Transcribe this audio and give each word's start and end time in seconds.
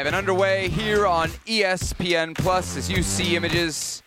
Live 0.00 0.06
and 0.06 0.16
underway 0.16 0.70
here 0.70 1.06
on 1.06 1.28
ESPN 1.44 2.34
Plus 2.34 2.74
as 2.78 2.90
you 2.90 3.02
see 3.02 3.36
images 3.36 4.02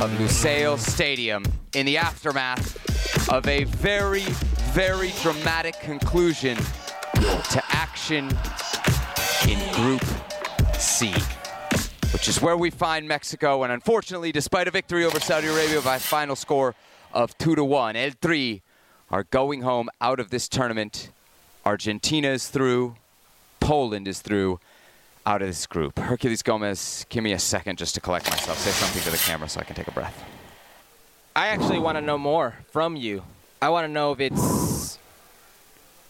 of 0.00 0.10
Lusail 0.18 0.76
Stadium 0.76 1.44
in 1.74 1.86
the 1.86 1.96
aftermath 1.96 3.28
of 3.30 3.46
a 3.46 3.62
very, 3.62 4.24
very 4.72 5.12
dramatic 5.22 5.78
conclusion 5.78 6.56
to 6.56 7.62
action 7.68 8.24
in 9.48 9.74
Group 9.74 10.04
C, 10.74 11.12
which 12.12 12.26
is 12.26 12.42
where 12.42 12.56
we 12.56 12.70
find 12.70 13.06
Mexico. 13.06 13.62
And 13.62 13.72
unfortunately, 13.72 14.32
despite 14.32 14.66
a 14.66 14.72
victory 14.72 15.04
over 15.04 15.20
Saudi 15.20 15.46
Arabia 15.46 15.82
by 15.82 15.96
a 15.96 16.00
final 16.00 16.34
score 16.34 16.74
of 17.12 17.38
2 17.38 17.54
to 17.54 17.64
1, 17.64 17.94
El 17.94 18.10
Tri 18.20 18.60
are 19.12 19.22
going 19.22 19.60
home 19.60 19.88
out 20.00 20.18
of 20.18 20.30
this 20.30 20.48
tournament. 20.48 21.10
Argentina 21.64 22.30
is 22.30 22.48
through. 22.48 22.96
Poland 23.60 24.08
is 24.08 24.20
through 24.20 24.58
out 25.26 25.42
of 25.42 25.48
this 25.48 25.66
group. 25.66 25.96
Herculez 25.96 26.42
Gomez, 26.44 27.04
give 27.08 27.22
me 27.24 27.32
a 27.32 27.38
second 27.38 27.76
just 27.78 27.94
to 27.96 28.00
collect 28.00 28.30
myself. 28.30 28.58
Say 28.58 28.70
something 28.70 29.02
to 29.02 29.10
the 29.10 29.18
camera 29.18 29.48
so 29.48 29.60
I 29.60 29.64
can 29.64 29.74
take 29.74 29.88
a 29.88 29.92
breath. 29.92 30.24
I 31.34 31.48
actually 31.48 31.80
want 31.80 31.96
to 31.98 32.00
know 32.00 32.16
more 32.16 32.54
from 32.70 32.96
you. 32.96 33.24
I 33.60 33.68
want 33.70 33.86
to 33.86 33.92
know 33.92 34.12
if 34.12 34.20
it's 34.20 34.98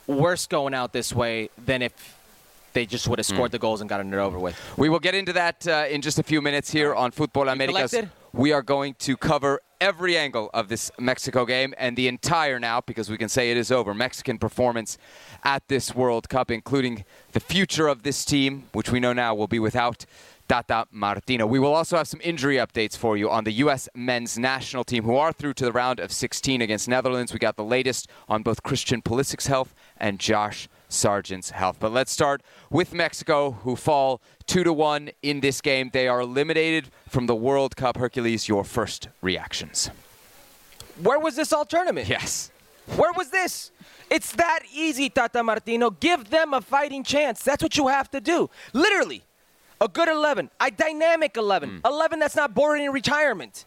worse 0.06 0.46
going 0.46 0.74
out 0.74 0.92
this 0.92 1.12
way 1.12 1.50
than 1.64 1.82
if 1.82 2.16
they 2.74 2.84
just 2.86 3.08
would 3.08 3.18
have 3.18 3.26
Hmm. 3.26 3.34
scored 3.34 3.52
the 3.52 3.58
goals 3.58 3.80
and 3.80 3.88
gotten 3.88 4.12
it 4.12 4.16
over 4.18 4.38
with. 4.38 4.56
We 4.76 4.88
will 4.88 5.00
get 5.00 5.14
into 5.14 5.32
that 5.32 5.66
uh, 5.66 5.86
in 5.90 6.02
just 6.02 6.18
a 6.18 6.22
few 6.22 6.42
minutes 6.42 6.70
here 6.70 6.94
on 6.94 7.10
Futbol 7.10 7.50
Americas. 7.50 7.94
We 8.32 8.52
are 8.52 8.62
going 8.62 8.94
to 9.00 9.16
cover 9.16 9.60
every 9.80 10.16
angle 10.16 10.50
of 10.54 10.68
this 10.68 10.90
Mexico 10.98 11.44
game 11.44 11.74
and 11.78 11.96
the 11.96 12.08
entire 12.08 12.58
now, 12.58 12.80
because 12.80 13.10
we 13.10 13.18
can 13.18 13.28
say 13.28 13.50
it 13.50 13.56
is 13.56 13.70
over, 13.70 13.94
Mexican 13.94 14.38
performance 14.38 14.98
at 15.44 15.66
this 15.68 15.94
World 15.94 16.28
Cup, 16.28 16.50
including 16.50 17.04
the 17.32 17.40
future 17.40 17.88
of 17.88 18.02
this 18.02 18.24
team, 18.24 18.64
which 18.72 18.90
we 18.90 19.00
know 19.00 19.12
now 19.12 19.34
will 19.34 19.46
be 19.46 19.58
without 19.58 20.06
Tata 20.48 20.86
Martino. 20.90 21.46
We 21.46 21.58
will 21.58 21.74
also 21.74 21.96
have 21.96 22.08
some 22.08 22.20
injury 22.22 22.56
updates 22.56 22.96
for 22.96 23.16
you 23.16 23.28
on 23.28 23.44
the 23.44 23.52
U.S. 23.52 23.88
men's 23.94 24.38
national 24.38 24.84
team, 24.84 25.04
who 25.04 25.16
are 25.16 25.32
through 25.32 25.54
to 25.54 25.64
the 25.64 25.72
round 25.72 25.98
of 25.98 26.12
16 26.12 26.60
against 26.62 26.88
Netherlands. 26.88 27.32
We 27.32 27.38
got 27.38 27.56
the 27.56 27.64
latest 27.64 28.08
on 28.28 28.42
both 28.42 28.62
Christian 28.62 29.02
Pulisic's 29.02 29.46
health 29.46 29.74
and 29.96 30.20
Josh 30.20 30.68
Sargent's 30.88 31.50
health. 31.50 31.76
But 31.80 31.92
let's 31.92 32.12
start 32.12 32.42
with 32.70 32.92
Mexico, 32.92 33.52
who 33.62 33.76
fall 33.76 34.20
two 34.46 34.64
to 34.64 34.72
one 34.72 35.10
in 35.22 35.40
this 35.40 35.60
game. 35.60 35.90
They 35.92 36.08
are 36.08 36.20
eliminated 36.20 36.90
from 37.08 37.26
the 37.26 37.34
World 37.34 37.76
Cup. 37.76 37.96
Herculez, 37.96 38.48
your 38.48 38.64
first 38.64 39.08
reactions? 39.20 39.90
Where 41.02 41.18
was 41.18 41.36
this 41.36 41.52
all 41.52 41.64
tournament? 41.64 42.08
Yes. 42.08 42.50
Where 42.96 43.12
was 43.12 43.30
this? 43.30 43.72
It's 44.10 44.32
that 44.32 44.60
easy, 44.72 45.10
Tata 45.10 45.42
Martino. 45.42 45.90
Give 45.90 46.30
them 46.30 46.54
a 46.54 46.60
fighting 46.60 47.02
chance. 47.02 47.42
That's 47.42 47.62
what 47.62 47.76
you 47.76 47.88
have 47.88 48.10
to 48.12 48.20
do. 48.20 48.48
Literally. 48.72 49.22
A 49.80 49.88
good 49.88 50.08
11, 50.08 50.50
a 50.58 50.70
dynamic 50.70 51.36
11, 51.36 51.68
hmm. 51.68 51.78
11 51.84 52.18
that's 52.18 52.34
not 52.34 52.54
bored 52.54 52.80
in 52.80 52.90
retirement, 52.92 53.66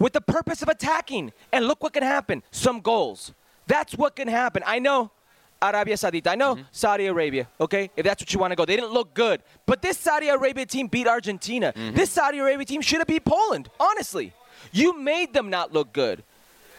with 0.00 0.12
the 0.12 0.20
purpose 0.20 0.62
of 0.62 0.68
attacking. 0.68 1.32
And 1.52 1.68
look 1.68 1.80
what 1.80 1.92
can 1.92 2.02
happen 2.02 2.42
some 2.50 2.80
goals. 2.80 3.32
That's 3.68 3.94
what 3.94 4.16
can 4.16 4.26
happen. 4.26 4.64
I 4.66 4.80
know 4.80 5.12
Arabia 5.60 5.94
Saudita, 5.94 6.28
I 6.28 6.34
know 6.34 6.54
mm-hmm. 6.54 6.64
Saudi 6.70 7.06
Arabia, 7.06 7.48
okay, 7.60 7.90
if 7.96 8.04
that's 8.04 8.22
what 8.22 8.32
you 8.32 8.38
want 8.40 8.52
to 8.52 8.56
go. 8.56 8.64
They 8.64 8.76
didn't 8.76 8.92
look 8.92 9.14
good. 9.14 9.42
But 9.64 9.82
this 9.82 9.98
Saudi 9.98 10.28
Arabia 10.28 10.66
team 10.66 10.86
beat 10.86 11.06
Argentina. 11.06 11.72
Mm-hmm. 11.74 11.96
This 11.96 12.10
Saudi 12.10 12.38
Arabia 12.38 12.64
team 12.64 12.80
should 12.80 12.98
have 12.98 13.06
beat 13.06 13.24
Poland, 13.24 13.68
honestly. 13.80 14.32
You 14.72 14.98
made 14.98 15.32
them 15.32 15.50
not 15.50 15.72
look 15.72 15.92
good. 15.92 16.22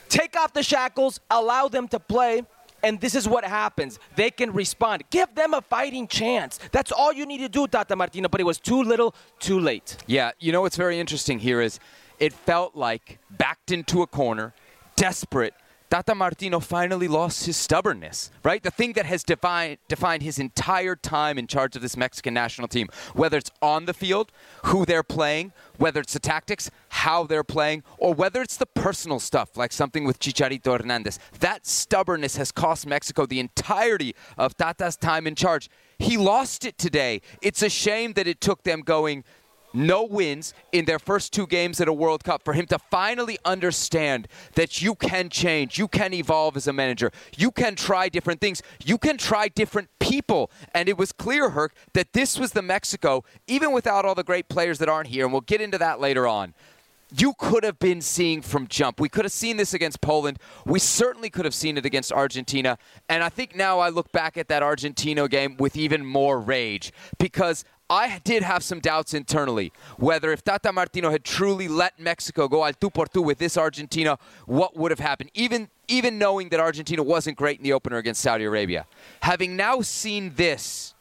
Take 0.09 0.37
off 0.37 0.53
the 0.53 0.63
shackles, 0.63 1.19
allow 1.29 1.67
them 1.67 1.87
to 1.89 1.99
play, 1.99 2.43
and 2.83 3.01
this 3.01 3.15
is 3.15 3.27
what 3.27 3.43
happens. 3.43 3.99
They 4.15 4.29
can 4.29 4.53
respond. 4.53 5.03
Give 5.09 5.33
them 5.35 5.53
a 5.53 5.61
fighting 5.61 6.07
chance. 6.07 6.59
That's 6.71 6.91
all 6.91 7.11
you 7.11 7.25
need 7.25 7.39
to 7.39 7.49
do, 7.49 7.67
Tata 7.67 7.95
Martino, 7.95 8.29
but 8.29 8.39
it 8.39 8.45
was 8.45 8.59
too 8.59 8.83
little, 8.83 9.15
too 9.39 9.59
late. 9.59 9.97
Yeah, 10.05 10.31
you 10.39 10.51
know 10.51 10.61
what's 10.61 10.77
very 10.77 10.99
interesting 10.99 11.39
here 11.39 11.59
is 11.61 11.79
it 12.19 12.33
felt 12.33 12.75
like 12.75 13.19
backed 13.29 13.71
into 13.71 14.01
a 14.01 14.07
corner, 14.07 14.53
desperate. 14.95 15.53
Tata 15.89 16.13
Martino 16.13 16.59
finally 16.59 17.07
lost 17.07 17.45
his 17.45 17.55
stubbornness, 17.55 18.29
right? 18.43 18.61
The 18.61 18.71
thing 18.71 18.93
that 18.93 19.05
has 19.05 19.23
defined, 19.23 19.77
defined 19.87 20.21
his 20.21 20.37
entire 20.37 20.97
time 20.97 21.37
in 21.37 21.47
charge 21.47 21.77
of 21.77 21.81
this 21.81 21.95
Mexican 21.95 22.33
national 22.33 22.67
team, 22.67 22.89
whether 23.13 23.37
it's 23.37 23.51
on 23.61 23.85
the 23.85 23.93
field, 23.93 24.33
who 24.65 24.85
they're 24.85 25.01
playing, 25.01 25.53
whether 25.77 26.01
it's 26.01 26.11
the 26.11 26.19
tactics, 26.19 26.69
how 26.89 27.23
they're 27.23 27.43
playing, 27.43 27.83
or 27.97 28.13
whether 28.13 28.41
it's 28.41 28.57
the 28.57 28.65
personal 28.65 29.19
stuff, 29.19 29.55
like 29.55 29.71
something 29.71 30.03
with 30.03 30.19
Chicharito 30.19 30.77
Hernandez. 30.77 31.19
That 31.39 31.65
stubbornness 31.65 32.35
has 32.35 32.51
cost 32.51 32.85
Mexico 32.85 33.25
the 33.25 33.39
entirety 33.39 34.13
of 34.37 34.57
Tata's 34.57 34.97
time 34.97 35.25
in 35.25 35.35
charge. 35.35 35.69
He 35.99 36.17
lost 36.17 36.65
it 36.65 36.77
today. 36.77 37.21
It's 37.41 37.61
a 37.61 37.69
shame 37.69 38.13
that 38.13 38.27
it 38.27 38.41
took 38.41 38.63
them 38.63 38.81
going 38.81 39.23
no 39.73 40.03
wins 40.03 40.53
in 40.71 40.85
their 40.85 40.99
first 40.99 41.33
two 41.33 41.47
games 41.47 41.79
at 41.81 41.87
a 41.87 41.93
World 41.93 42.23
Cup 42.23 42.43
for 42.43 42.53
him 42.53 42.65
to 42.67 42.79
finally 42.79 43.37
understand 43.45 44.27
that 44.55 44.81
you 44.81 44.95
can 44.95 45.29
change, 45.29 45.77
you 45.77 45.87
can 45.87 46.13
evolve 46.13 46.57
as 46.57 46.67
a 46.67 46.73
manager, 46.73 47.11
you 47.35 47.51
can 47.51 47.75
try 47.75 48.09
different 48.09 48.41
things, 48.41 48.61
you 48.83 48.97
can 48.97 49.17
try 49.17 49.47
different 49.47 49.89
people. 49.99 50.51
And 50.73 50.89
it 50.89 50.97
was 50.97 51.11
clear, 51.11 51.49
Herc, 51.51 51.73
that 51.93 52.13
this 52.13 52.39
was 52.39 52.51
the 52.51 52.61
Mexico, 52.61 53.23
even 53.47 53.71
without 53.71 54.05
all 54.05 54.15
the 54.15 54.23
great 54.23 54.49
players 54.49 54.79
that 54.79 54.89
aren't 54.89 55.07
here, 55.07 55.25
and 55.25 55.31
we'll 55.31 55.41
get 55.41 55.61
into 55.61 55.77
that 55.77 55.99
later 55.99 56.27
on. 56.27 56.53
You 57.15 57.33
could 57.37 57.63
have 57.63 57.79
been 57.79 58.01
seeing 58.01 58.41
from 58.41 58.67
jump. 58.67 58.99
We 58.99 59.07
could 59.07 59.23
have 59.23 59.31
seen 59.31 59.55
this 59.55 59.73
against 59.73 60.01
Poland. 60.01 60.39
We 60.65 60.79
certainly 60.79 61.29
could 61.29 61.45
have 61.45 61.53
seen 61.53 61.77
it 61.77 61.85
against 61.85 62.11
Argentina. 62.11 62.77
And 63.07 63.23
I 63.23 63.29
think 63.29 63.55
now 63.55 63.79
I 63.79 63.87
look 63.87 64.11
back 64.11 64.35
at 64.35 64.49
that 64.49 64.61
Argentina 64.61 65.29
game 65.29 65.55
with 65.55 65.77
even 65.77 66.05
more 66.05 66.41
rage 66.41 66.91
because 67.17 67.63
I 67.89 68.19
did 68.23 68.43
have 68.43 68.63
some 68.63 68.79
doubts 68.79 69.13
internally 69.13 69.71
whether 69.97 70.31
if 70.31 70.43
Tata 70.43 70.71
Martino 70.73 71.09
had 71.09 71.23
truly 71.23 71.67
let 71.67 71.99
Mexico 71.99 72.47
go 72.47 72.65
al 72.65 72.73
tu 72.73 72.89
por 72.89 73.05
tu 73.05 73.21
with 73.21 73.37
this 73.37 73.57
Argentina, 73.57 74.17
what 74.45 74.75
would 74.75 74.91
have 74.91 74.99
happened? 74.99 75.31
Even 75.33 75.69
even 75.87 76.17
knowing 76.17 76.49
that 76.49 76.59
Argentina 76.59 77.01
wasn't 77.01 77.37
great 77.37 77.57
in 77.57 77.63
the 77.63 77.73
opener 77.73 77.97
against 77.97 78.21
Saudi 78.21 78.43
Arabia. 78.43 78.85
Having 79.21 79.55
now 79.55 79.79
seen 79.79 80.33
this, 80.35 80.93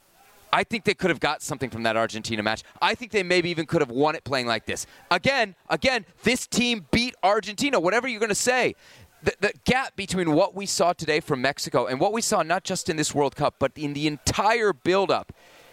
I 0.53 0.63
think 0.63 0.85
they 0.85 0.95
could 0.95 1.11
have 1.11 1.19
got 1.19 1.43
something 1.43 1.71
from 1.71 1.83
that 1.83 1.97
Argentina 1.97 2.43
match. 2.43 2.63
I 2.81 2.95
think 2.95 3.11
they 3.11 3.25
maybe 3.25 3.51
even 3.51 3.67
could 3.67 3.81
have 3.81 3.91
won 3.91 4.15
it 4.15 4.23
playing 4.23 4.47
like 4.47 4.65
this. 4.65 4.87
Again, 5.11 5.57
again, 5.69 6.07
this 6.23 6.47
team 6.47 6.87
beat 6.93 7.17
Argentina, 7.23 7.81
whatever 7.81 8.07
you're 8.07 8.21
going 8.21 8.29
to 8.29 8.35
say. 8.35 8.77
The, 9.23 9.35
the 9.41 9.53
gap 9.65 9.97
between 9.97 10.33
what 10.33 10.55
we 10.55 10.67
saw 10.67 10.93
today 10.93 11.21
from 11.21 11.43
Mexico 11.43 11.87
and 11.87 11.99
what 11.99 12.13
we 12.13 12.21
saw 12.21 12.43
not 12.43 12.63
just 12.63 12.89
in 12.89 12.97
this 12.97 13.13
World 13.15 13.35
Cup, 13.35 13.57
but 13.59 13.73
in 13.75 13.93
the 13.93 14.07
entire 14.07 14.73
buildup 14.73 15.33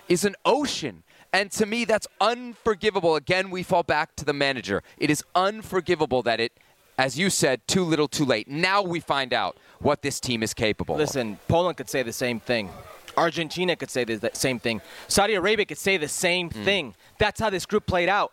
is 0.09 0.25
an 0.25 0.35
ocean. 0.45 1.03
And 1.31 1.51
to 1.53 1.65
me, 1.65 1.85
that's 1.85 2.07
unforgivable. 2.21 3.15
Again, 3.15 3.49
we 3.49 3.63
fall 3.63 3.83
back 3.83 4.15
to 4.17 4.25
the 4.25 4.33
manager. 4.33 4.83
It 4.97 5.09
is 5.09 5.23
unforgivable 5.33 6.21
that 6.23 6.39
it, 6.39 6.51
as 6.97 7.17
you 7.17 7.29
said, 7.29 7.67
too 7.67 7.83
little, 7.83 8.07
too 8.07 8.25
late. 8.25 8.47
Now 8.47 8.81
we 8.83 8.99
find 8.99 9.33
out 9.33 9.57
what 9.79 10.01
this 10.03 10.19
team 10.19 10.43
is 10.43 10.53
capable 10.53 10.95
of. 10.95 10.99
Listen, 10.99 11.39
Poland 11.47 11.77
could 11.77 11.89
say 11.89 12.03
the 12.03 12.13
same 12.13 12.39
thing. 12.39 12.69
Argentina 13.17 13.75
could 13.75 13.89
say 13.89 14.03
the 14.03 14.29
same 14.33 14.59
thing. 14.59 14.81
Saudi 15.07 15.33
Arabia 15.35 15.65
could 15.65 15.77
say 15.77 15.97
the 15.97 16.07
same 16.07 16.49
Hmm. 16.49 16.63
thing. 16.63 16.95
That's 17.19 17.39
how 17.39 17.49
this 17.49 17.65
group 17.65 17.85
played 17.85 18.09
out. 18.09 18.31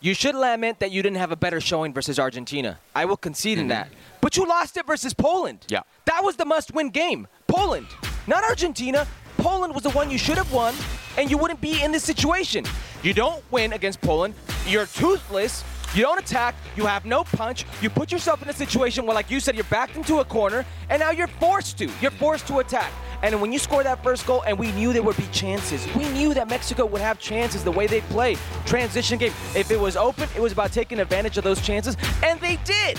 You 0.00 0.12
should 0.12 0.34
lament 0.34 0.80
that 0.80 0.90
you 0.90 1.02
didn't 1.02 1.16
have 1.16 1.32
a 1.32 1.36
better 1.36 1.60
showing 1.62 1.94
versus 1.94 2.18
Argentina. 2.18 2.78
I 2.94 3.06
will 3.06 3.16
concede 3.16 3.58
in 3.58 3.68
that. 3.68 3.88
But 4.20 4.36
you 4.36 4.46
lost 4.46 4.76
it 4.76 4.86
versus 4.86 5.14
Poland. 5.14 5.60
Mm-hmm. 5.62 5.74
Yeah. 5.74 5.80
That 6.04 6.22
was 6.22 6.36
the 6.36 6.44
must 6.44 6.74
win 6.74 6.90
game. 6.90 7.26
Poland, 7.46 7.86
not 8.26 8.44
Argentina. 8.44 9.06
Poland 9.44 9.74
was 9.74 9.82
the 9.82 9.90
one 9.90 10.10
you 10.10 10.16
should 10.16 10.38
have 10.38 10.50
won, 10.50 10.74
and 11.18 11.30
you 11.30 11.36
wouldn't 11.36 11.60
be 11.60 11.82
in 11.82 11.92
this 11.92 12.02
situation. 12.02 12.64
You 13.02 13.12
don't 13.12 13.44
win 13.52 13.74
against 13.74 14.00
Poland. 14.00 14.32
You're 14.66 14.86
toothless. 14.86 15.62
You 15.94 16.00
don't 16.00 16.18
attack. 16.18 16.54
You 16.76 16.86
have 16.86 17.04
no 17.04 17.24
punch. 17.24 17.66
You 17.82 17.90
put 17.90 18.10
yourself 18.10 18.42
in 18.42 18.48
a 18.48 18.54
situation 18.54 19.04
where, 19.04 19.14
like 19.14 19.30
you 19.30 19.40
said, 19.40 19.54
you're 19.54 19.64
backed 19.64 19.96
into 19.96 20.20
a 20.20 20.24
corner, 20.24 20.64
and 20.88 20.98
now 20.98 21.10
you're 21.10 21.26
forced 21.26 21.76
to. 21.76 21.90
You're 22.00 22.10
forced 22.12 22.46
to 22.46 22.60
attack. 22.60 22.90
And 23.22 23.38
when 23.38 23.52
you 23.52 23.58
score 23.58 23.82
that 23.82 24.02
first 24.02 24.26
goal, 24.26 24.42
and 24.46 24.58
we 24.58 24.72
knew 24.72 24.94
there 24.94 25.02
would 25.02 25.18
be 25.18 25.26
chances, 25.30 25.86
we 25.94 26.08
knew 26.08 26.32
that 26.32 26.48
Mexico 26.48 26.86
would 26.86 27.02
have 27.02 27.18
chances 27.18 27.62
the 27.62 27.70
way 27.70 27.86
they 27.86 28.00
play. 28.00 28.38
Transition 28.64 29.18
game. 29.18 29.32
If 29.54 29.70
it 29.70 29.78
was 29.78 29.94
open, 29.94 30.26
it 30.34 30.40
was 30.40 30.52
about 30.52 30.72
taking 30.72 31.00
advantage 31.00 31.36
of 31.36 31.44
those 31.44 31.60
chances, 31.60 31.98
and 32.22 32.40
they 32.40 32.56
did. 32.64 32.98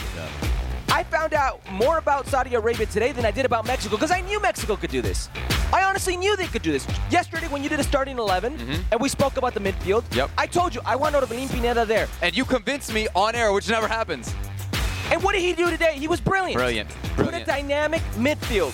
I 0.90 1.04
found 1.04 1.34
out 1.34 1.60
more 1.72 1.98
about 1.98 2.28
Saudi 2.28 2.54
Arabia 2.54 2.86
today 2.86 3.12
than 3.12 3.26
I 3.26 3.32
did 3.32 3.46
about 3.46 3.66
Mexico 3.66 3.96
because 3.96 4.12
I 4.12 4.22
knew 4.22 4.40
Mexico 4.40 4.76
could 4.76 4.92
do 4.92 5.02
this. 5.02 5.28
I 5.74 5.82
honestly 5.96 6.18
knew 6.18 6.36
they 6.36 6.48
could 6.48 6.62
do 6.62 6.74
this. 6.74 6.86
Yesterday, 7.10 7.48
when 7.48 7.64
you 7.64 7.70
did 7.70 7.80
a 7.80 7.84
starting 7.84 8.18
11 8.20 8.60
and 8.92 9.00
we 9.00 9.08
spoke 9.08 9.38
about 9.38 9.54
the 9.54 9.62
midfield, 9.62 10.04
Yep. 10.14 10.30
I 10.38 10.46
told 10.46 10.76
you 10.76 10.82
I 10.84 10.94
want 10.98 11.16
Orbelin 11.16 11.50
Pineda 11.50 11.86
there. 11.86 12.10
And 12.22 12.36
you 12.36 12.44
convinced 12.44 12.94
me 12.94 13.08
on 13.16 13.34
air, 13.34 13.54
which 13.54 13.70
never 13.70 13.88
happens. 13.88 14.36
And 15.10 15.24
what 15.24 15.32
did 15.36 15.42
he 15.42 15.54
do 15.54 15.70
today? 15.70 15.94
He 15.98 16.10
was 16.10 16.20
brilliant. 16.20 16.56
Brilliant. 16.58 16.90
Put 17.16 17.34
a 17.34 17.46
dynamic 17.46 18.02
midfield. 18.18 18.74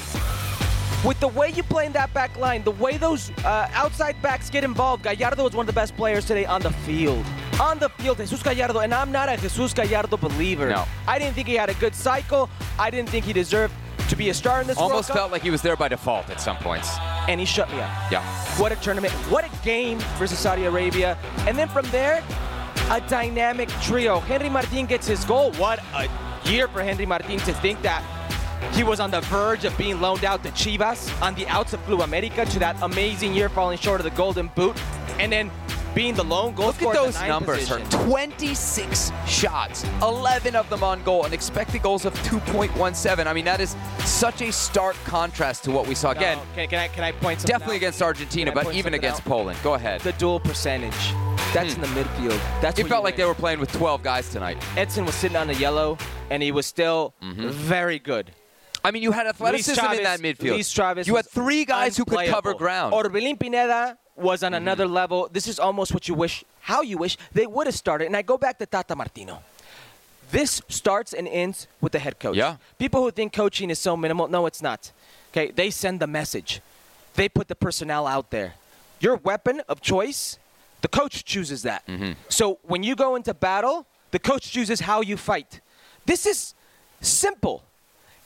With 1.06 1.20
the 1.20 1.28
way 1.28 1.50
you 1.50 1.62
play 1.62 1.86
in 1.86 1.92
that 1.94 2.12
back 2.12 2.36
line, 2.38 2.64
the 2.64 2.72
way 2.72 2.98
those 2.98 3.30
uh, 3.46 3.70
outside 3.74 4.20
backs 4.24 4.50
get 4.50 4.64
involved, 4.64 5.04
Gallardo 5.04 5.44
was 5.44 5.54
one 5.54 5.64
of 5.64 5.68
the 5.68 5.80
best 5.80 5.96
players 5.96 6.26
today 6.26 6.46
on 6.46 6.62
the 6.64 6.72
field. 6.88 7.24
On 7.60 7.78
the 7.78 7.90
field, 7.90 8.18
Jesus 8.18 8.42
Gallardo, 8.42 8.80
and 8.80 8.96
I'm 8.96 9.12
not 9.12 9.30
a 9.30 9.38
Jesus 9.38 9.74
Gallardo 9.76 10.18
believer. 10.18 10.70
No. 10.72 10.86
I 11.08 11.20
didn't 11.20 11.36
think 11.36 11.48
he 11.48 11.54
had 11.56 11.70
a 11.70 11.76
good 11.76 11.94
cycle. 11.94 12.50
I 12.80 12.90
didn't 12.90 13.10
think 13.10 13.26
he 13.26 13.34
deserved 13.34 13.74
to 14.12 14.18
be 14.18 14.30
a 14.30 14.34
star 14.34 14.60
in 14.60 14.68
this 14.68 14.78
World 14.78 14.92
Almost 14.92 15.14
felt 15.14 15.32
like 15.32 15.42
he 15.42 15.50
was 15.50 15.62
there 15.62 15.78
by 15.78 15.88
default 15.88 16.30
at 16.30 16.42
some 16.42 16.58
points. 16.58 16.90
and 17.30 17.40
he 17.40 17.46
shut 17.46 17.72
me 17.72 17.80
up. 17.80 17.90
Yeah. 18.12 18.22
What 18.60 18.74
a 18.74 18.76
tournament. 18.76 19.14
What 19.32 19.46
a 19.46 19.64
game 19.64 20.00
versus 20.20 20.38
Saudi 20.38 20.66
Arabia. 20.66 21.18
And 21.48 21.58
then 21.58 21.70
from 21.70 21.86
there, 21.92 22.22
a 22.90 23.00
dynamic 23.08 23.70
trio. 23.82 24.20
Henry 24.20 24.50
Martin 24.50 24.86
gets 24.86 25.08
his 25.08 25.24
goal. 25.24 25.54
What 25.54 25.80
a 25.96 26.10
year 26.44 26.68
for 26.68 26.84
Henry 26.84 27.06
Martin 27.06 27.38
to 27.40 27.54
think 27.54 27.82
that 27.84 28.04
he 28.74 28.84
was 28.84 29.00
on 29.00 29.12
the 29.12 29.22
verge 29.22 29.64
of 29.64 29.78
being 29.78 30.02
loaned 30.02 30.26
out 30.26 30.44
to 30.44 30.50
Chivas 30.50 31.10
on 31.22 31.34
the 31.36 31.48
outs 31.48 31.72
of 31.72 31.82
Club 31.86 32.02
America 32.02 32.44
to 32.46 32.60
that 32.60 32.76
amazing 32.82 33.34
year 33.34 33.48
falling 33.48 33.78
short 33.78 34.02
of 34.02 34.04
the 34.04 34.18
golden 34.18 34.48
boot. 34.56 34.76
And 35.20 35.32
then 35.32 35.50
being 35.94 36.14
the 36.14 36.24
lone 36.24 36.54
goal 36.56 36.68
Look 36.68 36.82
at 36.82 36.94
those 36.94 37.20
numbers, 37.22 37.68
position. 37.70 37.88
26 38.08 39.12
shots, 39.28 39.84
11 40.02 40.56
of 40.56 40.70
them 40.70 40.84
on 40.84 41.04
goal, 41.04 41.26
and 41.26 41.34
expected 41.34 41.82
goals 41.82 42.06
of 42.06 42.14
2.17. 42.24 43.28
I 43.28 43.34
mean, 43.34 43.46
that 43.46 43.60
is 43.60 43.76
such 44.06 44.42
a 44.42 44.52
stark 44.52 44.96
contrast 45.04 45.64
to 45.66 45.72
what 45.72 45.88
we 45.88 45.96
saw. 45.96 46.12
Again, 46.12 46.38
No, 46.38 46.44
can, 46.56 46.68
can 46.70 46.80
I 46.80 46.88
can 46.88 47.04
I 47.04 47.12
point 47.12 47.46
definitely 47.46 47.76
out? 47.76 47.78
against 47.78 48.02
Argentina, 48.02 48.52
but 48.52 48.74
even 48.74 48.94
against 48.94 49.22
out? 49.22 49.28
Poland. 49.28 49.60
Go 49.64 49.74
ahead. 49.74 50.02
the 50.02 50.14
duel 50.14 50.40
percentage. 50.40 51.14
That's 51.54 51.76
in 51.76 51.82
the 51.82 51.88
midfield. 51.88 52.40
That's 52.62 52.80
It 52.80 52.88
felt 52.88 53.04
like 53.04 53.18
they 53.18 53.26
were 53.26 53.36
playing 53.36 53.60
with 53.60 53.72
12 53.74 54.02
guys 54.02 54.30
tonight. 54.30 54.58
Edson 54.78 55.04
was 55.06 55.16
sitting 55.16 55.36
on 55.36 55.48
the 55.48 55.56
yellow, 55.56 55.98
and 56.30 56.42
he 56.42 56.52
was 56.52 56.66
still 56.66 57.14
Mm-hmm. 57.22 57.50
very 57.50 58.00
good. 58.00 58.32
I 58.84 58.90
mean, 58.92 59.04
you 59.04 59.12
had 59.12 59.28
athleticism 59.28 59.80
Luis 59.86 59.98
in 59.98 60.04
that 60.06 60.20
midfield. 60.22 61.06
You 61.08 61.16
had 61.16 61.28
three 61.28 61.66
guys 61.66 61.96
who 61.98 62.06
could 62.06 62.26
cover 62.28 62.54
ground. 62.56 62.94
Orbelin 62.94 63.40
Pineda 63.40 63.98
was 64.22 64.44
on 64.44 64.54
another 64.54 64.88
level. 64.88 65.30
This 65.32 65.48
is 65.48 65.60
almost 65.60 65.94
what 65.94 66.08
you 66.08 66.14
wish, 66.14 66.44
how 66.62 66.82
you 66.82 66.98
wish 66.98 67.18
they 67.34 67.48
would 67.48 67.68
have 67.68 67.76
started. 67.76 68.06
And 68.06 68.16
I 68.16 68.22
go 68.22 68.38
back 68.38 68.58
to 68.60 68.66
Tata 68.66 68.96
Martino. 68.96 69.42
This 70.32 70.62
starts 70.70 71.14
and 71.14 71.28
ends 71.28 71.68
with 71.82 71.92
the 71.92 72.00
head 72.00 72.20
coach. 72.20 72.38
Yeah. 72.38 72.56
People 72.80 73.04
who 73.04 73.12
think 73.12 73.34
coaching 73.34 73.70
is 73.70 73.80
so 73.80 73.98
minimal, 73.98 74.28
no, 74.30 74.46
it's 74.46 74.62
not. 74.62 74.92
Okay, 75.32 75.52
they 75.52 75.70
send 75.70 76.00
the 76.00 76.08
message. 76.08 76.62
They 77.16 77.28
put 77.28 77.48
the 77.48 77.56
personnel 77.56 78.08
out 78.08 78.32
there. 78.32 78.54
Your 79.00 79.16
weapon 79.18 79.62
of 79.68 79.82
choice, 79.82 80.38
the 80.82 80.88
coach 80.88 81.26
chooses 81.26 81.64
that. 81.64 81.86
Mm-hmm. 81.88 82.14
So 82.30 82.60
when 82.64 82.84
you 82.84 82.96
go 82.96 83.16
into 83.16 83.34
battle, 83.34 83.86
the 84.12 84.20
coach 84.20 84.52
chooses 84.52 84.82
how 84.82 85.02
you 85.02 85.18
fight. 85.18 85.60
This 86.06 86.26
is 86.26 86.54
simple. 87.02 87.64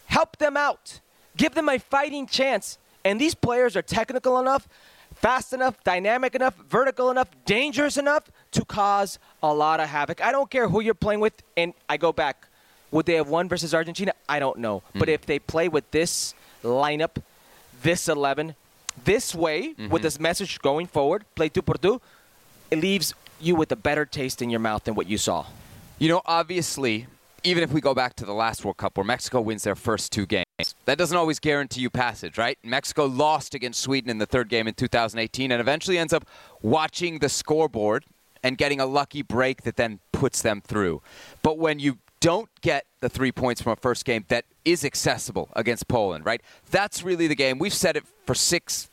Help 0.08 0.38
them 0.38 0.58
out. 0.58 1.00
Give 1.38 1.54
them 1.54 1.70
a 1.70 1.80
fighting 1.80 2.28
chance. 2.28 2.78
And 3.04 3.20
these 3.20 3.36
players 3.36 3.76
are 3.76 3.82
technical 3.82 4.40
enough, 4.40 4.68
fast 5.16 5.54
enough, 5.54 5.84
dynamic 5.84 6.36
enough, 6.36 6.56
vertical 6.70 7.10
enough, 7.10 7.30
dangerous 7.46 7.98
enough 7.98 8.30
to 8.52 8.64
cause 8.64 9.18
a 9.42 9.54
lot 9.54 9.80
of 9.80 9.90
havoc. 9.90 10.24
I 10.24 10.32
don't 10.32 10.50
care 10.50 10.70
who 10.70 10.82
you're 10.82 10.94
playing 10.94 11.20
with. 11.20 11.34
And 11.58 11.74
I 11.90 11.98
go 11.98 12.12
back. 12.14 12.48
Would 12.92 13.06
they 13.08 13.16
have 13.16 13.28
won 13.28 13.50
versus 13.50 13.74
Argentina? 13.74 14.14
I 14.30 14.40
don't 14.40 14.60
know. 14.60 14.84
But 14.94 15.08
hmm. 15.10 15.16
if 15.16 15.26
they 15.26 15.40
play 15.40 15.68
with 15.68 15.90
this 15.92 16.34
lineup, 16.64 17.22
this 17.82 18.08
11, 18.08 18.56
this 19.04 19.36
way, 19.36 19.70
with 19.70 19.78
mm-hmm. 19.78 19.98
this 19.98 20.20
message 20.20 20.60
going 20.60 20.88
forward, 20.88 21.26
play 21.36 21.50
two 21.50 21.62
por 21.62 21.76
two, 21.76 22.00
it 22.72 22.80
leaves 22.80 23.14
you 23.40 23.56
with 23.56 23.72
a 23.72 23.76
better 23.76 24.06
taste 24.06 24.42
in 24.42 24.50
your 24.50 24.62
mouth 24.62 24.84
than 24.86 24.96
what 24.96 25.08
you 25.08 25.18
saw. 25.18 25.46
You 26.00 26.10
know, 26.10 26.22
obviously, 26.26 27.08
even 27.46 27.64
if 27.64 27.72
we 27.72 27.80
go 27.80 27.94
back 27.94 28.16
to 28.16 28.26
the 28.26 28.34
last 28.34 28.66
World 28.66 28.78
Cup 28.78 28.98
where 28.98 29.04
Mexico 29.04 29.40
wins 29.40 29.64
their 29.64 29.76
first 29.76 30.12
two 30.12 30.26
games, 30.26 30.46
that 30.86 30.98
doesn't 30.98 31.16
always 31.16 31.40
guarantee 31.40 31.82
you 31.82 31.90
passage, 31.90 32.38
right? 32.38 32.58
Mexico 32.64 33.06
lost 33.06 33.54
against 33.54 33.82
Sweden 33.82 34.10
in 34.10 34.18
the 34.18 34.26
third 34.26 34.50
game 34.50 34.68
in 34.68 34.74
2018 34.74 35.52
and 35.52 35.62
eventually 35.62 35.98
ends 35.98 36.12
up 36.12 36.26
watching 36.62 37.20
the 37.20 37.30
scoreboard 37.30 38.06
and 38.44 38.58
getting 38.58 38.80
a 38.80 38.86
lucky 38.86 39.22
break 39.22 39.62
that 39.64 39.76
then 39.76 40.00
puts 40.12 40.42
them 40.42 40.62
through. 40.62 41.02
But 41.42 41.58
when 41.58 41.80
you 41.80 42.00
don't 42.20 42.50
get 42.62 42.86
the 43.02 43.10
three 43.10 43.32
points 43.32 43.62
from 43.62 43.74
a 43.74 43.76
first 43.76 44.06
game 44.06 44.26
that 44.30 44.46
is 44.64 44.84
accessible 44.84 45.50
against 45.56 45.88
Poland, 45.88 46.26
right? 46.26 46.42
That's 46.72 47.04
really 47.04 47.28
the 47.28 47.36
game. 47.36 47.60
We've 47.60 47.74
said 47.74 47.96
it 47.96 48.04
for 48.26 48.34
six 48.34 48.90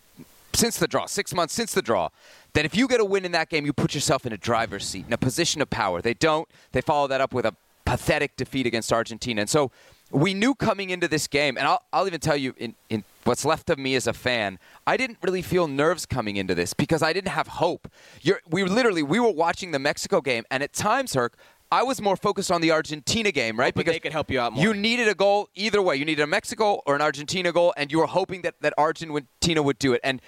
since 0.54 0.76
the 0.76 0.86
draw, 0.86 1.06
six 1.06 1.34
months 1.34 1.54
since 1.54 1.72
the 1.72 1.80
draw, 1.80 2.10
that 2.52 2.66
if 2.66 2.76
you 2.76 2.86
get 2.86 3.00
a 3.00 3.04
win 3.04 3.24
in 3.24 3.32
that 3.32 3.48
game, 3.48 3.64
you 3.64 3.72
put 3.72 3.94
yourself 3.94 4.26
in 4.26 4.34
a 4.34 4.36
driver's 4.36 4.86
seat, 4.86 5.06
in 5.06 5.12
a 5.12 5.18
position 5.18 5.62
of 5.62 5.70
power. 5.70 6.02
They 6.02 6.12
don't. 6.12 6.46
They 6.72 6.82
follow 6.82 7.08
that 7.08 7.22
up 7.22 7.32
with 7.32 7.46
a 7.46 7.54
pathetic 7.92 8.34
defeat 8.38 8.66
against 8.66 8.90
Argentina. 8.90 9.42
And 9.42 9.50
so 9.50 9.70
we 10.10 10.32
knew 10.32 10.54
coming 10.54 10.88
into 10.88 11.08
this 11.08 11.26
game, 11.26 11.58
and 11.58 11.66
I'll, 11.66 11.82
I'll 11.92 12.06
even 12.06 12.20
tell 12.20 12.36
you, 12.36 12.54
in, 12.56 12.74
in 12.88 13.04
what's 13.24 13.44
left 13.44 13.68
of 13.68 13.78
me 13.78 13.94
as 13.96 14.06
a 14.06 14.14
fan, 14.14 14.58
I 14.86 14.96
didn't 14.96 15.18
really 15.20 15.42
feel 15.42 15.68
nerves 15.68 16.06
coming 16.06 16.36
into 16.36 16.54
this 16.54 16.72
because 16.72 17.02
I 17.02 17.12
didn't 17.12 17.32
have 17.32 17.48
hope. 17.48 17.88
You're, 18.22 18.40
we 18.48 18.64
literally 18.64 19.02
we 19.02 19.20
were 19.20 19.30
watching 19.30 19.72
the 19.72 19.78
Mexico 19.78 20.22
game, 20.22 20.44
and 20.50 20.62
at 20.62 20.72
times, 20.72 21.12
Herc, 21.12 21.36
I 21.70 21.82
was 21.82 22.00
more 22.00 22.16
focused 22.16 22.50
on 22.50 22.62
the 22.62 22.70
Argentina 22.70 23.30
game, 23.30 23.58
right? 23.58 23.74
Hoping 23.76 23.92
they 23.92 24.00
could 24.00 24.12
help 24.12 24.30
you 24.30 24.40
out 24.40 24.54
more. 24.54 24.64
You 24.64 24.72
needed 24.72 25.08
a 25.08 25.14
goal 25.14 25.50
either 25.54 25.82
way. 25.82 25.96
You 25.96 26.06
needed 26.06 26.22
a 26.22 26.26
Mexico 26.26 26.80
or 26.86 26.94
an 26.94 27.02
Argentina 27.02 27.52
goal, 27.52 27.74
and 27.76 27.92
you 27.92 27.98
were 27.98 28.06
hoping 28.06 28.40
that, 28.42 28.54
that 28.62 28.72
Argentina 28.78 29.62
would 29.62 29.78
do 29.78 29.92
it. 29.92 30.00
And 30.02 30.22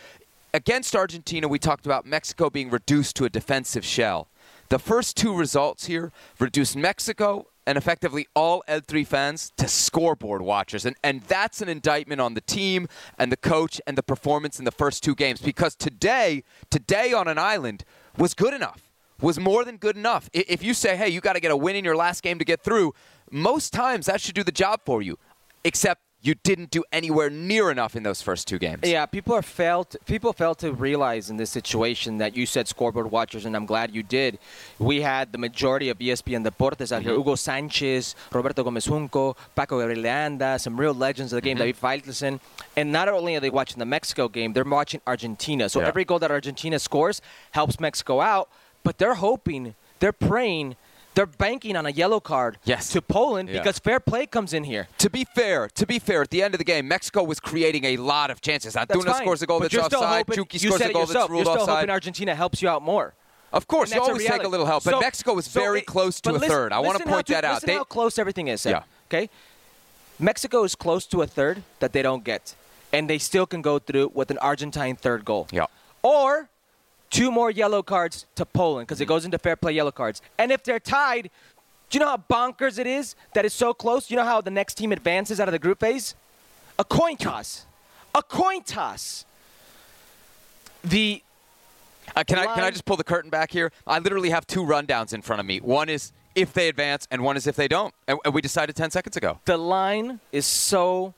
against 0.52 0.94
Argentina, 0.94 1.48
we 1.48 1.58
talked 1.58 1.86
about 1.86 2.04
Mexico 2.04 2.50
being 2.50 2.68
reduced 2.68 3.16
to 3.16 3.24
a 3.24 3.30
defensive 3.30 3.86
shell. 3.86 4.28
The 4.70 4.78
first 4.78 5.16
two 5.16 5.34
results 5.36 5.86
here 5.86 6.10
reduced 6.38 6.76
Mexico 6.76 7.46
and 7.66 7.78
effectively 7.78 8.26
all 8.34 8.62
El 8.68 8.80
Tri 8.80 9.04
fans 9.04 9.52
to 9.56 9.68
scoreboard 9.68 10.42
watchers. 10.42 10.84
And, 10.84 10.96
and 11.02 11.22
that's 11.22 11.62
an 11.62 11.68
indictment 11.68 12.20
on 12.20 12.34
the 12.34 12.40
team 12.40 12.88
and 13.18 13.32
the 13.32 13.36
coach 13.36 13.80
and 13.86 13.96
the 13.96 14.02
performance 14.02 14.58
in 14.58 14.64
the 14.64 14.70
first 14.70 15.02
two 15.02 15.14
games 15.14 15.40
because 15.40 15.74
today, 15.74 16.44
today 16.70 17.12
on 17.12 17.28
an 17.28 17.38
island 17.38 17.84
was 18.16 18.34
good 18.34 18.54
enough, 18.54 18.90
was 19.20 19.38
more 19.38 19.64
than 19.64 19.76
good 19.76 19.96
enough. 19.96 20.28
If 20.32 20.62
you 20.62 20.74
say, 20.74 20.96
hey, 20.96 21.08
you 21.08 21.20
got 21.20 21.34
to 21.34 21.40
get 21.40 21.50
a 21.50 21.56
win 21.56 21.76
in 21.76 21.84
your 21.84 21.96
last 21.96 22.22
game 22.22 22.38
to 22.38 22.44
get 22.44 22.62
through, 22.62 22.94
most 23.30 23.72
times 23.72 24.06
that 24.06 24.20
should 24.20 24.34
do 24.34 24.44
the 24.44 24.52
job 24.52 24.80
for 24.84 25.02
you, 25.02 25.18
except 25.64 26.02
you 26.24 26.34
didn't 26.42 26.70
do 26.70 26.82
anywhere 26.90 27.28
near 27.28 27.70
enough 27.70 27.94
in 27.94 28.02
those 28.02 28.22
first 28.22 28.48
two 28.48 28.58
games. 28.58 28.80
Yeah, 28.82 29.04
people 29.04 29.34
are 29.34 29.42
failed. 29.42 29.94
People 30.06 30.32
fail 30.32 30.54
to 30.56 30.72
realize 30.72 31.28
in 31.28 31.36
this 31.36 31.50
situation 31.50 32.16
that 32.16 32.34
you 32.34 32.46
said 32.46 32.66
scoreboard 32.66 33.10
watchers, 33.10 33.44
and 33.44 33.54
I'm 33.54 33.66
glad 33.66 33.94
you 33.94 34.02
did. 34.02 34.38
We 34.78 35.02
had 35.02 35.32
the 35.32 35.38
majority 35.38 35.90
of 35.90 35.98
ESPN 35.98 36.42
Deportes 36.42 36.92
out 36.92 37.02
here: 37.02 37.12
mm-hmm. 37.12 37.20
Hugo 37.20 37.34
Sanchez, 37.34 38.16
Roberto 38.32 38.64
Gomez 38.64 38.86
Junco, 38.86 39.36
Paco 39.54 39.78
Gabriel 39.78 40.02
de 40.02 40.08
Anda, 40.08 40.58
some 40.58 40.80
real 40.80 40.94
legends 40.94 41.32
of 41.34 41.36
the 41.36 41.42
game, 41.42 41.58
mm-hmm. 41.58 41.66
David 41.66 41.80
Feitelson. 41.80 42.40
And 42.74 42.90
not 42.90 43.08
only 43.08 43.36
are 43.36 43.40
they 43.40 43.50
watching 43.50 43.78
the 43.78 43.84
Mexico 43.84 44.28
game, 44.28 44.54
they're 44.54 44.64
watching 44.64 45.02
Argentina. 45.06 45.68
So 45.68 45.80
Yeah. 45.80 45.88
every 45.88 46.06
goal 46.06 46.18
that 46.20 46.30
Argentina 46.30 46.78
scores 46.78 47.20
helps 47.50 47.78
Mexico 47.78 48.22
out, 48.22 48.48
but 48.82 48.96
they're 48.96 49.14
hoping, 49.14 49.74
they're 50.00 50.12
praying. 50.12 50.76
They're 51.14 51.26
banking 51.26 51.76
on 51.76 51.86
a 51.86 51.90
yellow 51.90 52.18
card 52.20 52.58
Yes. 52.64 52.88
to 52.90 53.00
Poland 53.00 53.48
Yeah. 53.48 53.58
because 53.60 53.78
fair 53.78 54.00
play 54.00 54.26
comes 54.26 54.52
in 54.52 54.64
here. 54.64 54.88
To 54.98 55.08
be 55.08 55.24
fair, 55.24 55.68
to 55.68 55.86
be 55.86 55.98
fair, 56.00 56.22
at 56.22 56.30
the 56.30 56.42
end 56.42 56.54
of 56.54 56.58
the 56.58 56.64
game, 56.64 56.88
Mexico 56.88 57.22
was 57.22 57.38
creating 57.38 57.84
a 57.84 57.96
lot 57.96 58.30
of 58.30 58.40
chances. 58.40 58.74
Antuna 58.74 59.16
scores 59.18 59.40
a 59.42 59.46
goal 59.46 59.60
but 59.60 59.70
that's 59.70 59.94
offside. 59.94 60.18
hoping, 60.26 60.36
Chucky 60.36 60.58
scores 60.58 60.80
a 60.80 60.92
goal 60.92 61.02
yourself. 61.02 61.08
that's 61.12 61.30
ruled 61.30 61.44
You're 61.46 61.54
still 61.54 61.62
offside. 61.62 61.76
hoping 61.76 61.90
Argentina 61.90 62.34
helps 62.34 62.60
you 62.62 62.68
out 62.68 62.82
more. 62.82 63.14
Of 63.52 63.68
course, 63.68 63.92
And 63.92 64.00
you 64.00 64.08
always 64.08 64.26
take 64.26 64.42
a 64.42 64.48
little 64.48 64.66
help, 64.66 64.82
but 64.82 64.90
So- 64.94 65.00
Mexico 65.00 65.34
was 65.34 65.44
so 65.46 65.60
very 65.60 65.78
it- 65.78 65.86
close 65.86 66.20
to 66.22 66.30
a 66.30 66.32
listen- 66.32 66.48
third. 66.48 66.72
I 66.72 66.80
want 66.80 66.98
to 66.98 67.04
point 67.04 67.28
that 67.28 67.44
out. 67.44 67.54
Listen 67.54 67.66
They- 67.68 67.74
how 67.74 67.84
close 67.84 68.18
everything 68.18 68.48
is. 68.48 68.66
Yeah. 68.66 68.82
Okay. 69.08 69.30
Mexico 70.18 70.64
is 70.64 70.74
close 70.74 71.06
to 71.06 71.22
a 71.22 71.26
third 71.28 71.62
that 71.78 71.92
they 71.92 72.02
don't 72.02 72.24
get, 72.24 72.54
and 72.92 73.08
they 73.08 73.18
still 73.18 73.46
can 73.46 73.62
go 73.62 73.78
through 73.78 74.10
with 74.14 74.30
an 74.32 74.38
Argentine 74.38 74.96
third 74.96 75.24
goal. 75.24 75.46
Yeah. 75.52 75.66
Or 76.02 76.48
two 77.14 77.30
more 77.30 77.50
yellow 77.50 77.80
cards 77.82 78.26
to 78.34 78.44
Poland 78.44 78.88
because 78.88 79.00
it 79.00 79.06
goes 79.06 79.24
into 79.24 79.38
fair 79.38 79.54
play 79.54 79.72
yellow 79.72 79.92
cards. 79.92 80.20
And 80.36 80.50
if 80.50 80.64
they're 80.64 80.80
tied, 80.80 81.30
do 81.88 81.98
you 81.98 82.00
know 82.04 82.08
how 82.08 82.16
bonkers 82.28 82.78
it 82.78 82.88
is 82.88 83.14
that 83.34 83.44
it's 83.44 83.54
so 83.54 83.72
close? 83.72 84.10
You 84.10 84.16
know 84.16 84.24
how 84.24 84.40
the 84.40 84.50
next 84.50 84.74
team 84.74 84.90
advances 84.90 85.38
out 85.38 85.46
of 85.46 85.52
the 85.52 85.60
group 85.60 85.78
phase? 85.78 86.16
A 86.78 86.84
coin 86.84 87.16
toss. 87.16 87.66
A 88.14 88.22
coin 88.22 88.62
toss. 88.64 89.24
The 90.82 91.22
Uh, 92.14 92.22
can 92.24 92.38
I 92.38 92.46
can 92.54 92.64
I 92.64 92.70
just 92.70 92.84
pull 92.84 92.96
the 92.96 93.04
curtain 93.04 93.30
back 93.30 93.50
here? 93.50 93.72
I 93.86 93.98
literally 93.98 94.30
have 94.30 94.46
two 94.46 94.62
rundowns 94.62 95.14
in 95.14 95.22
front 95.22 95.40
of 95.40 95.46
me. 95.46 95.58
One 95.60 95.88
is 95.88 96.12
if 96.34 96.52
they 96.52 96.68
advance, 96.68 97.06
and 97.10 97.22
one 97.22 97.36
is 97.36 97.46
if 97.46 97.54
they 97.56 97.68
don't. 97.68 97.94
And, 98.08 98.18
and 98.24 98.34
we 98.34 98.42
decided 98.42 98.74
10 98.74 98.90
seconds 98.90 99.16
ago. 99.16 99.38
the 99.44 99.56
line 99.56 100.18
is 100.32 100.44
so 100.46 101.14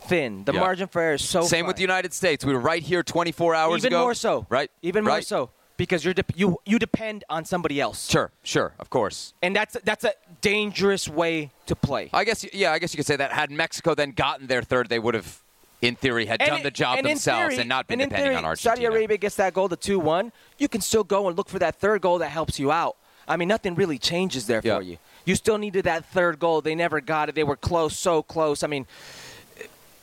thin. 0.00 0.44
The 0.44 0.52
Yeah. 0.52 0.60
margin 0.60 0.88
for 0.88 1.00
error 1.00 1.14
is 1.14 1.22
so 1.28 1.42
Same 1.42 1.66
with 1.66 1.76
the. 1.76 1.82
United 1.82 2.12
States. 2.12 2.44
We 2.44 2.52
were 2.52 2.60
right 2.60 2.82
here 2.82 3.02
24 3.02 3.54
hours 3.54 3.82
Even 3.82 3.92
ago. 3.92 4.02
more 4.02 4.14
so. 4.14 4.46
Right. 4.48 4.70
Even 4.82 5.04
more 5.04 5.20
so 5.22 5.50
because 5.76 6.04
you're 6.04 6.14
dep 6.14 6.32
you 6.34 6.58
you 6.64 6.78
depend 6.78 7.22
on 7.30 7.44
somebody 7.44 7.80
else. 7.80 8.08
Sure. 8.10 8.30
Sure. 8.42 8.72
Of 8.80 8.90
course. 8.90 9.34
And 9.42 9.54
that's 9.54 9.76
that's 9.84 10.04
a 10.04 10.14
dangerous 10.40 11.08
way 11.08 11.50
to 11.66 11.76
play. 11.76 12.10
I 12.12 12.24
guess. 12.24 12.44
Yeah. 12.52 12.72
I 12.72 12.78
guess 12.78 12.92
you 12.92 12.98
could 12.98 13.06
say 13.06 13.16
that. 13.16 13.32
Had 13.32 13.50
Mexico 13.50 13.94
then 13.94 14.10
gotten 14.12 14.46
their 14.48 14.62
third, 14.62 14.88
they 14.88 14.98
would 14.98 15.14
have, 15.14 15.42
in 15.82 15.94
theory, 15.96 16.26
had 16.26 16.40
done 16.40 16.58
in- 16.58 16.62
the 16.64 16.70
job 16.70 16.98
and 16.98 17.06
themselves 17.06 17.50
theory- 17.54 17.60
and 17.60 17.68
not 17.68 17.86
been 17.86 18.00
and 18.00 18.10
depending 18.10 18.30
theory, 18.32 18.36
on 18.36 18.44
Argentina. 18.44 18.76
Saudi 18.76 18.84
Arabia 18.86 19.16
gets 19.18 19.36
that 19.36 19.54
goal 19.54 19.68
the 19.68 19.76
2-1. 19.76 20.32
You 20.58 20.68
can 20.68 20.80
still 20.80 21.04
go 21.04 21.28
and 21.28 21.36
look 21.36 21.48
for 21.48 21.58
that 21.60 21.76
third 21.76 22.00
goal 22.02 22.18
that 22.18 22.30
helps 22.30 22.58
you 22.58 22.72
out. 22.72 22.96
I 23.28 23.36
mean, 23.36 23.48
nothing 23.48 23.74
really 23.74 23.98
changes 23.98 24.46
there 24.46 24.60
Yeah. 24.64 24.76
for 24.76 24.82
you. 24.82 24.98
You 25.24 25.34
still 25.34 25.58
needed 25.58 25.84
that 25.84 26.04
third 26.06 26.38
goal. 26.38 26.60
They 26.60 26.76
never 26.76 27.00
got 27.00 27.28
it. 27.28 27.34
They 27.34 27.42
were 27.42 27.56
close, 27.56 27.98
so 27.98 28.22
close. 28.22 28.62
I 28.62 28.68
mean, 28.68 28.86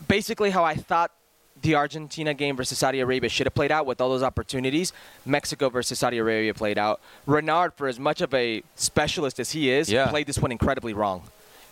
basically 0.08 0.50
how 0.50 0.64
I 0.64 0.76
thought 0.76 1.12
the 1.62 1.76
Argentina 1.76 2.34
game 2.34 2.58
versus 2.58 2.78
Saudi 2.78 3.00
Arabia 3.00 3.30
should 3.30 3.46
have 3.48 3.54
played 3.54 3.72
out 3.72 3.86
with 3.86 4.02
all 4.02 4.10
those 4.10 4.24
opportunities. 4.24 4.92
Mexico 5.26 5.70
versus 5.70 6.00
Saudi 6.00 6.18
Arabia 6.18 6.54
played 6.54 6.78
out. 6.78 7.00
Renard, 7.26 7.74
for 7.76 7.88
as 7.88 8.00
much 8.00 8.22
of 8.22 8.34
a 8.34 8.64
specialist 8.76 9.40
as 9.40 9.52
he 9.52 9.70
is, 9.70 9.90
Yeah. 9.90 10.08
played 10.08 10.28
this 10.28 10.40
one 10.40 10.52
incredibly 10.52 10.94
wrong. 10.94 11.24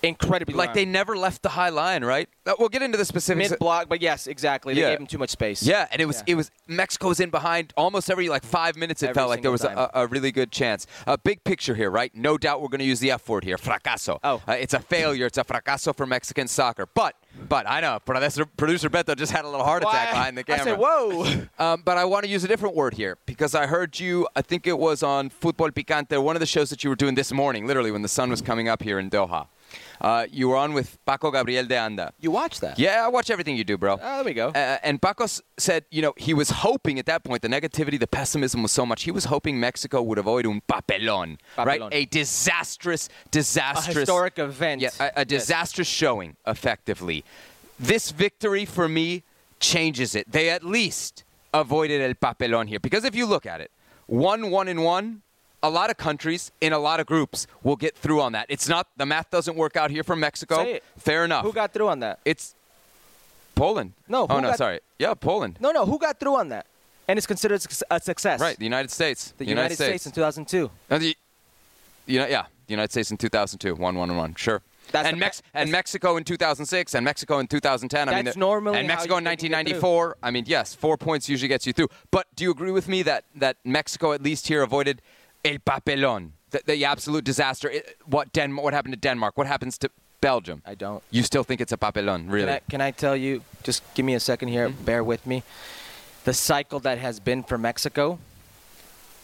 Incredibly 0.03 0.53
like 0.55 0.74
they 0.74 0.86
never 0.86 1.15
left 1.17 1.41
the 1.43 1.50
high 1.50 1.70
line, 1.70 2.03
right? 2.03 2.27
Uh, 2.46 2.53
We'll 2.60 2.70
get 2.70 2.81
into 2.81 2.98
the 2.98 3.05
specifics. 3.05 3.51
mid 3.51 3.60
block, 3.60 3.88
but 3.89 4.01
yes, 4.01 4.27
exactly. 4.27 4.74
They 4.74 4.81
Yeah. 4.81 4.89
gave 4.91 5.00
him 5.00 5.08
too 5.08 5.17
much 5.17 5.29
space. 5.29 5.63
Yeah, 5.63 5.88
and 5.91 6.01
it 6.01 6.05
was 6.05 6.17
Yeah. 6.17 6.34
it 6.34 6.36
was 6.36 6.50
Mexico 6.67 7.10
was 7.10 7.20
in 7.20 7.29
behind 7.29 7.74
almost 7.77 8.10
every 8.10 8.29
like 8.29 8.43
five 8.43 8.75
minutes. 8.75 9.03
It 9.03 9.08
Every 9.10 9.15
felt 9.15 9.29
like 9.29 9.41
there 9.41 9.51
was 9.51 9.63
a, 9.63 9.89
a 9.93 10.08
really 10.08 10.31
good 10.31 10.51
chance. 10.51 10.88
A 11.08 11.17
big 11.17 11.43
picture 11.43 11.75
here, 11.75 11.91
right? 11.91 12.12
No 12.15 12.38
doubt 12.38 12.62
we're 12.62 12.70
going 12.70 12.79
to 12.79 12.86
use 12.86 13.00
the 13.00 13.12
F 13.12 13.27
word 13.29 13.43
here, 13.43 13.58
fracaso. 13.58 14.20
Oh. 14.24 14.41
Uh, 14.48 14.53
it's 14.53 14.74
a 14.74 14.79
failure. 14.79 15.25
It's 15.27 15.38
a 15.38 15.43
fracaso 15.43 15.96
for 15.96 16.05
Mexican 16.05 16.48
soccer. 16.48 16.86
But 16.93 17.15
but 17.48 17.67
I 17.70 17.79
know 17.79 18.00
producer, 18.05 18.46
producer 18.46 18.89
Beto 18.89 19.15
just 19.15 19.31
had 19.31 19.46
a 19.46 19.50
little 19.50 19.65
heart 19.65 19.84
attack 19.84 20.08
Why- 20.08 20.12
behind 20.12 20.38
the 20.38 20.43
camera. 20.43 20.62
I 20.62 20.65
said, 20.65 20.79
"Whoa." 20.79 21.41
Um, 21.60 21.84
but 21.86 21.98
I 21.98 22.05
want 22.05 22.24
to 22.25 22.29
use 22.29 22.43
a 22.43 22.48
different 22.48 22.75
word 22.75 22.96
here 22.96 23.17
because 23.27 23.53
I 23.55 23.67
heard 23.67 24.00
you. 24.00 24.27
I 24.36 24.41
think 24.41 24.65
it 24.65 24.79
was 24.79 25.03
on 25.03 25.29
Futbol 25.29 25.70
Picante, 25.72 26.22
one 26.22 26.36
of 26.36 26.39
the 26.39 26.46
shows 26.48 26.70
that 26.72 26.84
you 26.84 26.89
were 26.89 26.96
doing 26.96 27.13
this 27.15 27.31
morning, 27.31 27.67
literally 27.67 27.91
when 27.91 28.01
the 28.01 28.08
sun 28.08 28.29
was 28.31 28.41
coming 28.41 28.67
up 28.67 28.81
here 28.81 28.98
in 29.00 29.10
Doha. 29.10 29.46
Uh, 30.01 30.25
you 30.31 30.50
were 30.50 30.58
on 30.58 30.74
with 30.74 30.98
Paco 31.05 31.29
Gabriel 31.29 31.65
de 31.67 31.77
Anda. 31.77 32.12
You 32.20 32.31
watched 32.31 32.60
that? 32.62 32.79
Yeah, 32.79 33.05
I 33.05 33.08
watch 33.08 33.29
everything 33.29 33.55
you 33.55 33.63
do, 33.63 33.77
bro. 33.77 33.93
Oh, 34.01 34.15
there 34.15 34.24
we 34.24 34.34
go. 34.34 34.48
Uh, 34.50 34.77
and 34.81 35.00
Paco 35.00 35.25
s- 35.25 35.41
said, 35.58 35.86
you 35.91 36.01
know, 36.01 36.13
he 36.17 36.34
was 36.34 36.50
hoping 36.50 36.98
at 36.98 37.05
that 37.05 37.24
point, 37.24 37.43
the 37.43 37.48
negativity, 37.48 38.00
the 38.00 38.08
pessimism 38.08 38.63
was 38.63 38.72
so 38.72 38.84
much, 38.84 39.03
he 39.03 39.12
was 39.12 39.25
hoping 39.25 39.60
Mexico 39.60 40.01
would 40.01 40.17
avoid 40.17 40.48
un 40.48 40.60
papelón, 40.67 41.38
right? 41.55 41.81
A 41.91 42.05
disastrous, 42.05 43.10
disastrous. 43.29 43.96
A 43.96 44.00
historic 44.00 44.39
event. 44.39 44.81
Yeah, 44.81 44.89
a, 45.00 45.03
a 45.03 45.10
Yes. 45.20 45.27
disastrous 45.27 45.88
showing, 45.88 46.36
effectively. 46.48 47.24
This 47.79 48.10
victory, 48.12 48.65
for 48.65 48.89
me, 48.89 49.22
changes 49.60 50.15
it. 50.15 50.31
They 50.31 50.50
at 50.50 50.63
least 50.63 51.24
avoided 51.53 52.01
el 52.01 52.15
papelón 52.15 52.67
here. 52.67 52.79
Because 52.79 53.05
if 53.05 53.13
you 53.15 53.27
look 53.27 53.46
at 53.46 53.62
it, 53.62 53.70
one, 54.08 54.50
one, 54.50 54.67
and 54.67 54.84
one, 54.84 55.22
a 55.63 55.70
lot 55.70 55.89
of 55.89 55.98
countries 55.98 56.51
in 56.62 56.74
a 56.74 56.80
lot 56.80 57.00
of 57.00 57.06
groups 57.06 57.48
will 57.63 57.75
get 57.75 57.96
through 57.96 58.22
on 58.22 58.32
that. 58.34 58.46
It's 58.50 58.68
not, 58.68 58.88
the 58.98 59.06
math 59.06 59.30
doesn't 59.30 59.56
work 59.56 59.75
out 59.75 59.91
here 59.91 60.03
for 60.03 60.15
Mexico. 60.15 60.77
Fair 60.98 61.25
enough. 61.25 61.44
Who 61.46 61.53
got 61.53 61.74
through 61.74 61.88
on 61.89 62.00
that? 62.00 62.20
It's 62.25 62.56
Poland. 63.56 63.94
No, 64.08 64.25
Oh 64.30 64.39
no, 64.39 64.53
sorry. 64.56 64.80
Yeah, 64.98 65.13
Poland. 65.13 65.58
No, 65.60 65.72
no. 65.72 65.86
Who 65.86 66.00
got 66.00 66.20
through 66.20 66.36
on 66.36 66.50
that? 66.50 66.65
And 67.08 67.18
it's 67.18 67.27
considered 67.27 67.63
a 67.89 68.00
success. 68.00 68.39
Right, 68.39 68.58
the 68.58 68.63
United 68.63 68.89
States. 68.89 69.34
The 69.38 69.46
United, 69.46 69.75
States. 69.75 70.06
in 70.06 70.12
2002. 70.13 70.72
Uh, 70.89 70.98
the, 70.98 71.18
you 72.06 72.20
know, 72.20 72.27
yeah, 72.27 72.44
the 72.68 72.72
United 72.72 72.91
States 72.91 73.12
in 73.12 73.18
2002, 73.18 73.75
one, 73.75 73.96
one, 73.96 74.10
and 74.10 74.18
one. 74.18 74.34
Sure. 74.36 74.62
That's 74.91 75.08
and 75.08 75.20
Mex- 75.20 75.41
and 75.53 75.72
Mexico 75.72 76.18
in 76.18 76.24
2006, 76.24 76.96
and 76.96 77.06
Mexico 77.06 77.39
in 77.39 77.48
2010. 77.48 78.10
I 78.10 78.15
mean, 78.15 78.25
That's 78.25 78.36
the- 78.36 78.39
normally 78.39 78.80
and 78.80 78.88
Mexico 78.88 79.18
in 79.18 79.24
they 79.24 79.36
can 79.36 79.50
get 79.50 79.58
1994. 79.58 80.18
I 80.24 80.32
mean, 80.32 80.46
yes, 80.48 80.74
four 80.74 80.98
points 80.98 81.30
usually 81.30 81.48
gets 81.48 81.65
you 81.68 81.74
through. 81.74 81.89
But 82.12 82.27
do 82.36 82.44
you 82.44 82.51
agree 82.51 82.72
with 82.72 82.88
me 82.88 83.01
that 83.03 83.25
that 83.36 83.58
Mexico 83.63 84.12
at 84.13 84.22
least 84.22 84.48
here 84.48 84.62
avoided 84.63 85.01
el 85.43 85.57
papelón, 85.60 86.31
the, 86.51 86.62
the 86.65 86.86
absolute 86.86 87.24
disaster? 87.25 87.69
It- 87.69 87.98
what 88.05 88.31
Den- 88.33 88.55
What 88.55 88.74
happened 88.74 88.93
to 88.93 89.00
Denmark? 89.00 89.38
What 89.38 89.48
happens 89.48 89.77
to 89.79 89.89
Belgium? 90.21 90.62
I 90.65 90.75
don't. 90.75 91.01
You 91.12 91.24
still 91.24 91.43
think 91.43 91.62
it's 91.62 91.71
a 91.74 91.77
papelón, 91.77 92.29
really? 92.31 92.45
Can 92.45 92.50
I, 92.55 92.62
can 92.69 92.81
I 92.81 92.91
tell 92.91 93.15
you? 93.15 93.41
Just 93.63 93.81
give 93.95 94.05
me 94.05 94.13
a 94.15 94.19
second 94.19 94.50
here. 94.50 94.69
Mm-hmm. 94.69 94.83
Bear 94.86 95.03
with 95.03 95.25
me. 95.25 95.43
The 96.25 96.33
cycle 96.33 96.79
that 96.81 96.98
has 97.00 97.19
been 97.19 97.43
for 97.43 97.57
Mexico. 97.57 98.19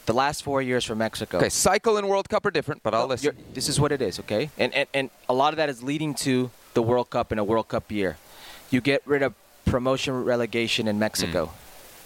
The 0.08 0.14
last 0.14 0.42
four 0.44 0.62
years 0.62 0.86
for 0.86 0.96
Mexico. 0.96 1.38
okay, 1.38 1.50
cycle 1.50 1.98
and 1.98 2.08
World 2.08 2.30
Cup 2.30 2.46
are 2.46 2.52
different, 2.52 2.82
but 2.82 2.94
I'll 2.94 3.08
listen. 3.08 3.36
This 3.54 3.68
is 3.68 3.78
what 3.78 3.92
it 3.92 4.02
is, 4.02 4.20
okay? 4.22 4.50
And, 4.58 4.74
and 4.74 4.88
and 4.94 5.10
a 5.28 5.34
lot 5.34 5.52
of 5.54 5.58
that 5.58 5.68
is 5.70 5.84
leading 5.84 6.14
to 6.24 6.50
the 6.76 6.82
World 6.82 7.10
Cup 7.10 7.34
in 7.34 7.40
a 7.40 7.44
World 7.44 7.68
Cup 7.68 7.92
year. 7.92 8.16
You 8.72 8.80
get 8.80 9.02
rid 9.06 9.22
of 9.22 9.34
promotion 9.66 10.24
relegation 10.24 10.88
in 10.88 10.98
Mexico, 10.98 11.48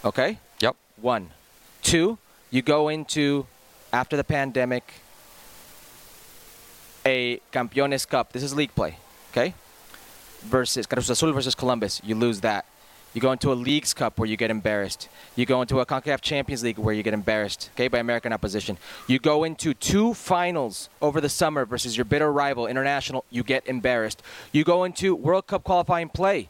Mm. 0.01 0.08
okay? 0.10 0.38
Yep. 0.62 0.75
One, 1.00 1.30
two. 1.84 2.18
You 2.50 2.63
go 2.63 2.89
into 2.89 3.46
after 3.92 4.18
the 4.18 4.24
pandemic 4.24 4.94
a 7.06 7.42
Campeones 7.52 8.08
Cup. 8.08 8.32
This 8.32 8.44
is 8.44 8.56
league 8.56 8.74
play, 8.76 8.98
okay? 9.32 9.54
Versus 10.42 10.86
Cruz 10.86 11.10
Azul 11.10 11.32
versus 11.34 11.56
Columbus. 11.56 12.02
You 12.04 12.16
lose 12.16 12.42
that. 12.42 12.66
You 13.14 13.20
go 13.20 13.34
into 13.34 13.52
a 13.52 13.56
Leagues 13.56 13.94
Cup 13.94 14.18
where 14.18 14.28
you 14.28 14.38
get 14.38 14.50
embarrassed. 14.50 15.10
You 15.36 15.46
go 15.46 15.62
into 15.62 15.82
a 15.82 15.86
CONCACAF 15.86 16.22
Champions 16.22 16.64
League 16.64 16.78
where 16.78 16.94
you 16.94 17.04
get 17.04 17.14
embarrassed, 17.14 17.70
okay, 17.74 17.90
by 17.90 18.00
American 18.00 18.32
opposition. 18.32 18.78
You 19.06 19.20
go 19.20 19.44
into 19.44 19.74
two 19.74 20.14
finals 20.14 20.90
over 21.02 21.20
the 21.20 21.28
summer 21.28 21.66
versus 21.66 21.98
your 21.98 22.06
bitter 22.06 22.32
rival, 22.32 22.68
International. 22.68 23.26
You 23.30 23.44
get 23.44 23.68
embarrassed. 23.68 24.24
You 24.54 24.64
go 24.64 24.86
into 24.86 25.14
World 25.14 25.48
Cup 25.48 25.66
qualifying 25.66 26.08
play 26.08 26.50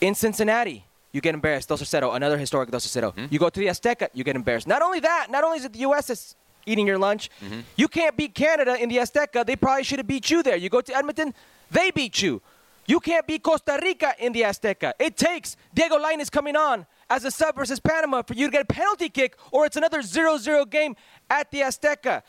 in 0.00 0.14
Cincinnati. 0.14 0.84
You 1.14 1.20
get 1.20 1.32
embarrassed. 1.32 1.68
Dos 1.68 1.94
a 1.94 2.08
another 2.10 2.36
historic 2.36 2.72
dos 2.72 2.84
a 2.84 2.88
cero. 2.88 3.12
Hmm? 3.12 3.26
You 3.30 3.38
go 3.38 3.48
to 3.48 3.60
the 3.60 3.68
Azteca, 3.68 4.08
you 4.14 4.24
get 4.24 4.34
embarrassed. 4.34 4.66
Not 4.66 4.82
only 4.82 4.98
that, 4.98 5.28
not 5.30 5.44
only 5.44 5.58
is 5.58 5.64
it 5.64 5.72
the 5.72 5.78
U.S. 5.90 6.08
that's 6.08 6.34
eating 6.66 6.88
your 6.88 6.98
lunch, 6.98 7.30
mm-hmm. 7.40 7.60
you 7.76 7.86
can't 7.86 8.16
beat 8.16 8.34
Canada 8.34 8.74
in 8.82 8.88
the 8.88 8.96
Azteca. 8.96 9.46
They 9.46 9.54
probably 9.54 9.84
should 9.84 10.00
have 10.00 10.08
beat 10.08 10.28
you 10.28 10.42
there. 10.42 10.56
You 10.56 10.68
go 10.68 10.80
to 10.80 10.92
Edmonton, 10.92 11.32
they 11.70 11.92
beat 11.92 12.20
you. 12.20 12.42
You 12.86 12.98
can't 12.98 13.24
beat 13.28 13.44
Costa 13.44 13.78
Rica 13.80 14.12
in 14.18 14.32
the 14.32 14.42
Azteca. 14.42 14.92
It 14.98 15.16
takes 15.16 15.56
Diego 15.72 15.98
Lainez 15.98 16.32
coming 16.32 16.56
on 16.56 16.84
as 17.08 17.24
a 17.24 17.30
sub 17.30 17.54
versus 17.54 17.78
Panama 17.78 18.22
for 18.22 18.34
you 18.34 18.46
to 18.48 18.52
get 18.52 18.62
a 18.62 18.66
penalty 18.66 19.08
kick, 19.08 19.36
or 19.52 19.66
it's 19.66 19.76
another 19.76 20.02
0-0 20.02 20.68
game 20.68 20.96
at 21.30 21.48
the 21.52 21.60
Azteca. 21.60 22.22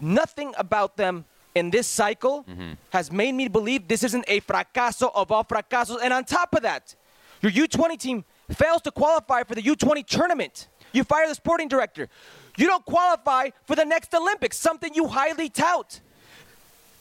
Nothing 0.00 0.54
about 0.56 0.96
them 0.96 1.26
in 1.54 1.70
this 1.70 1.86
cycle 1.86 2.44
mm-hmm. 2.48 2.72
has 2.90 3.12
made 3.12 3.32
me 3.32 3.48
believe 3.48 3.88
this 3.88 4.02
isn't 4.02 4.24
a 4.26 4.40
fracaso 4.40 5.10
of 5.14 5.30
all 5.30 5.44
fracasos. 5.44 5.98
And 6.02 6.14
on 6.14 6.24
top 6.24 6.54
of 6.54 6.62
that, 6.62 6.94
your 7.42 7.52
U20 7.52 7.98
team 7.98 8.24
fails 8.50 8.82
to 8.82 8.90
qualify 8.90 9.42
for 9.42 9.54
the 9.54 9.62
U20 9.62 10.06
tournament. 10.06 10.68
You 10.92 11.04
fire 11.04 11.28
the 11.28 11.34
sporting 11.34 11.68
director. 11.68 12.08
You 12.56 12.66
don't 12.66 12.84
qualify 12.84 13.50
for 13.66 13.74
the 13.74 13.84
next 13.84 14.14
Olympics, 14.14 14.58
something 14.58 14.94
you 14.94 15.08
highly 15.08 15.48
tout. 15.48 16.00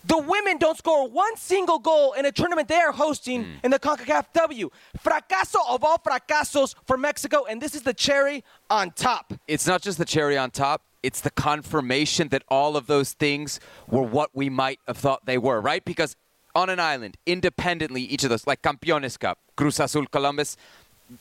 The 0.06 0.18
women 0.18 0.58
don't 0.58 0.78
score 0.78 1.08
one 1.08 1.36
single 1.38 1.78
goal 1.78 2.14
in 2.14 2.26
a 2.26 2.32
tournament 2.32 2.68
they 2.68 2.80
are 2.80 2.92
hosting 2.92 3.44
mm. 3.44 3.50
in 3.64 3.70
the 3.70 3.78
CONCACAF 3.78 4.34
W. 4.34 4.70
Fracaso 4.98 5.60
of 5.70 5.84
all 5.84 6.00
fracasos 6.00 6.74
for 6.88 6.98
Mexico, 6.98 7.46
and 7.48 7.62
this 7.62 7.76
is 7.76 7.84
the 7.84 7.94
cherry 7.94 8.44
on 8.70 8.92
top. 8.92 9.34
it's 9.48 9.68
not 9.68 9.82
just 9.82 10.00
the 10.00 10.06
cherry 10.06 10.38
on 10.38 10.50
top. 10.50 10.84
It's 11.04 11.22
the 11.22 11.32
confirmation 11.32 12.30
that 12.30 12.44
all 12.48 12.78
of 12.78 12.88
those 12.88 13.14
things 13.14 13.60
were 13.88 14.04
what 14.04 14.32
we 14.34 14.50
might 14.50 14.80
have 14.88 14.98
thought 14.98 15.26
they 15.26 15.38
were, 15.38 15.60
right? 15.60 15.84
Because 15.84 16.16
on 16.56 16.70
an 16.70 16.80
island, 16.80 17.18
independently, 17.26 18.02
each 18.02 18.24
of 18.24 18.30
those, 18.30 18.48
like 18.48 18.62
Campeones 18.62 19.20
Cup, 19.20 19.40
Cruz 19.56 19.80
Azul, 19.80 20.06
Columbus, 20.08 20.58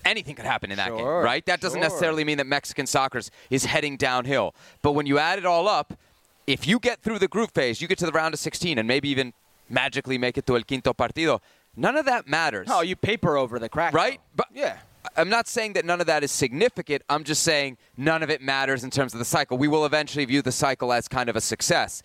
anything 0.05 0.35
could 0.35 0.47
happen 0.47 0.71
in 0.71 0.77
that 0.77 0.95
game, 0.95 1.05
right? 1.05 1.45
That 1.47 1.61
doesn't 1.61 1.81
sure. 1.81 1.89
necessarily 1.89 2.25
mean 2.25 2.39
that 2.39 2.47
Mexican 2.47 2.87
soccer 2.87 3.21
is 3.51 3.65
heading 3.65 3.97
downhill. 3.97 4.55
But 4.83 4.93
when 4.93 5.07
you 5.07 5.19
add 5.19 5.39
it 5.39 5.47
all 5.47 5.69
up, 5.69 5.95
if 6.47 6.67
you 6.67 6.79
get 6.79 7.01
through 7.01 7.19
the 7.19 7.29
group 7.29 7.53
phase, 7.53 7.81
you 7.81 7.89
get 7.89 7.99
to 7.99 8.07
the 8.07 8.13
round 8.13 8.35
of 8.35 8.41
16 8.41 8.79
and 8.79 8.87
maybe 8.89 9.09
even 9.09 9.33
magically 9.69 10.19
make 10.19 10.37
it 10.37 10.47
to 10.47 10.57
El 10.57 10.63
Quinto 10.63 10.93
Partido, 10.93 11.41
none 11.77 11.97
of 11.97 12.07
that 12.07 12.29
matters. 12.29 12.69
Oh, 12.71 12.83
you 12.83 12.97
paper 12.97 13.37
over 13.37 13.59
the 13.59 13.69
crack. 13.69 13.95
Right? 13.95 14.21
But 14.35 14.41
But 14.51 14.59
yeah. 14.59 14.79
I'm 15.17 15.29
not 15.29 15.49
saying 15.49 15.75
that 15.75 15.85
none 15.85 16.01
of 16.01 16.07
that 16.09 16.23
is 16.23 16.31
significant. 16.31 17.03
I'm 17.09 17.25
just 17.25 17.43
saying 17.43 17.79
none 17.97 18.23
of 18.23 18.31
it 18.31 18.43
matters 18.43 18.85
in 18.85 18.91
terms 18.91 19.15
of 19.15 19.19
the 19.19 19.25
cycle. 19.25 19.57
We 19.57 19.69
will 19.69 19.87
eventually 19.87 20.25
view 20.25 20.43
the 20.43 20.53
cycle 20.53 20.93
as 20.93 21.09
kind 21.09 21.29
of 21.29 21.37
a 21.37 21.41
success. 21.41 22.03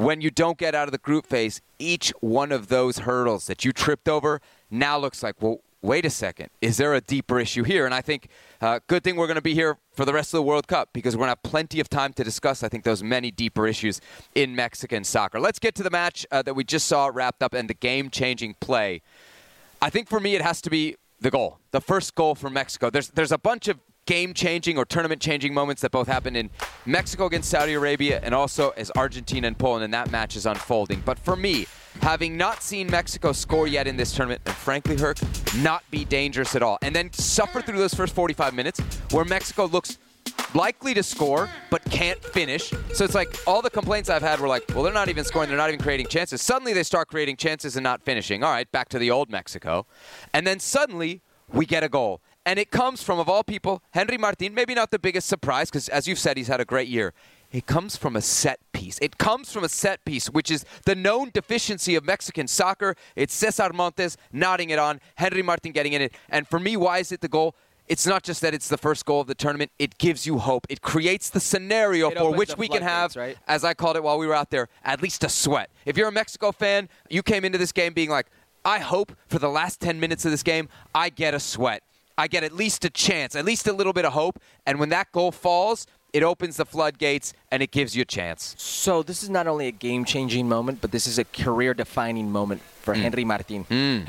When 0.00 0.22
you 0.22 0.30
don't 0.30 0.56
get 0.56 0.74
out 0.74 0.88
of 0.88 0.92
the 0.92 0.98
group 0.98 1.26
phase, 1.26 1.60
each 1.78 2.10
one 2.20 2.52
of 2.52 2.68
those 2.68 3.00
hurdles 3.00 3.46
that 3.48 3.66
you 3.66 3.72
tripped 3.74 4.08
over 4.08 4.40
now 4.70 4.96
looks 4.96 5.22
like, 5.22 5.42
well, 5.42 5.60
wait 5.82 6.06
a 6.06 6.10
second. 6.10 6.48
Is 6.62 6.78
there 6.78 6.94
a 6.94 7.02
deeper 7.02 7.38
issue 7.38 7.64
here? 7.64 7.84
And 7.84 7.94
I 7.94 8.00
think, 8.00 8.28
uh, 8.62 8.80
good 8.86 9.04
thing 9.04 9.16
we're 9.16 9.26
going 9.26 9.34
to 9.34 9.42
be 9.42 9.52
here 9.52 9.76
for 9.92 10.06
the 10.06 10.14
rest 10.14 10.32
of 10.32 10.38
the 10.38 10.42
World 10.42 10.66
Cup 10.66 10.88
because 10.94 11.14
we're 11.14 11.26
going 11.26 11.36
to 11.36 11.38
have 11.42 11.42
plenty 11.42 11.80
of 11.80 11.90
time 11.90 12.14
to 12.14 12.24
discuss, 12.24 12.62
I 12.62 12.70
think, 12.70 12.84
those 12.84 13.02
many 13.02 13.30
deeper 13.30 13.66
issues 13.66 14.00
in 14.34 14.56
Mexican 14.56 15.04
soccer. 15.04 15.38
Let's 15.38 15.58
get 15.58 15.74
to 15.74 15.82
the 15.82 15.90
match 15.90 16.24
uh, 16.30 16.40
that 16.40 16.54
we 16.54 16.64
just 16.64 16.86
saw 16.86 17.10
wrapped 17.12 17.42
up 17.42 17.52
and 17.52 17.68
the 17.68 17.74
game 17.74 18.08
changing 18.08 18.54
play. 18.58 19.02
I 19.82 19.90
think 19.90 20.08
for 20.08 20.18
me, 20.18 20.34
it 20.34 20.40
has 20.40 20.62
to 20.62 20.70
be 20.70 20.96
the 21.20 21.30
goal, 21.30 21.58
the 21.72 21.80
first 21.82 22.14
goal 22.14 22.34
for 22.34 22.48
Mexico. 22.48 22.88
There's 22.88 23.08
there's 23.10 23.32
a 23.32 23.38
bunch 23.38 23.68
of 23.68 23.78
game-changing 24.10 24.76
or 24.76 24.84
tournament-changing 24.84 25.54
moments 25.54 25.80
that 25.82 25.92
both 25.92 26.08
happened 26.08 26.36
in 26.36 26.50
Mexico 26.84 27.26
against 27.26 27.48
Saudi 27.48 27.74
Arabia 27.74 28.18
and 28.24 28.34
also 28.34 28.70
as 28.70 28.90
Argentina 28.96 29.46
and 29.46 29.56
Poland, 29.56 29.84
and 29.84 29.94
that 29.94 30.10
match 30.10 30.34
is 30.34 30.46
unfolding. 30.46 31.00
But 31.04 31.16
for 31.16 31.36
me, 31.36 31.66
having 32.02 32.36
not 32.36 32.60
seen 32.60 32.90
Mexico 32.90 33.30
score 33.30 33.68
yet 33.68 33.86
in 33.86 33.96
this 33.96 34.12
tournament, 34.12 34.40
and 34.46 34.54
frankly, 34.56 34.96
Herc, 34.96 35.18
not 35.58 35.88
be 35.92 36.04
dangerous 36.04 36.56
at 36.56 36.62
all, 36.62 36.76
and 36.82 36.92
then 36.92 37.12
suffer 37.12 37.60
through 37.60 37.78
those 37.78 37.94
first 37.94 38.12
45 38.12 38.52
minutes 38.52 38.80
where 39.12 39.24
Mexico 39.24 39.66
looks 39.66 39.96
likely 40.54 40.92
to 40.92 41.04
score 41.04 41.48
but 41.70 41.84
can't 41.84 42.18
finish. 42.18 42.72
So 42.92 43.04
it's 43.04 43.14
like 43.14 43.32
all 43.46 43.62
the 43.62 43.70
complaints 43.70 44.10
I've 44.10 44.22
had 44.22 44.40
were 44.40 44.48
like, 44.48 44.64
well, 44.74 44.82
they're 44.82 44.92
not 44.92 45.08
even 45.08 45.24
scoring, 45.24 45.48
they're 45.48 45.56
not 45.56 45.68
even 45.68 45.80
creating 45.80 46.08
chances. 46.08 46.42
Suddenly 46.42 46.72
they 46.72 46.82
start 46.82 47.06
creating 47.06 47.36
chances 47.36 47.76
and 47.76 47.84
not 47.84 48.02
finishing. 48.02 48.42
All 48.42 48.50
right, 48.50 48.68
back 48.72 48.88
to 48.88 48.98
the 48.98 49.12
old 49.12 49.30
Mexico. 49.30 49.86
And 50.34 50.44
then 50.44 50.58
suddenly 50.58 51.22
we 51.52 51.64
get 51.64 51.84
a 51.84 51.88
goal. 51.88 52.20
And 52.46 52.58
it 52.58 52.70
comes 52.70 53.02
from, 53.02 53.18
of 53.18 53.28
all 53.28 53.44
people, 53.44 53.82
Henry 53.90 54.16
Martin, 54.16 54.54
maybe 54.54 54.74
not 54.74 54.90
the 54.90 54.98
biggest 54.98 55.28
surprise 55.28 55.68
because, 55.68 55.88
as 55.88 56.08
you've 56.08 56.18
said, 56.18 56.36
he's 56.36 56.48
had 56.48 56.60
a 56.60 56.64
great 56.64 56.88
year. 56.88 57.12
It 57.52 57.66
comes 57.66 57.96
from 57.96 58.16
a 58.16 58.22
set 58.22 58.60
piece. 58.72 58.98
It 59.02 59.18
comes 59.18 59.52
from 59.52 59.64
a 59.64 59.68
set 59.68 60.04
piece, 60.04 60.30
which 60.30 60.50
is 60.50 60.64
the 60.86 60.94
known 60.94 61.30
deficiency 61.34 61.96
of 61.96 62.04
Mexican 62.04 62.46
soccer. 62.46 62.94
It's 63.16 63.34
Cesar 63.34 63.72
Montes 63.72 64.16
nodding 64.32 64.70
it 64.70 64.78
on, 64.78 65.00
Henry 65.16 65.42
Martin 65.42 65.72
getting 65.72 65.92
in 65.92 66.00
it. 66.02 66.14
And 66.28 66.46
for 66.46 66.60
me, 66.60 66.76
why 66.76 66.98
is 66.98 67.12
it 67.12 67.20
the 67.20 67.28
goal? 67.28 67.54
it's 67.90 68.06
not 68.06 68.22
just 68.22 68.40
that 68.40 68.54
it's 68.54 68.68
the 68.68 68.78
first 68.78 69.04
goal 69.04 69.20
of 69.20 69.26
the 69.26 69.34
tournament, 69.34 69.72
it 69.80 69.98
gives 69.98 70.24
you 70.24 70.38
hope. 70.38 70.64
It 70.70 70.80
creates 70.80 71.28
the 71.28 71.40
scenario 71.40 72.08
It 72.10 72.18
for 72.18 72.32
which 72.32 72.56
we 72.56 72.68
can 72.68 72.82
have, 72.82 73.16
right? 73.16 73.36
as 73.48 73.64
I 73.64 73.74
called 73.74 73.96
it 73.96 74.04
while 74.04 74.16
we 74.16 74.28
were 74.28 74.34
out 74.34 74.50
there, 74.50 74.68
at 74.84 75.02
least 75.02 75.24
a 75.24 75.28
sweat. 75.28 75.70
If 75.84 75.96
you're 75.96 76.06
a 76.06 76.12
Mexico 76.12 76.52
fan, 76.52 76.88
you 77.08 77.24
came 77.24 77.44
into 77.44 77.58
this 77.58 77.72
game 77.72 77.92
being 77.92 78.08
like, 78.08 78.28
I 78.64 78.78
hope 78.78 79.12
for 79.26 79.40
the 79.40 79.48
last 79.48 79.80
10 79.80 79.98
minutes 79.98 80.24
of 80.24 80.30
this 80.30 80.44
game, 80.44 80.68
I 80.94 81.08
get 81.08 81.34
a 81.34 81.40
sweat. 81.40 81.82
I 82.20 82.26
get 82.34 82.42
at 82.44 82.52
least 82.64 82.84
a 82.84 82.90
chance, 83.06 83.30
at 83.40 83.44
least 83.50 83.64
a 83.66 83.72
little 83.72 83.94
bit 83.98 84.04
of 84.04 84.12
hope. 84.12 84.36
And 84.66 84.74
when 84.80 84.90
that 84.96 85.06
goal 85.10 85.32
falls, 85.32 85.86
it 86.12 86.22
opens 86.32 86.54
the 86.60 86.66
floodgates 86.74 87.32
and 87.50 87.58
it 87.62 87.70
gives 87.70 87.96
you 87.96 88.02
a 88.02 88.10
chance. 88.18 88.54
So 88.58 89.02
this 89.02 89.22
is 89.24 89.30
not 89.30 89.46
only 89.52 89.66
a 89.68 89.76
game-changing 89.86 90.46
moment, 90.56 90.76
but 90.82 90.90
this 90.96 91.06
is 91.06 91.16
a 91.18 91.24
career-defining 91.24 92.28
moment 92.30 92.60
for 92.84 92.92
Hmm. 92.94 93.00
Henry 93.06 93.24
Martin. 93.32 93.62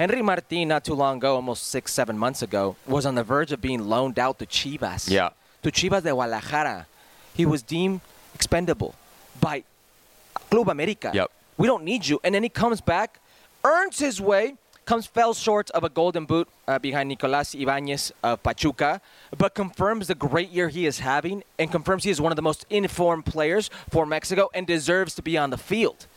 Henry 0.03 0.21
Martin, 0.21 0.67
not 0.67 0.83
too 0.83 0.93
long 1.03 1.17
ago, 1.21 1.35
almost 1.35 1.61
six, 1.75 1.93
seven 1.93 2.17
months 2.17 2.41
ago, 2.41 2.75
was 2.95 3.05
on 3.05 3.15
the 3.15 3.23
verge 3.23 3.51
of 3.55 3.61
being 3.61 3.81
loaned 3.93 4.17
out 4.19 4.35
to 4.39 4.45
Chivas. 4.45 5.09
Yeah. 5.09 5.29
To 5.63 5.69
Chivas 5.71 6.03
de 6.03 6.11
Guadalajara. 6.11 6.87
He 7.39 7.45
was 7.45 7.61
deemed 7.75 8.01
expendable 8.35 8.91
by 9.39 9.63
Club 10.49 10.67
America. 10.69 11.11
Yep. 11.13 11.29
We 11.57 11.67
don't 11.71 11.83
need 11.91 12.07
you. 12.09 12.19
And 12.25 12.33
then 12.35 12.43
he 12.43 12.49
comes 12.49 12.81
back, 12.81 13.19
earns 13.63 13.99
his 13.99 14.19
way, 14.19 14.55
comes 14.91 15.07
fell 15.07 15.33
short 15.33 15.69
of 15.71 15.85
a 15.85 15.89
golden 15.89 16.25
boot 16.25 16.49
uh, 16.67 16.77
behind 16.77 17.07
Nicolas 17.07 17.55
Ibanez 17.55 18.11
of 18.23 18.43
Pachuca, 18.43 18.99
but 19.37 19.55
confirms 19.55 20.07
the 20.07 20.15
great 20.15 20.49
year 20.49 20.67
he 20.67 20.85
is 20.85 20.99
having 20.99 21.45
and 21.57 21.71
confirms 21.71 22.03
he 22.03 22.09
is 22.09 22.19
one 22.19 22.33
of 22.33 22.35
the 22.35 22.41
most 22.41 22.65
informed 22.69 23.25
players 23.25 23.69
for 23.89 24.05
Mexico 24.05 24.49
and 24.53 24.67
deserves 24.67 25.15
to 25.15 25.21
be 25.21 25.37
on 25.37 25.49
the 25.49 25.57
field. 25.57 26.07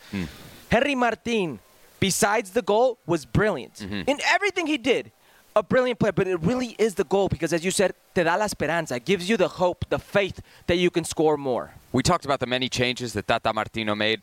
Henry 0.69 0.93
Martin, 0.93 1.59
besides 2.01 2.51
the 2.51 2.61
goal, 2.61 2.97
was 3.05 3.23
brilliant 3.23 3.79
in 3.79 4.19
everything 4.35 4.67
he 4.67 4.77
did. 4.77 5.09
A 5.55 5.63
brilliant 5.63 5.97
player, 5.97 6.11
but 6.11 6.27
it 6.27 6.41
really 6.41 6.75
is 6.77 6.95
the 6.95 7.05
goal 7.05 7.29
because, 7.29 7.53
as 7.53 7.63
you 7.63 7.71
said, 7.71 7.93
te 8.13 8.23
da 8.23 8.35
la 8.35 8.43
esperanza, 8.43 8.99
gives 8.99 9.29
you 9.29 9.37
the 9.37 9.47
hope, 9.47 9.85
the 9.87 9.99
faith 9.99 10.41
that 10.67 10.75
you 10.75 10.89
can 10.89 11.05
score 11.05 11.37
more. 11.37 11.71
We 11.93 12.03
talked 12.03 12.25
about 12.25 12.41
the 12.41 12.45
many 12.55 12.67
changes 12.67 13.13
that 13.13 13.25
Tata 13.25 13.53
Martino 13.53 13.95
made. 13.95 14.19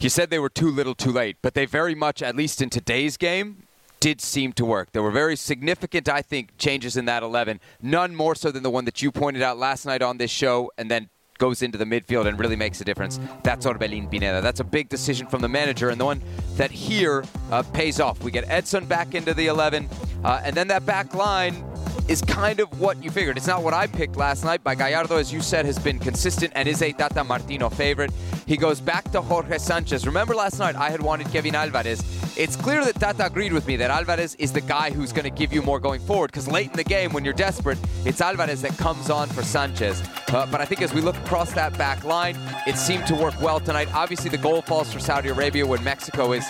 You 0.00 0.08
said 0.08 0.30
they 0.30 0.38
were 0.38 0.48
too 0.48 0.70
little 0.70 0.94
too 0.94 1.10
late, 1.10 1.38
but 1.42 1.54
they 1.54 1.66
very 1.66 1.94
much, 1.96 2.22
at 2.22 2.36
least 2.36 2.62
in 2.62 2.70
today's 2.70 3.16
game, 3.16 3.64
did 3.98 4.20
seem 4.20 4.52
to 4.52 4.64
work. 4.64 4.92
There 4.92 5.02
were 5.02 5.10
very 5.10 5.34
significant, 5.34 6.08
I 6.08 6.22
think, 6.22 6.56
changes 6.56 6.96
in 6.96 7.06
that 7.06 7.24
11. 7.24 7.58
None 7.82 8.14
more 8.14 8.36
so 8.36 8.52
than 8.52 8.62
the 8.62 8.70
one 8.70 8.84
that 8.84 9.02
you 9.02 9.10
pointed 9.10 9.42
out 9.42 9.58
last 9.58 9.86
night 9.86 10.00
on 10.00 10.18
this 10.18 10.30
show 10.30 10.70
and 10.78 10.88
then 10.88 11.08
goes 11.38 11.62
into 11.62 11.78
the 11.78 11.84
midfield 11.84 12.26
and 12.26 12.38
really 12.38 12.54
makes 12.54 12.80
a 12.80 12.84
difference. 12.84 13.18
That's 13.42 13.66
Orbelin 13.66 14.08
Pineda. 14.08 14.40
That's 14.40 14.60
a 14.60 14.64
big 14.64 14.88
decision 14.88 15.26
from 15.26 15.40
the 15.40 15.48
manager 15.48 15.88
and 15.88 16.00
the 16.00 16.04
one 16.04 16.22
that 16.56 16.70
here 16.70 17.24
uh, 17.50 17.62
pays 17.62 17.98
off. 17.98 18.22
We 18.22 18.30
get 18.30 18.48
Edson 18.48 18.86
back 18.86 19.14
into 19.16 19.34
the 19.34 19.46
11, 19.46 19.88
uh, 20.24 20.42
and 20.44 20.56
then 20.56 20.68
that 20.68 20.86
back 20.86 21.14
line 21.14 21.64
is 22.08 22.22
kind 22.22 22.58
of 22.60 22.80
what 22.80 23.02
you 23.04 23.10
figured. 23.10 23.36
It's 23.36 23.46
not 23.46 23.62
what 23.62 23.74
I 23.74 23.86
picked 23.86 24.16
last 24.16 24.42
night, 24.44 24.62
but 24.64 24.78
Gallardo, 24.78 25.16
as 25.16 25.30
you 25.32 25.40
said, 25.42 25.66
has 25.66 25.78
been 25.78 25.98
consistent 25.98 26.52
and 26.56 26.66
is 26.66 26.80
a 26.82 26.92
Tata 26.92 27.22
Martino 27.22 27.68
favorite. 27.68 28.10
He 28.46 28.56
goes 28.56 28.80
back 28.80 29.10
to 29.12 29.20
Jorge 29.20 29.58
Sanchez. 29.58 30.06
Remember 30.06 30.34
last 30.34 30.58
night 30.58 30.74
I 30.74 30.88
had 30.88 31.02
wanted 31.02 31.30
Kevin 31.30 31.54
Alvarez. 31.54 32.02
It's 32.38 32.56
clear 32.56 32.82
that 32.84 32.94
Tata 32.98 33.26
agreed 33.26 33.52
with 33.52 33.66
me 33.66 33.76
that 33.76 33.90
Alvarez 33.90 34.34
is 34.36 34.52
the 34.52 34.60
guy 34.62 34.90
who's 34.90 35.12
going 35.12 35.24
to 35.24 35.30
give 35.30 35.52
you 35.52 35.60
more 35.60 35.78
going 35.78 36.00
forward 36.00 36.30
because 36.32 36.48
late 36.48 36.70
in 36.70 36.76
the 36.76 36.84
game, 36.84 37.12
when 37.12 37.24
you're 37.24 37.34
desperate, 37.34 37.78
it's 38.06 38.20
Alvarez 38.22 38.62
that 38.62 38.76
comes 38.78 39.10
on 39.10 39.28
for 39.28 39.42
Sanchez. 39.42 40.02
Uh, 40.28 40.46
but 40.50 40.60
I 40.62 40.64
think 40.64 40.80
as 40.80 40.94
we 40.94 41.02
look 41.02 41.16
across 41.18 41.52
that 41.52 41.76
back 41.76 42.04
line, 42.04 42.36
it 42.66 42.76
seemed 42.76 43.06
to 43.08 43.14
work 43.14 43.38
well 43.40 43.60
tonight. 43.60 43.92
Obviously, 43.94 44.30
the 44.30 44.38
goal 44.38 44.62
falls 44.62 44.90
for 44.92 44.98
Saudi 44.98 45.28
Arabia 45.28 45.66
when 45.66 45.84
Mexico 45.84 46.32
is 46.32 46.46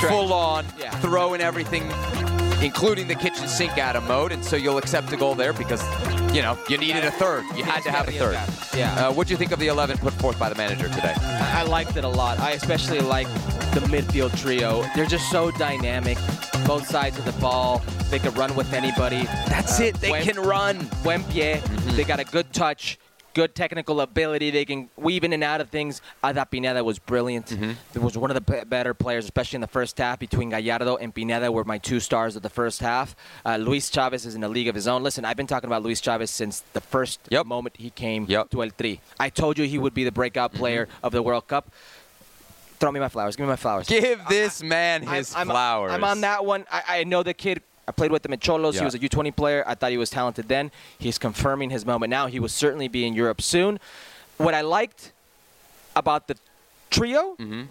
full 0.00 0.32
on, 0.34 0.66
Yeah. 0.78 0.90
throwing 1.00 1.40
everything 1.40 1.88
including 2.62 3.08
the 3.08 3.14
kitchen 3.14 3.48
sink 3.48 3.78
out 3.78 3.96
of 3.96 4.04
mode, 4.04 4.32
and 4.32 4.44
so 4.44 4.56
you'll 4.56 4.78
accept 4.78 5.12
a 5.12 5.16
goal 5.16 5.34
there 5.34 5.52
because, 5.52 5.82
you 6.34 6.42
know, 6.42 6.56
you 6.68 6.78
needed 6.78 7.04
a 7.04 7.10
third. 7.10 7.44
You 7.56 7.64
had 7.64 7.82
to 7.82 7.90
have 7.90 8.08
a 8.08 8.12
third. 8.12 8.38
Yeah. 8.76 9.08
Uh, 9.08 9.12
what 9.12 9.26
do 9.26 9.32
you 9.32 9.36
think 9.38 9.52
of 9.52 9.58
the 9.58 9.66
11 9.68 9.98
put 9.98 10.12
forth 10.14 10.38
by 10.38 10.48
the 10.48 10.54
manager 10.54 10.88
today? 10.88 11.14
I 11.16 11.64
liked 11.64 11.96
it 11.96 12.04
a 12.04 12.08
lot. 12.08 12.38
I 12.38 12.52
especially 12.52 13.00
like 13.00 13.26
the 13.74 13.80
midfield 13.88 14.36
trio. 14.38 14.84
They're 14.94 15.06
just 15.06 15.30
so 15.30 15.50
dynamic. 15.52 16.18
Both 16.66 16.86
sides 16.86 17.18
of 17.18 17.24
the 17.24 17.32
ball. 17.40 17.82
They 18.10 18.18
can 18.20 18.32
run 18.34 18.54
with 18.54 18.72
anybody. 18.72 19.24
That's 19.48 19.80
Uh, 19.80 19.84
it. 19.84 19.94
They 20.00 20.10
buen- 20.10 20.22
can 20.22 20.38
run. 20.40 20.88
Buen 21.02 21.24
pie. 21.24 21.60
They 21.96 22.04
got 22.04 22.20
a 22.20 22.24
good 22.24 22.52
touch, 22.52 22.98
good 23.34 23.54
technical 23.54 24.00
ability. 24.00 24.50
They 24.50 24.64
can 24.64 24.88
weave 24.96 25.24
in 25.24 25.32
and 25.32 25.42
out 25.44 25.60
of 25.60 25.70
things. 25.70 26.00
I 26.22 26.32
thought 26.32 26.50
Pineda 26.50 26.82
was 26.84 26.98
brilliant. 26.98 27.52
It 27.52 27.98
was 28.02 28.16
one 28.16 28.30
of 28.30 28.34
the 28.34 28.64
better 28.64 28.94
players, 28.94 29.24
especially 29.24 29.56
in 29.58 29.60
the 29.62 29.66
first 29.66 29.98
half. 29.98 30.18
Between 30.18 30.50
Gallardo 30.50 30.96
and 30.96 31.14
Pineda 31.14 31.50
were 31.50 31.64
my 31.64 31.78
two 31.78 32.00
stars 32.00 32.36
of 32.36 32.42
the 32.42 32.50
first 32.50 32.80
half. 32.80 33.14
Uh, 33.44 33.56
Luis 33.56 33.90
Chavez 33.90 34.26
is 34.26 34.34
in 34.34 34.44
a 34.44 34.48
league 34.48 34.68
of 34.68 34.74
his 34.74 34.86
own. 34.88 35.02
Listen, 35.02 35.24
I've 35.24 35.36
been 35.36 35.46
talking 35.46 35.68
about 35.68 35.82
Luis 35.82 36.00
Chavez 36.00 36.30
since 36.30 36.62
the 36.72 36.80
first 36.80 37.20
Yep. 37.30 37.46
moment 37.46 37.76
he 37.78 37.90
came 37.90 38.26
Yep. 38.28 38.50
to 38.50 38.62
El 38.62 38.70
Tri. 38.70 39.00
I 39.18 39.28
told 39.30 39.58
you 39.58 39.64
he 39.66 39.78
would 39.78 39.94
be 39.94 40.04
the 40.04 40.12
breakout 40.12 40.52
player 40.52 40.88
of 41.02 41.12
the 41.12 41.22
World 41.22 41.46
Cup. 41.48 41.70
Throw 42.78 42.90
me 42.90 42.98
my 42.98 43.08
flowers. 43.08 43.36
Give 43.36 43.44
me 43.46 43.50
my 43.50 43.56
flowers. 43.56 43.86
Give 43.86 44.20
this 44.28 44.60
man 44.62 45.06
I'm- 45.06 45.14
his 45.16 45.34
I'm, 45.36 45.46
flowers. 45.46 45.92
I'm 45.92 46.02
on 46.02 46.20
that 46.22 46.44
one. 46.44 46.66
I, 46.70 46.82
I 47.00 47.04
know 47.04 47.22
the 47.22 47.32
kid. 47.34 47.62
I 47.88 47.92
played 47.92 48.12
with 48.12 48.24
him 48.24 48.32
at 48.32 48.40
Xolos. 48.40 48.74
Yeah. 48.74 48.80
He 48.80 48.84
was 48.84 48.94
a 48.94 48.98
U20 49.00 49.34
player. 49.34 49.64
I 49.66 49.74
thought 49.74 49.90
he 49.90 49.98
was 49.98 50.10
talented 50.10 50.48
then. 50.48 50.70
He's 50.98 51.18
confirming 51.18 51.70
his 51.70 51.84
moment 51.84 52.10
now. 52.10 52.26
He 52.28 52.38
will 52.38 52.48
certainly 52.48 52.88
be 52.88 53.04
in 53.06 53.14
Europe 53.14 53.40
soon. 53.42 53.80
What 54.38 54.54
I 54.54 54.60
liked 54.60 55.12
about 55.96 56.28
the 56.28 56.36
trio 56.90 57.36
Mm-hmm. 57.38 57.62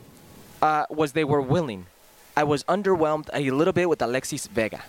uh, 0.62 0.86
was 0.90 1.14
they 1.14 1.24
were 1.24 1.42
willing. 1.42 1.86
I 2.36 2.44
was 2.44 2.64
underwhelmed 2.66 3.30
a 3.34 3.50
little 3.52 3.74
bit 3.74 3.90
with 3.90 4.02
Alexis 4.02 4.48
Vega. 4.48 4.82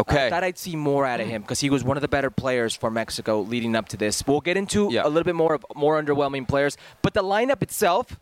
Okay. 0.00 0.26
I 0.26 0.30
thought 0.30 0.44
I'd 0.44 0.58
see 0.58 0.76
more 0.76 1.04
out 1.04 1.18
of 1.20 1.26
him 1.26 1.42
because 1.42 1.58
he 1.60 1.70
was 1.70 1.82
one 1.82 1.96
of 1.96 2.02
the 2.02 2.08
better 2.08 2.30
players 2.30 2.76
for 2.76 2.88
Mexico 2.90 3.40
leading 3.40 3.74
up 3.74 3.88
to 3.88 3.96
this. 3.96 4.22
We'll 4.26 4.40
get 4.40 4.56
into 4.56 4.88
Yeah. 4.92 5.02
a 5.04 5.08
little 5.08 5.24
bit 5.24 5.34
more 5.34 5.54
of 5.54 5.66
more 5.74 6.00
underwhelming 6.00 6.46
players, 6.46 6.76
but 7.02 7.14
the 7.14 7.22
lineup 7.22 7.62
itself, 7.62 8.16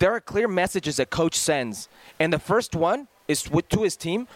there 0.00 0.12
are 0.12 0.20
clear 0.20 0.48
messages 0.48 0.96
that 0.96 1.10
coach 1.10 1.36
sends, 1.36 1.88
and 2.18 2.32
the 2.32 2.38
first 2.40 2.74
one 2.74 3.06
is 3.28 3.48
with, 3.48 3.68
to 3.68 3.82
his 3.84 3.96
team 3.96 4.26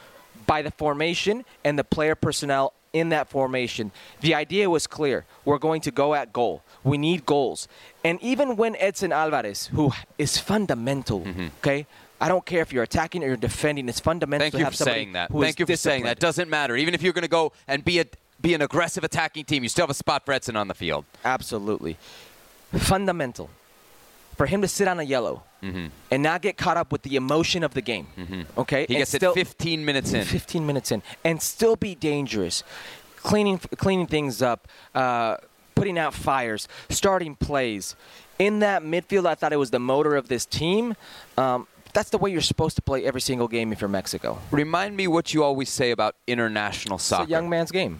by 0.47 0.63
the 0.63 0.71
formation 0.71 1.45
and 1.65 1.79
the 1.79 1.85
player 1.85 2.15
personnel 2.15 2.73
in 2.93 3.09
that 3.11 3.29
formation. 3.29 3.91
The 4.21 4.35
idea 4.35 4.71
was 4.71 4.87
clear: 4.87 5.25
we're 5.45 5.59
going 5.59 5.81
to 5.83 5.91
go 5.91 6.15
at 6.15 6.33
goal. 6.33 6.63
We 6.83 6.99
need 6.99 7.27
goals, 7.27 7.69
and 8.05 8.21
even 8.23 8.57
when 8.57 8.77
Edson 8.77 9.13
Alvarez, 9.13 9.67
who 9.67 9.93
is 10.19 10.39
fundamental, 10.39 11.21
mm-hmm. 11.21 11.49
okay. 11.59 11.87
I 12.21 12.29
don't 12.29 12.47
care 12.47 12.63
if 12.63 12.73
you're 12.73 12.85
attacking 12.85 13.23
or 13.23 13.27
you're 13.27 13.37
defending. 13.37 13.87
It's 13.89 14.01
fundamental 14.01 14.45
Thank 14.45 14.53
to 14.53 14.59
you 14.59 14.65
have 14.65 14.75
for 14.75 14.85
saying 14.85 15.13
that. 15.13 15.31
Thank 15.31 15.59
you 15.59 15.67
for 15.67 15.77
saying 15.77 16.05
that. 16.05 16.21
Doesn't 16.21 16.49
matter. 16.49 16.75
Even 16.75 16.95
if 16.95 17.03
you're 17.03 17.13
going 17.13 17.23
to 17.23 17.29
go 17.29 17.53
and 17.69 17.85
be 17.85 17.99
a 17.99 18.07
be 18.41 18.55
an 18.55 18.63
aggressive 18.63 19.05
attacking 19.05 19.45
team, 19.45 19.63
you 19.63 19.69
still 19.69 19.83
have 19.83 19.91
a 19.91 19.95
spot 19.95 20.25
for 20.25 20.33
Edson 20.33 20.57
on 20.57 20.69
the 20.69 20.75
field. 20.75 21.05
Absolutely. 21.25 21.99
Fundamental. 22.73 23.51
For 24.37 24.47
him 24.47 24.63
to 24.63 24.69
sit 24.69 24.89
on 24.89 24.99
a 24.99 25.03
yellow 25.05 25.43
and 25.63 26.23
not 26.23 26.43
get 26.43 26.57
caught 26.59 26.77
up 26.77 26.93
with 26.93 27.03
the 27.03 27.17
emotion 27.17 27.63
of 27.63 27.73
the 27.75 27.81
game. 27.81 28.07
Okay? 28.59 28.85
He 28.87 28.95
And 28.97 29.01
gets 29.01 29.13
still- 29.13 29.33
it 29.33 29.35
15 29.35 29.85
minutes 29.85 30.13
in. 30.13 30.25
15 30.25 30.67
minutes 30.67 30.93
in. 30.93 31.03
And 31.25 31.41
still 31.41 31.77
be 31.77 31.95
dangerous. 31.95 32.63
Cleaning, 33.23 33.59
cleaning 33.79 34.07
things 34.07 34.43
up, 34.43 34.69
uh, 34.95 35.39
putting 35.75 35.99
out 35.99 36.13
fires, 36.13 36.69
starting 36.91 37.35
plays. 37.37 37.97
In 38.39 38.59
that 38.59 38.83
midfield, 38.83 39.25
I 39.27 39.35
thought 39.35 39.53
it 39.53 39.57
was 39.59 39.71
the 39.71 39.79
motor 39.79 40.17
of 40.17 40.29
this 40.29 40.45
team. 40.45 40.95
Um, 41.39 41.67
that's 41.95 42.11
the 42.11 42.19
way 42.19 42.31
you're 42.31 42.41
supposed 42.43 42.77
to 42.77 42.83
play 42.83 43.05
every 43.05 43.21
single 43.23 43.49
game 43.49 43.73
if 43.73 43.81
you're 43.81 43.89
Mexico. 43.89 44.39
Remind 44.51 44.97
me 44.97 45.07
what 45.07 45.33
you 45.33 45.43
always 45.43 45.71
say 45.71 45.91
about 45.93 46.17
international 46.27 46.99
soccer. 46.99 47.23
It's 47.23 47.29
a 47.31 47.31
young 47.31 47.49
man's 47.49 47.71
game. 47.71 47.99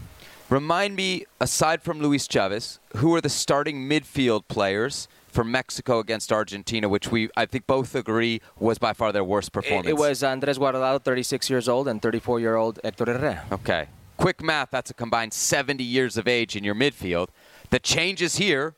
Remind 0.51 0.95
me, 0.97 1.25
aside 1.41 1.81
from 1.83 2.01
Luis 2.03 2.27
Chavez, 2.29 2.79
who 2.97 3.15
are 3.15 3.21
the 3.23 3.31
starting 3.31 3.89
midfield 3.89 4.43
players 4.49 5.09
for 5.35 5.45
Mexico 5.45 5.99
against 5.99 6.33
Argentina, 6.33 6.89
which 6.89 7.11
we 7.11 7.29
I 7.37 7.45
think 7.47 7.67
both 7.67 7.95
agree 7.95 8.41
was 8.59 8.79
by 8.79 8.93
far 8.93 9.11
their 9.13 9.25
worst 9.25 9.53
performance. 9.53 9.89
it 9.89 9.97
was 9.97 10.23
Andres 10.23 10.59
Guardado, 10.59 11.03
36 11.03 11.51
years 11.51 11.69
old, 11.69 11.89
and 11.89 12.01
34 12.01 12.39
year 12.41 12.55
old 12.57 12.79
Hector 12.85 13.05
Herrera. 13.07 13.45
Okay. 13.53 13.89
Quick 14.17 14.43
math, 14.43 14.71
that's 14.71 14.91
a 14.91 14.95
combined 14.95 15.33
70 15.33 15.83
years 15.83 16.17
of 16.17 16.29
age 16.29 16.55
in 16.55 16.63
your 16.63 16.77
midfield. 16.77 17.29
The 17.71 17.81
changes 17.81 18.37
here, 18.37 18.75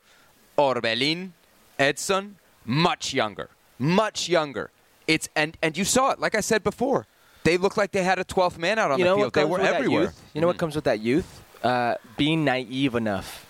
Orbelin, 0.56 1.32
Edson, 1.78 2.36
much 2.64 3.12
younger. 3.12 3.50
Much 3.78 4.28
younger. 4.28 4.70
It's 5.06 5.28
and 5.36 5.56
and 5.62 5.76
you 5.76 5.84
saw 5.84 6.10
it, 6.12 6.18
like 6.18 6.34
I 6.34 6.40
said 6.40 6.64
before. 6.64 7.06
They 7.44 7.58
looked 7.58 7.76
like 7.76 7.92
they 7.92 8.02
had 8.02 8.18
a 8.18 8.24
12th 8.24 8.58
man 8.58 8.78
out 8.78 8.90
on 8.90 8.98
you 8.98 9.04
the 9.04 9.14
field. 9.14 9.32
They 9.34 9.44
were 9.44 9.60
everywhere. 9.60 10.12
You 10.34 10.40
know 10.40 10.46
what 10.48 10.56
Mhm. 10.56 10.60
comes 10.60 10.74
with 10.74 10.84
that 10.84 10.98
youth? 11.00 11.42
Uh, 11.62 11.94
being 12.16 12.44
naive 12.44 12.94
enough 12.96 13.46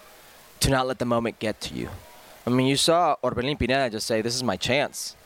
to 0.61 0.71
not 0.71 0.87
let 0.87 0.99
the 0.99 1.07
moment 1.07 1.38
get 1.38 1.61
to 1.62 1.75
you. 1.75 1.88
I 2.46 2.50
mean, 2.50 2.66
you 2.66 2.76
saw 2.76 3.16
Orbelin 3.24 3.59
Pineda 3.59 3.90
just 3.90 4.06
say, 4.06 4.22
"This 4.22 4.35
is 4.35 4.42
my 4.42 4.56
chance. 4.56 5.16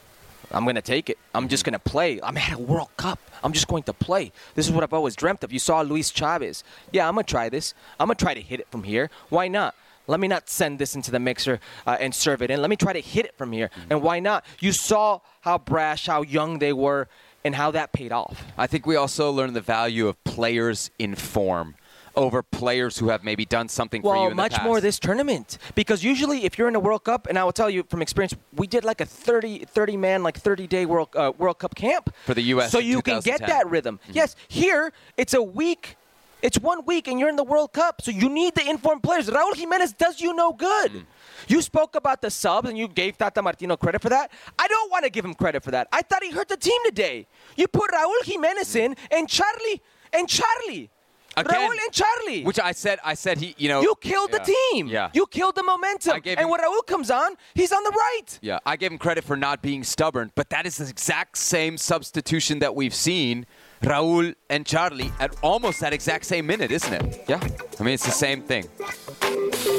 I'm 0.52 0.64
going 0.64 0.74
to 0.76 0.83
take 0.83 1.09
it. 1.11 1.18
I'm 1.35 1.48
just 1.48 1.64
Mm-hmm. 1.64 1.70
going 1.72 1.80
to 1.80 1.90
play. 1.90 2.20
I'm 2.22 2.37
at 2.37 2.52
a 2.52 2.59
World 2.59 2.88
Cup. 2.96 3.18
I'm 3.44 3.52
just 3.52 3.68
going 3.68 3.85
to 3.85 3.92
play. 3.92 4.33
This 4.54 4.66
is 4.66 4.72
what 4.72 4.83
I've 4.83 4.92
always 4.92 5.14
dreamt 5.16 5.44
of." 5.44 5.52
You 5.52 5.59
saw 5.59 5.83
Luis 5.83 6.11
Chavez. 6.11 6.64
Yeah, 6.92 7.06
I'm 7.09 7.14
going 7.14 7.24
to 7.24 7.30
try 7.30 7.48
this. 7.48 7.74
I'm 7.98 8.06
going 8.09 8.16
to 8.16 8.24
try 8.24 8.35
to 8.35 8.40
hit 8.40 8.61
it 8.61 8.68
from 8.70 8.83
here. 8.85 9.11
Why 9.28 9.48
not? 9.48 9.74
Let 10.06 10.18
me 10.18 10.26
not 10.28 10.48
send 10.48 10.78
this 10.80 10.96
into 10.96 11.11
the 11.12 11.20
mixer 11.20 11.61
uh, 11.87 11.96
and 12.00 12.12
serve 12.12 12.42
it 12.42 12.50
in. 12.50 12.61
Let 12.61 12.70
me 12.70 12.76
try 12.76 12.92
to 12.92 13.00
hit 13.00 13.26
it 13.26 13.35
from 13.37 13.52
here. 13.52 13.68
Mm-hmm. 13.68 13.92
And 13.92 14.02
why 14.02 14.18
not? 14.18 14.44
You 14.59 14.72
saw 14.72 15.20
how 15.42 15.59
brash, 15.59 16.06
how 16.06 16.22
young 16.22 16.59
they 16.59 16.72
were, 16.72 17.06
and 17.44 17.54
how 17.54 17.70
that 17.72 17.92
paid 17.92 18.11
off. 18.11 18.42
I 18.59 18.66
think 18.66 18.87
we 18.87 18.96
also 18.96 19.30
learned 19.30 19.54
the 19.54 19.61
value 19.61 20.09
of 20.09 20.22
players 20.24 20.90
in 20.98 21.14
form. 21.14 21.76
Over 22.16 22.42
players 22.42 22.99
who 22.99 23.09
have 23.09 23.25
maybe 23.25 23.44
done 23.44 23.68
something 23.68 24.03
for 24.03 24.14
you 24.14 24.20
Well, 24.20 24.31
in 24.31 24.37
the 24.37 24.42
much 24.42 24.62
more 24.62 24.81
this 24.81 24.99
tournament 24.99 25.59
because 25.75 26.03
usually 26.03 26.44
if 26.44 26.59
you're 26.59 26.68
in 26.68 26.77
a 26.77 26.81
World 26.81 27.05
Cup, 27.05 27.27
and 27.27 27.38
I 27.38 27.44
will 27.44 27.53
tell 27.53 27.70
you 27.70 27.85
from 27.88 28.03
experience, 28.03 28.35
we 28.55 28.66
did 28.66 28.85
like 28.85 29.01
a 29.01 29.07
30, 29.07 29.64
30 29.66 29.96
man, 29.96 30.23
like 30.23 30.38
30 30.38 30.66
day 30.66 30.87
World 30.87 31.09
uh, 31.14 31.33
World 31.38 31.59
Cup 31.59 31.75
camp 31.75 32.14
For 32.27 32.35
the 32.35 32.42
US 32.55 32.70
so 32.70 32.79
you 32.79 33.03
can 33.03 33.20
get 33.20 33.40
that 33.40 33.68
rhythm. 33.68 33.99
Mm-hmm. 34.03 34.12
Yes, 34.14 34.37
here 34.49 34.92
it's 35.16 35.35
a 35.35 35.42
week. 35.42 35.96
It's 36.42 36.59
one 36.59 36.87
week 36.87 37.07
and 37.07 37.20
you're 37.20 37.29
in 37.29 37.37
the 37.37 37.44
World 37.44 37.75
Cup, 37.75 38.01
so 38.01 38.11
you 38.11 38.29
need 38.31 38.55
the 38.55 38.66
informed 38.68 39.03
players. 39.03 39.29
Raúl 39.29 39.53
Jiménez 39.53 39.94
does 39.96 40.20
you 40.23 40.35
no 40.35 40.53
good. 40.53 40.92
Mm. 40.92 41.05
You 41.49 41.61
spoke 41.61 41.96
about 41.96 42.23
the 42.23 42.31
subs 42.31 42.68
and 42.68 42.79
you 42.79 42.88
gave 42.88 43.18
Tata 43.18 43.42
Martino 43.42 43.77
credit 43.77 44.01
for 44.01 44.09
that. 44.09 44.31
I 44.59 44.66
don't 44.66 44.90
want 44.90 45.05
to 45.05 45.11
give 45.11 45.25
him 45.25 45.35
credit 45.35 45.62
for 45.62 45.70
that. 45.73 45.88
I 45.92 46.01
thought 46.01 46.23
he 46.23 46.31
hurt 46.31 46.49
the 46.49 46.57
team 46.57 46.81
today. 46.87 47.27
You 47.57 47.68
put 47.68 47.90
Raúl 47.90 48.20
Jiménez 48.25 48.75
in 48.75 48.96
and 49.11 49.29
Charlie 49.29 49.83
and 50.14 50.29
Charlie. 50.29 50.90
Again, 51.37 51.55
Raúl 51.55 51.71
and 51.71 51.93
Charlie. 51.93 52.43
Which 52.45 52.59
I 52.59 52.73
said, 52.73 52.99
I 53.05 53.14
said 53.14 53.38
he, 53.38 53.55
you 53.57 53.69
know, 53.69 53.81
You 53.83 53.95
killed 54.01 54.33
the 54.33 54.40
team. 54.40 54.88
Yeah. 54.88 55.11
You 55.12 55.27
killed 55.27 55.55
the 55.55 55.62
momentum. 55.62 56.14
I 56.14 56.19
gave 56.19 56.38
and 56.38 56.45
him- 56.45 56.51
when 56.51 56.61
Raul 56.61 56.85
comes 56.87 57.11
on, 57.11 57.35
he's 57.55 57.73
on 57.73 57.83
the 57.85 57.90
right. 57.90 58.38
Yeah, 58.43 58.59
I 58.66 58.77
gave 58.77 58.90
him 58.90 58.99
credit 58.99 59.25
for 59.25 59.37
not 59.37 59.62
being 59.62 59.85
stubborn, 59.85 60.33
but 60.35 60.51
that 60.51 60.66
is 60.66 60.79
the 60.79 60.88
exact 60.88 61.38
same 61.38 61.79
substitution 61.79 62.59
that 62.59 62.75
we've 62.75 62.95
seen 62.95 63.47
Raul 63.83 64.35
and 64.51 64.66
Charlie 64.66 65.12
at 65.21 65.35
almost 65.43 65.81
that 65.81 65.93
exact 65.93 66.27
same 66.27 66.47
minute, 66.47 66.71
isn't 66.73 66.93
it? 66.93 67.25
Yeah. 67.29 67.40
I 67.79 67.83
mean, 67.83 67.95
it's 67.95 68.05
the 68.05 68.11
same 68.11 68.43
thing. 68.43 68.69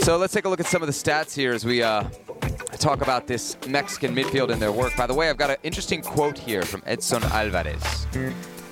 So 0.01 0.17
let's 0.17 0.33
take 0.33 0.45
a 0.45 0.49
look 0.49 0.59
at 0.59 0.65
some 0.67 0.81
of 0.81 0.87
the 0.87 0.93
stats 0.93 1.35
here 1.35 1.53
as 1.53 1.65
we 1.65 1.83
uh, 1.83 2.03
talk 2.79 3.01
about 3.01 3.27
this 3.27 3.57
Mexican 3.67 4.15
midfield 4.15 4.51
and 4.51 4.61
their 4.61 4.71
work. 4.71 4.95
By 4.95 5.05
the 5.05 5.13
way, 5.13 5.29
I've 5.29 5.37
got 5.37 5.49
an 5.49 5.57
interesting 5.63 6.01
quote 6.01 6.37
here 6.37 6.63
from 6.63 6.81
Edson 6.85 7.21
Alvarez. 7.23 8.07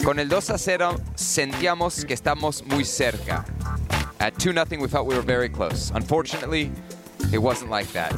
Con 0.03 0.17
el 0.17 0.29
2 0.29 0.49
a 0.49 0.57
0 0.57 0.95
sentíamos 1.15 2.05
que 2.05 2.13
estamos 2.13 2.63
muy 2.65 2.83
cerca. 2.83 3.45
At 4.19 4.33
2 4.37 4.53
0, 4.53 4.81
we 4.81 4.87
felt 4.87 5.07
we 5.07 5.15
were 5.15 5.21
very 5.21 5.49
close. 5.49 5.91
Unfortunately, 5.93 6.71
it 7.31 7.37
wasn't 7.37 7.69
like 7.69 7.91
that. 7.93 8.13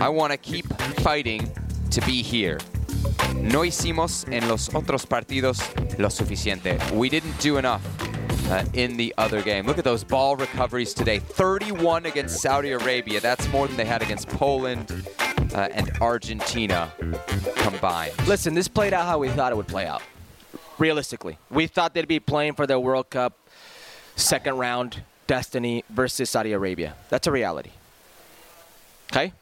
I 0.00 0.08
want 0.08 0.32
to 0.32 0.38
keep 0.38 0.66
fighting 1.00 1.50
to 1.90 2.00
be 2.02 2.22
here. 2.22 2.58
No 3.34 3.60
hicimos 3.64 4.26
en 4.32 4.48
los 4.48 4.68
otros 4.74 5.06
partidos 5.06 5.60
lo 5.98 6.08
suficiente. 6.08 6.78
We 6.92 7.08
didn't 7.08 7.38
do 7.38 7.58
enough 7.58 7.82
uh, 8.50 8.64
in 8.74 8.96
the 8.96 9.14
other 9.18 9.42
game. 9.42 9.66
Look 9.66 9.78
at 9.78 9.84
those 9.84 10.04
ball 10.04 10.36
recoveries 10.36 10.94
today. 10.94 11.18
31 11.18 12.06
against 12.06 12.40
Saudi 12.40 12.72
Arabia. 12.72 13.20
That's 13.20 13.46
more 13.48 13.66
than 13.66 13.76
they 13.76 13.84
had 13.84 14.02
against 14.02 14.28
Poland 14.28 15.06
uh, 15.54 15.68
and 15.72 15.90
Argentina 16.00 16.92
combined. 17.56 18.12
Listen, 18.26 18.54
this 18.54 18.68
played 18.68 18.92
out 18.92 19.06
how 19.06 19.18
we 19.18 19.28
thought 19.28 19.52
it 19.52 19.56
would 19.56 19.68
play 19.68 19.86
out. 19.86 20.02
Realistically, 20.78 21.38
we 21.50 21.66
thought 21.66 21.94
they'd 21.94 22.06
be 22.06 22.20
playing 22.20 22.54
for 22.54 22.66
their 22.66 22.78
World 22.78 23.10
Cup 23.10 23.36
second 24.16 24.56
round 24.58 25.02
destiny 25.26 25.84
versus 25.90 26.30
Saudi 26.30 26.52
Arabia. 26.52 26.94
That's 27.10 27.26
a 27.26 27.32
reality. 27.32 27.70
Okay? 29.12 29.32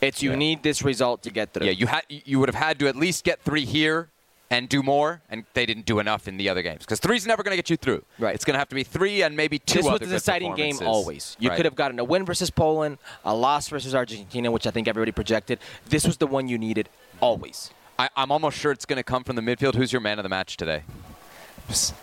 It's 0.00 0.22
you 0.22 0.30
Yeah. 0.30 0.36
need 0.36 0.62
this 0.62 0.82
result 0.82 1.22
to 1.22 1.30
get 1.30 1.52
through. 1.52 1.66
Yeah, 1.66 1.72
you 1.72 1.86
had 1.86 2.02
you 2.08 2.38
would 2.38 2.48
have 2.48 2.54
had 2.62 2.78
to 2.80 2.88
at 2.88 2.94
least 2.96 3.24
get 3.24 3.40
three 3.42 3.64
here 3.64 4.10
and 4.50 4.68
do 4.68 4.82
more, 4.82 5.22
and 5.30 5.44
they 5.54 5.64
didn't 5.66 5.86
do 5.86 5.98
enough 5.98 6.28
in 6.28 6.36
the 6.36 6.48
other 6.48 6.62
games 6.62 6.80
because 6.80 7.00
three's 7.00 7.26
never 7.26 7.42
going 7.42 7.52
to 7.52 7.56
get 7.56 7.70
you 7.70 7.76
through. 7.76 8.04
Right. 8.18 8.34
It's 8.34 8.44
going 8.44 8.54
to 8.54 8.58
have 8.58 8.68
to 8.68 8.74
be 8.74 8.84
three 8.84 9.22
and 9.22 9.36
maybe 9.36 9.58
two. 9.58 9.78
this 9.80 9.86
was 9.86 10.00
the 10.00 10.06
deciding 10.06 10.54
game 10.54 10.78
always. 10.84 11.36
You 11.40 11.48
Right. 11.48 11.56
could 11.56 11.64
have 11.64 11.74
gotten 11.74 11.98
a 11.98 12.04
win 12.04 12.24
versus 12.26 12.50
Poland, 12.50 12.98
a 13.24 13.34
loss 13.34 13.68
versus 13.68 13.94
Argentina, 13.94 14.50
which 14.52 14.66
I 14.66 14.70
think 14.70 14.86
everybody 14.86 15.10
projected. 15.12 15.58
This 15.86 16.04
was 16.06 16.18
the 16.18 16.26
one 16.26 16.46
you 16.48 16.58
needed 16.58 16.88
always. 17.20 17.70
I, 17.98 18.08
I'm 18.16 18.32
almost 18.32 18.58
sure 18.58 18.72
it's 18.72 18.86
going 18.86 18.96
to 18.96 19.02
come 19.04 19.22
from 19.24 19.36
the 19.36 19.42
midfield. 19.42 19.74
Who's 19.74 19.92
your 19.92 20.00
man 20.00 20.18
of 20.18 20.22
the 20.24 20.28
match 20.28 20.56
today? 20.56 20.82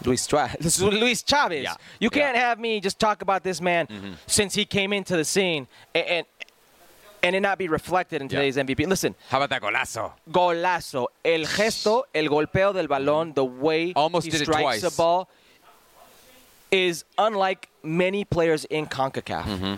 Luis 0.05 0.25
Tra- 0.25 0.55
Luis 0.79 1.21
Chavez. 1.21 1.63
Yeah. 1.63 1.75
You 1.99 2.09
Mm-hmm. 2.09 2.19
can't 2.19 2.37
have 2.37 2.59
me 2.59 2.79
just 2.79 2.97
talk 2.97 3.21
about 3.21 3.43
this 3.43 3.61
man 3.61 3.87
since 4.25 4.55
he 4.55 4.65
came 4.65 4.91
into 4.93 5.15
the 5.15 5.25
scene 5.25 5.67
and, 5.93 6.05
and 6.07 6.25
and 7.23 7.35
it 7.35 7.41
not 7.41 7.59
be 7.59 7.67
reflected 7.67 8.19
in 8.23 8.27
Yeah. 8.29 8.39
today's 8.39 8.57
MVP. 8.57 8.87
Listen, 8.87 9.13
How 9.29 9.37
about 9.37 9.51
that 9.51 9.61
golazo? 9.61 10.13
golazo, 10.31 11.05
el 11.23 11.41
gesto, 11.45 12.03
el 12.15 12.25
golpeo 12.29 12.73
del 12.73 12.87
balón, 12.87 13.35
the 13.35 13.45
way 13.45 13.93
Almost 13.95 14.25
he 14.25 14.31
did 14.31 14.41
it 14.41 14.45
strikes 14.45 14.63
twice. 14.63 14.81
the 14.81 14.89
ball 14.97 15.29
is 16.71 17.03
unlike 17.19 17.69
many 17.83 18.23
players 18.25 18.65
in 18.65 18.87
CONCACAF. 18.87 19.43
Mm-hmm. 19.43 19.73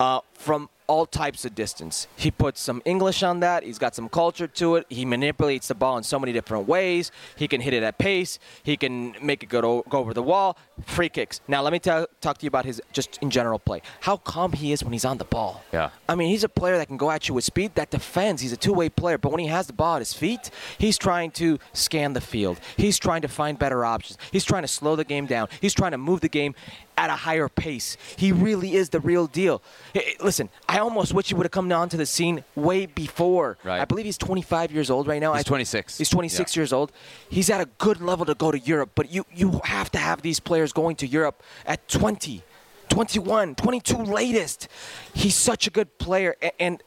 Uh, 0.00 0.20
from 0.34 0.68
all 0.86 1.06
types 1.06 1.44
of 1.44 1.54
distance. 1.54 2.06
He 2.16 2.30
puts 2.30 2.60
some 2.60 2.82
English 2.84 3.22
on 3.22 3.40
that. 3.40 3.62
He's 3.62 3.78
got 3.78 3.94
some 3.94 4.08
culture 4.08 4.46
to 4.46 4.76
it. 4.76 4.86
He 4.88 5.04
manipulates 5.04 5.68
the 5.68 5.74
ball 5.74 5.98
in 5.98 6.04
so 6.04 6.18
many 6.18 6.32
different 6.32 6.68
ways. 6.68 7.10
He 7.36 7.48
can 7.48 7.60
hit 7.60 7.74
it 7.74 7.82
at 7.82 7.98
pace. 7.98 8.38
He 8.62 8.76
can 8.76 9.14
make 9.22 9.42
it 9.42 9.46
go, 9.46 9.60
to, 9.60 9.88
go 9.88 9.98
over 9.98 10.14
the 10.14 10.22
wall. 10.22 10.56
Free 10.84 11.08
kicks. 11.08 11.40
Now, 11.48 11.62
let 11.62 11.72
me 11.72 11.78
tell, 11.78 12.06
talk 12.20 12.38
to 12.38 12.44
you 12.44 12.48
about 12.48 12.64
his 12.64 12.80
just 12.92 13.18
in 13.22 13.30
general 13.30 13.58
play. 13.58 13.82
How 14.00 14.16
calm 14.16 14.52
he 14.52 14.72
is 14.72 14.82
when 14.82 14.92
he's 14.92 15.04
on 15.04 15.18
the 15.18 15.24
ball. 15.24 15.64
Yeah. 15.72 15.90
I 16.08 16.14
mean, 16.14 16.28
he's 16.28 16.44
a 16.44 16.48
player 16.48 16.76
that 16.78 16.86
can 16.86 16.96
go 16.96 17.10
at 17.10 17.28
you 17.28 17.34
with 17.34 17.44
speed, 17.44 17.74
that 17.74 17.90
defends. 17.90 18.42
He's 18.42 18.52
a 18.52 18.56
two 18.56 18.72
way 18.72 18.88
player. 18.88 19.18
But 19.18 19.32
when 19.32 19.40
he 19.40 19.46
has 19.48 19.66
the 19.66 19.72
ball 19.72 19.96
at 19.96 20.00
his 20.00 20.12
feet, 20.12 20.50
he's 20.78 20.98
trying 20.98 21.30
to 21.32 21.58
scan 21.72 22.12
the 22.12 22.20
field. 22.20 22.60
He's 22.76 22.98
trying 22.98 23.22
to 23.22 23.28
find 23.28 23.58
better 23.58 23.84
options. 23.84 24.18
He's 24.32 24.44
trying 24.44 24.62
to 24.62 24.68
slow 24.68 24.96
the 24.96 25.04
game 25.04 25.26
down. 25.26 25.48
He's 25.60 25.74
trying 25.74 25.92
to 25.92 25.98
move 25.98 26.20
the 26.20 26.28
game 26.28 26.54
at 26.98 27.10
a 27.10 27.14
higher 27.16 27.48
pace. 27.48 27.96
He 28.16 28.32
really 28.32 28.74
is 28.74 28.88
the 28.88 29.00
real 29.00 29.26
deal. 29.26 29.62
Hey, 29.92 30.16
Listen, 30.20 30.48
I 30.68 30.78
almost 30.78 31.12
wish 31.12 31.28
he 31.28 31.34
would 31.34 31.44
have 31.44 31.50
come 31.52 31.70
onto 31.70 31.96
the 31.96 32.06
scene 32.06 32.42
way 32.54 32.86
before. 32.86 33.58
Right. 33.64 33.80
I 33.80 33.84
believe 33.84 34.06
he's 34.06 34.16
25 34.18 34.72
years 34.72 34.90
old 34.90 35.06
right 35.06 35.20
now. 35.20 35.34
He's 35.34 35.40
I- 35.40 35.48
26. 35.48 35.98
He's 35.98 36.08
26 36.08 36.56
Yeah. 36.56 36.60
years 36.60 36.72
old. 36.72 36.92
He's 37.28 37.50
at 37.50 37.60
a 37.60 37.66
good 37.78 38.00
level 38.00 38.24
to 38.26 38.34
go 38.34 38.50
to 38.50 38.58
Europe, 38.58 38.92
but 38.94 39.10
you, 39.12 39.26
you 39.34 39.60
have 39.64 39.90
to 39.92 39.98
have 39.98 40.22
these 40.22 40.40
players 40.40 40.72
going 40.72 40.96
to 40.96 41.06
Europe 41.06 41.42
at 41.66 41.86
20, 41.88 42.42
21, 42.88 43.54
22 43.54 43.96
latest. 43.98 44.68
He's 45.12 45.34
such 45.34 45.66
a 45.66 45.70
good 45.70 45.98
player, 45.98 46.36
and 46.58 46.82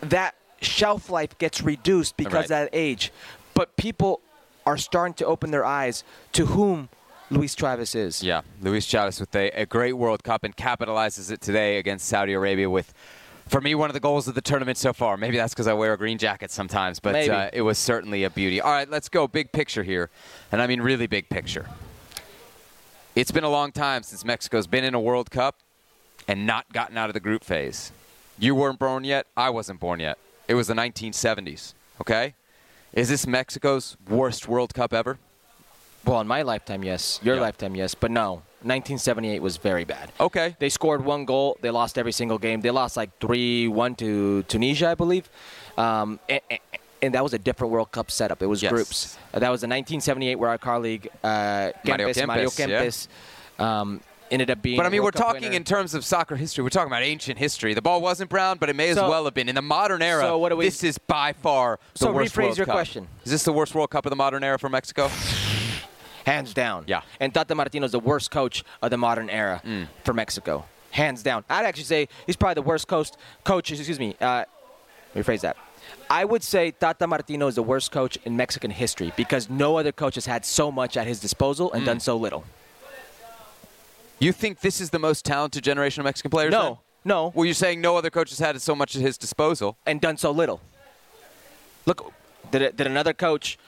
that 0.00 0.34
shelf 0.60 1.10
life 1.10 1.36
gets 1.38 1.62
reduced 1.62 2.16
because 2.16 2.32
Right. 2.34 2.44
of 2.44 2.48
that 2.50 2.70
age. 2.72 3.12
But 3.54 3.76
people 3.76 4.20
are 4.66 4.76
starting 4.76 5.14
to 5.14 5.26
open 5.26 5.50
their 5.50 5.64
eyes 5.64 6.04
to 6.32 6.46
whom 6.46 6.90
Luis 7.30 7.54
Chavez 7.54 7.94
is. 7.94 8.22
Yeah, 8.22 8.40
Luis 8.62 8.86
Chavez 8.86 9.20
with 9.20 9.34
a, 9.34 9.50
a 9.50 9.66
great 9.66 9.94
World 9.94 10.24
Cup 10.24 10.44
and 10.44 10.56
capitalizes 10.56 11.30
it 11.30 11.40
today 11.40 11.78
against 11.78 12.06
Saudi 12.06 12.32
Arabia 12.32 12.70
with, 12.70 12.94
for 13.46 13.60
me, 13.60 13.74
one 13.74 13.90
of 13.90 13.94
the 13.94 14.00
goals 14.00 14.28
of 14.28 14.34
the 14.34 14.40
tournament 14.40 14.78
so 14.78 14.92
far. 14.92 15.16
Maybe 15.16 15.36
that's 15.36 15.52
because 15.52 15.66
I 15.66 15.74
wear 15.74 15.92
a 15.92 15.98
green 15.98 16.18
jacket 16.18 16.50
sometimes, 16.50 17.00
but 17.00 17.28
uh, 17.28 17.50
it 17.52 17.62
was 17.62 17.78
certainly 17.78 18.24
a 18.24 18.30
beauty. 18.30 18.60
All 18.60 18.70
right, 18.70 18.88
let's 18.88 19.08
go 19.08 19.28
big 19.28 19.52
picture 19.52 19.82
here, 19.82 20.10
and 20.50 20.62
I 20.62 20.66
mean 20.66 20.80
really 20.80 21.06
big 21.06 21.28
picture. 21.28 21.66
It's 23.14 23.30
been 23.30 23.44
a 23.44 23.50
long 23.50 23.72
time 23.72 24.02
since 24.04 24.24
Mexico's 24.24 24.66
been 24.66 24.84
in 24.84 24.94
a 24.94 25.00
World 25.00 25.30
Cup 25.30 25.56
and 26.26 26.46
not 26.46 26.72
gotten 26.72 26.96
out 26.96 27.10
of 27.10 27.14
the 27.14 27.20
group 27.20 27.44
phase. 27.44 27.92
You 28.38 28.54
weren't 28.54 28.78
born 28.78 29.04
yet. 29.04 29.26
I 29.36 29.50
wasn't 29.50 29.80
born 29.80 30.00
yet. 30.00 30.18
It 30.46 30.54
was 30.54 30.68
the 30.68 30.74
1970s. 30.74 31.74
Okay, 32.00 32.34
is 32.92 33.08
this 33.08 33.26
Mexico's 33.26 33.96
worst 34.08 34.48
World 34.48 34.72
Cup 34.72 34.94
ever? 34.94 35.18
Well, 36.04 36.20
in 36.20 36.26
my 36.26 36.42
lifetime, 36.42 36.82
yes. 36.84 37.20
Your 37.22 37.34
Yeah. 37.36 37.42
lifetime, 37.42 37.74
yes. 37.74 37.94
But 37.94 38.10
no, 38.10 38.42
1978 38.62 39.40
was 39.42 39.56
very 39.56 39.84
bad. 39.84 40.10
Okay. 40.18 40.56
They 40.58 40.68
scored 40.68 41.04
one 41.04 41.24
goal. 41.24 41.58
They 41.60 41.70
lost 41.70 41.98
every 41.98 42.12
single 42.12 42.38
game. 42.38 42.60
They 42.62 42.70
lost 42.70 42.96
like 42.96 43.10
3 43.20 43.68
1 43.68 43.94
to 43.96 44.42
Tunisia, 44.44 44.88
I 44.90 44.94
believe. 44.94 45.28
Um, 45.76 46.18
and, 46.28 46.40
and- 47.02 47.14
that 47.14 47.22
was 47.22 47.32
a 47.32 47.38
different 47.38 47.72
World 47.72 47.92
Cup 47.92 48.10
setup. 48.10 48.42
It 48.42 48.46
was 48.46 48.60
Yes. 48.62 48.72
groups. 48.72 49.18
Uh, 49.32 49.38
that 49.38 49.50
was 49.50 49.60
the 49.60 49.68
1978 49.68 50.34
where 50.36 50.50
our 50.50 50.58
colleague 50.58 51.08
uh, 51.22 51.70
Mario 51.86 52.08
Kempes, 52.08 52.26
Mario 52.26 52.48
Kempes, 52.48 53.06
yeah. 53.58 53.80
Um, 53.80 54.00
ended 54.32 54.50
up 54.50 54.60
being. 54.60 54.76
But 54.76 54.84
I 54.84 54.88
mean, 54.88 55.02
we're 55.04 55.12
Cup 55.12 55.26
talking 55.26 55.42
winner. 55.44 55.54
in 55.54 55.62
terms 55.64 55.94
of 55.94 56.04
soccer 56.04 56.34
history. 56.36 56.62
We're 56.64 56.70
talking 56.70 56.90
about 56.90 57.02
ancient 57.04 57.38
history. 57.38 57.72
The 57.72 57.80
ball 57.82 58.00
wasn't 58.00 58.28
brown, 58.30 58.58
but 58.58 58.68
it 58.68 58.74
may 58.76 58.88
as 58.88 58.96
well 58.96 59.24
have 59.26 59.32
been. 59.34 59.48
In 59.48 59.54
the 59.54 59.62
modern 59.62 60.02
era, 60.02 60.22
so 60.22 60.38
what 60.38 60.48
do 60.48 60.56
we- 60.56 60.64
this 60.64 60.82
is 60.82 60.98
by 60.98 61.32
far 61.34 61.78
the 61.94 61.98
So 62.00 62.12
worst 62.12 62.34
rephrase 62.34 62.42
World 62.42 62.56
your 62.58 62.66
Cup. 62.66 62.74
question. 62.74 63.06
Is 63.24 63.30
this 63.30 63.44
the 63.44 63.52
worst 63.52 63.74
World 63.76 63.90
Cup 63.90 64.04
of 64.04 64.10
the 64.10 64.16
modern 64.16 64.42
era 64.42 64.58
for 64.58 64.68
Mexico? 64.68 65.08
Hands 66.32 66.52
down. 66.54 66.84
Yeah. 66.86 67.02
And 67.20 67.32
Tata 67.34 67.54
Martino 67.54 67.84
is 67.86 67.92
the 67.92 68.00
worst 68.00 68.30
coach 68.30 68.56
of 68.82 68.90
the 68.90 68.96
modern 68.96 69.28
era 69.30 69.60
Mm. 69.64 69.86
for 70.04 70.12
Mexico, 70.14 70.64
hands 70.90 71.22
down. 71.22 71.44
I'd 71.48 71.66
actually 71.66 71.84
say 71.94 72.08
he's 72.26 72.36
probably 72.36 72.54
the 72.62 72.68
worst 72.72 72.86
coach. 72.88 73.10
Coach, 73.44 73.70
excuse 73.72 73.98
me. 73.98 74.14
Uh, 74.20 74.44
rephrase 75.16 75.40
that. 75.40 75.56
I 76.10 76.24
would 76.24 76.42
say 76.42 76.70
Tata 76.70 77.06
Martino 77.06 77.46
is 77.48 77.54
the 77.54 77.62
worst 77.62 77.90
coach 77.92 78.18
in 78.24 78.36
Mexican 78.36 78.70
history 78.70 79.12
because 79.16 79.48
no 79.48 79.78
other 79.78 79.92
coach 79.92 80.14
has 80.16 80.26
had 80.26 80.44
so 80.44 80.70
much 80.70 80.96
at 80.96 81.06
his 81.06 81.18
disposal 81.20 81.70
Mm. 81.70 81.74
and 81.76 81.86
done 81.86 82.00
so 82.00 82.16
little. 82.16 82.44
You 84.18 84.32
think 84.32 84.60
this 84.60 84.80
is 84.80 84.90
the 84.90 84.98
most 84.98 85.24
talented 85.24 85.62
generation 85.64 86.00
of 86.00 86.04
Mexican 86.04 86.30
players? 86.30 86.50
then? 86.50 86.60
No, 86.60 86.80
no, 87.04 87.32
Well, 87.34 87.44
you're 87.46 87.54
saying 87.54 87.80
no 87.80 87.96
other 87.96 88.10
coach 88.10 88.30
has 88.30 88.38
had 88.38 88.60
so 88.60 88.74
much 88.74 88.96
at 88.96 89.02
his 89.02 89.16
disposal. 89.16 89.76
and 89.86 90.00
done 90.00 90.16
so 90.16 90.30
little. 90.32 90.60
Look, 91.86 92.12
did, 92.50 92.62
it, 92.62 92.76
did 92.76 92.86
another 92.86 93.12
coach 93.14 93.58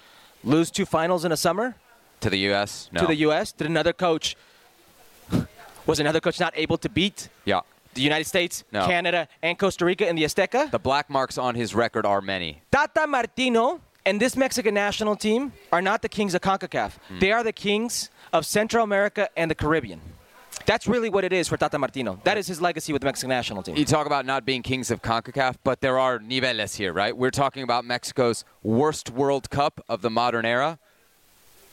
lose 0.42 0.70
two 0.70 0.85
finals 0.85 1.25
in 1.25 1.33
a 1.33 1.37
summer 1.37 1.75
To 2.20 2.30
the 2.30 2.38
U.S. 2.50 2.88
No. 2.92 3.00
to 3.02 3.06
the 3.06 3.14
U.S.? 3.16 3.52
Did 3.52 3.66
another 3.66 3.92
coach 3.92 4.37
was 5.87 5.98
another 6.00 6.20
coach 6.20 6.38
not 6.38 6.52
able 6.56 6.76
to 6.78 6.88
beat 6.88 7.28
Yeah. 7.44 7.61
the 7.94 8.02
United 8.02 8.24
States, 8.26 8.64
No. 8.72 8.87
Canada, 8.87 9.26
and 9.42 9.59
Costa 9.59 9.85
Rica 9.85 10.06
in 10.09 10.14
the 10.16 10.24
Azteca? 10.24 10.70
The 10.70 10.78
black 10.78 11.09
marks 11.11 11.38
on 11.38 11.54
his 11.54 11.74
record 11.74 12.04
are 12.06 12.20
many. 12.20 12.62
Tata 12.70 13.06
Martino 13.06 13.80
and 14.06 14.20
this 14.20 14.37
Mexican 14.37 14.74
national 14.74 15.16
team 15.16 15.52
are 15.72 15.83
not 15.83 16.02
the 16.02 16.09
kings 16.09 16.35
of 16.35 16.42
CONCACAF. 16.42 16.92
Hmm. 17.09 17.18
They 17.18 17.33
are 17.33 17.42
the 17.42 17.52
kings 17.52 18.11
of 18.33 18.44
Central 18.46 18.85
America 18.85 19.28
and 19.37 19.50
the 19.50 19.54
Caribbean. 19.54 20.00
That's 20.66 20.87
really 20.87 21.09
what 21.09 21.24
it 21.24 21.33
is 21.33 21.48
for 21.48 21.56
Tata 21.56 21.78
Martino. 21.78 22.20
That 22.24 22.37
is 22.37 22.46
his 22.46 22.61
legacy 22.61 22.92
with 22.92 23.00
the 23.00 23.06
Mexican 23.06 23.30
national 23.30 23.62
team. 23.62 23.76
You 23.76 23.85
talk 23.87 24.06
about 24.06 24.26
not 24.26 24.44
being 24.44 24.62
kings 24.62 24.90
of 24.90 25.00
CONCACAF, 25.00 25.56
but 25.64 25.80
there 25.80 25.98
are 25.98 26.18
niveles 26.18 26.76
here, 26.76 26.92
right? 26.92 27.16
We're 27.16 27.30
talking 27.30 27.62
about 27.62 27.85
Mexico's 27.85 28.44
worst 28.62 29.11
World 29.11 29.48
Cup 29.50 29.80
of 29.88 30.02
the 30.02 30.11
modern 30.11 30.44
era, 30.44 30.78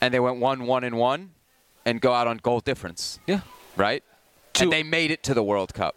and 0.00 0.12
they 0.12 0.20
went 0.20 0.38
one, 0.38 0.66
one, 0.66 0.84
and 0.84 0.96
one, 0.96 1.30
and 1.84 2.00
go 2.00 2.12
out 2.12 2.26
on 2.26 2.38
goal 2.38 2.60
difference, 2.60 3.18
Yeah. 3.26 3.40
right? 3.76 4.02
Two- 4.52 4.64
And 4.64 4.72
they 4.72 4.82
made 4.82 5.10
it 5.10 5.22
to 5.24 5.34
the 5.34 5.42
World 5.42 5.74
Cup. 5.74 5.96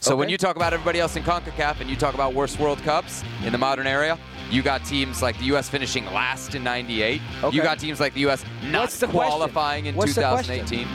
So 0.00 0.14
when 0.14 0.28
you 0.28 0.36
talk 0.36 0.56
about 0.56 0.72
everybody 0.74 1.00
else 1.00 1.16
in 1.16 1.22
CONCACAF 1.22 1.80
and 1.80 1.88
you 1.88 1.96
talk 1.96 2.14
about 2.14 2.34
worst 2.34 2.58
World 2.58 2.78
Cups 2.82 3.24
in 3.44 3.50
the 3.52 3.58
modern 3.58 3.86
era, 3.86 4.18
you 4.50 4.62
got 4.62 4.84
teams 4.84 5.22
like 5.22 5.38
the 5.38 5.46
U.S. 5.46 5.68
finishing 5.70 6.04
last 6.06 6.54
in 6.54 6.62
'98. 6.62 7.20
Okay. 7.42 7.56
You 7.56 7.62
got 7.62 7.78
teams 7.78 7.98
like 7.98 8.12
the 8.14 8.20
U.S. 8.20 8.44
not 8.64 8.90
the 8.90 9.06
question? 9.06 9.30
qualifying 9.30 9.86
in 9.86 9.94
What's 9.96 10.14
2018. 10.14 10.86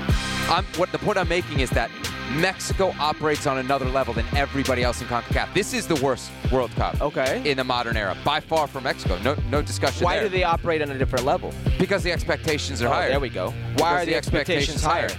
I'm, 0.49 0.65
what 0.77 0.91
the 0.91 0.97
point 0.99 1.17
I'm 1.17 1.27
making 1.29 1.59
is 1.61 1.69
that 1.71 1.89
Mexico 2.35 2.93
operates 2.99 3.47
on 3.47 3.57
another 3.57 3.85
level 3.85 4.13
than 4.13 4.25
everybody 4.35 4.83
else 4.83 5.01
in 5.01 5.07
CONCACAF. 5.07 5.53
This 5.53 5.73
is 5.73 5.87
the 5.87 5.95
worst 5.95 6.31
World 6.51 6.71
Cup 6.71 7.01
Okay. 7.01 7.49
in 7.49 7.57
the 7.57 7.63
modern 7.63 7.95
era, 7.97 8.15
by 8.23 8.39
far 8.39 8.67
for 8.67 8.81
Mexico. 8.81 9.17
No, 9.23 9.35
no 9.49 9.61
discussion 9.61 10.03
Why 10.03 10.15
there. 10.15 10.23
do 10.23 10.29
they 10.29 10.43
operate 10.43 10.81
on 10.81 10.89
a 10.91 10.97
different 10.97 11.25
level? 11.25 11.53
Because 11.79 12.03
the 12.03 12.11
expectations 12.11 12.81
are 12.81 12.87
Oh, 12.87 12.91
higher. 12.91 13.09
there 13.09 13.19
we 13.19 13.29
go. 13.29 13.49
Why 13.51 13.53
Because 13.75 14.01
are 14.01 14.05
the 14.05 14.15
expectations 14.15 14.83
higher? 14.83 15.09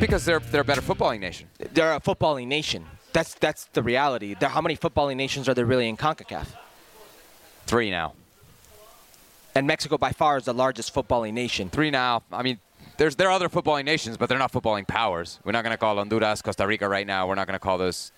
Because 0.00 0.24
they're 0.24 0.40
they're 0.40 0.60
a 0.60 0.64
better 0.64 0.82
footballing 0.82 1.20
nation. 1.20 1.48
They're 1.72 1.94
a 1.94 2.00
footballing 2.00 2.46
nation. 2.48 2.84
That's 3.12 3.34
that's 3.34 3.64
the 3.72 3.82
reality. 3.82 4.34
There, 4.38 4.48
how 4.50 4.60
many 4.60 4.76
footballing 4.76 5.16
nations 5.16 5.48
are 5.48 5.54
there 5.54 5.64
really 5.66 5.88
in 5.88 5.96
CONCACAF? 5.96 6.46
Three 7.66 7.90
now. 7.90 8.12
And 9.54 9.66
Mexico 9.66 9.96
by 9.96 10.12
far 10.12 10.36
is 10.36 10.44
the 10.44 10.52
largest 10.52 10.94
footballing 10.94 11.32
nation. 11.32 11.70
Three 11.70 11.90
now. 11.90 12.22
I 12.30 12.42
mean, 12.42 12.58
there's 12.98 13.16
there 13.16 13.28
are 13.28 13.32
other 13.32 13.48
footballing 13.48 13.84
nations, 13.84 14.16
but 14.16 14.28
they're 14.28 14.38
not 14.38 14.52
footballing 14.52 14.86
powers. 14.86 15.38
We're 15.44 15.52
not 15.52 15.62
going 15.64 15.72
to 15.72 15.78
call 15.78 15.96
Honduras, 15.96 16.42
Costa 16.42 16.66
Rica 16.66 16.88
right 16.88 17.06
now. 17.06 17.26
We're 17.28 17.34
not 17.34 17.46
going 17.46 17.54
to 17.58 17.60
call 17.60 17.78
those 17.78 18.12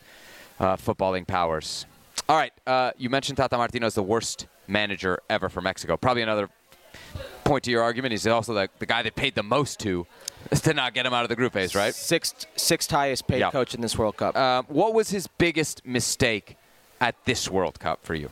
uh, 0.61 0.77
footballing 0.77 1.27
powers. 1.27 1.87
All 2.29 2.37
right. 2.37 2.53
Uh, 2.67 2.91
you 2.99 3.09
mentioned 3.11 3.37
Tata 3.39 3.57
Martino 3.57 3.87
as 3.87 3.95
the 3.95 4.03
worst 4.03 4.47
manager 4.67 5.19
ever 5.31 5.49
for 5.49 5.61
Mexico. 5.61 5.97
Probably 5.97 6.23
another 6.23 6.49
point 7.45 7.65
to 7.65 7.71
your 7.71 7.83
argument. 7.83 8.13
He's 8.13 8.27
also 8.27 8.53
the, 8.55 8.69
the 8.79 8.87
guy 8.87 9.03
that 9.03 9.15
paid 9.15 9.35
the 9.35 9.43
most 9.43 9.79
to 9.81 10.07
to 10.63 10.75
not 10.75 10.95
get 10.95 11.05
him 11.07 11.13
out 11.15 11.23
of 11.25 11.29
the 11.29 11.37
group 11.37 11.53
phase, 11.53 11.75
right? 11.75 11.95
Sixth 11.95 12.47
sixth 12.57 12.91
highest 12.91 13.27
paid 13.27 13.41
Yeah. 13.41 13.51
coach 13.51 13.75
in 13.75 13.81
this 13.81 13.97
World 13.99 14.17
Cup. 14.17 14.37
Um, 14.37 14.65
what 14.69 14.95
was 14.95 15.11
his 15.11 15.27
biggest 15.27 15.85
mistake 15.87 16.57
at 17.01 17.15
this 17.25 17.49
World 17.49 17.79
Cup 17.81 18.01
for 18.05 18.15
you? 18.15 18.31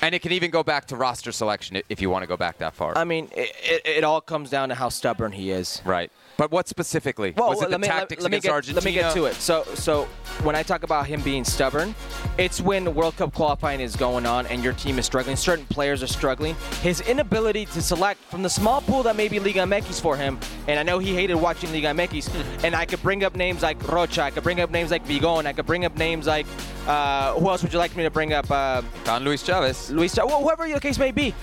And 0.00 0.14
it 0.14 0.22
can 0.22 0.32
even 0.32 0.50
go 0.50 0.62
back 0.62 0.86
to 0.86 0.96
roster 0.96 1.32
selection 1.32 1.80
if 1.88 2.00
you 2.00 2.10
want 2.10 2.22
to 2.22 2.26
go 2.26 2.36
back 2.36 2.58
that 2.58 2.74
far. 2.74 2.96
I 2.96 3.04
mean, 3.04 3.28
it, 3.36 3.52
it, 3.62 3.86
it 3.86 4.04
all 4.04 4.20
comes 4.20 4.50
down 4.50 4.68
to 4.68 4.74
how 4.74 4.88
stubborn 4.88 5.32
he 5.32 5.50
is. 5.50 5.82
right. 5.84 6.10
But 6.38 6.52
what 6.52 6.68
specifically? 6.68 7.34
Well, 7.36 7.48
was 7.48 7.62
it 7.62 7.70
the 7.70 7.80
me, 7.80 7.88
tactics 7.88 8.22
let, 8.22 8.28
against 8.28 8.44
get, 8.44 8.52
Argentina? 8.52 8.76
let 8.76 8.84
me 8.84 8.92
get 8.92 9.12
to 9.14 9.24
it. 9.24 9.34
So, 9.34 9.64
so 9.74 10.04
when 10.44 10.54
I 10.54 10.62
talk 10.62 10.84
about 10.84 11.08
him 11.08 11.20
being 11.22 11.42
stubborn, 11.42 11.96
it's 12.38 12.60
when 12.60 12.84
the 12.84 12.92
World 12.92 13.16
Cup 13.16 13.34
qualifying 13.34 13.80
is 13.80 13.96
going 13.96 14.24
on 14.24 14.46
and 14.46 14.62
your 14.62 14.72
team 14.74 15.00
is 15.00 15.04
struggling. 15.04 15.34
Certain 15.34 15.66
players 15.66 16.00
are 16.00 16.06
struggling. 16.06 16.54
His 16.80 17.00
inability 17.00 17.66
to 17.66 17.82
select 17.82 18.20
from 18.20 18.44
the 18.44 18.48
small 18.48 18.80
pool 18.82 19.02
that 19.02 19.16
may 19.16 19.26
be 19.26 19.40
Liga 19.40 19.62
MX 19.62 20.00
for 20.00 20.16
him, 20.16 20.38
and 20.68 20.78
I 20.78 20.84
know 20.84 21.00
he 21.00 21.12
hated 21.12 21.34
watching 21.34 21.72
Liga 21.72 21.88
MX. 21.88 22.62
and 22.62 22.72
I 22.72 22.86
could 22.86 23.02
bring 23.02 23.24
up 23.24 23.34
names 23.34 23.64
like 23.64 23.82
Rocha, 23.88 24.22
I 24.22 24.30
could 24.30 24.44
bring 24.44 24.60
up 24.60 24.70
names 24.70 24.92
like 24.92 25.04
Vigon, 25.06 25.44
I 25.44 25.52
could 25.52 25.66
bring 25.66 25.84
up 25.84 25.96
names 25.96 26.28
like 26.28 26.46
uh, 26.86 27.34
who 27.34 27.48
else 27.48 27.64
would 27.64 27.72
you 27.72 27.80
like 27.80 27.96
me 27.96 28.04
to 28.04 28.10
bring 28.10 28.32
up? 28.32 28.48
Uh, 28.48 28.82
Don 29.02 29.24
Luis 29.24 29.42
Chavez. 29.42 29.90
Luis, 29.90 30.16
well, 30.16 30.40
whoever 30.40 30.68
the 30.68 30.78
case 30.78 31.00
may 31.00 31.10
be. 31.10 31.34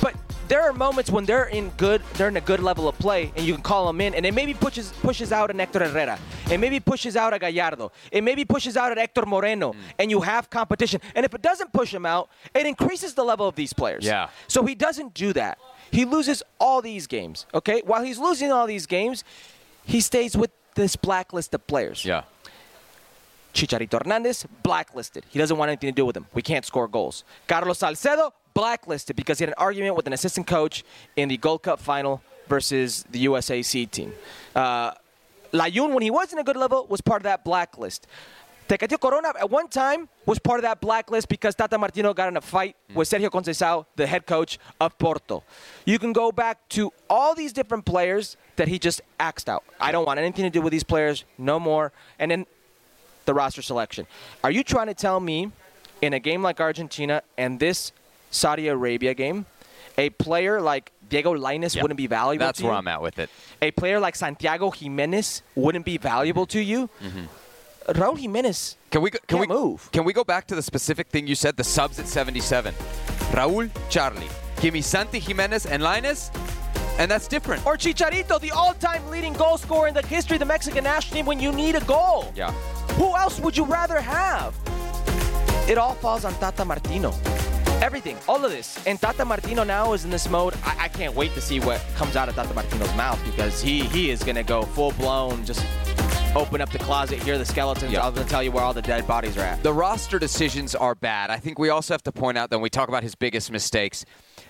But 0.00 0.14
there 0.48 0.62
are 0.62 0.72
moments 0.72 1.10
when 1.10 1.24
they're 1.24 1.44
in 1.46 1.70
good, 1.70 2.02
they're 2.14 2.28
in 2.28 2.36
a 2.36 2.40
good 2.40 2.60
level 2.60 2.88
of 2.88 2.98
play, 2.98 3.32
and 3.36 3.44
you 3.46 3.54
can 3.54 3.62
call 3.62 3.86
them 3.86 4.00
in, 4.00 4.14
and 4.14 4.24
it 4.26 4.34
maybe 4.34 4.54
pushes 4.54 4.92
pushes 5.02 5.32
out 5.32 5.50
an 5.50 5.58
Hector 5.58 5.80
Herrera, 5.86 6.18
it 6.50 6.58
maybe 6.58 6.80
pushes 6.80 7.16
out 7.16 7.32
a 7.34 7.38
Gallardo, 7.38 7.92
it 8.10 8.22
maybe 8.22 8.44
pushes 8.44 8.76
out 8.76 8.92
an 8.92 8.98
Hector 8.98 9.24
Moreno, 9.26 9.72
Mm. 9.72 9.76
and 9.98 10.10
you 10.10 10.20
have 10.20 10.48
competition. 10.50 11.00
And 11.14 11.24
if 11.24 11.34
it 11.34 11.42
doesn't 11.42 11.72
push 11.72 11.92
him 11.92 12.04
out, 12.06 12.28
it 12.54 12.66
increases 12.66 13.14
the 13.14 13.24
level 13.24 13.46
of 13.48 13.54
these 13.54 13.72
players. 13.72 14.04
Yeah. 14.04 14.28
So 14.48 14.64
he 14.64 14.74
doesn't 14.74 15.14
do 15.14 15.32
that. 15.34 15.58
He 15.90 16.04
loses 16.04 16.42
all 16.58 16.82
these 16.82 17.06
games. 17.06 17.46
Okay. 17.54 17.82
While 17.84 18.02
he's 18.02 18.18
losing 18.18 18.50
all 18.52 18.66
these 18.66 18.86
games, 18.86 19.24
he 19.84 20.00
stays 20.00 20.36
with 20.36 20.50
this 20.74 20.96
blacklist 20.96 21.54
of 21.54 21.66
players. 21.66 22.04
Yeah. 22.04 22.22
Chicharito 23.54 24.02
Hernandez, 24.02 24.46
blacklisted. 24.64 25.24
He 25.30 25.38
doesn't 25.38 25.56
want 25.56 25.68
anything 25.68 25.88
to 25.90 25.94
do 25.94 26.04
with 26.04 26.16
him. 26.16 26.26
We 26.34 26.42
can't 26.42 26.64
score 26.64 26.88
goals. 26.88 27.22
Carlos 27.46 27.78
Salcedo, 27.78 28.32
blacklisted 28.54 29.16
because 29.16 29.38
he 29.38 29.42
had 29.42 29.50
an 29.50 29.54
argument 29.58 29.96
with 29.96 30.06
an 30.06 30.12
assistant 30.12 30.46
coach 30.46 30.84
in 31.16 31.28
the 31.28 31.36
Gold 31.36 31.62
Cup 31.62 31.80
final 31.80 32.22
versus 32.48 33.04
the 33.10 33.26
USAC 33.26 33.90
team. 33.90 34.12
Uh, 34.54 34.92
Layun, 35.52 35.92
when 35.92 36.02
he 36.02 36.10
was 36.10 36.32
in 36.32 36.38
a 36.38 36.44
good 36.44 36.56
level, 36.56 36.86
was 36.88 37.00
part 37.00 37.20
of 37.20 37.24
that 37.24 37.44
blacklist. 37.44 38.06
Tecatito 38.68 38.98
Corona 38.98 39.32
at 39.38 39.50
one 39.50 39.68
time 39.68 40.08
was 40.24 40.38
part 40.38 40.58
of 40.58 40.62
that 40.62 40.80
blacklist 40.80 41.28
because 41.28 41.54
Tata 41.54 41.76
Martino 41.76 42.14
got 42.14 42.28
in 42.28 42.36
a 42.38 42.40
fight 42.40 42.76
with 42.94 43.08
Sergio 43.10 43.28
Conceição, 43.28 43.84
the 43.96 44.06
head 44.06 44.24
coach 44.26 44.58
of 44.80 44.96
Porto. 44.98 45.44
You 45.84 45.98
can 45.98 46.14
go 46.14 46.32
back 46.32 46.66
to 46.70 46.90
all 47.10 47.34
these 47.34 47.52
different 47.52 47.84
players 47.84 48.38
that 48.56 48.68
he 48.68 48.78
just 48.78 49.02
axed 49.20 49.50
out. 49.50 49.64
I 49.78 49.92
don't 49.92 50.06
want 50.06 50.18
anything 50.18 50.44
to 50.44 50.50
do 50.50 50.62
with 50.62 50.70
these 50.70 50.82
players, 50.82 51.24
no 51.36 51.60
more. 51.60 51.92
And 52.18 52.30
then 52.30 52.46
the 53.26 53.34
roster 53.34 53.60
selection. 53.60 54.06
Are 54.42 54.50
you 54.50 54.64
trying 54.64 54.86
to 54.86 54.94
tell 54.94 55.20
me 55.20 55.52
in 56.00 56.14
a 56.14 56.18
game 56.18 56.42
like 56.42 56.58
Argentina 56.58 57.22
and 57.36 57.60
this 57.60 57.92
Saudi 58.34 58.68
Arabia 58.68 59.14
game, 59.14 59.46
a 59.96 60.10
player 60.10 60.60
like 60.60 60.90
Diego 61.08 61.34
Lainez 61.34 61.74
Yeah. 61.76 61.82
wouldn't 61.82 61.98
be 61.98 62.06
valuable 62.08 62.46
That's 62.46 62.58
to 62.58 62.64
where 62.64 62.74
you? 62.74 62.78
I'm 62.78 62.88
at 62.88 63.00
with 63.00 63.18
it. 63.18 63.30
A 63.62 63.70
player 63.70 64.00
like 64.00 64.16
Santiago 64.16 64.70
Jimenez 64.70 65.42
wouldn't 65.54 65.84
be 65.84 65.98
valuable 65.98 66.46
to 66.46 66.60
you? 66.60 66.88
Mm-hmm. 67.02 67.24
Raul 68.00 68.18
Jimenez 68.18 68.76
Can 68.90 69.02
we 69.02 69.10
go, 69.10 69.18
can 69.28 69.38
we 69.38 69.46
move. 69.46 69.90
Can 69.92 70.04
we 70.04 70.12
go 70.14 70.24
back 70.24 70.46
to 70.48 70.54
the 70.54 70.62
specific 70.62 71.08
thing 71.08 71.26
you 71.26 71.34
said? 71.34 71.56
The 71.56 71.64
subs 71.64 71.98
at 72.00 72.08
77. 72.08 72.74
Raúl, 73.32 73.70
Charlie, 73.90 74.28
give 74.60 74.72
me 74.74 74.80
Santi 74.80 75.18
Jimenez 75.20 75.66
and 75.66 75.82
Lainez, 75.82 76.30
and 76.98 77.10
that's 77.10 77.28
different. 77.28 77.64
or 77.66 77.76
Chicharito, 77.76 78.40
the 78.40 78.50
all-time 78.52 79.06
leading 79.10 79.34
goal 79.34 79.58
scorer 79.58 79.88
in 79.88 79.94
the 79.94 80.06
history 80.06 80.36
of 80.36 80.40
the 80.40 80.46
Mexican 80.46 80.82
national 80.84 81.14
team 81.16 81.26
when 81.26 81.38
you 81.40 81.52
need 81.52 81.74
a 81.76 81.84
goal. 81.84 82.32
Yeah. 82.34 82.50
Who 82.98 83.14
else 83.16 83.38
would 83.40 83.56
you 83.56 83.64
rather 83.64 84.00
have? 84.00 84.54
It 85.68 85.76
all 85.78 85.94
falls 85.94 86.24
on 86.24 86.32
Tata 86.34 86.64
Martino. 86.64 87.12
Everything, 87.84 88.16
all 88.26 88.42
of 88.42 88.50
this. 88.50 88.82
And 88.86 88.98
Tata 88.98 89.26
Martino 89.26 89.62
now 89.62 89.92
is 89.92 90.06
in 90.06 90.10
this 90.10 90.26
mode. 90.30 90.54
I, 90.64 90.84
I 90.84 90.88
can't 90.88 91.14
wait 91.14 91.34
to 91.34 91.40
see 91.42 91.60
what 91.60 91.82
comes 91.96 92.16
out 92.16 92.30
of 92.30 92.34
Tata 92.34 92.54
Martino's 92.54 92.96
mouth 92.96 93.22
because 93.26 93.60
he 93.60 93.80
he 93.80 94.08
is 94.08 94.22
going 94.22 94.36
to 94.36 94.42
go 94.42 94.62
full 94.62 94.92
blown, 94.92 95.44
just 95.44 95.66
open 96.34 96.62
up 96.62 96.70
the 96.70 96.78
closet, 96.78 97.22
hear 97.22 97.36
the 97.36 97.44
skeletons. 97.44 97.92
Yeah. 97.92 98.06
I'm 98.06 98.14
going 98.14 98.26
to 98.26 98.30
tell 98.32 98.42
you 98.42 98.52
where 98.52 98.64
all 98.64 98.72
the 98.72 98.80
dead 98.80 99.06
bodies 99.06 99.36
are 99.36 99.42
at. 99.42 99.62
The 99.62 99.74
roster 99.74 100.18
decisions 100.18 100.74
are 100.74 100.94
bad. 100.94 101.28
I 101.28 101.36
think 101.36 101.58
we 101.58 101.68
also 101.68 101.92
have 101.92 102.02
to 102.04 102.12
point 102.12 102.38
out 102.38 102.48
that 102.48 102.56
when 102.56 102.62
we 102.62 102.70
talk 102.70 102.88
about 102.88 103.02
his 103.02 103.14
biggest 103.14 103.52
mistakes, 103.52 104.06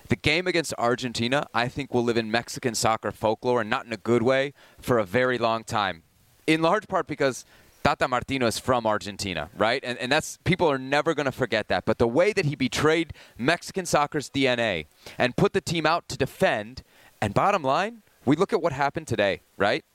the 0.07 0.15
game 0.15 0.47
against 0.47 0.73
Argentina, 0.77 1.45
I 1.53 1.67
think 1.67 1.93
will 1.93 2.05
live 2.05 2.15
in 2.15 2.31
Mexican 2.31 2.73
soccer 2.73 3.11
folklore 3.11 3.59
and 3.59 3.69
not 3.69 3.85
in 3.85 3.91
a 3.91 3.97
good 3.97 4.23
way 4.23 4.53
for 4.79 4.97
a 4.97 5.03
very 5.03 5.37
long 5.37 5.65
time. 5.65 6.03
In 6.47 6.61
large 6.61 6.87
part 6.87 7.05
because 7.05 7.43
Tata 7.85 8.07
Martino 8.07 8.47
is 8.47 8.57
from 8.57 8.87
Argentina, 8.87 9.47
right? 9.55 9.79
And, 9.85 9.99
and 9.99 10.11
that's 10.11 10.39
people 10.43 10.67
are 10.71 10.79
never 10.79 11.13
going 11.13 11.27
to 11.27 11.31
forget 11.31 11.67
that. 11.67 11.85
But 11.85 11.99
the 11.99 12.07
way 12.07 12.33
that 12.33 12.45
he 12.45 12.55
betrayed 12.55 13.13
Mexican 13.37 13.85
soccer's 13.85 14.27
DNA 14.27 14.87
and 15.19 15.37
put 15.37 15.53
the 15.53 15.61
team 15.61 15.85
out 15.85 16.09
to 16.09 16.17
defend, 16.17 16.81
and 17.21 17.35
bottom 17.35 17.61
line, 17.61 18.01
we 18.25 18.35
look 18.35 18.53
at 18.53 18.59
what 18.59 18.73
happened 18.73 19.05
today, 19.05 19.41
right? 19.55 19.85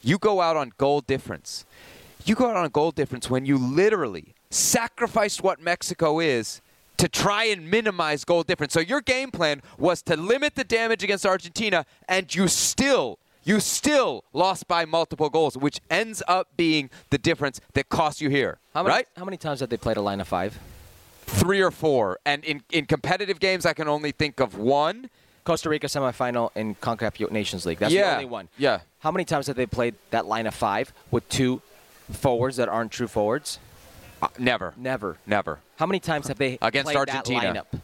You 0.00 0.16
go 0.16 0.40
out 0.40 0.56
on 0.56 0.72
goal 0.78 1.02
difference. 1.02 1.66
You 2.24 2.34
go 2.34 2.48
out 2.48 2.56
on 2.56 2.70
goal 2.70 2.92
difference 2.92 3.28
when 3.28 3.44
you 3.44 3.58
literally 3.58 4.32
sacrificed 4.48 5.42
what 5.42 5.60
Mexico 5.60 6.20
is 6.20 6.62
to 6.96 7.10
try 7.10 7.44
and 7.44 7.70
minimize 7.70 8.24
goal 8.24 8.42
difference. 8.42 8.72
So 8.72 8.80
your 8.80 9.02
game 9.02 9.30
plan 9.30 9.60
was 9.76 10.00
to 10.04 10.16
limit 10.16 10.54
the 10.54 10.64
damage 10.64 11.04
against 11.04 11.26
Argentina, 11.26 11.84
and 12.08 12.34
you 12.34 12.48
still, 12.48 13.18
you 13.44 13.60
still 13.60 14.24
lost 14.32 14.66
by 14.66 14.84
multiple 14.84 15.30
goals, 15.30 15.56
which 15.56 15.80
ends 15.90 16.22
up 16.26 16.48
being 16.56 16.90
the 17.10 17.18
difference 17.18 17.60
that 17.74 17.88
cost 17.88 18.20
you 18.20 18.30
here. 18.30 18.58
How 18.74 18.82
many, 18.82 18.94
right? 18.94 19.08
How 19.16 19.24
many 19.24 19.36
times 19.36 19.60
have 19.60 19.68
they 19.68 19.76
played 19.76 19.96
a 19.96 20.00
line 20.00 20.20
of 20.20 20.28
five? 20.28 20.58
Three 21.26 21.62
or 21.62 21.70
four. 21.70 22.18
And 22.26 22.44
in, 22.44 22.62
in 22.70 22.86
competitive 22.86 23.40
games, 23.40 23.66
I 23.66 23.72
can 23.72 23.88
only 23.88 24.12
think 24.12 24.40
of 24.40 24.56
one. 24.56 25.10
Costa 25.44 25.68
Rica 25.68 25.86
semifinal 25.88 26.50
in 26.56 26.74
CONCACAF 26.76 27.30
Nations 27.30 27.66
League. 27.66 27.78
That's 27.78 27.92
the 27.92 28.02
only 28.02 28.24
one. 28.24 28.48
Yeah. 28.56 28.80
How 29.00 29.10
many 29.10 29.24
times 29.26 29.46
have 29.48 29.56
they 29.56 29.66
played 29.66 29.94
that 30.10 30.24
line 30.26 30.46
of 30.46 30.54
five 30.54 30.92
with 31.10 31.28
two 31.28 31.60
forwards 32.10 32.56
that 32.56 32.68
aren't 32.68 32.92
true 32.92 33.08
forwards? 33.08 33.58
Uh, 34.22 34.28
never. 34.38 34.72
Never. 34.76 35.18
Never. 35.26 35.58
How 35.76 35.84
many 35.84 36.00
times 36.00 36.28
have 36.28 36.38
they 36.38 36.58
Against 36.62 36.86
played 36.86 36.96
Argentina. 36.96 37.52
that 37.52 37.70
lineup? 37.72 37.80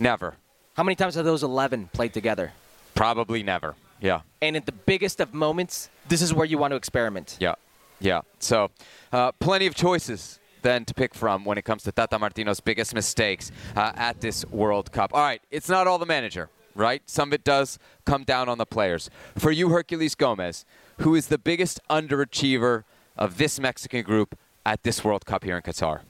Never. 0.00 0.34
How 0.74 0.82
many 0.82 0.96
times 0.96 1.14
have 1.14 1.24
those 1.24 1.44
11 1.44 1.90
played 1.92 2.12
together? 2.12 2.52
Probably 2.94 3.42
never. 3.44 3.76
Yeah. 4.00 4.22
And 4.40 4.56
at 4.56 4.66
the 4.66 4.72
biggest 4.72 5.20
of 5.20 5.34
moments, 5.34 5.90
this 6.08 6.22
is 6.22 6.32
where 6.32 6.46
you 6.46 6.58
want 6.58 6.72
to 6.72 6.76
experiment. 6.76 7.36
Yeah, 7.40 7.54
yeah. 8.00 8.22
So, 8.38 8.70
uh, 9.12 9.32
plenty 9.32 9.66
of 9.66 9.74
choices 9.74 10.40
then 10.62 10.84
to 10.84 10.94
pick 10.94 11.14
from 11.14 11.44
when 11.44 11.58
it 11.58 11.64
comes 11.64 11.82
to 11.84 11.92
Tata 11.92 12.18
Martino's 12.18 12.60
biggest 12.60 12.94
mistakes 12.94 13.50
uh, 13.76 13.92
at 13.94 14.20
this 14.20 14.44
World 14.46 14.92
Cup. 14.92 15.12
All 15.14 15.22
right, 15.22 15.42
it's 15.50 15.68
not 15.68 15.86
all 15.86 15.98
the 15.98 16.06
manager, 16.06 16.50
right? 16.74 17.02
Some 17.06 17.30
of 17.30 17.34
it 17.34 17.44
does 17.44 17.78
come 18.04 18.24
down 18.24 18.48
on 18.48 18.58
the 18.58 18.66
players. 18.66 19.10
For 19.36 19.50
you, 19.50 19.68
Herculez 19.68 20.16
Gomez, 20.16 20.64
who 20.98 21.14
is 21.14 21.28
the 21.28 21.38
biggest 21.38 21.80
underachiever 21.88 22.84
of 23.16 23.38
this 23.38 23.58
Mexican 23.60 24.02
group 24.02 24.36
at 24.64 24.82
this 24.82 25.02
World 25.04 25.24
Cup 25.24 25.44
here 25.44 25.56
in 25.56 25.62
Qatar? 25.62 26.00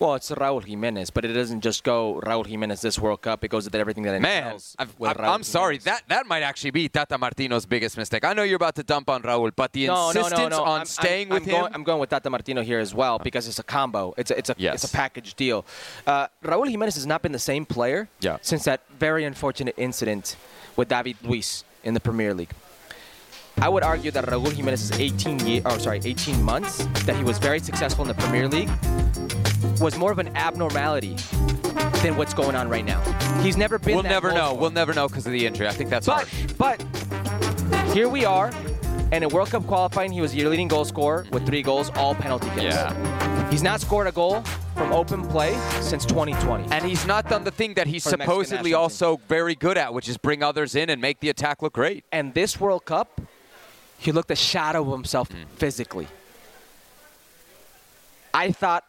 Well, 0.00 0.14
it's 0.14 0.30
Raul 0.30 0.64
Jimenez, 0.64 1.10
but 1.10 1.26
it 1.26 1.34
doesn't 1.34 1.60
just 1.60 1.84
go 1.84 2.22
Raul 2.24 2.46
Jimenez 2.46 2.80
this 2.80 2.98
World 2.98 3.20
Cup. 3.20 3.44
It 3.44 3.48
goes 3.48 3.66
with 3.66 3.74
everything 3.74 4.04
that 4.04 4.18
Man, 4.22 4.44
entails 4.44 4.74
I'm, 4.78 4.88
Raul 4.88 5.28
I'm 5.28 5.42
sorry. 5.42 5.76
That 5.76 6.04
that 6.08 6.26
might 6.26 6.42
actually 6.42 6.70
be 6.70 6.88
Tata 6.88 7.18
Martino's 7.18 7.66
biggest 7.66 7.98
mistake. 7.98 8.24
I 8.24 8.32
know 8.32 8.42
you're 8.42 8.56
about 8.56 8.76
to 8.76 8.82
dump 8.82 9.10
on 9.10 9.20
Raul, 9.20 9.52
but 9.54 9.74
the 9.74 9.88
no, 9.88 10.08
insistence 10.08 10.38
no, 10.40 10.48
no. 10.48 10.64
on 10.64 10.80
I'm, 10.80 10.86
staying 10.86 11.26
I'm, 11.28 11.34
with 11.34 11.42
I'm 11.42 11.48
him. 11.50 11.60
Going, 11.60 11.74
I'm 11.74 11.84
going 11.84 12.00
with 12.00 12.08
Tata 12.08 12.30
Martino 12.30 12.62
here 12.62 12.78
as 12.78 12.94
well 12.94 13.18
because 13.18 13.46
it's 13.46 13.58
a 13.58 13.62
combo. 13.62 14.14
It's 14.16 14.30
a, 14.30 14.38
it's 14.38 14.48
a, 14.48 14.54
Yes. 14.56 14.82
it's 14.82 14.90
a 14.90 14.96
package 14.96 15.34
deal. 15.34 15.66
Uh, 16.06 16.28
Raul 16.44 16.66
Jimenez 16.66 16.94
has 16.94 17.04
not 17.06 17.20
been 17.20 17.32
the 17.32 17.38
same 17.38 17.66
player 17.66 18.08
Yeah. 18.22 18.38
since 18.40 18.64
that 18.64 18.80
very 18.98 19.24
unfortunate 19.26 19.74
incident 19.76 20.36
with 20.76 20.88
David 20.88 21.16
Luiz 21.22 21.62
in 21.84 21.92
the 21.92 22.00
Premier 22.00 22.32
League. 22.32 22.52
I 23.58 23.68
would 23.68 23.82
argue 23.82 24.10
that 24.12 24.24
Raul 24.24 24.50
Jimenez's 24.50 24.92
18 24.92 25.46
year, 25.46 25.60
oh 25.66 25.76
sorry, 25.76 26.00
18 26.02 26.42
months 26.42 26.86
that 27.04 27.16
he 27.16 27.22
was 27.22 27.36
very 27.36 27.58
successful 27.58 28.02
in 28.02 28.08
the 28.08 28.14
Premier 28.14 28.48
League 28.48 28.70
was 29.80 29.96
more 29.96 30.12
of 30.12 30.18
an 30.18 30.34
abnormality 30.36 31.16
than 32.02 32.16
what's 32.16 32.34
going 32.34 32.54
on 32.56 32.68
right 32.68 32.84
now. 32.84 33.00
He's 33.42 33.56
never 33.56 33.78
been. 33.78 33.94
we'll 33.94 34.02
never 34.04 34.32
know. 34.32 34.54
We'll 34.54 34.70
never 34.70 34.94
know 34.94 35.08
because 35.08 35.26
of 35.26 35.32
the 35.32 35.46
injury. 35.46 35.68
I 35.68 35.72
think 35.72 35.90
that's 35.90 36.06
But 36.06 36.28
harsh. 36.28 36.46
but 36.58 37.92
here 37.94 38.08
we 38.08 38.24
are, 38.24 38.50
and 39.12 39.22
in 39.24 39.30
World 39.30 39.50
Cup 39.50 39.66
qualifying, 39.66 40.12
he 40.12 40.20
was 40.20 40.34
your 40.34 40.48
leading 40.50 40.68
goal 40.68 40.84
scorer 40.84 41.26
with 41.32 41.46
three 41.46 41.62
goals, 41.62 41.90
all 41.96 42.14
penalty 42.14 42.48
kicks. 42.50 42.62
Yeah. 42.74 43.50
He's 43.50 43.62
not 43.62 43.80
scored 43.80 44.06
a 44.06 44.12
goal 44.12 44.42
from 44.76 44.92
open 44.92 45.26
play 45.26 45.54
since 45.80 46.06
2020. 46.06 46.72
And 46.72 46.84
he's 46.84 47.04
not 47.06 47.28
done 47.28 47.42
the 47.42 47.50
thing 47.50 47.74
that 47.74 47.88
he's 47.88 48.04
For 48.04 48.10
supposedly 48.10 48.74
also 48.74 49.16
very 49.28 49.56
good 49.56 49.76
at, 49.76 49.92
which 49.92 50.08
is 50.08 50.16
bring 50.16 50.42
others 50.44 50.76
in 50.76 50.88
and 50.88 51.02
make 51.02 51.18
the 51.20 51.28
attack 51.30 51.60
look 51.60 51.72
great. 51.72 52.04
And 52.12 52.32
this 52.32 52.60
World 52.60 52.84
Cup, 52.84 53.20
he 53.98 54.12
looked 54.12 54.30
a 54.30 54.36
shadow 54.36 54.82
of 54.82 54.92
himself 54.92 55.28
Hmm. 55.30 55.42
physically. 55.56 56.06
I 58.32 58.52
thought 58.52 58.84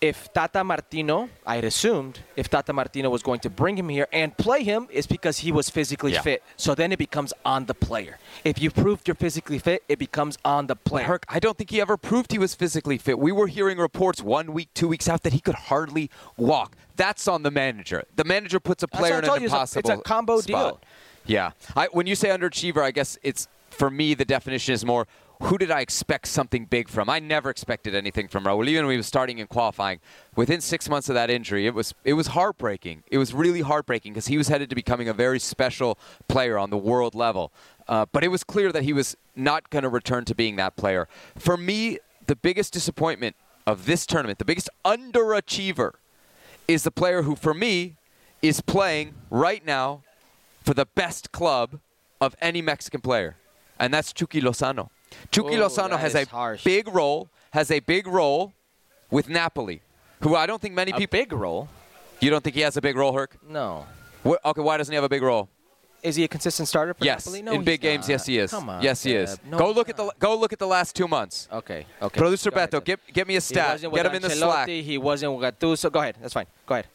if 0.00 0.32
Tata 0.32 0.62
Martino, 0.62 1.28
I 1.44 1.56
had 1.56 1.64
assumed 1.64 2.20
if 2.36 2.48
Tata 2.48 2.72
Martino 2.72 3.10
was 3.10 3.22
going 3.22 3.40
to 3.40 3.50
bring 3.50 3.76
him 3.76 3.88
here 3.88 4.06
and 4.12 4.36
play 4.36 4.62
him, 4.62 4.86
it's 4.90 5.08
because 5.08 5.38
he 5.38 5.50
was 5.50 5.68
physically 5.70 6.12
Yeah. 6.12 6.22
fit. 6.22 6.42
So 6.56 6.74
then 6.74 6.92
it 6.92 6.98
becomes 6.98 7.32
on 7.44 7.66
the 7.66 7.74
player. 7.74 8.18
If 8.44 8.60
you 8.62 8.70
proved 8.70 9.08
you're 9.08 9.16
physically 9.16 9.58
fit, 9.58 9.82
it 9.88 9.98
becomes 9.98 10.38
on 10.44 10.68
the 10.68 10.76
player. 10.76 11.04
Herc, 11.06 11.24
I 11.28 11.40
don't 11.40 11.58
think 11.58 11.70
he 11.70 11.80
ever 11.80 11.96
proved 11.96 12.30
he 12.30 12.38
was 12.38 12.54
physically 12.54 12.96
fit. 12.98 13.18
We 13.18 13.32
were 13.32 13.48
hearing 13.48 13.78
reports 13.78 14.22
one 14.22 14.52
week, 14.52 14.68
two 14.72 14.86
weeks 14.86 15.08
out 15.08 15.24
that 15.24 15.32
he 15.32 15.40
could 15.40 15.56
hardly 15.56 16.10
walk. 16.36 16.76
That's 16.94 17.26
on 17.26 17.42
the 17.42 17.50
manager. 17.50 18.04
The 18.14 18.24
manager 18.24 18.60
puts 18.60 18.82
a 18.84 18.88
player 18.88 19.18
in 19.18 19.24
an 19.24 19.30
you, 19.30 19.34
it's 19.34 19.40
a- 19.42 19.44
impossible 19.46 19.90
it's 19.90 20.00
a 20.00 20.02
combo 20.02 20.40
spot. 20.40 20.80
deal. 20.80 20.80
Yeah. 21.26 21.50
I, 21.76 21.88
when 21.92 22.06
you 22.06 22.14
say 22.14 22.28
underachiever, 22.28 22.82
I 22.82 22.92
guess 22.92 23.18
it's 23.22 23.48
for 23.70 23.90
me 23.90 24.14
the 24.14 24.24
definition 24.24 24.74
is 24.74 24.84
more 24.84 25.06
who 25.42 25.56
did 25.56 25.70
I 25.70 25.80
expect 25.80 26.26
something 26.26 26.64
big 26.64 26.88
from? 26.88 27.08
I 27.08 27.20
never 27.20 27.48
expected 27.48 27.94
anything 27.94 28.28
from 28.28 28.44
Raul. 28.44 28.66
Even 28.66 28.86
when 28.86 28.92
he 28.92 28.96
was 28.96 29.06
starting 29.06 29.38
in 29.38 29.46
qualifying, 29.46 30.00
within 30.34 30.60
six 30.60 30.88
months 30.88 31.08
of 31.08 31.14
that 31.14 31.30
injury, 31.30 31.66
it 31.66 31.74
was 31.74 31.94
it 32.04 32.14
was 32.14 32.28
heartbreaking. 32.28 33.04
It 33.10 33.18
was 33.18 33.32
really 33.32 33.60
heartbreaking 33.60 34.12
because 34.12 34.26
he 34.26 34.36
was 34.36 34.48
headed 34.48 34.68
to 34.70 34.74
becoming 34.74 35.08
a 35.08 35.14
very 35.14 35.38
special 35.38 35.98
player 36.26 36.58
on 36.58 36.70
the 36.70 36.76
world 36.76 37.14
level. 37.14 37.52
Uh, 37.86 38.06
but 38.10 38.24
it 38.24 38.28
was 38.28 38.42
clear 38.42 38.72
that 38.72 38.82
he 38.82 38.92
was 38.92 39.16
not 39.36 39.70
going 39.70 39.84
to 39.84 39.88
return 39.88 40.24
to 40.24 40.34
being 40.34 40.56
that 40.56 40.76
player. 40.76 41.08
For 41.36 41.56
me, 41.56 41.98
the 42.26 42.36
biggest 42.36 42.72
disappointment 42.72 43.36
of 43.66 43.86
this 43.86 44.06
tournament, 44.06 44.38
the 44.38 44.44
biggest 44.44 44.68
underachiever, 44.84 45.92
is 46.66 46.82
the 46.82 46.90
player 46.90 47.22
who, 47.22 47.36
for 47.36 47.54
me, 47.54 47.96
is 48.42 48.60
playing 48.60 49.14
right 49.30 49.64
now 49.64 50.02
for 50.62 50.74
the 50.74 50.84
best 50.84 51.32
club 51.32 51.80
of 52.20 52.34
any 52.40 52.60
Mexican 52.60 53.00
player, 53.00 53.36
and 53.78 53.94
that's 53.94 54.12
Chucky 54.12 54.40
Lozano. 54.40 54.90
Chucky 55.30 55.56
Oh, 55.56 55.68
Lozano 55.68 55.98
has 55.98 56.14
a 56.14 56.24
harsh. 56.24 56.64
big 56.64 56.88
role, 56.88 57.28
has 57.52 57.70
a 57.70 57.80
big 57.80 58.06
role 58.06 58.52
with 59.10 59.28
Napoli, 59.28 59.82
who 60.20 60.34
I 60.34 60.46
don't 60.46 60.60
think 60.60 60.74
many 60.74 60.92
a 60.92 60.96
people. 60.96 61.18
big 61.18 61.32
role? 61.32 61.68
You 62.20 62.30
don't 62.30 62.42
think 62.42 62.56
he 62.56 62.62
has 62.62 62.76
a 62.76 62.80
big 62.80 62.96
role, 62.96 63.12
Herc? 63.12 63.36
No. 63.48 63.86
Wh- 64.24 64.44
okay, 64.44 64.60
why 64.60 64.76
doesn't 64.76 64.92
he 64.92 64.96
have 64.96 65.04
a 65.04 65.08
big 65.08 65.22
role? 65.22 65.48
Is 66.02 66.14
he 66.16 66.24
a 66.24 66.28
consistent 66.28 66.68
starter 66.68 66.94
for 66.94 67.04
yes, 67.04 67.26
Napoli? 67.26 67.42
No, 67.42 67.52
in 67.52 67.64
big 67.64 67.80
games, 67.80 68.02
not. 68.02 68.12
yes 68.12 68.26
he 68.26 68.38
is. 68.38 68.50
Come 68.50 68.68
on. 68.68 68.82
yes 68.82 69.02
he 69.02 69.14
is. 69.14 69.36
No, 69.44 69.58
go 69.58 69.72
look 69.72 69.88
at 69.88 69.96
the 69.96 70.12
go 70.18 70.36
look 70.38 70.52
at 70.52 70.58
the 70.60 70.66
last 70.66 70.94
two 70.94 71.08
months. 71.08 71.48
Okay. 71.52 71.86
Okay. 72.00 72.18
Producer 72.18 72.50
Go 72.50 72.56
Beto, 72.56 72.84
get 72.84 73.00
get 73.12 73.26
me 73.26 73.34
a 73.34 73.40
stat. 73.40 73.80
Get 73.80 74.06
him 74.06 74.14
in 74.14 74.22
the 74.22 74.28
Ancelotti, 74.28 74.36
slack. 74.38 74.68
He 74.68 74.96
wasn't 74.96 75.34
with 75.34 75.58
Gattuso. 75.58 75.90
Go 75.90 76.00
ahead. 76.00 76.16
That's 76.20 76.34
fine. 76.34 76.46
Go 76.66 76.74
ahead. 76.74 76.86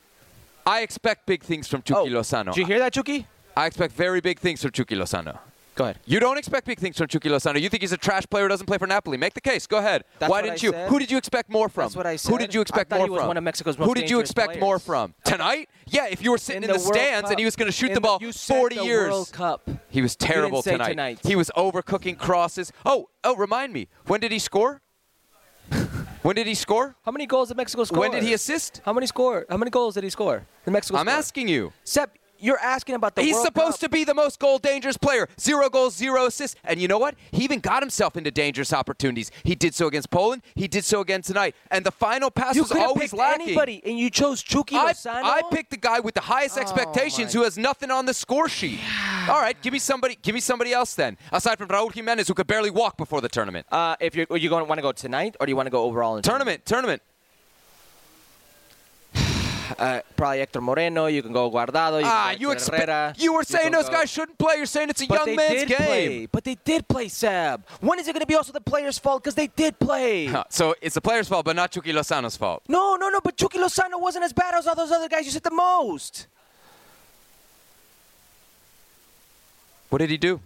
I 0.65 0.81
expect 0.81 1.25
big 1.25 1.43
things 1.43 1.67
from 1.67 1.81
Chucky 1.81 2.09
oh, 2.09 2.19
Lozano. 2.19 2.53
Did 2.53 2.61
you 2.61 2.65
hear 2.65 2.79
that, 2.79 2.93
Chucky? 2.93 3.27
I 3.55 3.65
expect 3.65 3.93
very 3.93 4.21
big 4.21 4.39
things 4.39 4.61
from 4.61 4.71
Chucky 4.71 4.95
Lozano. 4.95 5.37
Go 5.75 5.85
ahead. 5.85 5.99
You 6.05 6.19
don't 6.19 6.37
expect 6.37 6.67
big 6.67 6.79
things 6.79 6.97
from 6.97 7.07
Chucky 7.07 7.29
Lozano. 7.29 7.59
You 7.59 7.67
think 7.67 7.81
he's 7.81 7.91
a 7.91 7.97
trash 7.97 8.25
player 8.29 8.43
who 8.43 8.49
doesn't 8.49 8.67
play 8.67 8.77
for 8.77 8.85
Napoli. 8.85 9.17
Make 9.17 9.33
the 9.33 9.41
case. 9.41 9.65
Go 9.65 9.77
ahead. 9.77 10.03
That's 10.19 10.29
Why 10.29 10.41
didn't 10.41 10.61
you? 10.61 10.71
said. 10.71 10.89
Who 10.89 10.99
did 10.99 11.09
you 11.09 11.17
expect 11.17 11.49
more 11.49 11.67
from? 11.67 11.85
That's 11.85 11.95
what 11.95 12.05
I 12.05 12.15
Who 12.15 12.37
did 12.37 12.53
you 12.53 12.61
expect 12.61 12.91
more 12.91 13.07
from? 13.07 13.27
one 13.27 13.37
of 13.37 13.43
Mexico's 13.43 13.75
Who 13.77 13.93
did 13.93 14.09
you 14.09 14.19
expect 14.19 14.59
more 14.59 14.77
from? 14.77 15.15
Tonight? 15.23 15.69
Yeah, 15.87 16.07
if 16.07 16.23
you 16.23 16.31
were 16.31 16.37
sitting 16.37 16.63
in, 16.63 16.67
the, 16.67 16.75
World 16.75 16.93
stands 16.93 17.21
Cup. 17.23 17.31
and 17.31 17.39
he 17.39 17.45
was 17.45 17.55
going 17.55 17.67
to 17.67 17.71
shoot 17.71 17.89
In 17.89 17.95
the 17.95 18.01
ball 18.01 18.19
said 18.31 18.55
40 18.55 18.75
the 18.75 18.83
years. 18.83 19.11
World 19.11 19.31
Cup. 19.31 19.69
He 19.89 20.01
was 20.01 20.15
terrible 20.15 20.61
tonight. 20.61 20.89
tonight. 20.89 21.19
He 21.23 21.35
was 21.35 21.49
overcooking 21.55 22.17
crosses. 22.17 22.71
Oh, 22.85 23.09
oh, 23.23 23.35
remind 23.35 23.73
me. 23.73 23.87
When 24.05 24.19
did 24.19 24.31
he 24.31 24.39
score? 24.39 24.81
when 26.21 26.35
did 26.35 26.47
he 26.47 26.55
score? 26.55 26.95
How 27.03 27.11
many 27.11 27.25
goals 27.25 27.47
did 27.49 27.57
Mexico 27.57 27.83
score? 27.83 27.99
When 27.99 28.11
did 28.11 28.23
he 28.23 28.33
assist? 28.33 28.81
How 28.85 28.93
many 28.93 29.07
score? 29.07 29.45
How 29.49 29.57
many 29.57 29.71
goals 29.71 29.95
did 29.95 30.03
he 30.03 30.09
score? 30.09 30.45
The 30.65 30.71
Mexico. 30.71 30.99
I'm 30.99 31.07
score? 31.07 31.17
asking 31.17 31.47
you. 31.47 31.73
Seb, 31.83 32.11
you're 32.43 32.59
asking 32.59 32.95
about 32.95 33.15
the. 33.15 33.21
He's 33.23 33.33
World 33.33 33.45
supposed 33.45 33.79
Cup. 33.79 33.79
to 33.81 33.89
be 33.89 34.03
the 34.03 34.13
most 34.13 34.39
goal 34.39 34.59
dangerous 34.59 34.97
player. 34.97 35.27
Zero 35.39 35.69
goals, 35.69 35.95
zero 35.95 36.25
assists. 36.25 36.55
And 36.63 36.79
you 36.79 36.87
know 36.87 36.97
what? 36.99 37.15
He 37.31 37.43
even 37.43 37.59
got 37.59 37.81
himself 37.81 38.15
into 38.17 38.31
dangerous 38.31 38.73
opportunities. 38.73 39.31
He 39.43 39.55
did 39.55 39.73
so 39.73 39.87
against 39.87 40.09
Poland. 40.09 40.41
He 40.55 40.67
did 40.67 40.83
so 40.85 41.01
again 41.01 41.21
tonight. 41.21 41.55
And 41.71 41.85
the 41.85 41.91
final 41.91 42.29
pass 42.29 42.55
You 42.55 42.63
was 42.63 42.71
could 42.71 42.79
have 42.81 42.89
always 42.89 43.11
picked 43.11 43.13
lacking. 43.19 43.47
anybody, 43.47 43.81
and 43.85 43.97
you 43.97 44.09
chose 44.09 44.41
Chucky 44.43 44.75
I, 44.75 44.91
Lozano. 44.93 45.23
I 45.23 45.41
picked 45.51 45.71
the 45.71 45.77
guy 45.77 45.99
with 45.99 46.13
the 46.15 46.21
highest 46.21 46.57
Oh, 46.57 46.61
expectations 46.61 47.33
my- 47.33 47.39
who 47.39 47.43
has 47.45 47.57
nothing 47.57 47.89
on 47.91 48.05
the 48.05 48.13
score 48.13 48.49
sheet. 48.49 48.79
All 49.29 49.39
right, 49.41 49.59
give 49.61 49.73
me 49.73 49.79
somebody. 49.79 50.17
Give 50.21 50.35
me 50.35 50.41
somebody 50.41 50.73
else 50.73 50.93
then, 50.95 51.17
aside 51.31 51.57
from 51.57 51.69
Raúl 51.69 51.93
Jimenez, 51.93 52.27
who 52.27 52.33
could 52.33 52.47
barely 52.47 52.69
walk 52.69 52.97
before 52.97 53.21
the 53.21 53.29
tournament. 53.29 53.65
Uh, 53.71 53.95
if 53.99 54.15
you're, 54.15 54.27
are 54.29 54.37
you 54.37 54.49
going 54.49 54.63
to 54.63 54.67
want 54.67 54.77
to 54.79 54.81
go 54.83 54.91
tonight, 54.91 55.35
or 55.39 55.45
do 55.45 55.51
you 55.51 55.55
want 55.55 55.67
to 55.67 55.71
go 55.71 55.83
overall 55.83 56.15
in 56.15 56.21
the 56.21 56.27
Tournament, 56.29 56.65
tournament. 56.65 57.01
Uh, 59.79 60.01
probably 60.15 60.39
Hector 60.39 60.61
Moreno. 60.61 61.05
You 61.07 61.21
can 61.21 61.31
go 61.33 61.49
Guardado. 61.51 61.99
You 61.99 62.05
Ah, 62.07 62.31
you 62.31 62.51
expect. 62.51 63.19
You 63.21 63.33
were 63.33 63.43
saying 63.43 63.63
can 63.65 63.71
those 63.73 63.87
go- 63.89 63.93
guys 63.97 64.09
shouldn't 64.09 64.37
play. 64.37 64.55
You're 64.57 64.65
saying 64.65 64.89
it's 64.89 65.01
a 65.01 65.07
But 65.07 65.25
young 65.27 65.35
man's 65.35 65.65
game. 65.65 65.77
play. 65.77 66.25
But 66.31 66.43
they 66.43 66.55
did 66.63 66.87
play, 66.87 67.07
Seb. 67.07 67.65
When 67.81 67.99
is 67.99 68.07
it 68.07 68.13
going 68.13 68.21
to 68.21 68.27
be 68.27 68.35
also 68.35 68.51
the 68.53 68.61
players' 68.61 68.97
fault? 68.97 69.23
Because 69.23 69.35
they 69.35 69.47
did 69.47 69.79
play. 69.79 70.25
Huh, 70.27 70.43
So 70.49 70.75
it's 70.81 70.95
the 70.95 71.01
player's 71.01 71.27
fault, 71.27 71.45
but 71.45 71.55
not 71.55 71.71
Chucky 71.71 71.93
Lozano's 71.93 72.37
fault. 72.37 72.63
No, 72.67 72.95
no, 72.95 73.09
no. 73.09 73.19
But 73.21 73.37
Chucky 73.37 73.57
Lozano 73.59 73.99
wasn't 73.99 74.25
as 74.25 74.33
bad 74.33 74.53
as 74.55 74.67
all 74.67 74.75
those 74.75 74.91
other 74.91 75.09
guys 75.09 75.25
you 75.25 75.31
said 75.31 75.43
the 75.43 75.51
most. 75.51 76.27
What 79.89 79.99
did 79.99 80.09
he 80.09 80.17
do? 80.17 80.39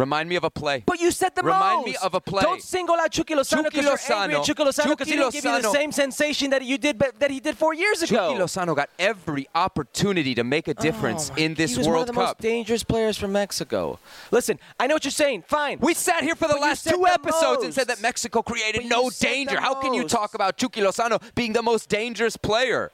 Remind 0.00 0.28
me 0.28 0.36
of 0.36 0.44
a 0.44 0.50
play. 0.50 0.82
But 0.86 1.00
you 1.00 1.10
said 1.10 1.34
the 1.34 1.42
Remind 1.42 1.78
most. 1.78 1.86
me 1.86 1.96
of 2.02 2.14
a 2.14 2.20
play. 2.20 2.42
Don't 2.42 2.62
single 2.62 2.96
out 2.96 3.10
Chucky 3.12 3.34
Lozano 3.34 3.64
because 3.64 3.84
you're 3.84 3.98
angry 4.18 4.36
at 4.36 4.44
Chucky 4.44 4.64
Lozano 4.64 4.88
because 4.90 5.08
he 5.08 5.16
didn't 5.16 5.32
give 5.32 5.44
you 5.44 5.62
the 5.62 5.70
same 5.72 5.92
sensation 5.92 6.50
that 6.50 6.62
you 6.64 6.78
did 6.78 6.98
that 7.18 7.30
he 7.30 7.38
did 7.40 7.56
four 7.56 7.74
years 7.74 8.02
ago. 8.02 8.16
Chucky 8.30 8.40
Lozano 8.40 8.74
got 8.74 8.88
every 8.98 9.46
opportunity 9.54 10.34
to 10.34 10.42
make 10.44 10.68
a 10.68 10.74
difference 10.74 11.30
Oh, 11.30 11.34
in 11.36 11.54
this 11.54 11.72
he 11.72 11.78
was 11.78 11.86
World 11.86 11.96
one 11.96 12.02
of 12.02 12.06
the 12.08 12.12
Cup. 12.14 12.38
most 12.38 12.38
dangerous 12.40 12.82
players 12.82 13.16
from 13.18 13.32
Mexico. 13.32 13.98
Listen, 14.30 14.58
I 14.78 14.86
know 14.86 14.94
what 14.94 15.04
you're 15.04 15.10
saying. 15.12 15.42
Fine. 15.46 15.78
We 15.80 15.94
sat 15.94 16.22
here 16.22 16.34
for 16.34 16.48
the 16.48 16.54
But 16.54 16.62
last 16.62 16.88
two 16.88 17.06
episodes 17.06 17.64
and 17.64 17.74
said 17.74 17.88
that 17.88 18.00
Mexico 18.00 18.42
created 18.42 18.82
But 18.82 18.88
no 18.88 19.10
danger. 19.10 19.60
How 19.60 19.74
can 19.74 19.92
you 19.94 20.04
talk 20.08 20.34
about 20.34 20.56
Chucky 20.56 20.80
Lozano 20.80 21.20
being 21.34 21.52
the 21.52 21.62
most 21.62 21.88
dangerous 21.88 22.36
player? 22.36 22.90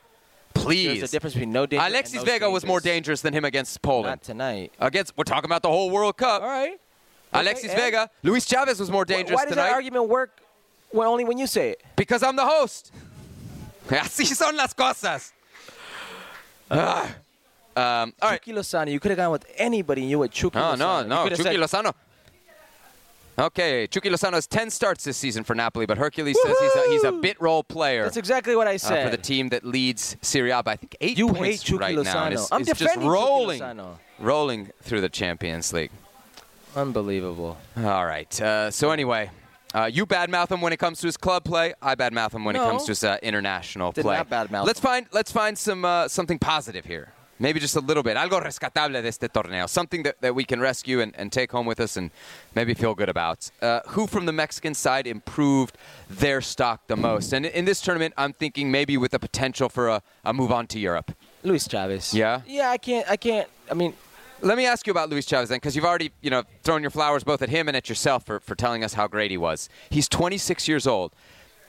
Please. 0.55 0.99
There's 1.01 1.11
a 1.11 1.13
difference 1.13 1.35
between 1.35 1.53
no 1.53 1.67
danger. 1.67 1.85
Alexis 1.87 2.17
no 2.17 2.25
Vega 2.25 2.51
was 2.51 2.65
more 2.65 2.81
dangerous. 2.81 3.21
dangerous 3.21 3.21
than 3.21 3.35
him 3.35 3.45
against 3.45 3.83
Poland. 3.83 4.07
Not 4.07 4.23
tonight. 4.23 4.73
Against 4.81 5.13
we're 5.17 5.25
talking 5.25 5.45
about 5.45 5.63
the 5.63 5.69
whole 5.69 5.91
World 5.91 6.17
Cup. 6.17 6.43
All 6.43 6.49
right. 6.49 6.81
Alexis 7.41 7.71
and- 7.71 7.81
Vega, 7.81 8.11
Luis 8.23 8.45
Chavez 8.47 8.79
was 8.81 8.91
more 8.91 9.05
dangerous 9.05 9.37
Why 9.37 9.45
does 9.45 9.53
tonight 9.55 9.69
that 9.69 9.75
argument 9.75 10.09
work 10.09 10.39
when 10.91 11.07
only 11.07 11.25
when 11.25 11.39
you 11.39 11.47
say 11.47 11.71
it? 11.71 11.83
because 11.97 12.23
I'm 12.23 12.37
the 12.37 12.47
host. 12.47 12.93
Así 13.89 14.25
son 14.27 14.57
las 14.57 14.73
cosas. 14.75 15.33
Ah. 16.71 17.15
Um, 17.77 18.15
all 18.23 18.31
right. 18.31 18.41
Chucky 18.41 18.53
Lozano, 18.53 18.91
you 18.91 18.99
could 18.99 19.11
have 19.11 19.19
gone 19.19 19.31
with 19.31 19.45
anybody 19.57 20.03
and 20.03 20.11
you 20.11 20.19
with 20.19 20.31
Chucky 20.31 20.59
No, 20.59 20.73
Lozano. 20.75 20.79
no, 20.79 21.25
no. 21.25 21.29
Chucky 21.29 21.43
said, 21.43 21.57
Lozano. 21.57 21.93
Okay, 23.39 23.87
Chucky 23.87 24.09
Lozano 24.09 24.33
has 24.33 24.47
10 24.47 24.71
starts 24.71 25.05
this 25.05 25.19
season 25.19 25.45
for 25.45 25.55
Napoli, 25.55 25.85
but 25.85 25.99
Herculez 25.99 26.33
says 26.37 26.57
he's 26.59 26.75
a, 26.75 26.89
he's 26.89 27.05
a 27.05 27.13
bit 27.13 27.39
role 27.39 27.63
player 27.63 28.05
That's 28.05 28.17
exactly 28.17 28.57
what 28.57 28.67
I 28.67 28.77
uh, 28.77 28.79
said. 28.79 29.05
for 29.05 29.15
the 29.15 29.23
team 29.23 29.51
that 29.51 29.63
leads 29.63 30.17
Serie 30.23 30.53
A 30.53 30.63
by 30.63 30.73
I 30.73 30.77
think 30.77 30.97
eight 31.03 31.19
You 31.19 31.27
points 31.29 31.41
hate 31.43 31.61
Chucky 31.61 31.79
right 31.97 32.05
now. 32.05 32.25
and 32.25 32.35
Lozano. 32.35 32.39
is- 32.39 32.49
I'm 32.51 32.61
is 32.63 32.69
just 32.69 32.97
rolling, 32.97 33.63
rolling 34.19 34.71
through 34.81 35.03
the 35.03 35.11
Champions 35.11 35.71
League. 35.75 35.91
Unbelievable. 36.77 37.57
All 37.77 38.07
right. 38.07 38.41
Uh, 38.41 38.71
so 38.71 38.91
anyway, 38.91 39.31
uh, 39.75 39.91
you 39.93 40.07
badmouth 40.07 40.51
him 40.53 40.61
when 40.61 40.73
it 40.73 40.79
comes 40.79 41.01
to 41.01 41.07
his 41.07 41.17
club 41.17 41.45
play. 41.45 41.75
I 41.81 41.95
badmouth 41.95 42.35
him 42.35 42.45
when 42.45 42.55
it 42.55 42.61
comes 42.61 42.85
to 42.85 42.91
his 42.93 43.03
uh, 43.03 43.17
international 43.23 43.93
Did 43.93 44.03
play. 44.03 44.17
not 44.17 44.29
badmouth 44.31 44.67
let's 44.67 44.79
him. 44.79 44.85
find 44.85 45.07
let's 45.13 45.33
find 45.33 45.57
some 45.59 45.85
uh, 45.85 46.07
something 46.07 46.39
positive 46.39 46.85
here. 46.85 47.13
Maybe 47.39 47.61
just 47.61 47.77
a 47.77 47.81
little 47.81 48.03
bit. 48.03 48.17
Algo 48.17 48.43
rescatable 48.43 48.93
de 49.03 49.09
este 49.09 49.29
torneo. 49.31 49.69
Something 49.69 50.05
that, 50.05 50.19
that 50.23 50.35
we 50.35 50.43
can 50.45 50.59
rescue 50.59 51.01
and, 51.03 51.15
and 51.17 51.31
take 51.31 51.53
home 51.53 51.67
with 51.67 51.81
us 51.81 51.99
and 51.99 52.11
maybe 52.55 52.73
feel 52.73 52.95
good 52.95 53.11
about. 53.11 53.51
Uh, 53.61 53.81
who 53.89 54.07
from 54.07 54.25
the 54.25 54.33
Mexican 54.33 54.73
side 54.73 55.07
improved 55.07 55.77
their 56.09 56.41
stock 56.41 56.87
the 56.87 56.97
most? 56.97 57.35
And 57.35 57.45
in 57.45 57.67
this 57.67 57.83
tournament, 57.83 58.15
I'm 58.17 58.33
thinking 58.33 58.71
maybe 58.71 58.97
with 58.97 59.11
the 59.11 59.19
potential 59.19 59.69
for 59.69 59.89
a, 59.89 60.03
a 60.25 60.33
move 60.33 60.51
on 60.51 60.67
to 60.69 60.79
Europe. 60.79 61.13
Luis 61.43 61.69
Chavez. 61.69 62.15
Yeah? 62.15 62.41
Yeah, 62.47 62.71
I 62.71 62.79
can't. 62.79 63.07
I 63.11 63.19
can't. 63.19 63.49
I 63.71 63.75
mean, 63.75 63.93
Let 64.43 64.59
me 64.59 64.67
ask 64.67 64.87
you 64.87 64.91
about 64.91 65.09
Luis 65.09 65.25
Chavez 65.25 65.49
then, 65.49 65.57
because 65.57 65.75
you've 65.75 65.87
already, 65.87 66.13
you 66.21 66.29
know, 66.29 66.43
thrown 66.63 66.83
your 66.83 66.91
flowers 66.91 67.25
both 67.25 67.41
at 67.41 67.49
him 67.49 67.69
and 67.69 67.77
at 67.77 67.89
yourself 67.89 68.27
for, 68.27 68.39
for 68.39 68.55
telling 68.55 68.85
us 68.85 68.93
how 68.93 69.07
great 69.07 69.31
he 69.31 69.39
was. 69.39 69.71
He's 69.89 70.09
26 70.09 70.69
years 70.69 70.87
old. 70.87 71.13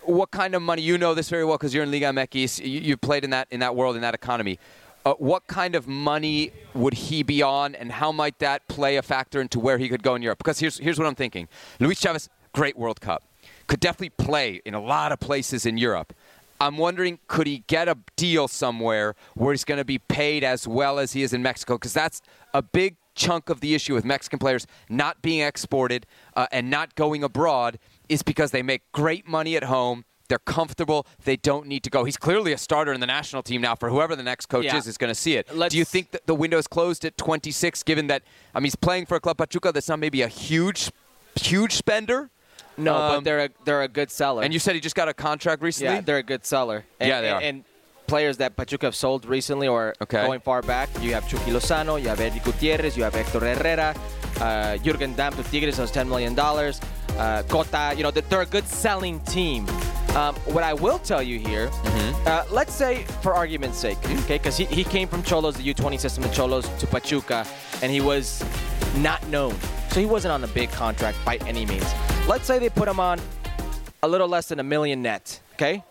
What 0.03 0.31
kind 0.31 0.53
of 0.53 0.61
money? 0.61 0.81
You 0.81 0.97
know 0.97 1.13
this 1.13 1.29
very 1.29 1.45
well 1.45 1.57
because 1.57 1.73
you're 1.73 1.83
in 1.83 1.91
Liga 1.91 2.07
MX. 2.07 2.59
You, 2.59 2.79
you 2.81 2.97
played 2.97 3.23
in 3.23 3.29
that 3.29 3.47
in 3.51 3.59
that 3.61 3.75
world 3.75 3.95
in 3.95 4.01
that 4.01 4.13
economy. 4.13 4.59
Uh, 5.05 5.13
what 5.13 5.47
kind 5.47 5.75
of 5.75 5.87
money 5.87 6.51
would 6.73 6.93
he 6.93 7.23
be 7.23 7.41
on, 7.41 7.75
and 7.75 7.91
how 7.91 8.11
might 8.11 8.39
that 8.39 8.67
play 8.67 8.97
a 8.97 9.01
factor 9.01 9.39
into 9.39 9.59
where 9.59 9.77
he 9.77 9.89
could 9.89 10.03
go 10.03 10.15
in 10.15 10.21
Europe? 10.21 10.37
Because 10.37 10.59
here's 10.59 10.77
here's 10.77 10.97
what 10.97 11.07
I'm 11.07 11.15
thinking: 11.15 11.49
Luis 11.79 11.99
Chavez, 11.99 12.29
great 12.53 12.77
World 12.77 13.01
Cup, 13.01 13.23
could 13.67 13.81
definitely 13.81 14.11
play 14.11 14.61
in 14.65 14.73
a 14.73 14.81
lot 14.81 15.11
of 15.11 15.19
places 15.19 15.65
in 15.65 15.77
Europe. 15.77 16.13
I'm 16.59 16.77
wondering, 16.77 17.19
could 17.27 17.47
he 17.47 17.63
get 17.67 17.87
a 17.87 17.97
deal 18.15 18.47
somewhere 18.47 19.15
where 19.35 19.53
he's 19.53 19.63
going 19.63 19.77
to 19.77 19.85
be 19.85 19.99
paid 19.99 20.43
as 20.43 20.67
well 20.67 20.97
as 20.99 21.13
he 21.13 21.21
is 21.23 21.33
in 21.33 21.41
Mexico? 21.43 21.75
Because 21.75 21.93
that's 21.93 22.21
a 22.53 22.61
big 22.61 22.95
chunk 23.15 23.49
of 23.49 23.61
the 23.61 23.73
issue 23.75 23.93
with 23.93 24.05
Mexican 24.05 24.39
players 24.39 24.65
not 24.89 25.21
being 25.21 25.41
exported 25.41 26.05
uh, 26.35 26.47
and 26.51 26.69
not 26.69 26.95
going 26.95 27.23
abroad 27.23 27.79
is 28.09 28.21
because 28.23 28.51
they 28.51 28.61
make 28.61 28.81
great 28.91 29.27
money 29.27 29.55
at 29.55 29.63
home. 29.65 30.05
They're 30.29 30.39
comfortable. 30.39 31.07
They 31.23 31.37
don't 31.37 31.67
need 31.67 31.83
to 31.83 31.89
go. 31.89 32.03
He's 32.03 32.17
clearly 32.17 32.51
a 32.51 32.57
starter 32.57 32.91
in 32.91 32.99
the 32.99 33.07
national 33.07 33.43
team 33.43 33.61
now 33.61 33.75
for 33.75 33.89
whoever 33.89 34.15
the 34.15 34.23
next 34.23 34.47
coach 34.47 34.65
Yeah. 34.65 34.77
is 34.77 34.85
is 34.85 34.97
going 34.97 35.09
to 35.11 35.15
see 35.15 35.35
it. 35.35 35.55
Let's- 35.55 35.71
Do 35.71 35.77
you 35.77 35.85
think 35.85 36.11
that 36.11 36.27
the 36.27 36.35
window 36.35 36.57
is 36.57 36.67
closed 36.67 37.05
at 37.05 37.17
26, 37.17 37.81
given 37.83 38.07
that 38.07 38.23
I 38.53 38.59
mean 38.59 38.65
he's 38.65 38.75
playing 38.75 39.05
for 39.05 39.15
a 39.15 39.19
club 39.19 39.37
Pachuca 39.37 39.71
that's 39.71 39.87
not 39.87 39.99
maybe 39.99 40.21
a 40.21 40.27
huge, 40.27 40.91
huge 41.35 41.73
spender? 41.73 42.29
No, 42.77 42.95
Um, 42.95 43.15
but 43.15 43.23
they're 43.23 43.39
a, 43.45 43.49
they're 43.65 43.81
a 43.83 43.87
good 43.87 44.11
seller. 44.11 44.43
And 44.43 44.53
you 44.53 44.59
said 44.59 44.75
he 44.75 44.81
just 44.81 44.95
got 44.95 45.07
a 45.07 45.13
contract 45.13 45.61
recently. 45.61 45.95
yeah, 45.95 46.01
they're 46.01 46.17
a 46.17 46.23
good 46.23 46.45
seller. 46.45 46.85
And, 46.99 47.09
Yeah, 47.09 47.21
they 47.21 47.27
and, 47.29 47.35
are. 47.37 47.41
And 47.41 47.63
players 48.07 48.37
that 48.37 48.55
Pachuca 48.55 48.85
have 48.87 48.95
sold 48.95 49.25
recently 49.25 49.67
or 49.67 49.93
Okay. 50.01 50.25
going 50.25 50.39
far 50.39 50.61
back, 50.61 50.89
you 51.01 51.13
have 51.13 51.27
Chucky 51.27 51.51
Lozano, 51.51 52.01
you 52.01 52.07
have 52.07 52.19
Eddie 52.21 52.39
Gutierrez, 52.39 52.95
you 52.95 53.03
have 53.03 53.13
Hector 53.13 53.39
Herrera, 53.41 53.93
uh, 54.39 54.77
Jurgen 54.77 55.13
Damm 55.15 55.33
to 55.33 55.43
Tigres 55.43 55.77
was 55.77 55.91
$10 55.91 56.07
million, 56.07 56.33
uh, 57.17 57.43
Cota, 57.43 57.93
you 57.95 58.03
know, 58.03 58.11
they're 58.11 58.23
they're 58.29 58.41
a 58.41 58.45
good 58.45 58.67
selling 58.67 59.19
team. 59.21 59.67
Um, 60.15 60.35
what 60.45 60.63
I 60.63 60.73
will 60.73 60.99
tell 60.99 61.21
you 61.21 61.37
here, 61.37 61.67
Mm-hmm. 61.67 62.27
uh, 62.27 62.43
let's 62.51 62.73
say 62.73 63.03
for 63.21 63.33
argument's 63.33 63.77
sake, 63.77 63.97
okay, 64.23 64.37
because 64.37 64.57
he, 64.57 64.65
he 64.65 64.83
came 64.83 65.07
from 65.07 65.21
Xolos, 65.23 65.55
the 65.57 65.73
U20 65.73 65.99
system 65.99 66.23
of 66.23 66.31
Xolos 66.31 66.65
to 66.79 66.87
Pachuca, 66.87 67.45
and 67.83 67.91
he 67.91 68.01
was 68.01 68.43
not 68.97 69.25
known. 69.27 69.53
So 69.91 69.99
he 69.99 70.05
wasn't 70.05 70.31
on 70.31 70.43
a 70.43 70.47
big 70.47 70.71
contract 70.71 71.17
by 71.25 71.37
any 71.47 71.65
means. 71.65 71.85
Let's 72.27 72.45
say 72.45 72.57
they 72.59 72.69
put 72.69 72.87
him 72.87 72.99
on 72.99 73.19
a 74.03 74.07
little 74.07 74.27
less 74.27 74.47
than 74.47 74.59
a 74.59 74.63
million 74.63 75.01
net, 75.01 75.39
okay? 75.53 75.83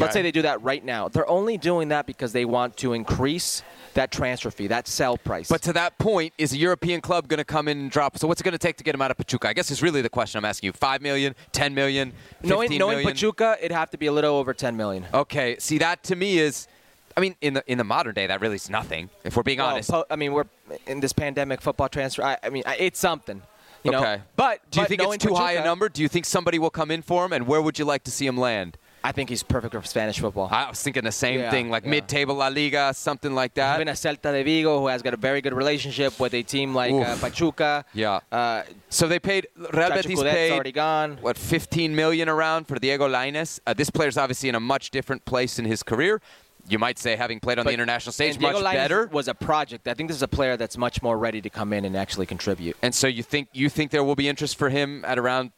Let's 0.00 0.14
say 0.14 0.22
they 0.22 0.30
do 0.30 0.42
that 0.42 0.62
right 0.62 0.84
now. 0.84 1.08
They're 1.08 1.28
only 1.28 1.58
doing 1.58 1.88
that 1.88 2.06
because 2.06 2.32
they 2.32 2.44
want 2.44 2.76
to 2.78 2.92
increase 2.92 3.62
that 3.94 4.12
transfer 4.12 4.50
fee, 4.50 4.68
that 4.68 4.86
sell 4.86 5.16
price. 5.16 5.48
But 5.48 5.62
to 5.62 5.72
that 5.72 5.98
point, 5.98 6.32
is 6.38 6.52
a 6.52 6.56
European 6.56 7.00
club 7.00 7.26
going 7.26 7.38
to 7.38 7.44
come 7.44 7.68
in 7.68 7.78
and 7.78 7.90
drop? 7.90 8.16
So 8.18 8.28
what's 8.28 8.40
it 8.40 8.44
going 8.44 8.52
to 8.52 8.58
take 8.58 8.76
to 8.76 8.84
get 8.84 8.94
him 8.94 9.02
out 9.02 9.10
of 9.10 9.16
Pachuca? 9.16 9.48
I 9.48 9.52
guess 9.52 9.70
is 9.70 9.82
really 9.82 10.02
the 10.02 10.08
question 10.10 10.38
I'm 10.38 10.44
asking 10.44 10.68
you. 10.68 10.72
Five 10.72 11.02
million, 11.02 11.34
ten 11.52 11.74
million, 11.74 12.12
knowing, 12.42 12.68
fifteen 12.68 12.78
knowing? 12.78 13.04
Pachuca, 13.06 13.56
it'd 13.58 13.72
have 13.72 13.90
to 13.90 13.98
be 13.98 14.06
a 14.06 14.12
little 14.12 14.34
over 14.36 14.54
10 14.54 14.76
million. 14.76 15.06
Okay, 15.12 15.56
see 15.58 15.78
that 15.78 16.02
to 16.04 16.16
me 16.16 16.38
is, 16.38 16.68
I 17.16 17.20
mean, 17.20 17.34
in 17.40 17.54
the 17.54 17.64
in 17.66 17.78
the 17.78 17.84
modern 17.84 18.14
day, 18.14 18.26
that 18.28 18.40
really 18.40 18.56
is 18.56 18.70
nothing. 18.70 19.10
If 19.24 19.36
we're 19.36 19.42
being 19.42 19.58
Well, 19.58 19.68
honest. 19.68 19.90
po- 19.90 20.04
I 20.10 20.16
mean, 20.16 20.32
we're 20.32 20.46
in 20.86 21.00
this 21.00 21.12
pandemic 21.12 21.60
football 21.60 21.88
transfer. 21.88 22.22
I, 22.22 22.38
I 22.42 22.50
mean, 22.50 22.62
I- 22.66 22.76
it's 22.76 23.00
something. 23.00 23.42
You 23.84 23.92
know? 23.92 24.00
okay. 24.00 24.22
But 24.36 24.60
do 24.70 24.80
you 24.80 24.84
but 24.84 24.88
think 24.88 25.02
it's 25.02 25.24
too 25.24 25.34
high 25.34 25.52
a 25.52 25.64
number? 25.64 25.88
Do 25.88 26.02
you 26.02 26.08
think 26.08 26.24
somebody 26.24 26.58
will 26.58 26.70
come 26.70 26.90
in 26.90 27.02
for 27.02 27.24
him? 27.24 27.32
And 27.32 27.46
where 27.46 27.62
would 27.62 27.78
you 27.78 27.84
like 27.84 28.04
to 28.04 28.10
see 28.10 28.26
him 28.26 28.36
land? 28.36 28.76
I 29.04 29.12
think 29.12 29.28
he's 29.30 29.42
perfect 29.42 29.74
for 29.74 29.82
Spanish 29.82 30.18
football. 30.18 30.48
I 30.50 30.68
was 30.68 30.82
thinking 30.82 31.04
the 31.04 31.12
same 31.12 31.40
Yeah, 31.40 31.50
thing, 31.50 31.70
like 31.70 31.84
yeah. 31.84 31.90
mid-table 31.90 32.34
La 32.34 32.48
Liga, 32.48 32.92
something 32.94 33.34
like 33.34 33.54
that. 33.54 33.76
Even 33.76 33.88
a 33.88 33.92
Celta 33.92 34.32
de 34.32 34.42
Vigo, 34.42 34.80
who 34.80 34.88
has 34.88 35.02
got 35.02 35.14
a 35.14 35.16
very 35.16 35.40
good 35.40 35.54
relationship 35.54 36.18
with 36.18 36.34
a 36.34 36.42
team 36.42 36.74
like 36.74 36.92
uh, 36.92 37.16
Pachuca. 37.16 37.84
Yeah. 37.94 38.20
Uh, 38.32 38.62
So 38.90 39.06
they 39.06 39.18
paid 39.18 39.46
Real 39.56 39.90
Betis 39.90 40.20
paid 40.22 40.52
already 40.52 40.72
gone. 40.72 41.18
what 41.20 41.36
15 41.38 41.94
million 41.94 42.28
around 42.28 42.66
for 42.66 42.74
Diego 42.76 43.08
Lainez. 43.08 43.60
Uh, 43.66 43.74
this 43.74 43.90
player's 43.90 44.16
obviously 44.16 44.48
in 44.48 44.54
a 44.54 44.60
much 44.60 44.90
different 44.90 45.24
place 45.24 45.58
in 45.58 45.64
his 45.64 45.82
career. 45.82 46.20
You 46.68 46.78
might 46.78 46.98
say 46.98 47.16
having 47.16 47.40
played 47.40 47.58
on 47.58 47.64
the 47.64 47.72
international 47.72 48.12
stage 48.12 48.38
much 48.38 48.62
better. 48.62 49.06
Was 49.06 49.26
a 49.28 49.34
project. 49.34 49.88
I 49.88 49.94
think 49.94 50.08
this 50.08 50.16
is 50.16 50.22
a 50.22 50.28
player 50.28 50.56
that's 50.58 50.76
much 50.76 51.00
more 51.02 51.16
ready 51.16 51.40
to 51.40 51.48
come 51.48 51.72
in 51.72 51.86
and 51.86 51.96
actually 51.96 52.26
contribute. 52.26 52.76
And 52.82 52.94
so 52.94 53.06
you 53.06 53.22
think 53.22 53.48
you 53.54 53.70
think 53.70 53.90
there 53.90 54.04
will 54.04 54.16
be 54.16 54.28
interest 54.28 54.56
for 54.58 54.68
him 54.68 55.02
at 55.06 55.18
around 55.18 55.52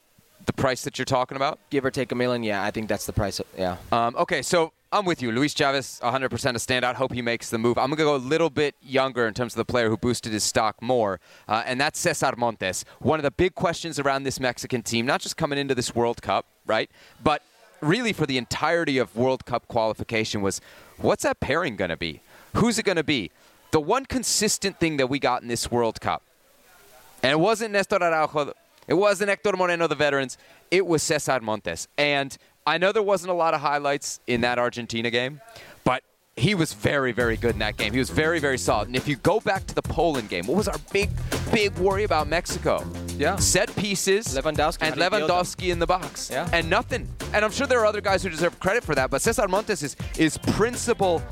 the 0.51 0.63
price 0.63 0.83
that 0.83 0.99
you're 0.99 1.05
talking 1.05 1.37
about? 1.37 1.59
Give 1.71 1.85
or 1.85 1.91
take 1.91 2.11
a 2.11 2.15
million, 2.15 2.43
yeah, 2.43 2.65
I 2.65 2.71
think 2.71 2.89
that's 2.89 3.07
the 3.07 3.13
price. 3.13 3.41
Yeah. 3.57 3.77
Um, 3.93 4.17
okay, 4.17 4.43
so 4.43 4.73
I'm 4.91 5.05
with 5.05 5.23
you. 5.23 5.31
Luis 5.31 5.55
Chavez, 5.55 6.01
100% 6.03 6.25
a 6.25 6.31
standout. 6.55 6.95
Hope 6.97 7.13
he 7.13 7.23
makes 7.23 7.51
the 7.51 7.59
move. 7.59 7.79
I'm 7.79 7.91
going 7.91 7.99
to 7.99 8.05
go 8.05 8.17
a 8.17 8.17
little 8.17 8.51
bit 8.51 8.75
younger 8.83 9.29
in 9.29 9.35
terms 9.35 9.53
of 9.53 9.59
the 9.59 9.65
player 9.65 9.89
who 9.89 9.97
boosted 9.97 10.33
his 10.33 10.43
stock 10.43 10.83
more, 10.83 11.21
uh, 11.49 11.63
and 11.65 11.81
that's 11.81 12.01
Cesar 12.01 12.35
Montes. 12.37 12.85
One 12.99 13.21
of 13.21 13.23
the 13.23 13.31
big 13.31 13.55
questions 13.55 14.01
around 14.01 14.25
this 14.25 14.41
Mexican 14.41 14.83
team, 14.83 15.07
not 15.07 15.21
just 15.21 15.37
coming 15.37 15.59
into 15.59 15.75
this 15.75 15.95
World 15.95 16.21
Cup, 16.21 16.47
right, 16.67 16.91
but 17.23 17.43
really 17.81 18.13
for 18.13 18.27
the 18.27 18.37
entirety 18.37 18.99
of 18.99 19.15
World 19.17 19.45
Cup 19.47 19.69
qualification 19.69 20.43
was 20.43 20.61
what's 20.99 21.23
that 21.23 21.39
pairing 21.39 21.77
going 21.77 21.91
to 21.91 21.97
be? 21.97 22.21
Who's 22.57 22.79
it 22.79 22.85
going 22.85 22.97
to 22.97 23.05
be? 23.05 23.31
The 23.71 23.81
one 23.81 24.05
consistent 24.05 24.81
thing 24.81 24.97
that 24.97 25.07
we 25.07 25.21
got 25.21 25.43
in 25.43 25.49
this 25.49 25.71
World 25.71 26.01
Cup, 26.01 26.25
and 27.23 27.31
it 27.31 27.39
wasn't 27.39 27.73
Nestor 27.73 28.03
Araujo, 28.03 28.53
it 28.91 28.95
wasn't 28.95 29.31
Hector 29.31 29.53
Moreno, 29.53 29.87
the 29.87 29.95
veterans, 29.95 30.37
it 30.71 30.85
was 30.85 31.01
Cesar 31.03 31.41
Montes. 31.41 31.87
And 31.97 32.37
I 32.67 32.77
know 32.77 32.91
there 32.91 33.05
wasn't 33.05 33.31
a 33.31 33.35
lot 33.35 33.55
of 33.55 33.61
highlights 33.61 34.19
in 34.27 34.41
that 34.41 34.59
Argentina 34.59 35.11
game, 35.11 35.41
but 35.85 36.03
he 36.37 36.57
was 36.57 36.73
very, 36.73 37.13
very 37.13 37.37
good 37.37 37.53
in 37.53 37.61
that 37.61 37.77
game. 37.77 37.93
He 37.93 38.01
was 38.01 38.11
very, 38.11 38.41
very 38.41 38.59
solid. 38.59 38.89
And 38.89 38.97
if 38.97 39.07
you 39.07 39.15
go 39.15 39.39
back 39.39 39.65
to 39.69 39.75
the 39.77 39.83
Poland 39.83 40.29
game, 40.29 40.45
what 40.49 40.57
was 40.57 40.67
our 40.67 40.79
big, 40.93 41.09
big 41.53 41.73
worry 41.79 42.03
about 42.03 42.27
Mexico? 42.27 42.85
Yeah. 43.17 43.37
Set 43.37 43.75
pieces 43.77 44.27
Lewandowski, 44.27 44.83
and 44.83 45.01
how 45.01 45.09
do 45.09 45.17
you 45.17 45.21
deal 45.21 45.21
with 45.21 45.31
Lewandowski 45.31 45.71
in 45.71 45.79
the 45.79 45.87
box. 45.87 46.29
Yeah. 46.29 46.51
And 46.53 46.69
nothing. 46.69 47.09
And 47.33 47.45
I'm 47.45 47.53
sure 47.53 47.69
there 47.69 47.79
are 47.79 47.87
other 47.87 48.01
guys 48.01 48.25
who 48.25 48.29
deserve 48.29 48.59
credit 48.59 48.83
for 48.83 48.97
that, 48.97 49.09
but 49.09 49.23
Cesar 49.23 49.47
Montes 49.47 49.85
is, 49.85 49.97
is 50.19 50.37
principal 50.37 51.23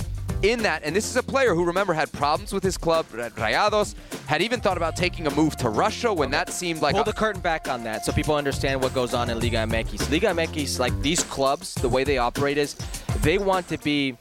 in 0.43 0.63
that. 0.63 0.83
And 0.85 0.95
this 0.95 1.09
is 1.09 1.17
a 1.17 1.23
player 1.23 1.55
who, 1.55 1.65
remember, 1.65 1.93
had 1.93 2.11
problems 2.13 2.53
with 2.53 2.63
his 2.63 2.77
club, 2.77 3.07
Rayados, 3.09 3.95
had 4.27 4.43
even 4.43 4.61
thought 4.61 4.77
about 4.77 4.97
taking 4.97 5.27
a 5.27 5.31
move 5.31 5.57
to 5.57 5.69
Russia 5.69 6.13
when 6.13 6.31
that 6.31 6.51
seemed 6.51 6.83
like 6.83 6.95
Pull 6.95 7.05
the 7.05 7.13
curtain 7.13 7.41
back 7.41 7.69
on 7.69 7.85
that 7.85 8.05
so 8.05 8.13
people 8.13 8.35
understand 8.35 8.83
what 8.83 8.95
goes 8.95 9.15
on 9.15 9.31
in 9.31 9.41
Liga 9.41 9.59
MX. 9.59 10.11
Liga 10.11 10.29
MX, 10.29 10.79
like 10.79 10.99
these 11.01 11.23
clubs, 11.25 11.75
the 11.75 11.89
way 11.89 12.05
they 12.05 12.19
operate 12.19 12.59
is 12.59 12.75
they 13.23 13.39
want 13.39 13.69
to 13.69 13.79
be 13.79 14.17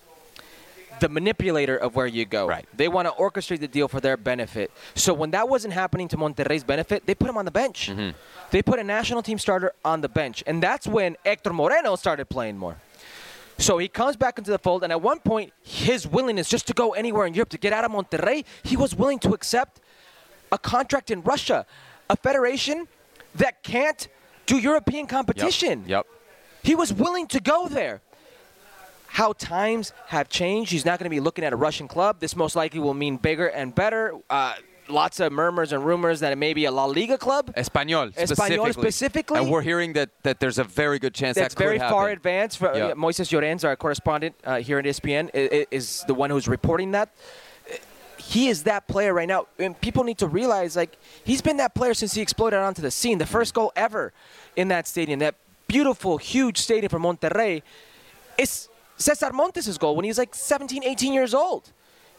the 1.00 1.10
manipulator 1.10 1.78
of 1.78 1.96
where 1.96 2.08
you 2.08 2.26
go. 2.26 2.48
Right. 2.48 2.66
They 2.76 2.88
want 2.88 3.08
to 3.08 3.14
orchestrate 3.14 3.60
the 3.60 3.68
deal 3.68 3.88
for 3.88 4.00
their 4.00 4.18
benefit. 4.18 4.72
So 4.96 5.14
when 5.14 5.32
that 5.32 5.48
wasn't 5.48 5.74
happening 5.74 6.08
to 6.10 6.18
Monterrey's 6.18 6.64
benefit, 6.64 7.06
they 7.06 7.16
put 7.16 7.30
him 7.30 7.38
on 7.38 7.46
the 7.46 7.52
bench. 7.52 7.90
Mm-hmm. 7.90 8.18
They 8.52 8.62
put 8.62 8.80
a 8.80 8.84
national 8.84 9.22
team 9.22 9.38
starter 9.38 9.74
on 9.84 10.02
the 10.02 10.10
bench. 10.10 10.44
And 10.48 10.62
that's 10.64 10.88
when 10.88 11.16
Hector 11.26 11.54
Moreno 11.54 11.96
started 11.96 12.30
playing 12.30 12.58
more. 12.58 12.78
So 13.60 13.78
he 13.80 13.88
comes 13.88 14.16
back 14.16 14.38
into 14.38 14.52
the 14.52 14.60
fold, 14.60 14.84
and 14.84 14.92
at 14.92 15.02
one 15.02 15.20
point, 15.20 15.52
his 15.64 16.08
willingness 16.08 16.48
just 16.48 16.68
to 16.68 16.74
go 16.74 16.92
anywhere 16.94 17.26
in 17.26 17.34
Europe 17.34 17.50
to 17.50 17.58
get 17.58 17.74
out 17.74 17.84
of 17.86 17.92
Monterrey, 17.92 18.46
he 18.64 18.78
was 18.78 18.94
willing 18.96 19.20
to 19.20 19.34
accept 19.34 19.82
a 20.52 20.58
contract 20.58 21.10
in 21.10 21.22
Russia, 21.24 21.66
a 22.10 22.16
federation 22.16 22.88
that 23.36 23.64
can't 23.64 24.08
do 24.46 24.58
European 24.58 25.02
Yep. 25.06 25.10
competition. 25.10 25.84
Yep. 25.88 26.06
He 26.64 26.76
was 26.76 26.94
willing 26.94 27.28
to 27.28 27.40
go 27.40 27.68
there. 27.68 28.02
How 29.08 29.34
times 29.34 29.94
have 30.08 30.30
changed. 30.30 30.72
He's 30.72 30.86
not 30.86 31.00
going 31.00 31.06
to 31.06 31.10
be 31.10 31.20
looking 31.20 31.44
at 31.44 31.52
a 31.54 31.56
Russian 31.56 31.88
club. 31.88 32.20
This 32.20 32.36
most 32.36 32.56
likely 32.56 32.80
will 32.80 32.94
mean 32.94 33.18
bigger 33.18 33.48
and 33.48 33.74
better. 33.74 34.14
Uh, 34.30 34.54
lots 34.90 35.20
of 35.20 35.32
murmurs 35.32 35.72
and 35.74 35.86
rumors 35.86 36.20
that 36.22 36.32
it 36.32 36.38
may 36.38 36.54
be 36.54 36.66
a 36.66 36.72
La 36.72 36.86
Liga 36.86 37.18
club. 37.18 37.54
Espanyol, 37.56 38.14
Espanyol 38.14 38.28
specifically. 38.28 38.72
specifically? 38.74 39.40
And 39.40 39.52
we're 39.52 39.62
hearing 39.62 39.94
that, 39.94 40.10
that 40.24 40.40
there's 40.40 40.58
a 40.60 40.64
very 40.64 41.00
good 41.00 41.14
chance 41.14 41.36
That's 41.38 41.54
that 41.56 41.64
very 41.64 41.80
far 41.80 42.10
advanced. 42.10 42.58
For, 42.58 42.76
Yeah. 42.76 42.86
uh, 42.88 42.96
Moises 42.96 43.30
Llorens, 43.32 43.64
our 43.64 43.76
correspondent 43.76 44.36
uh, 44.44 44.58
here 44.58 44.80
at 44.80 44.86
ESPN, 44.86 45.30
i- 45.34 45.50
i- 45.60 45.68
is 45.72 46.04
the 46.08 46.14
one 46.14 46.30
who's 46.30 46.48
reporting 46.48 46.92
that. 46.92 47.10
He 48.18 48.50
is 48.50 48.64
that 48.64 48.88
player 48.88 49.14
right 49.14 49.28
now, 49.28 49.48
and 49.60 49.80
people 49.80 50.04
need 50.04 50.18
to 50.18 50.28
realize 50.28 50.76
like 50.76 50.98
he's 51.24 51.42
been 51.42 51.58
that 51.58 51.74
player 51.76 51.94
since 51.94 52.14
he 52.14 52.22
exploded 52.22 52.60
onto 52.60 52.82
the 52.82 52.92
scene. 52.92 53.20
The 53.20 53.26
first 53.26 53.54
goal 53.54 53.72
ever 53.76 54.12
in 54.56 54.68
that 54.70 54.88
stadium, 54.88 55.20
that 55.20 55.36
beautiful, 55.68 56.18
huge 56.18 56.58
stadium 56.58 56.90
for 56.90 57.00
Monterrey, 57.00 57.62
is 58.38 58.68
Cesar 58.98 59.32
Montes' 59.32 59.78
goal 59.78 59.96
when 59.96 60.04
he's 60.04 60.18
like 60.18 60.34
17, 60.36 60.84
18 60.84 61.14
years 61.14 61.34
old. 61.34 61.72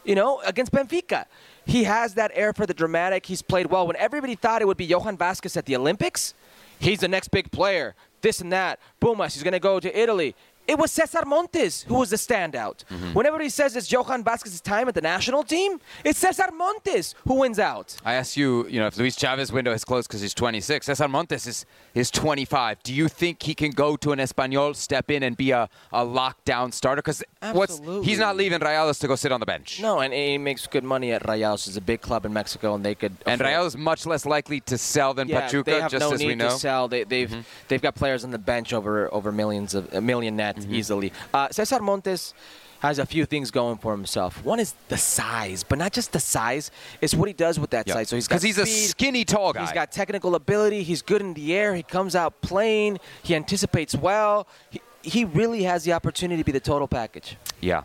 You 0.05 0.15
know, 0.15 0.39
against 0.45 0.71
Benfica. 0.71 1.25
He 1.65 1.83
has 1.83 2.15
that 2.15 2.31
air 2.33 2.53
for 2.53 2.65
the 2.65 2.73
dramatic. 2.73 3.25
He's 3.25 3.41
played 3.41 3.67
well. 3.67 3.87
When 3.87 3.95
everybody 3.95 4.35
thought 4.35 4.61
it 4.61 4.65
would 4.65 4.77
be 4.77 4.85
Johan 4.85 5.17
Vasquez 5.17 5.55
at 5.57 5.65
the 5.65 5.75
Olympics, 5.75 6.33
he's 6.79 6.99
the 6.99 7.07
next 7.07 7.29
big 7.29 7.51
player. 7.51 7.95
This 8.21 8.41
and 8.41 8.51
that. 8.51 8.79
Pumas, 8.99 9.33
he's 9.33 9.43
going 9.43 9.53
to 9.53 9.59
go 9.59 9.79
to 9.79 9.99
Italy. 9.99 10.35
It 10.69 10.77
was 10.77 10.91
Cesar 10.91 11.25
Montes 11.25 11.81
who 11.81 11.95
was 11.95 12.11
the 12.11 12.15
standout. 12.15 12.83
Mm-hmm. 12.85 13.13
Whenever 13.13 13.39
he 13.41 13.49
says 13.49 13.75
it's 13.75 13.91
Johan 13.91 14.23
Vasquez's 14.23 14.61
time 14.61 14.87
at 14.87 14.93
the 14.93 15.01
national 15.01 15.41
team, 15.41 15.79
it's 16.03 16.19
Cesar 16.19 16.51
Montes 16.53 17.15
who 17.27 17.39
wins 17.39 17.57
out. 17.57 17.95
I 18.05 18.13
ask 18.13 18.37
you, 18.37 18.67
you 18.67 18.79
know, 18.79 18.85
if 18.85 18.95
Luis 18.95 19.15
Chavez 19.15 19.51
window 19.51 19.71
has 19.71 19.83
closed 19.83 20.07
because 20.07 20.21
he's 20.21 20.35
26. 20.35 20.85
Cesar 20.85 21.07
Montes 21.07 21.47
is, 21.47 21.65
is 21.95 22.11
25. 22.11 22.83
Do 22.83 22.93
you 22.93 23.07
think 23.07 23.41
he 23.41 23.55
can 23.55 23.71
go 23.71 23.95
to 23.97 24.11
an 24.11 24.19
Espanyol, 24.19 24.75
step 24.75 25.09
in, 25.09 25.23
and 25.23 25.35
be 25.35 25.49
a, 25.49 25.67
a 25.91 26.05
lockdown 26.05 26.71
starter? 26.71 27.01
Because 27.01 27.23
what's 27.51 27.79
he's 28.03 28.19
not 28.19 28.37
leaving 28.37 28.59
Rayados 28.59 28.99
to 28.99 29.07
go 29.07 29.15
sit 29.15 29.31
on 29.31 29.39
the 29.39 29.47
bench. 29.47 29.81
No, 29.81 30.01
and 30.01 30.13
he 30.13 30.37
makes 30.37 30.67
good 30.67 30.83
money 30.83 31.11
at 31.13 31.23
Rayados. 31.23 31.67
It's 31.67 31.77
a 31.77 31.81
big 31.81 32.01
club 32.01 32.27
in 32.27 32.33
Mexico, 32.33 32.75
and 32.75 32.85
they 32.85 32.93
could. 32.93 33.13
And 33.25 33.41
afford- 33.41 33.55
Rayados 33.55 33.75
much 33.75 34.05
less 34.05 34.27
likely 34.27 34.59
to 34.61 34.77
sell 34.77 35.15
than 35.15 35.27
yeah, 35.29 35.41
Pachuca, 35.41 35.71
they 35.71 35.81
have 35.81 35.89
just 35.89 36.07
no 36.07 36.13
as 36.13 36.19
need 36.19 36.27
we 36.27 36.35
know. 36.35 36.45
Mm-hmm. 36.45 36.53
to 36.53 36.59
sell. 36.59 36.87
They, 36.87 37.05
they've 37.05 37.47
they've 37.69 37.81
got 37.81 37.95
players 37.95 38.23
on 38.23 38.29
the 38.29 38.37
bench 38.37 38.71
over 38.71 39.11
over 39.11 39.31
millions 39.31 39.73
of 39.73 39.91
a 39.93 40.01
million 40.01 40.35
net 40.35 40.58
Mm-hmm. 40.65 40.75
easily. 40.75 41.13
Uh, 41.33 41.49
Cesar 41.49 41.79
Montes 41.79 42.33
has 42.79 42.97
a 42.97 43.05
few 43.05 43.25
things 43.25 43.51
going 43.51 43.77
for 43.77 43.91
himself. 43.91 44.43
One 44.43 44.59
is 44.59 44.73
the 44.87 44.97
size, 44.97 45.63
but 45.63 45.77
not 45.77 45.91
just 45.91 46.13
the 46.13 46.19
size. 46.19 46.71
It's 47.01 47.13
what 47.13 47.27
he 47.27 47.33
does 47.33 47.59
with 47.59 47.71
that 47.71 47.89
size. 47.89 48.09
So 48.09 48.15
he's 48.15 48.27
because 48.27 48.41
he's 48.41 48.57
a 48.57 48.65
skinny 48.65 49.25
tall 49.25 49.53
guy. 49.53 49.61
He's 49.61 49.73
got 49.73 49.91
technical 49.91 50.35
ability. 50.35 50.83
He's 50.83 51.01
good 51.01 51.21
in 51.21 51.33
the 51.33 51.55
air. 51.55 51.75
He 51.75 51.83
comes 51.83 52.15
out 52.15 52.41
playing. 52.41 52.99
He 53.21 53.35
anticipates 53.35 53.95
well. 53.95 54.47
He, 54.69 54.81
he 55.01 55.25
really 55.25 55.63
has 55.63 55.83
the 55.83 55.93
opportunity 55.93 56.41
to 56.41 56.45
be 56.45 56.51
the 56.51 56.59
total 56.59 56.87
package. 56.87 57.37
Yeah. 57.59 57.83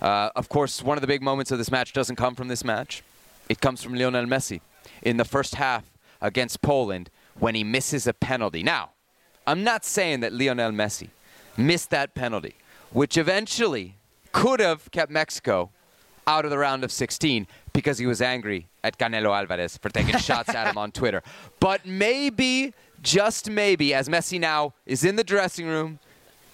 Uh, 0.00 0.30
of 0.34 0.48
course, 0.48 0.82
one 0.82 0.96
of 0.96 1.00
the 1.00 1.06
big 1.06 1.22
moments 1.22 1.52
of 1.52 1.58
this 1.58 1.70
match 1.70 1.92
doesn't 1.92 2.16
come 2.16 2.34
from 2.34 2.48
this 2.48 2.64
match. 2.64 3.04
It 3.48 3.60
comes 3.60 3.82
from 3.82 3.94
Lionel 3.94 4.26
Messi 4.26 4.60
in 5.02 5.16
the 5.16 5.24
first 5.24 5.54
half 5.54 5.84
against 6.20 6.62
Poland 6.62 7.10
when 7.38 7.54
he 7.54 7.62
misses 7.62 8.08
a 8.08 8.12
penalty. 8.12 8.64
Now, 8.64 8.90
I'm 9.46 9.62
not 9.62 9.84
saying 9.84 10.20
that 10.20 10.32
Lionel 10.32 10.72
Messi 10.72 11.10
missed 11.56 11.90
that 11.90 12.14
penalty, 12.14 12.54
which 12.90 13.16
eventually 13.16 13.96
could 14.32 14.60
have 14.60 14.90
kept 14.90 15.10
Mexico 15.10 15.70
out 16.26 16.44
of 16.44 16.50
the 16.50 16.58
round 16.58 16.84
of 16.84 16.92
16 16.92 17.46
because 17.72 17.98
he 17.98 18.06
was 18.06 18.22
angry 18.22 18.68
at 18.84 18.98
Canelo 18.98 19.36
Alvarez 19.36 19.76
for 19.76 19.88
taking 19.88 20.16
shots 20.18 20.50
at 20.50 20.68
him 20.68 20.78
on 20.78 20.92
Twitter. 20.92 21.22
But 21.60 21.84
maybe, 21.86 22.74
just 23.02 23.50
maybe, 23.50 23.94
as 23.94 24.08
Messi 24.08 24.38
now 24.38 24.74
is 24.86 25.04
in 25.04 25.16
the 25.16 25.24
dressing 25.24 25.66
room 25.66 25.98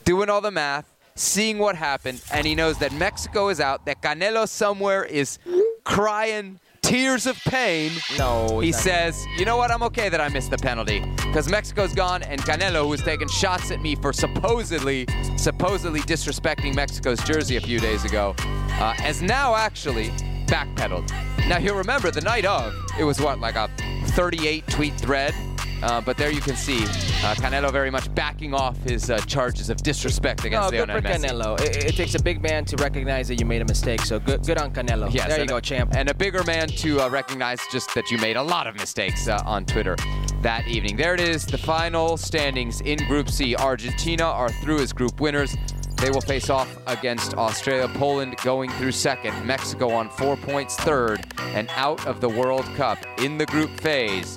doing 0.05 0.31
all 0.31 0.41
the 0.41 0.51
math, 0.51 0.93
seeing 1.15 1.59
what 1.59 1.77
happened, 1.77 2.23
and 2.33 2.47
he 2.47 2.55
knows 2.55 2.79
that 2.79 2.93
Mexico 2.93 3.49
is 3.49 3.61
out, 3.61 3.85
that 3.87 4.01
Canelo 4.01 4.49
somewhere 4.49 5.05
is 5.05 5.39
crying 5.85 6.61
tears 6.83 7.27
of 7.27 7.37
pain. 7.45 7.93
No, 8.19 8.61
He 8.61 8.73
says, 8.73 9.25
you 9.37 9.45
know 9.45 9.57
what, 9.57 9.71
I'm 9.71 9.83
okay 9.85 10.09
that 10.09 10.21
I 10.21 10.29
missed 10.29 10.51
the 10.51 10.59
penalty. 10.59 11.01
Because 11.17 11.49
Mexico's 11.49 11.95
gone, 11.95 12.23
and 12.23 12.41
Canelo, 12.43 12.89
was 12.89 13.03
taking 13.03 13.29
shots 13.29 13.71
at 13.71 13.81
me 13.81 13.95
for 13.95 14.13
supposedly, 14.13 15.07
supposedly 15.37 16.01
disrespecting 16.01 16.75
Mexico's 16.75 17.21
jersey 17.23 17.57
a 17.57 17.61
few 17.61 17.79
days 17.81 18.05
ago, 18.05 18.35
uh, 18.39 18.93
has 18.95 19.23
now 19.23 19.55
actually 19.55 20.09
backpedaled. 20.47 21.09
Now, 21.49 21.59
you'll 21.59 21.77
remember 21.77 22.11
the 22.11 22.21
night 22.21 22.45
of, 22.45 22.75
it 22.99 23.05
was 23.05 23.21
what, 23.21 23.41
like 23.41 23.57
a 23.57 23.71
38 24.09 24.67
tweet 24.69 24.95
thread? 24.95 25.35
Uh, 25.83 26.01
but 26.01 26.17
there 26.17 26.31
you 26.31 26.41
can 26.41 26.57
see 26.57 26.83
uh, 26.85 27.35
Canelo 27.35 27.71
very 27.71 27.91
much 27.91 28.13
backing 28.15 28.53
off 28.53 28.77
his 28.83 29.11
uh, 29.11 29.19
charges 29.21 29.71
of 29.71 29.77
disrespect 29.79 30.45
against 30.45 30.73
No, 30.73 30.79
good 30.79 30.89
Lionel 30.89 31.03
for 31.03 31.09
Messi. 31.09 31.31
Canelo. 31.31 31.61
It, 31.61 31.85
it 31.85 31.97
takes 31.97 32.15
a 32.15 32.23
big 32.23 32.43
man 32.43 32.65
to 32.67 32.77
recognize 32.77 33.29
that 33.29 33.39
you 33.39 33.47
made 33.47 33.63
a 33.63 33.65
mistake. 33.65 34.01
So 34.03 34.19
good, 34.19 34.45
good 34.45 34.59
on 34.59 34.73
Canelo. 34.73 35.13
Yes, 35.13 35.29
there 35.29 35.41
you 35.41 35.47
go, 35.47 35.61
champ. 35.61 35.95
And 35.95 36.09
a 36.09 36.15
bigger 36.15 36.43
man 36.45 36.69
to 36.69 37.01
uh, 37.01 37.09
recognize 37.09 37.61
just 37.71 37.95
that 37.95 38.11
you 38.11 38.19
made 38.19 38.37
a 38.37 38.43
lot 38.43 38.67
of 38.67 38.75
mistakes 38.77 39.29
uh, 39.29 39.43
on 39.45 39.65
Twitter 39.65 39.97
that 40.43 40.67
evening. 40.67 40.97
There 40.97 41.15
it 41.15 41.21
is, 41.21 41.47
the 41.47 41.59
final 41.59 42.17
standings 42.17 42.81
in 42.81 42.99
Group 43.07 43.29
C. 43.31 43.55
Argentina 43.57 44.25
are 44.25 44.51
through 44.51 44.81
as 44.81 44.93
group 44.93 45.21
winners. 45.21 45.57
They 45.97 46.11
will 46.11 46.21
face 46.21 46.49
off 46.49 46.79
against 46.87 47.35
Australia, 47.35 47.89
Poland 47.99 48.37
going 48.45 48.71
through 48.71 48.93
second, 48.93 49.45
Mexico 49.45 49.91
on 49.91 50.09
four 50.11 50.37
points 50.37 50.77
third, 50.77 51.27
and 51.39 51.69
out 51.71 52.07
of 52.07 52.21
the 52.21 52.29
World 52.29 52.65
Cup 52.77 52.99
in 53.19 53.37
the 53.37 53.47
group 53.47 53.71
phase 53.81 54.37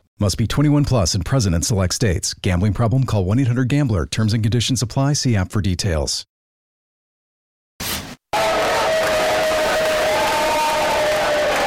Must 0.21 0.37
be 0.37 0.45
21 0.45 0.85
plus 0.85 1.15
and 1.15 1.25
present 1.25 1.55
in 1.55 1.63
select 1.63 1.95
states. 1.95 2.35
Gambling 2.35 2.73
problem? 2.73 3.05
Call 3.05 3.25
1 3.25 3.39
800 3.39 3.67
Gambler. 3.67 4.05
Terms 4.05 4.33
and 4.33 4.43
conditions 4.43 4.83
apply. 4.83 5.13
See 5.13 5.35
app 5.35 5.51
for 5.51 5.61
details. 5.61 6.27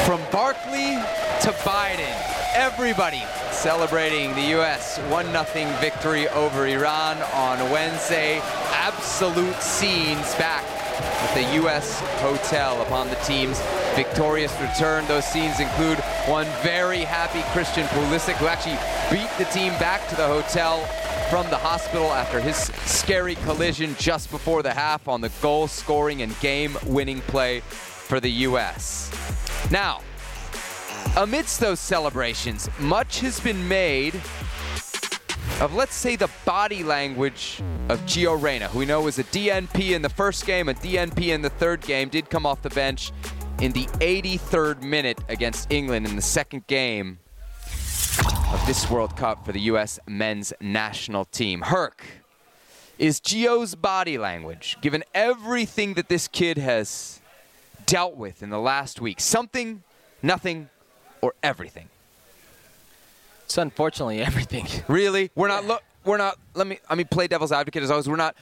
From 0.05 0.21
Barkley 0.31 0.95
to 1.41 1.51
Biden, 1.65 2.15
everybody 2.55 3.25
celebrating 3.51 4.33
the 4.37 4.51
U.S. 4.51 4.99
1 5.11 5.27
0 5.33 5.47
victory 5.81 6.29
over 6.29 6.69
Iran 6.69 7.21
on 7.35 7.59
Wednesday. 7.73 8.41
Absolute 8.71 9.61
scenes 9.61 10.33
back 10.37 10.63
at 11.01 11.35
the 11.35 11.55
U.S. 11.57 11.99
hotel 12.21 12.81
upon 12.83 13.09
the 13.09 13.17
team's 13.17 13.59
victorious 13.95 14.53
return. 14.61 15.07
Those 15.07 15.25
scenes 15.25 15.61
include 15.61 15.99
one 16.27 16.47
very 16.63 17.01
happy 17.01 17.43
Christian 17.53 17.87
Pulisic 17.89 18.35
who 18.35 18.47
actually 18.47 18.79
beat 19.11 19.31
the 19.39 19.45
team 19.53 19.73
back 19.79 20.09
to 20.09 20.17
the 20.17 20.27
hotel 20.27 20.85
from 21.31 21.49
the 21.51 21.57
hospital 21.57 22.13
after 22.13 22.41
his 22.41 22.57
scary 22.87 23.35
collision 23.37 23.95
just 23.99 24.31
before 24.31 24.63
the 24.63 24.73
half 24.73 25.09
on 25.09 25.21
the 25.21 25.31
goal 25.41 25.67
scoring 25.67 26.23
and 26.23 26.39
game 26.41 26.77
winning 26.87 27.21
play 27.23 27.61
for 27.61 28.21
the 28.21 28.31
U.S. 28.31 29.11
Now, 29.71 30.03
amidst 31.17 31.61
those 31.61 31.81
celebrations, 31.81 32.69
much 32.79 33.21
has 33.21 33.41
been 33.41 33.67
made 33.67 34.15
of, 35.61 35.75
let's 35.75 35.95
say, 35.95 36.17
the 36.17 36.31
body 36.45 36.83
language 36.83 37.63
of 37.89 38.01
Gio 38.03 38.41
Reyna, 38.41 38.69
who 38.69 38.81
we 38.81 38.87
know 38.87 39.03
was 39.03 39.19
a 39.19 39.25
DNP 39.25 39.93
in 39.93 40.03
the 40.03 40.09
first 40.09 40.47
game, 40.47 40.69
a 40.69 40.75
DNP 40.75 41.29
in 41.29 41.43
the 41.43 41.51
third 41.51 41.81
game, 41.81 42.09
did 42.09 42.29
come 42.29 42.45
off 42.45 42.63
the 42.63 42.71
bench 42.71 43.13
in 43.61 43.73
the 43.73 43.87
83rd 44.01 44.83
minute 44.83 45.21
against 45.29 45.73
England 45.73 46.07
in 46.07 46.17
the 46.17 46.23
second 46.23 46.67
game 46.67 47.19
of 48.53 48.63
this 48.67 48.91
World 48.91 49.17
Cup 49.17 49.45
for 49.45 49.53
the 49.53 49.61
U.S. 49.61 49.99
men's 50.07 50.53
national 50.61 51.25
team. 51.27 51.63
Herc, 51.63 52.05
is 52.99 53.21
Gio's 53.21 53.75
body 53.75 54.19
language, 54.19 54.77
given 54.81 55.05
everything 55.15 55.95
that 55.95 56.09
this 56.09 56.29
kid 56.29 56.59
has 56.59 57.21
dealt 57.87 58.17
with 58.17 58.43
in 58.43 58.51
the 58.51 58.59
last 58.59 59.01
week, 59.01 59.21
something, 59.21 59.83
nothing, 60.23 60.69
or 61.21 61.35
everything? 61.43 61.89
It's 63.45 63.59
unfortunately 63.59 64.21
everything. 64.21 64.67
Really? 64.89 65.31
We're 65.35 65.49
not 65.49 65.65
look 65.65 65.83
we're 66.05 66.19
not 66.19 66.39
let 66.55 66.67
me 66.67 66.79
I 66.89 66.95
mean 66.95 67.07
play 67.07 67.27
devil's 67.27 67.53
advocate 67.53 67.83
as 67.83 67.91
always. 67.91 68.09
We're 68.09 68.17
not 68.17 68.37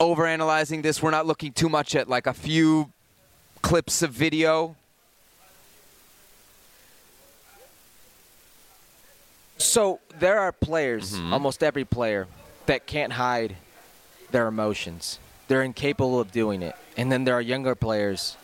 overanalyzing 0.00 0.82
this. 0.82 1.02
We're 1.02 1.10
not 1.10 1.26
looking 1.26 1.52
too 1.52 1.68
much 1.68 1.94
at 1.94 2.08
like 2.08 2.26
a 2.26 2.34
few 2.34 2.92
clips 3.62 4.02
of 4.02 4.10
video. 4.10 4.76
So 9.58 10.00
there 10.18 10.38
are 10.38 10.52
players, 10.52 11.14
mm-hmm. 11.14 11.32
almost 11.32 11.62
every 11.62 11.84
player, 11.84 12.26
that 12.66 12.86
can't 12.86 13.12
hide 13.12 13.56
their 14.30 14.46
emotions. 14.46 15.18
They're 15.48 15.62
incapable 15.62 16.20
of 16.20 16.30
doing 16.32 16.62
it. 16.62 16.76
And 16.96 17.10
then 17.10 17.24
there 17.24 17.34
are 17.34 17.40
younger 17.40 17.74
players 17.74 18.36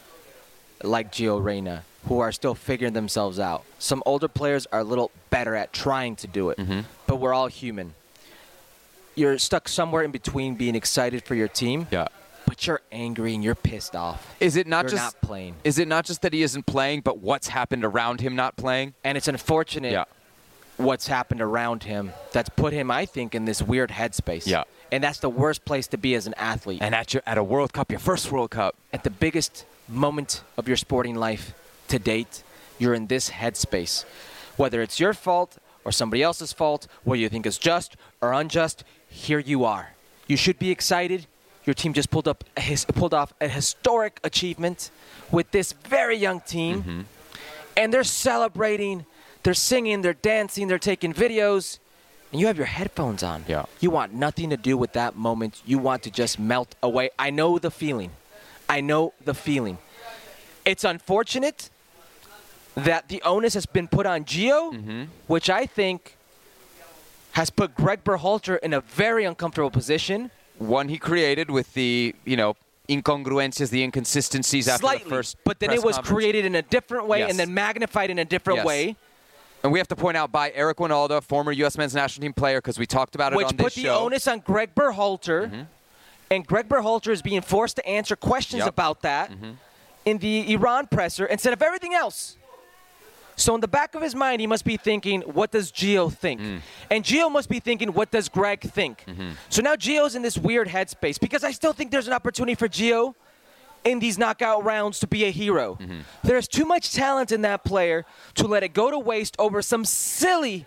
like 0.82 1.12
Gio 1.12 1.42
Reyna 1.42 1.84
who 2.06 2.20
are 2.20 2.32
still 2.32 2.54
figuring 2.54 2.92
themselves 2.92 3.38
out. 3.38 3.64
Some 3.78 4.02
older 4.04 4.28
players 4.28 4.66
are 4.72 4.80
a 4.80 4.84
little 4.84 5.10
better 5.30 5.54
at 5.54 5.72
trying 5.72 6.16
to 6.16 6.26
do 6.26 6.50
it, 6.50 6.58
mm-hmm. 6.58 6.80
but 7.06 7.16
we're 7.16 7.32
all 7.32 7.46
human. 7.46 7.94
You're 9.14 9.38
stuck 9.38 9.68
somewhere 9.68 10.02
in 10.02 10.10
between 10.10 10.54
being 10.54 10.74
excited 10.74 11.22
for 11.22 11.34
your 11.34 11.48
team 11.48 11.86
yeah 11.90 12.08
but 12.46 12.66
you're 12.66 12.80
angry 12.92 13.34
and 13.34 13.42
you're 13.42 13.54
pissed 13.54 13.94
off. 13.96 14.34
Is 14.40 14.56
it 14.56 14.66
not 14.66 14.84
You're 14.84 14.90
just 14.90 15.14
not 15.14 15.20
playing. 15.22 15.54
Is 15.64 15.78
it 15.78 15.88
not 15.88 16.04
just 16.04 16.22
that 16.22 16.32
he 16.32 16.42
isn't 16.42 16.66
playing, 16.66 17.00
but 17.02 17.18
what's 17.18 17.48
happened 17.48 17.84
around 17.84 18.20
him 18.20 18.36
not 18.36 18.56
playing? 18.56 18.94
And 19.02 19.16
it's 19.18 19.28
unfortunate 19.28 19.92
Yeah. 19.92 20.04
what's 20.76 21.06
happened 21.06 21.40
around 21.40 21.84
him 21.84 22.12
that's 22.32 22.48
put 22.50 22.72
him, 22.72 22.90
I 22.90 23.06
think, 23.06 23.34
in 23.34 23.44
this 23.44 23.62
weird 23.62 23.90
headspace. 23.90 24.46
Yeah. 24.46 24.64
And 24.92 25.02
that's 25.02 25.18
the 25.18 25.30
worst 25.30 25.64
place 25.64 25.86
to 25.88 25.98
be 25.98 26.14
as 26.14 26.26
an 26.26 26.34
athlete. 26.36 26.80
And 26.82 26.94
at 26.94 27.14
your 27.14 27.22
at 27.26 27.38
a 27.38 27.42
World 27.44 27.72
Cup, 27.72 27.90
your 27.90 28.00
first 28.00 28.30
World 28.30 28.50
Cup. 28.50 28.74
at 28.92 29.02
the 29.04 29.10
biggest 29.10 29.64
moment 29.88 30.42
of 30.56 30.68
your 30.68 30.76
sporting 30.76 31.14
life 31.16 31.52
to 31.88 31.98
date, 31.98 32.42
you're 32.78 32.94
in 32.94 33.06
this 33.08 33.30
headspace. 33.30 34.04
Whether 34.56 34.82
it's 34.82 35.00
your 35.00 35.12
fault 35.14 35.58
or 35.84 35.92
somebody 35.92 36.22
else's 36.22 36.52
fault, 36.52 36.86
whether 37.02 37.20
you 37.20 37.28
think 37.28 37.44
is 37.46 37.58
just 37.58 37.96
or 38.20 38.32
unjust, 38.32 38.84
here 39.08 39.38
you 39.40 39.64
are. 39.64 39.94
You 40.26 40.36
should 40.36 40.58
be 40.58 40.70
excited. 40.70 41.26
Your 41.66 41.74
team 41.74 41.92
just 41.94 42.10
pulled 42.10 42.28
up 42.28 42.44
a 42.56 42.60
his, 42.60 42.84
pulled 42.84 43.14
off 43.14 43.32
a 43.40 43.48
historic 43.48 44.20
achievement 44.22 44.90
with 45.30 45.50
this 45.50 45.72
very 45.72 46.16
young 46.16 46.40
team, 46.40 47.06
and 47.76 47.92
they're 47.92 48.04
celebrating, 48.04 49.06
they're 49.42 49.54
singing, 49.54 50.02
they're 50.02 50.12
dancing, 50.12 50.68
they're 50.68 50.78
taking 50.78 51.14
videos, 51.14 51.78
and 52.32 52.40
you 52.40 52.46
have 52.48 52.56
your 52.56 52.66
headphones 52.66 53.22
on. 53.22 53.44
Yeah. 53.46 53.64
You 53.80 53.90
want 53.90 54.12
nothing 54.12 54.50
to 54.50 54.56
do 54.56 54.76
with 54.76 54.92
that 54.94 55.14
moment. 55.16 55.62
You 55.64 55.78
want 55.78 56.02
to 56.02 56.10
just 56.10 56.38
melt 56.38 56.74
away. 56.82 57.10
I 57.18 57.30
know 57.30 57.58
the 57.60 57.70
feeling. 57.70 58.10
I 58.68 58.80
know 58.80 59.12
the 59.24 59.34
feeling. 59.34 59.78
It's 60.64 60.82
unfortunate 60.84 61.70
that 62.74 63.08
the 63.08 63.22
onus 63.22 63.54
has 63.54 63.66
been 63.66 63.86
put 63.86 64.04
on 64.06 64.24
Gio, 64.24 64.72
Mm-hmm. 64.72 65.02
which 65.28 65.48
I 65.48 65.64
think 65.66 66.16
has 67.32 67.50
put 67.50 67.74
Greg 67.76 68.02
Berhalter 68.02 68.58
in 68.60 68.72
a 68.74 68.80
very 68.80 69.24
uncomfortable 69.24 69.70
position. 69.70 70.30
One 70.58 70.88
he 70.88 70.98
created 70.98 71.50
with 71.50 71.72
the 71.74 72.14
you 72.24 72.36
know 72.36 72.56
incongruences, 72.88 73.70
the 73.70 73.82
inconsistencies 73.82 74.68
after 74.68 74.82
Slightly, 74.82 75.04
the 75.04 75.10
first. 75.10 75.36
but 75.44 75.58
then 75.58 75.70
it 75.70 75.82
was 75.82 75.96
conference. 75.96 76.14
created 76.14 76.44
in 76.44 76.54
a 76.54 76.62
different 76.62 77.06
way 77.06 77.20
Yes. 77.20 77.30
and 77.30 77.38
then 77.38 77.54
magnified 77.54 78.10
in 78.10 78.18
a 78.18 78.24
different 78.24 78.58
Yes. 78.58 78.66
way, 78.66 78.96
And 79.62 79.72
we 79.72 79.78
have 79.78 79.88
to 79.88 79.96
point 79.96 80.18
out 80.18 80.30
by 80.30 80.50
Eric 80.54 80.76
Wynalda, 80.76 81.22
former 81.22 81.50
U.S. 81.52 81.78
men's 81.78 81.94
national 81.94 82.20
team 82.22 82.34
player, 82.34 82.58
because 82.58 82.78
we 82.78 82.84
talked 82.84 83.14
about 83.14 83.32
it 83.32 83.36
which 83.36 83.46
on 83.46 83.56
this 83.56 83.58
show. 83.58 83.64
Which 83.64 83.74
put 83.76 83.82
the. 83.82 83.88
Mm-hmm. 83.88 84.04
onus 84.04 84.28
on 84.28 84.40
Greg 84.40 84.74
Berhalter. 84.74 85.66
And 86.30 86.46
Greg 86.46 86.68
Berhalter 86.68 87.10
is 87.10 87.22
being 87.22 87.40
forced 87.40 87.76
to 87.76 87.86
answer 87.88 88.14
questions 88.16 88.58
Yep. 88.60 88.64
Mm-hmm. 88.66 88.68
about 88.68 89.00
that 89.02 89.30
in 90.04 90.18
the 90.18 90.52
Iran 90.52 90.86
presser 90.88 91.24
instead 91.24 91.54
of 91.54 91.62
everything 91.62 91.94
else. 91.94 92.36
So 93.36 93.54
in 93.54 93.60
the 93.60 93.68
back 93.68 93.94
of 93.94 94.02
his 94.02 94.14
mind, 94.14 94.40
he 94.40 94.46
must 94.46 94.64
be 94.64 94.76
thinking, 94.76 95.22
"What 95.22 95.50
does 95.50 95.72
Gio 95.72 96.12
think?" 96.12 96.40
Mm. 96.40 96.60
And 96.90 97.04
Gio 97.04 97.30
must 97.30 97.48
be 97.48 97.60
thinking, 97.60 97.92
"What 97.92 98.10
does 98.10 98.28
Greg 98.28 98.60
think?" 98.60 99.04
Mm-hmm. 99.06 99.30
So 99.48 99.62
now 99.62 99.74
Gio's 99.74 100.14
in 100.14 100.22
this 100.22 100.38
weird 100.38 100.68
headspace 100.68 101.18
because 101.18 101.42
I 101.44 101.50
still 101.50 101.72
think 101.72 101.90
there's 101.90 102.06
an 102.06 102.12
opportunity 102.12 102.54
for 102.54 102.68
Gio 102.68 103.14
in 103.84 103.98
these 103.98 104.16
knockout 104.18 104.64
rounds 104.64 105.00
to 105.00 105.06
be 105.06 105.24
a 105.24 105.30
hero. 105.30 105.76
Mm-hmm. 105.80 106.00
There's 106.22 106.48
too 106.48 106.64
much 106.64 106.92
talent 106.92 107.32
in 107.32 107.42
that 107.42 107.64
player 107.64 108.06
to 108.36 108.46
let 108.46 108.62
it 108.62 108.72
go 108.72 108.90
to 108.90 108.98
waste 108.98 109.36
over 109.38 109.60
some 109.62 109.84
silly, 109.84 110.66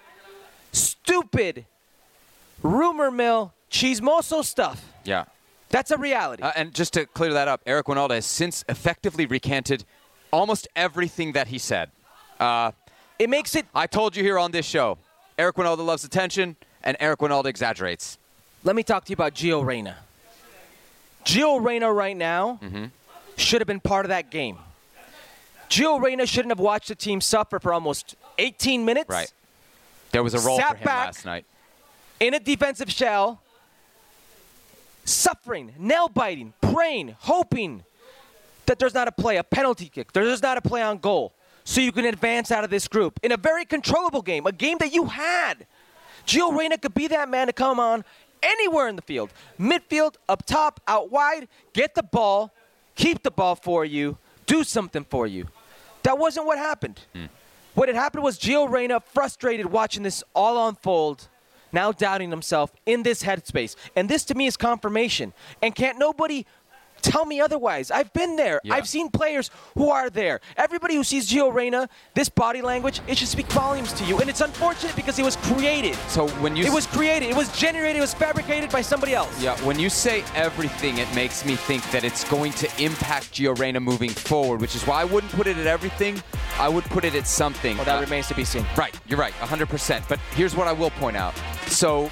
stupid, 0.71 1.65
rumor 2.61 3.09
mill, 3.11 3.53
chismoso 3.71 4.43
stuff. 4.43 4.85
yeah. 5.03 5.25
That's 5.69 5.91
a 5.91 5.97
reality. 5.97 6.43
Uh, 6.43 6.53
and 6.55 6.73
just 6.73 6.93
to 6.93 7.05
clear 7.05 7.33
that 7.33 7.49
up, 7.49 7.59
Eric 7.65 7.87
Wynalda 7.87 8.11
has 8.11 8.25
since 8.25 8.63
effectively 8.69 9.25
recanted 9.25 9.83
almost 10.31 10.65
everything 10.77 11.33
that 11.33 11.49
he 11.49 11.57
said. 11.57 11.91
It 12.39 13.29
makes 13.29 13.55
it. 13.55 13.65
I 13.73 13.87
told 13.87 14.15
you 14.15 14.23
here 14.23 14.37
on 14.37 14.51
this 14.51 14.65
show, 14.65 14.97
Eric 15.37 15.55
Wynalda 15.55 15.85
loves 15.85 16.03
attention, 16.03 16.55
and 16.83 16.95
Eric 16.99 17.19
Wynalda 17.19 17.45
exaggerates. 17.47 18.17
Let 18.63 18.75
me 18.75 18.83
talk 18.83 19.05
to 19.05 19.09
you 19.11 19.13
about 19.15 19.33
Gio 19.33 19.65
Reyna. 19.65 19.97
Gio 21.25 21.63
Reyna 21.63 21.91
right 21.91 22.15
now 22.15 22.59
Mm-hmm. 22.63 22.85
should 23.37 23.61
have 23.61 23.67
been 23.67 23.79
part 23.79 24.05
of 24.05 24.09
that 24.09 24.29
game. 24.29 24.57
Gio 25.69 26.01
Reyna 26.01 26.25
shouldn't 26.25 26.51
have 26.51 26.59
watched 26.59 26.87
the 26.87 26.95
team 26.95 27.19
suffer 27.21 27.59
for 27.59 27.73
almost 27.73 28.15
18 28.37 28.85
minutes 28.85 29.09
Right. 29.09 29.31
There 30.11 30.23
was 30.23 30.33
a 30.33 30.39
role 30.39 30.57
for 30.59 30.75
him 30.75 30.85
last 30.85 31.25
night. 31.25 31.45
in 32.21 32.33
a 32.33 32.39
defensive 32.39 32.89
shell, 32.89 33.41
suffering, 35.05 35.73
nail 35.77 36.07
biting, 36.07 36.53
praying, 36.61 37.15
hoping 37.19 37.83
that 38.65 38.79
there's 38.79 38.93
not 38.93 39.07
a 39.07 39.11
play, 39.11 39.37
a 39.37 39.43
penalty 39.43 39.89
kick, 39.89 40.13
there's 40.13 40.41
not 40.41 40.57
a 40.57 40.61
play 40.61 40.81
on 40.81 40.97
goal, 40.97 41.33
so 41.67 41.81
you 41.81 41.91
can 41.91 42.05
advance 42.05 42.49
out 42.49 42.63
of 42.63 42.69
this 42.69 42.87
group 42.87 43.19
in 43.23 43.33
a 43.33 43.37
very 43.37 43.65
controllable 43.65 44.21
game, 44.21 44.47
a 44.47 44.53
game 44.53 44.77
that 44.77 44.93
you 44.93 45.03
had. 45.03 45.67
Gio 46.25 46.57
Reyna 46.57 46.77
could 46.77 46.93
be 46.93 47.07
that 47.07 47.27
man 47.27 47.47
to 47.47 47.53
come 47.53 47.77
on 47.77 48.05
anywhere 48.41 48.87
in 48.87 48.95
the 48.95 49.01
field, 49.01 49.33
midfield, 49.59 50.15
up 50.29 50.45
top, 50.45 50.79
out 50.87 51.11
wide, 51.11 51.49
get 51.73 51.93
the 51.93 52.03
ball, 52.03 52.53
keep 52.95 53.21
the 53.21 53.31
ball 53.31 53.55
for 53.55 53.83
you, 53.83 54.17
do 54.45 54.63
something 54.63 55.03
for 55.09 55.27
you. 55.27 55.49
That 56.03 56.17
wasn't 56.17 56.45
what 56.45 56.57
happened. 56.57 57.01
Hmm. 57.13 57.25
What 57.73 57.89
had 57.89 57.97
happened 57.97 58.23
was 58.23 58.39
Gio 58.39 58.69
Reyna 58.69 59.01
frustrated 59.01 59.65
watching 59.65 60.03
this 60.03 60.23
all 60.33 60.69
unfold, 60.69 61.27
now 61.73 61.91
doubting 61.91 62.29
himself 62.29 62.71
in 62.85 63.03
this 63.03 63.23
headspace. 63.23 63.75
And 63.93 64.07
this 64.07 64.23
to 64.25 64.35
me 64.35 64.47
is 64.47 64.55
confirmation. 64.55 65.33
And 65.61 65.75
can't 65.75 65.99
nobody 65.99 66.45
tell 67.01 67.25
me 67.25 67.39
otherwise. 67.41 67.91
I've 67.91 68.11
been 68.13 68.35
there. 68.35 68.59
Yeah. 68.63 68.75
I've 68.75 68.87
seen 68.87 69.09
players 69.09 69.49
who 69.75 69.89
are 69.89 70.09
there. 70.09 70.39
Everybody 70.55 70.95
who 70.95 71.03
sees 71.03 71.29
Gio 71.29 71.53
Reyna, 71.53 71.89
this 72.13 72.29
body 72.29 72.61
language, 72.61 73.01
it 73.07 73.17
should 73.17 73.27
speak 73.27 73.47
volumes 73.47 73.93
to 73.93 74.03
you. 74.05 74.19
And 74.19 74.29
it's 74.29 74.41
unfortunate 74.41 74.95
because 74.95 75.17
it 75.19 75.23
was 75.25 75.35
created. 75.37 75.95
So 76.09 76.27
when 76.41 76.55
you 76.55 76.65
It 76.65 76.73
was 76.73 76.85
created. 76.87 77.29
It 77.29 77.35
was 77.35 77.55
generated. 77.57 77.97
It 77.97 78.01
was 78.01 78.13
fabricated 78.13 78.69
by 78.71 78.81
somebody 78.81 79.13
else. 79.13 79.41
Yeah, 79.41 79.55
when 79.65 79.79
you 79.79 79.89
say 79.89 80.23
everything, 80.35 80.97
it 80.97 81.13
makes 81.15 81.45
me 81.45 81.55
think 81.55 81.89
that 81.91 82.03
it's 82.03 82.23
going 82.25 82.51
to 82.53 82.67
impact 82.83 83.33
Gio 83.33 83.57
Reyna 83.57 83.79
moving 83.79 84.09
forward, 84.09 84.61
which 84.61 84.75
is 84.75 84.85
why 84.85 85.01
I 85.01 85.05
wouldn't 85.05 85.31
put 85.33 85.47
it 85.47 85.57
at 85.57 85.67
everything. 85.67 86.21
I 86.59 86.69
would 86.69 86.83
put 86.85 87.05
it 87.05 87.15
at 87.15 87.27
something. 87.27 87.77
Well, 87.77 87.85
that 87.85 87.97
Uh, 87.97 88.01
remains 88.01 88.27
to 88.29 88.33
be 88.35 88.43
seen. 88.45 88.65
Right, 88.75 88.93
you're 89.07 89.19
right, 89.19 89.33
100%. 89.41 90.03
But 90.07 90.19
here's 90.35 90.55
what 90.55 90.67
I 90.67 90.71
will 90.73 90.89
point 90.91 91.17
out. 91.17 91.33
So, 91.67 92.09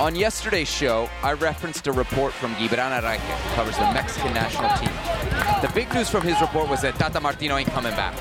on 0.00 0.16
yesterday's 0.16 0.68
show, 0.68 1.08
I 1.22 1.34
referenced 1.34 1.86
a 1.86 1.92
report 1.92 2.32
from 2.32 2.54
Gibran 2.56 3.00
Arraque, 3.00 3.18
who 3.18 3.54
covers 3.54 3.76
the 3.76 3.92
Mexican 3.92 4.34
national 4.34 4.68
team. 4.78 4.90
The 5.62 5.72
big 5.72 5.92
news 5.94 6.10
from 6.10 6.22
his 6.22 6.40
report 6.40 6.68
was 6.68 6.82
that 6.82 6.96
Tata 6.96 7.20
Martino 7.20 7.56
ain't 7.56 7.68
coming 7.68 7.92
back. 7.92 8.14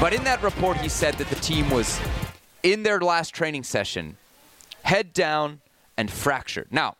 But 0.00 0.12
in 0.12 0.24
that 0.24 0.42
report, 0.42 0.76
he 0.78 0.88
said 0.88 1.14
that 1.14 1.28
the 1.28 1.36
team 1.36 1.70
was 1.70 2.00
in 2.62 2.82
their 2.82 3.00
last 3.00 3.34
training 3.34 3.62
session, 3.62 4.16
head 4.82 5.12
down 5.12 5.60
and 5.96 6.10
fractured. 6.10 6.68
Now, 6.70 6.96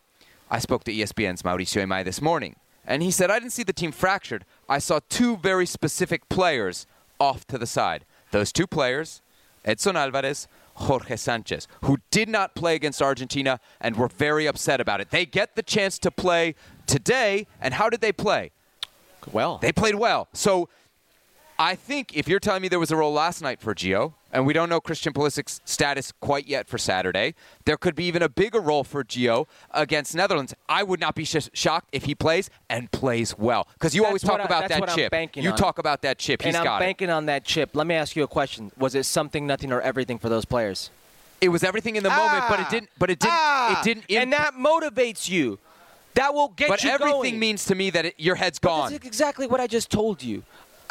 I 0.50 0.60
spoke 0.60 0.84
to 0.84 0.92
ESPN's 0.92 1.42
Mauricio 1.42 1.82
Ymay 1.84 2.04
this 2.04 2.22
morning, 2.22 2.56
and 2.86 3.02
he 3.02 3.10
said, 3.10 3.30
I 3.30 3.38
didn't 3.38 3.52
see 3.52 3.64
the 3.64 3.72
team 3.72 3.90
fractured. 3.90 4.44
I 4.68 4.78
saw 4.78 5.00
two 5.08 5.36
very 5.36 5.66
specific 5.66 6.28
players 6.28 6.86
off 7.18 7.46
to 7.48 7.58
the 7.58 7.66
side. 7.66 8.04
Those 8.30 8.52
two 8.52 8.66
players, 8.66 9.20
Edson 9.64 9.96
Alvarez, 9.96 10.46
Jorge 10.82 11.16
Sanchez, 11.16 11.66
who 11.84 11.98
did 12.10 12.28
not 12.28 12.54
play 12.54 12.74
against 12.74 13.00
Argentina 13.02 13.60
and 13.80 13.96
were 13.96 14.08
very 14.08 14.46
upset 14.46 14.80
about 14.80 15.00
it. 15.00 15.10
They 15.10 15.26
get 15.26 15.56
the 15.56 15.62
chance 15.62 15.98
to 16.00 16.10
play 16.10 16.54
today, 16.86 17.46
and 17.60 17.74
how 17.74 17.88
did 17.90 18.00
they 18.00 18.12
play? 18.12 18.50
Well, 19.30 19.58
They 19.58 19.72
played 19.72 19.94
well. 19.94 20.28
So 20.32 20.68
I 21.58 21.74
think 21.76 22.16
if 22.16 22.26
you're 22.28 22.40
telling 22.40 22.62
me 22.62 22.68
there 22.68 22.80
was 22.80 22.90
a 22.90 22.96
role 22.96 23.12
last 23.12 23.40
night 23.40 23.60
for 23.60 23.74
Gio, 23.74 24.14
and 24.32 24.46
we 24.46 24.52
don't 24.52 24.68
know 24.68 24.80
Christian 24.80 25.12
Pulisic's 25.12 25.60
status 25.64 26.12
quite 26.20 26.46
yet 26.48 26.66
for 26.66 26.78
Saturday, 26.78 27.34
there 27.66 27.76
could 27.76 27.94
be 27.94 28.04
even 28.04 28.22
a 28.22 28.28
bigger 28.28 28.60
role 28.60 28.82
for 28.84 29.04
Gio 29.04 29.46
against 29.72 30.14
Netherlands. 30.14 30.54
I 30.68 30.82
would 30.82 31.00
not 31.00 31.14
be 31.14 31.24
sh- 31.24 31.50
shocked 31.52 31.88
if 31.92 32.04
he 32.04 32.14
plays 32.14 32.48
and 32.70 32.90
plays 32.90 33.36
well, 33.38 33.68
because 33.74 33.94
you 33.94 34.02
That's 34.02 34.08
always 34.08 34.22
talk 34.22 34.40
I- 34.40 34.44
about 34.44 34.68
that 34.68 34.88
chip. 34.94 35.10
banking 35.10 35.44
you 35.44 35.50
on. 35.50 35.56
talk 35.56 35.78
about 35.78 36.02
that 36.02 36.18
chip. 36.18 36.42
He's 36.42 36.48
and 36.54 36.56
I'm 36.58 36.64
got 36.64 36.82
it. 36.82 36.86
banking 36.86 37.10
on 37.10 37.26
that 37.26 37.44
chip. 37.44 37.70
Let 37.74 37.86
me 37.86 37.94
ask 37.94 38.16
you 38.16 38.22
a 38.22 38.28
question. 38.28 38.72
Was 38.78 38.94
it 38.94 39.04
something, 39.04 39.46
nothing, 39.46 39.70
or 39.72 39.80
everything 39.80 40.18
for 40.18 40.28
those 40.28 40.44
players? 40.44 40.90
It 41.40 41.48
was 41.48 41.64
everything 41.64 41.96
in 41.96 42.02
the 42.04 42.10
moment, 42.10 42.44
but 42.48 42.60
it 42.60 42.68
didn't. 42.70 42.90
But 42.98 43.10
it 43.10 43.18
didn't. 43.18 43.34
Ah, 43.34 43.80
it 43.80 43.84
didn't. 43.84 44.04
and 44.10 44.32
that 44.32 44.54
motivates 44.54 45.28
you. 45.28 45.58
That 46.14 46.34
will 46.34 46.48
get 46.48 46.68
But 46.68 46.84
you 46.84 46.90
But 46.90 47.00
everything 47.00 47.20
going. 47.22 47.38
means 47.40 47.64
to 47.64 47.74
me 47.74 47.88
that 47.90 48.04
it, 48.04 48.14
your 48.18 48.34
head's 48.34 48.58
gone. 48.58 48.92
That's 48.92 49.04
exactly 49.06 49.46
what 49.46 49.60
I 49.60 49.66
just 49.66 49.90
told 49.90 50.22
you. 50.22 50.42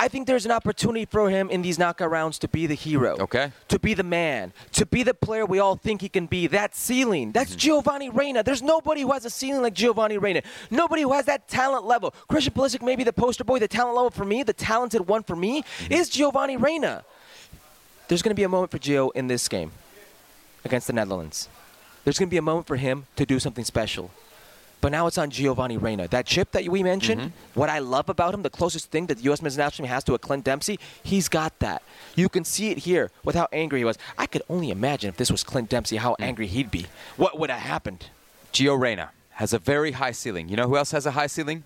I 0.03 0.07
think 0.07 0.25
there's 0.25 0.45
an 0.45 0.51
opportunity 0.51 1.05
for 1.05 1.29
him 1.29 1.51
in 1.51 1.61
these 1.61 1.77
knockout 1.77 2.09
rounds 2.09 2.39
to 2.39 2.47
be 2.47 2.65
the 2.65 2.73
hero. 2.73 3.17
Okay. 3.19 3.51
To 3.67 3.77
be 3.77 3.93
the 3.93 4.03
man. 4.03 4.51
To 4.73 4.85
be 4.85 5.03
the 5.03 5.13
player 5.13 5.45
we 5.45 5.59
all 5.59 5.75
think 5.75 6.01
he 6.01 6.09
can 6.09 6.25
be. 6.25 6.47
That 6.47 6.75
ceiling. 6.75 7.31
That's 7.31 7.51
Mm-hmm. 7.51 7.59
Giovanni 7.59 8.09
Reyna. 8.09 8.41
There's 8.41 8.63
nobody 8.63 9.01
who 9.01 9.11
has 9.11 9.25
a 9.25 9.29
ceiling 9.29 9.61
like 9.61 9.75
Giovanni 9.75 10.17
Reyna. 10.17 10.41
Nobody 10.71 11.03
who 11.03 11.13
has 11.13 11.25
that 11.25 11.47
talent 11.47 11.85
level. 11.85 12.15
Christian 12.27 12.53
Pulisic 12.53 12.81
may 12.81 12.95
be 12.95 13.03
the 13.03 13.13
poster 13.13 13.43
boy. 13.43 13.59
The 13.59 13.67
talent 13.67 13.95
level 13.95 14.09
for 14.09 14.25
me, 14.25 14.41
the 14.41 14.53
talented 14.53 15.07
one 15.07 15.21
for 15.23 15.35
me, 15.35 15.61
Mm-hmm. 15.61 15.93
is 15.93 16.09
Giovanni 16.09 16.57
Reyna. 16.57 17.03
There's 18.07 18.23
going 18.23 18.31
to 18.35 18.39
be 18.39 18.43
a 18.43 18.49
moment 18.49 18.71
for 18.71 18.79
Gio 18.79 19.11
in 19.13 19.27
this 19.27 19.47
game. 19.47 19.71
against 20.65 20.87
the 20.87 20.93
Netherlands. 20.93 21.47
There's 22.03 22.17
going 22.17 22.29
to 22.29 22.33
be 22.33 22.37
a 22.37 22.41
moment 22.41 22.65
for 22.65 22.75
him 22.77 23.05
to 23.17 23.25
do 23.25 23.37
something 23.39 23.65
special. 23.65 24.09
But 24.81 24.91
now 24.91 25.05
it's 25.07 25.17
on 25.19 25.29
Giovanni 25.29 25.77
Reyna. 25.77 26.07
That 26.07 26.25
chip 26.25 26.51
that 26.51 26.67
we 26.67 26.81
mentioned, 26.83 27.21
Mm-hmm. 27.21 27.59
what 27.59 27.69
I 27.69 27.79
love 27.79 28.09
about 28.09 28.33
him, 28.33 28.41
the 28.41 28.49
closest 28.49 28.89
thing 28.91 29.05
that 29.05 29.17
the 29.19 29.23
U.S. 29.25 29.41
men's 29.41 29.57
national 29.57 29.85
team 29.87 29.93
has 29.93 30.03
to 30.05 30.13
a 30.15 30.19
Clint 30.19 30.43
Dempsey, 30.43 30.79
he's 31.03 31.29
got 31.29 31.57
that. 31.59 31.83
You 32.15 32.27
can 32.29 32.43
see 32.43 32.71
it 32.71 32.79
here 32.79 33.11
with 33.23 33.35
how 33.35 33.47
angry 33.53 33.79
he 33.79 33.85
was. 33.85 33.97
I 34.17 34.25
could 34.25 34.41
only 34.49 34.71
imagine 34.71 35.09
if 35.09 35.17
this 35.17 35.31
was 35.31 35.43
Clint 35.43 35.69
Dempsey, 35.69 35.97
how 35.97 36.13
Mm. 36.13 36.23
angry 36.25 36.47
he'd 36.47 36.71
be. 36.71 36.87
What 37.15 37.37
would 37.39 37.49
have 37.51 37.61
happened? 37.61 38.07
Gio 38.51 38.77
Reyna 38.79 39.11
has 39.35 39.53
a 39.53 39.59
very 39.59 39.91
high 39.93 40.11
ceiling. 40.11 40.49
You 40.49 40.55
know 40.57 40.67
who 40.67 40.77
else 40.77 40.91
has 40.91 41.05
a 41.05 41.11
high 41.11 41.27
ceiling? 41.27 41.63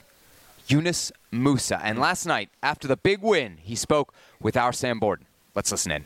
Yunus 0.68 1.12
Musah. 1.32 1.80
And 1.84 2.00
last 2.00 2.26
night, 2.26 2.50
after 2.62 2.88
the 2.88 2.98
big 2.98 3.22
win, 3.22 3.58
he 3.62 3.76
spoke 3.76 4.14
with 4.42 4.58
our 4.58 4.74
Sam 4.74 5.00
Borden. 5.00 5.26
Let's 5.54 5.72
listen 5.72 5.92
in. 5.92 6.06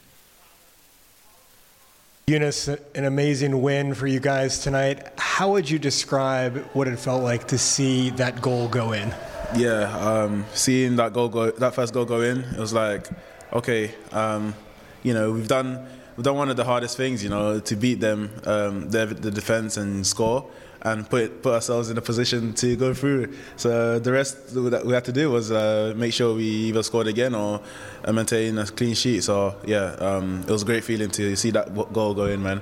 Yunus, 2.30 2.68
an 2.68 3.06
amazing 3.06 3.60
win 3.60 3.96
for 3.96 4.06
you 4.06 4.20
guys 4.20 4.60
tonight. 4.60 5.08
How 5.18 5.52
would 5.54 5.68
you 5.68 5.80
describe 5.80 6.58
what 6.74 6.88
it 6.88 7.00
felt 7.00 7.24
like 7.24 7.48
to 7.48 7.58
see 7.58 8.12
that 8.12 8.40
goal 8.40 8.68
go 8.68 8.92
in? 8.92 9.16
Yeah, 9.56 9.90
um, 9.98 10.46
seeing 10.54 10.96
that 10.98 11.12
goal 11.12 11.30
go, 11.30 11.50
that 11.50 11.74
first 11.74 11.92
goal 11.92 12.06
go 12.06 12.22
in, 12.22 12.42
it 12.42 12.60
was 12.60 12.72
like, 12.72 13.08
okay, 13.52 13.96
um, 14.12 14.54
you 15.02 15.16
know, 15.16 15.32
we've 15.32 15.48
done 15.48 15.84
we've 16.18 16.24
done 16.24 16.36
one 16.36 16.52
of 16.52 16.56
the 16.56 16.64
hardest 16.64 16.98
things, 16.98 17.24
you 17.24 17.32
know, 17.32 17.60
to 17.62 17.76
beat 17.76 18.00
them, 18.00 18.30
um, 18.46 18.92
the, 18.92 19.08
the 19.08 19.32
defense 19.32 19.78
and 19.78 20.06
score, 20.06 20.48
and 20.82 21.10
put 21.10 21.42
put 21.42 21.54
ourselves 21.54 21.90
in 21.90 21.98
a 21.98 22.02
position 22.02 22.54
to 22.54 22.76
go 22.76 22.94
through. 22.94 23.34
So 23.58 24.00
the 24.00 24.12
rest 24.12 24.54
that 24.54 24.86
we 24.86 24.94
had 24.94 25.06
to 25.06 25.12
do 25.12 25.30
was 25.32 25.52
uh, 25.52 25.94
make 25.96 26.14
sure 26.14 26.36
we 26.36 26.44
either 26.44 26.84
scored 26.84 27.08
again 27.08 27.36
or 27.36 27.62
uh, 28.06 28.14
maintain 28.14 28.58
a 28.58 28.66
clean 28.66 28.96
sheet. 28.96 29.24
So 29.24 29.56
yeah, 29.66 29.96
um, 30.00 30.42
it 30.48 30.52
was 30.52 30.64
a 30.64 30.66
great 30.66 30.84
feeling 30.84 31.10
to 31.12 31.36
see 31.36 31.52
that 31.52 31.74
goal 31.94 32.14
go 32.14 32.26
in, 32.26 32.42
man. 32.42 32.62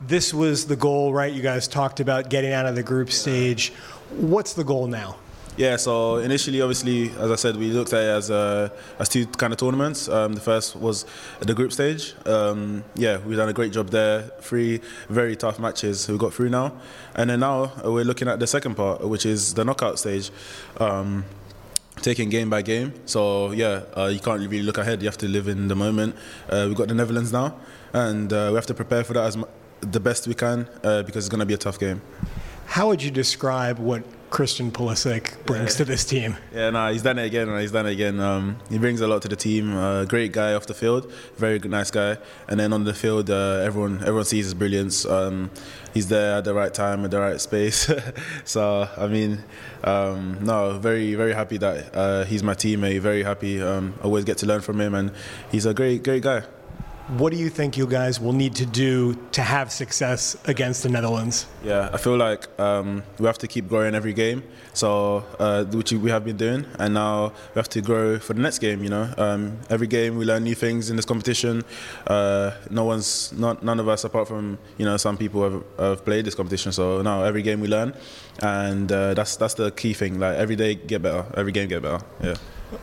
This 0.00 0.32
was 0.32 0.66
the 0.66 0.76
goal, 0.76 1.12
right? 1.12 1.32
You 1.32 1.42
guys 1.42 1.68
talked 1.68 2.00
about 2.00 2.30
getting 2.30 2.52
out 2.52 2.66
of 2.66 2.74
the 2.74 2.82
group 2.82 3.10
stage. 3.10 3.72
What's 4.10 4.54
the 4.54 4.64
goal 4.64 4.86
now? 4.86 5.16
Yeah, 5.58 5.74
so 5.74 6.18
initially, 6.18 6.60
obviously, 6.60 7.10
as 7.18 7.32
I 7.32 7.34
said, 7.34 7.56
we 7.56 7.72
looked 7.72 7.92
at 7.92 8.00
it 8.00 8.06
as 8.06 8.30
uh, 8.30 8.68
as 9.00 9.08
two 9.08 9.26
kind 9.26 9.52
of 9.52 9.58
tournaments. 9.58 10.08
Um, 10.08 10.34
the 10.34 10.40
first 10.40 10.76
was 10.76 11.04
the 11.40 11.52
group 11.52 11.72
stage. 11.72 12.14
Um, 12.26 12.84
yeah, 12.94 13.18
we've 13.26 13.36
done 13.36 13.48
a 13.48 13.52
great 13.52 13.72
job 13.72 13.88
there. 13.88 14.22
Three 14.40 14.80
very 15.08 15.34
tough 15.34 15.58
matches 15.58 16.06
we 16.06 16.16
got 16.16 16.32
through 16.32 16.50
now, 16.50 16.76
and 17.16 17.28
then 17.28 17.40
now 17.40 17.72
uh, 17.84 17.90
we're 17.90 18.04
looking 18.04 18.28
at 18.28 18.38
the 18.38 18.46
second 18.46 18.76
part, 18.76 19.00
which 19.00 19.26
is 19.26 19.54
the 19.54 19.64
knockout 19.64 19.98
stage. 19.98 20.30
Um, 20.78 21.24
taking 22.02 22.28
game 22.28 22.48
by 22.48 22.62
game. 22.62 22.92
So 23.06 23.50
yeah, 23.50 23.82
uh, 23.96 24.06
you 24.06 24.20
can't 24.20 24.40
really 24.40 24.62
look 24.62 24.78
ahead. 24.78 25.02
You 25.02 25.08
have 25.08 25.18
to 25.18 25.28
live 25.28 25.48
in 25.48 25.66
the 25.66 25.74
moment. 25.74 26.14
Uh, 26.48 26.66
we've 26.68 26.76
got 26.76 26.86
the 26.86 26.94
Netherlands 26.94 27.32
now, 27.32 27.56
and 27.92 28.32
uh, 28.32 28.50
we 28.50 28.54
have 28.54 28.66
to 28.66 28.74
prepare 28.74 29.02
for 29.02 29.14
that 29.14 29.24
as 29.24 29.36
mu- 29.36 29.50
the 29.80 29.98
best 29.98 30.28
we 30.28 30.34
can 30.34 30.68
uh, 30.84 31.02
because 31.02 31.26
it's 31.26 31.28
going 31.28 31.40
to 31.40 31.46
be 31.46 31.54
a 31.54 31.58
tough 31.58 31.80
game. 31.80 32.00
How 32.66 32.86
would 32.86 33.02
you 33.02 33.10
describe 33.10 33.80
what 33.80 34.04
Christian 34.30 34.70
Pulisic 34.70 35.44
brings 35.44 35.74
to 35.76 35.84
this 35.84 36.04
team? 36.04 36.36
Yeah, 36.52 36.70
no, 36.70 36.92
he's 36.92 37.02
done 37.02 37.18
it 37.18 37.26
again. 37.26 37.48
He's 37.60 37.72
done 37.72 37.86
it 37.86 37.92
again. 37.92 38.20
Um, 38.20 38.58
he 38.68 38.78
brings 38.78 39.00
a 39.00 39.06
lot 39.06 39.22
to 39.22 39.28
the 39.28 39.36
team. 39.36 39.76
Uh, 39.76 40.04
great 40.04 40.32
guy 40.32 40.54
off 40.54 40.66
the 40.66 40.74
field, 40.74 41.10
very 41.36 41.58
good, 41.58 41.70
nice 41.70 41.90
guy. 41.90 42.18
And 42.48 42.60
then 42.60 42.72
on 42.72 42.84
the 42.84 42.94
field, 42.94 43.30
uh, 43.30 43.60
everyone 43.64 44.00
everyone 44.00 44.24
sees 44.24 44.46
his 44.46 44.54
brilliance. 44.54 45.06
Um, 45.06 45.50
he's 45.94 46.08
there 46.08 46.38
at 46.38 46.44
the 46.44 46.54
right 46.54 46.72
time, 46.72 47.04
at 47.04 47.10
the 47.10 47.20
right 47.20 47.40
space. 47.40 47.90
so 48.44 48.88
I 48.96 49.06
mean, 49.06 49.44
um, 49.84 50.38
no, 50.44 50.78
very 50.78 51.14
very 51.14 51.32
happy 51.32 51.56
that 51.58 51.94
uh, 51.94 52.24
he's 52.24 52.42
my 52.42 52.54
teammate. 52.54 53.00
Very 53.00 53.22
happy. 53.22 53.62
Um, 53.62 53.94
always 54.02 54.24
get 54.24 54.38
to 54.38 54.46
learn 54.46 54.60
from 54.60 54.80
him, 54.80 54.94
and 54.94 55.12
he's 55.50 55.66
a 55.66 55.74
great 55.74 56.02
great 56.02 56.22
guy. 56.22 56.42
What 57.16 57.32
do 57.32 57.38
you 57.38 57.48
think 57.48 57.78
you 57.78 57.86
guys 57.86 58.20
will 58.20 58.34
need 58.34 58.54
to 58.56 58.66
do 58.66 59.14
to 59.32 59.40
have 59.40 59.72
success 59.72 60.36
against 60.44 60.82
the 60.82 60.90
Netherlands? 60.90 61.46
Yeah, 61.64 61.88
I 61.90 61.96
feel 61.96 62.18
like 62.18 62.46
um, 62.60 63.02
we 63.18 63.24
have 63.24 63.38
to 63.38 63.48
keep 63.48 63.66
growing 63.66 63.94
every 63.94 64.12
game. 64.12 64.42
So, 64.74 65.24
uh, 65.38 65.64
which 65.64 65.90
we 65.90 66.10
have 66.10 66.22
been 66.26 66.36
doing, 66.36 66.66
and 66.78 66.92
now 66.92 67.32
we 67.54 67.58
have 67.58 67.70
to 67.70 67.80
grow 67.80 68.18
for 68.18 68.34
the 68.34 68.42
next 68.42 68.58
game. 68.58 68.82
You 68.84 68.90
know, 68.90 69.14
um, 69.16 69.56
every 69.70 69.86
game 69.86 70.18
we 70.18 70.26
learn 70.26 70.44
new 70.44 70.54
things 70.54 70.90
in 70.90 70.96
this 70.96 71.06
competition. 71.06 71.64
Uh, 72.06 72.50
no 72.68 72.84
one's, 72.84 73.32
not, 73.32 73.62
none 73.62 73.80
of 73.80 73.88
us, 73.88 74.04
apart 74.04 74.28
from 74.28 74.58
you 74.76 74.84
know 74.84 74.98
some 74.98 75.16
people 75.16 75.42
have, 75.42 75.64
have 75.78 76.04
played 76.04 76.26
this 76.26 76.34
competition. 76.34 76.72
So 76.72 77.00
now 77.00 77.22
every 77.24 77.40
game 77.40 77.60
we 77.60 77.68
learn, 77.68 77.94
and 78.40 78.92
uh, 78.92 79.14
that's 79.14 79.36
that's 79.36 79.54
the 79.54 79.70
key 79.70 79.94
thing. 79.94 80.20
Like 80.20 80.36
every 80.36 80.56
day 80.56 80.74
get 80.74 81.00
better, 81.00 81.24
every 81.34 81.52
game 81.52 81.68
get 81.68 81.80
better. 81.80 82.04
Yeah. 82.22 82.34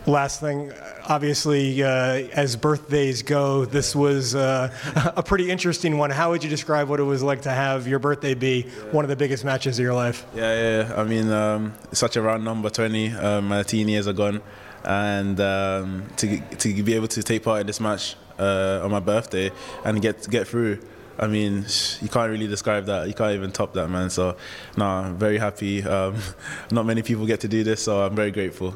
Last 0.07 0.39
thing, 0.39 0.71
obviously, 1.07 1.83
uh, 1.83 1.87
as 2.33 2.55
birthdays 2.55 3.21
go, 3.21 3.65
this 3.65 3.95
was 3.95 4.33
uh, 4.33 4.73
a 5.15 5.21
pretty 5.21 5.51
interesting 5.51 5.97
one. 5.97 6.09
How 6.09 6.31
would 6.31 6.43
you 6.43 6.49
describe 6.49 6.89
what 6.89 6.99
it 6.99 7.03
was 7.03 7.21
like 7.21 7.41
to 7.43 7.51
have 7.51 7.87
your 7.87 7.99
birthday 7.99 8.33
be 8.33 8.63
one 8.91 9.05
of 9.05 9.09
the 9.09 9.15
biggest 9.15 9.45
matches 9.45 9.77
of 9.77 9.83
your 9.83 9.93
life? 9.93 10.25
Yeah, 10.33 10.41
yeah. 10.41 10.87
yeah. 10.89 11.01
I 11.01 11.03
mean, 11.03 11.31
um, 11.31 11.73
it's 11.91 11.99
such 11.99 12.15
a 12.15 12.21
round 12.21 12.43
number, 12.43 12.69
20. 12.69 13.11
Um, 13.11 13.47
my 13.49 13.61
teen 13.61 13.87
years 13.87 14.07
are 14.07 14.13
gone, 14.13 14.41
and 14.83 15.39
um, 15.39 16.07
to 16.17 16.39
to 16.39 16.83
be 16.83 16.95
able 16.95 17.07
to 17.09 17.21
take 17.21 17.43
part 17.43 17.61
in 17.61 17.67
this 17.67 17.79
match 17.79 18.15
uh, 18.39 18.81
on 18.83 18.89
my 18.89 18.99
birthday 18.99 19.51
and 19.83 20.01
get 20.01 20.27
get 20.29 20.47
through. 20.47 20.79
I 21.17 21.27
mean, 21.27 21.65
you 22.01 22.09
can't 22.09 22.29
really 22.29 22.47
describe 22.47 22.87
that. 22.87 23.07
You 23.07 23.13
can't 23.13 23.35
even 23.35 23.51
top 23.51 23.73
that, 23.75 23.87
man. 23.87 24.09
So, 24.09 24.35
no, 24.75 24.85
I'm 24.85 25.17
very 25.17 25.37
happy. 25.37 25.81
Um, 25.81 26.17
not 26.71 26.85
many 26.85 27.03
people 27.03 27.25
get 27.25 27.39
to 27.41 27.47
do 27.47 27.63
this, 27.63 27.83
so 27.83 28.01
I'm 28.01 28.15
very 28.15 28.31
grateful. 28.31 28.75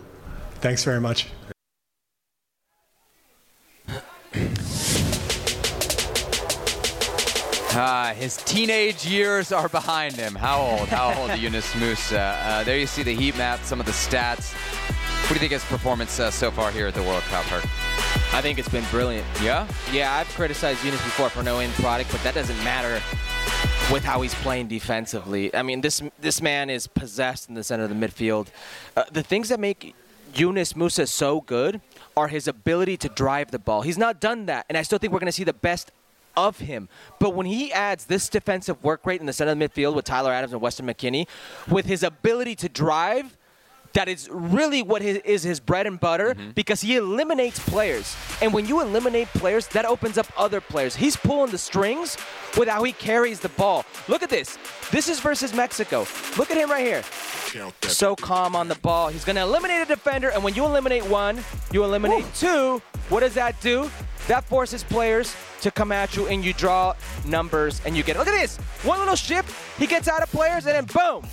Thanks 0.62 0.84
very 0.84 1.00
much. 1.00 1.28
Ah, 7.72 8.14
his 8.18 8.36
teenage 8.38 9.06
years 9.06 9.54
are 9.54 9.70
behind 9.70 10.16
him. 10.16 10.36
How 10.36 10.60
old? 10.60 10.90
How 10.90 11.14
old 11.18 11.32
is 11.32 11.40
Yunus 11.40 11.72
Musah? 11.74 12.36
Uh, 12.44 12.64
there 12.66 12.78
you 12.78 12.88
see 12.88 13.04
the 13.04 13.16
heat 13.16 13.38
map, 13.38 13.62
some 13.64 13.80
of 13.80 13.86
the 13.86 13.94
stats. 13.94 14.54
What 14.54 15.30
do 15.30 15.34
you 15.36 15.40
think 15.40 15.54
of 15.54 15.62
his 15.62 15.70
performance 15.70 16.20
uh, 16.20 16.30
so 16.30 16.52
far 16.52 16.72
here 16.72 16.88
at 16.88 16.94
the 16.94 17.04
World 17.04 17.24
Cup, 17.24 17.46
Herc? 17.46 17.64
I 18.34 18.42
think 18.42 18.60
it's 18.60 18.68
been 18.68 18.84
brilliant. 18.92 19.26
Yeah? 19.42 19.68
Yeah, 19.94 20.14
I've 20.14 20.28
criticized 20.30 20.84
Yunus 20.84 21.02
before 21.04 21.30
for 21.30 21.42
no 21.42 21.60
end 21.60 21.72
product, 21.74 22.12
but 22.12 22.22
that 22.24 22.34
doesn't 22.34 22.62
matter 22.64 23.02
with 23.92 24.04
how 24.04 24.22
he's 24.22 24.36
playing 24.36 24.68
defensively. 24.68 25.54
I 25.56 25.64
mean, 25.64 25.82
this 25.82 26.02
this 26.20 26.42
man 26.42 26.70
is 26.70 26.88
possessed 26.88 27.50
in 27.50 27.56
the 27.56 27.64
center 27.64 27.84
of 27.84 27.90
the 27.90 27.96
midfield. 27.96 28.48
Uh, 28.98 29.04
the 29.12 29.24
things 29.24 29.50
that 29.50 29.60
make 29.60 29.96
Yunus 30.36 30.74
Musah 30.74 31.08
so 31.08 31.42
good 31.42 31.82
are 32.16 32.28
his 32.28 32.48
ability 32.48 32.98
to 32.98 33.10
drive 33.10 33.52
the 33.52 33.60
ball. 33.60 33.82
He's 33.82 33.98
not 33.98 34.20
done 34.20 34.46
that, 34.48 34.66
and 34.70 34.78
I 34.78 34.82
still 34.82 35.00
think 35.00 35.14
we're 35.14 35.20
going 35.20 35.28
to 35.28 35.32
see 35.32 35.44
the 35.44 35.54
best 35.54 35.92
of 36.38 36.60
him. 36.60 36.90
But 37.20 37.36
when 37.36 37.46
he 37.46 37.72
adds 37.74 38.06
this 38.06 38.30
defensive 38.30 38.84
work 38.84 39.06
rate 39.06 39.20
in 39.20 39.26
the 39.26 39.34
center 39.34 39.52
of 39.52 39.60
the 39.60 39.68
midfield 39.68 39.96
with 39.96 40.06
Tyler 40.06 40.32
Adams 40.32 40.54
and 40.54 40.62
Weston 40.62 40.86
McKennie, 40.86 41.28
with 41.70 41.86
his 41.86 42.04
ability 42.04 42.56
to 42.58 42.70
drive, 42.70 43.38
that 43.94 44.08
is 44.08 44.30
really 44.32 44.82
what 44.82 45.02
his, 45.02 45.18
is 45.18 45.44
his 45.44 45.60
bread 45.60 45.88
and 45.88 46.00
butter 46.00 46.34
mm-hmm. 46.34 46.52
because 46.52 46.82
he 46.82 46.96
eliminates 46.96 47.60
players. 47.60 48.16
And 48.42 48.54
when 48.54 48.68
you 48.68 48.82
eliminate 48.82 49.28
players, 49.30 49.68
that 49.70 49.86
opens 49.86 50.18
up 50.18 50.28
other 50.38 50.62
players. 50.62 50.96
He's 50.96 51.16
pulling 51.16 51.52
the 51.52 51.58
strings 51.58 52.18
with 52.58 52.68
how 52.68 52.84
he 52.84 52.94
carries 52.94 53.40
the 53.40 53.50
ball. 53.50 53.86
Look 54.08 54.24
at 54.24 54.30
this. 54.30 54.58
This 54.92 55.10
is 55.10 55.20
versus 55.20 55.54
Mexico. 55.54 56.06
Look 56.38 56.52
at 56.52 56.58
him 56.58 56.70
right 56.70 56.86
here. 56.86 57.04
So 57.84 58.16
calm 58.16 58.56
on 58.56 58.68
the 58.68 58.76
ball. 58.76 59.10
He's 59.10 59.26
going 59.26 59.36
to 59.36 59.42
eliminate 59.42 59.82
a 59.82 59.86
defender, 59.86 60.30
and 60.30 60.44
when 60.44 60.54
you 60.54 60.66
eliminate 60.66 61.06
one, 61.06 61.44
you 61.72 61.84
eliminate 61.84 62.26
two. 62.36 62.82
What 63.10 63.22
does 63.22 63.34
that 63.34 63.60
do? 63.62 63.90
That 64.28 64.44
forces 64.44 64.84
players 64.84 65.36
to 65.62 65.72
come 65.72 65.92
at 65.92 66.16
you, 66.16 66.28
and 66.28 66.46
you 66.46 66.54
draw 66.54 66.94
numbers, 67.26 67.82
and 67.86 67.98
you 67.98 68.04
get. 68.04 68.18
Look 68.18 68.28
at 68.28 68.40
this. 68.40 68.58
One 68.84 69.00
little 69.00 69.16
shift, 69.16 69.80
he 69.80 69.88
gets 69.88 70.08
out 70.08 70.22
of 70.22 70.30
players, 70.30 70.68
and 70.68 70.76
then 70.76 70.86
boom. 70.86 71.28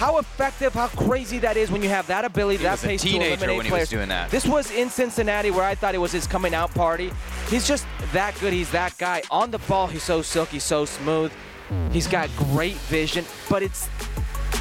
How 0.00 0.16
effective, 0.16 0.72
how 0.72 0.88
crazy 0.88 1.38
that 1.40 1.58
is 1.58 1.70
when 1.70 1.82
you 1.82 1.90
have 1.90 2.06
that 2.06 2.24
ability, 2.24 2.56
He 2.56 2.62
that 2.64 2.78
pace 2.80 3.02
to 3.02 3.08
eliminate 3.08 3.38
when 3.40 3.50
he 3.50 3.56
was 3.56 3.68
players. 3.68 3.88
doing 3.90 4.08
that. 4.08 4.30
This 4.30 4.46
was 4.46 4.70
in 4.70 4.88
Cincinnati 4.88 5.50
where 5.50 5.62
I 5.64 5.74
thought 5.74 5.94
it 5.94 5.98
was 5.98 6.10
his 6.10 6.26
coming 6.26 6.54
out 6.54 6.72
party. 6.74 7.12
He's 7.50 7.68
just 7.68 7.84
that 8.14 8.34
good. 8.40 8.54
He's 8.54 8.70
that 8.70 8.96
guy. 8.96 9.22
On 9.30 9.50
the 9.50 9.58
ball, 9.58 9.88
he's 9.88 10.02
so 10.02 10.22
silky, 10.22 10.58
so 10.58 10.86
smooth. 10.86 11.30
He's 11.92 12.06
got 12.06 12.30
great 12.38 12.76
vision, 12.88 13.26
but 13.50 13.62
it's 13.62 13.88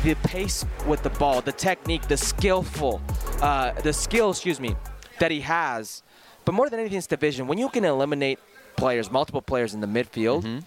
the 0.03 0.13
pace 0.25 0.65
with 0.85 1.03
the 1.03 1.09
ball, 1.11 1.39
the 1.41 1.53
technique, 1.53 2.01
the 2.09 2.17
skillful, 2.17 3.01
uh, 3.41 3.71
the 3.81 3.93
skill, 3.93 4.31
excuse 4.31 4.59
me, 4.59 4.75
that 5.19 5.31
he 5.31 5.39
has. 5.39 6.03
But 6.43 6.53
more 6.53 6.69
than 6.69 6.81
anything, 6.81 6.97
it's 6.97 7.07
the 7.07 7.15
vision. 7.17 7.47
When 7.47 7.57
you 7.57 7.69
can 7.69 7.85
eliminate 7.85 8.39
players, 8.75 9.09
multiple 9.09 9.41
players 9.41 9.73
in 9.73 9.79
the 9.79 9.87
midfield, 9.87 10.43
Mm-hmm. 10.43 10.59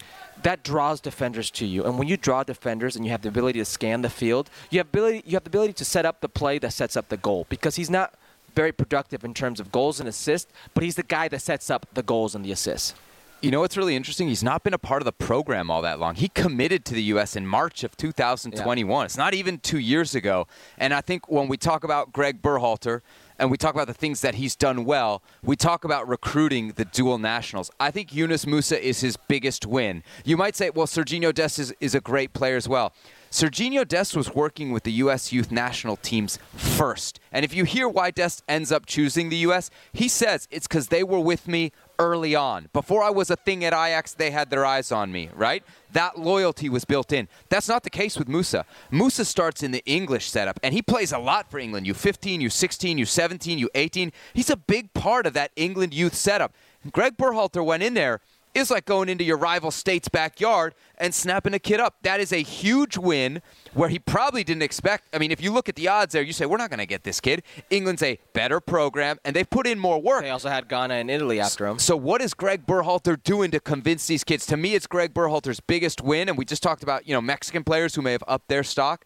That 0.42 0.62
draws 0.62 1.00
defenders 1.00 1.50
to 1.52 1.66
you. 1.66 1.84
And 1.84 1.98
when 1.98 2.08
you 2.08 2.16
draw 2.16 2.42
defenders 2.42 2.96
and 2.96 3.04
you 3.04 3.10
have 3.10 3.22
the 3.22 3.28
ability 3.28 3.58
to 3.58 3.64
scan 3.64 4.02
the 4.02 4.10
field, 4.10 4.50
you 4.70 4.78
have 4.78 4.88
ability 4.88 5.22
you 5.26 5.34
have 5.34 5.44
the 5.44 5.50
ability 5.50 5.72
to 5.74 5.84
set 5.84 6.04
up 6.04 6.20
the 6.20 6.28
play 6.28 6.58
that 6.58 6.72
sets 6.72 6.96
up 6.96 7.08
the 7.08 7.16
goal. 7.16 7.46
Because 7.48 7.76
he's 7.76 7.90
not 7.90 8.14
very 8.54 8.72
productive 8.72 9.24
in 9.24 9.34
terms 9.34 9.60
of 9.60 9.72
goals 9.72 9.98
and 10.00 10.08
assists, 10.08 10.52
but 10.74 10.84
he's 10.84 10.96
the 10.96 11.02
guy 11.02 11.28
that 11.28 11.40
sets 11.40 11.70
up 11.70 11.86
the 11.94 12.02
goals 12.02 12.34
and 12.34 12.44
the 12.44 12.52
assists. 12.52 12.94
You 13.40 13.50
know 13.50 13.58
what's 13.58 13.76
really 13.76 13.96
interesting? 13.96 14.28
He's 14.28 14.44
not 14.44 14.62
been 14.62 14.72
a 14.72 14.78
part 14.78 15.02
of 15.02 15.04
the 15.04 15.12
program 15.12 15.68
all 15.68 15.82
that 15.82 15.98
long. 15.98 16.14
He 16.14 16.28
committed 16.28 16.84
to 16.84 16.94
the 16.94 17.02
U.S. 17.04 17.34
in 17.34 17.44
March 17.44 17.82
of 17.82 17.96
2021. 17.96 19.04
It's 19.04 19.16
not 19.16 19.34
even 19.34 19.58
two 19.58 19.80
years 19.80 20.14
ago. 20.14 20.46
And 20.78 20.94
I 20.94 21.00
think 21.00 21.28
when 21.28 21.48
we 21.48 21.56
talk 21.56 21.82
about 21.82 22.12
Greg 22.12 22.40
Berhalter 22.40 23.00
and 23.42 23.50
we 23.50 23.56
talk 23.56 23.74
about 23.74 23.88
the 23.88 23.92
things 23.92 24.20
that 24.20 24.36
he's 24.36 24.54
done 24.54 24.84
well, 24.84 25.20
we 25.42 25.56
talk 25.56 25.84
about 25.84 26.06
recruiting 26.06 26.74
the 26.76 26.84
dual 26.84 27.18
nationals. 27.18 27.72
I 27.80 27.90
think 27.90 28.14
Yunus 28.14 28.44
Musah 28.44 28.78
is 28.78 29.00
his 29.00 29.16
biggest 29.16 29.66
win. 29.66 30.04
You 30.24 30.36
might 30.36 30.54
say, 30.54 30.70
well, 30.70 30.86
Serginho 30.86 31.34
Dest 31.34 31.58
is, 31.58 31.74
is 31.80 31.96
a 31.96 32.00
great 32.00 32.34
player 32.34 32.54
as 32.54 32.68
well. 32.68 32.94
Serginho 33.32 33.88
Dest 33.88 34.14
was 34.14 34.34
working 34.34 34.72
with 34.72 34.82
the 34.82 34.92
U.S. 34.92 35.32
youth 35.32 35.50
national 35.50 35.96
teams 35.96 36.38
first. 36.54 37.18
And 37.32 37.46
if 37.46 37.54
you 37.54 37.64
hear 37.64 37.88
why 37.88 38.10
Dest 38.10 38.44
ends 38.46 38.70
up 38.70 38.84
choosing 38.84 39.30
the 39.30 39.38
U.S., 39.38 39.70
he 39.90 40.06
says 40.06 40.46
it's 40.50 40.66
because 40.68 40.88
they 40.88 41.02
were 41.02 41.18
with 41.18 41.48
me 41.48 41.72
early 41.98 42.34
on. 42.34 42.68
Before 42.74 43.02
I 43.02 43.08
was 43.08 43.30
a 43.30 43.36
thing 43.36 43.64
at 43.64 43.72
Ajax, 43.72 44.12
they 44.12 44.32
had 44.32 44.50
their 44.50 44.66
eyes 44.66 44.92
on 44.92 45.10
me, 45.10 45.30
right? 45.34 45.64
That 45.92 46.18
loyalty 46.18 46.68
was 46.68 46.84
built 46.84 47.10
in. 47.10 47.26
That's 47.48 47.68
not 47.68 47.84
the 47.84 47.90
case 47.90 48.18
with 48.18 48.28
Musah. 48.28 48.64
Musah 48.90 49.24
starts 49.24 49.62
in 49.62 49.70
the 49.70 49.82
English 49.86 50.28
setup, 50.28 50.60
and 50.62 50.74
he 50.74 50.82
plays 50.82 51.10
a 51.10 51.18
lot 51.18 51.50
for 51.50 51.58
England. 51.58 51.86
U15, 51.86 52.42
U16, 52.42 52.98
U17, 52.98 53.66
U18. 53.66 54.12
He's 54.34 54.50
a 54.50 54.58
big 54.58 54.92
part 54.92 55.26
of 55.26 55.32
that 55.32 55.52
England 55.56 55.94
youth 55.94 56.14
setup. 56.14 56.52
Greg 56.90 57.16
Berhalter 57.16 57.64
went 57.64 57.82
in 57.82 57.94
there 57.94 58.20
is 58.54 58.70
like 58.70 58.84
going 58.84 59.08
into 59.08 59.24
your 59.24 59.36
rival 59.36 59.70
state's 59.70 60.08
backyard 60.08 60.74
and 60.98 61.14
snapping 61.14 61.54
a 61.54 61.58
kid 61.58 61.80
up. 61.80 61.96
That 62.02 62.20
is 62.20 62.32
a 62.32 62.42
huge 62.42 62.96
win 62.96 63.42
where 63.74 63.88
he 63.88 63.98
probably 63.98 64.44
didn't 64.44 64.62
expect. 64.62 65.08
I 65.14 65.18
mean, 65.18 65.30
if 65.30 65.42
you 65.42 65.52
look 65.52 65.68
at 65.68 65.76
the 65.76 65.88
odds 65.88 66.12
there, 66.12 66.22
you 66.22 66.32
say, 66.32 66.46
we're 66.46 66.58
not 66.58 66.70
going 66.70 66.78
to 66.78 66.86
get 66.86 67.04
this 67.04 67.20
kid. 67.20 67.42
England's 67.70 68.02
a 68.02 68.18
better 68.32 68.60
program, 68.60 69.18
and 69.24 69.34
they've 69.34 69.48
put 69.48 69.66
in 69.66 69.78
more 69.78 70.00
work. 70.00 70.22
They 70.22 70.30
also 70.30 70.48
had 70.48 70.68
Ghana 70.68 70.94
and 70.94 71.10
Italy 71.10 71.40
after 71.40 71.66
him. 71.66 71.78
So, 71.78 71.96
what 71.96 72.20
is 72.20 72.34
Greg 72.34 72.66
Berhalter 72.66 73.22
doing 73.22 73.50
to 73.52 73.60
convince 73.60 74.06
these 74.06 74.24
kids? 74.24 74.46
To 74.46 74.56
me, 74.56 74.74
it's 74.74 74.86
Greg 74.86 75.14
Berhalter's 75.14 75.60
biggest 75.60 76.02
win, 76.02 76.28
and 76.28 76.36
we 76.36 76.44
just 76.44 76.62
talked 76.62 76.82
about, 76.82 77.06
you 77.06 77.14
know, 77.14 77.20
Mexican 77.20 77.64
players 77.64 77.94
who 77.94 78.02
may 78.02 78.12
have 78.12 78.24
upped 78.28 78.48
their 78.48 78.62
stock. 78.62 79.04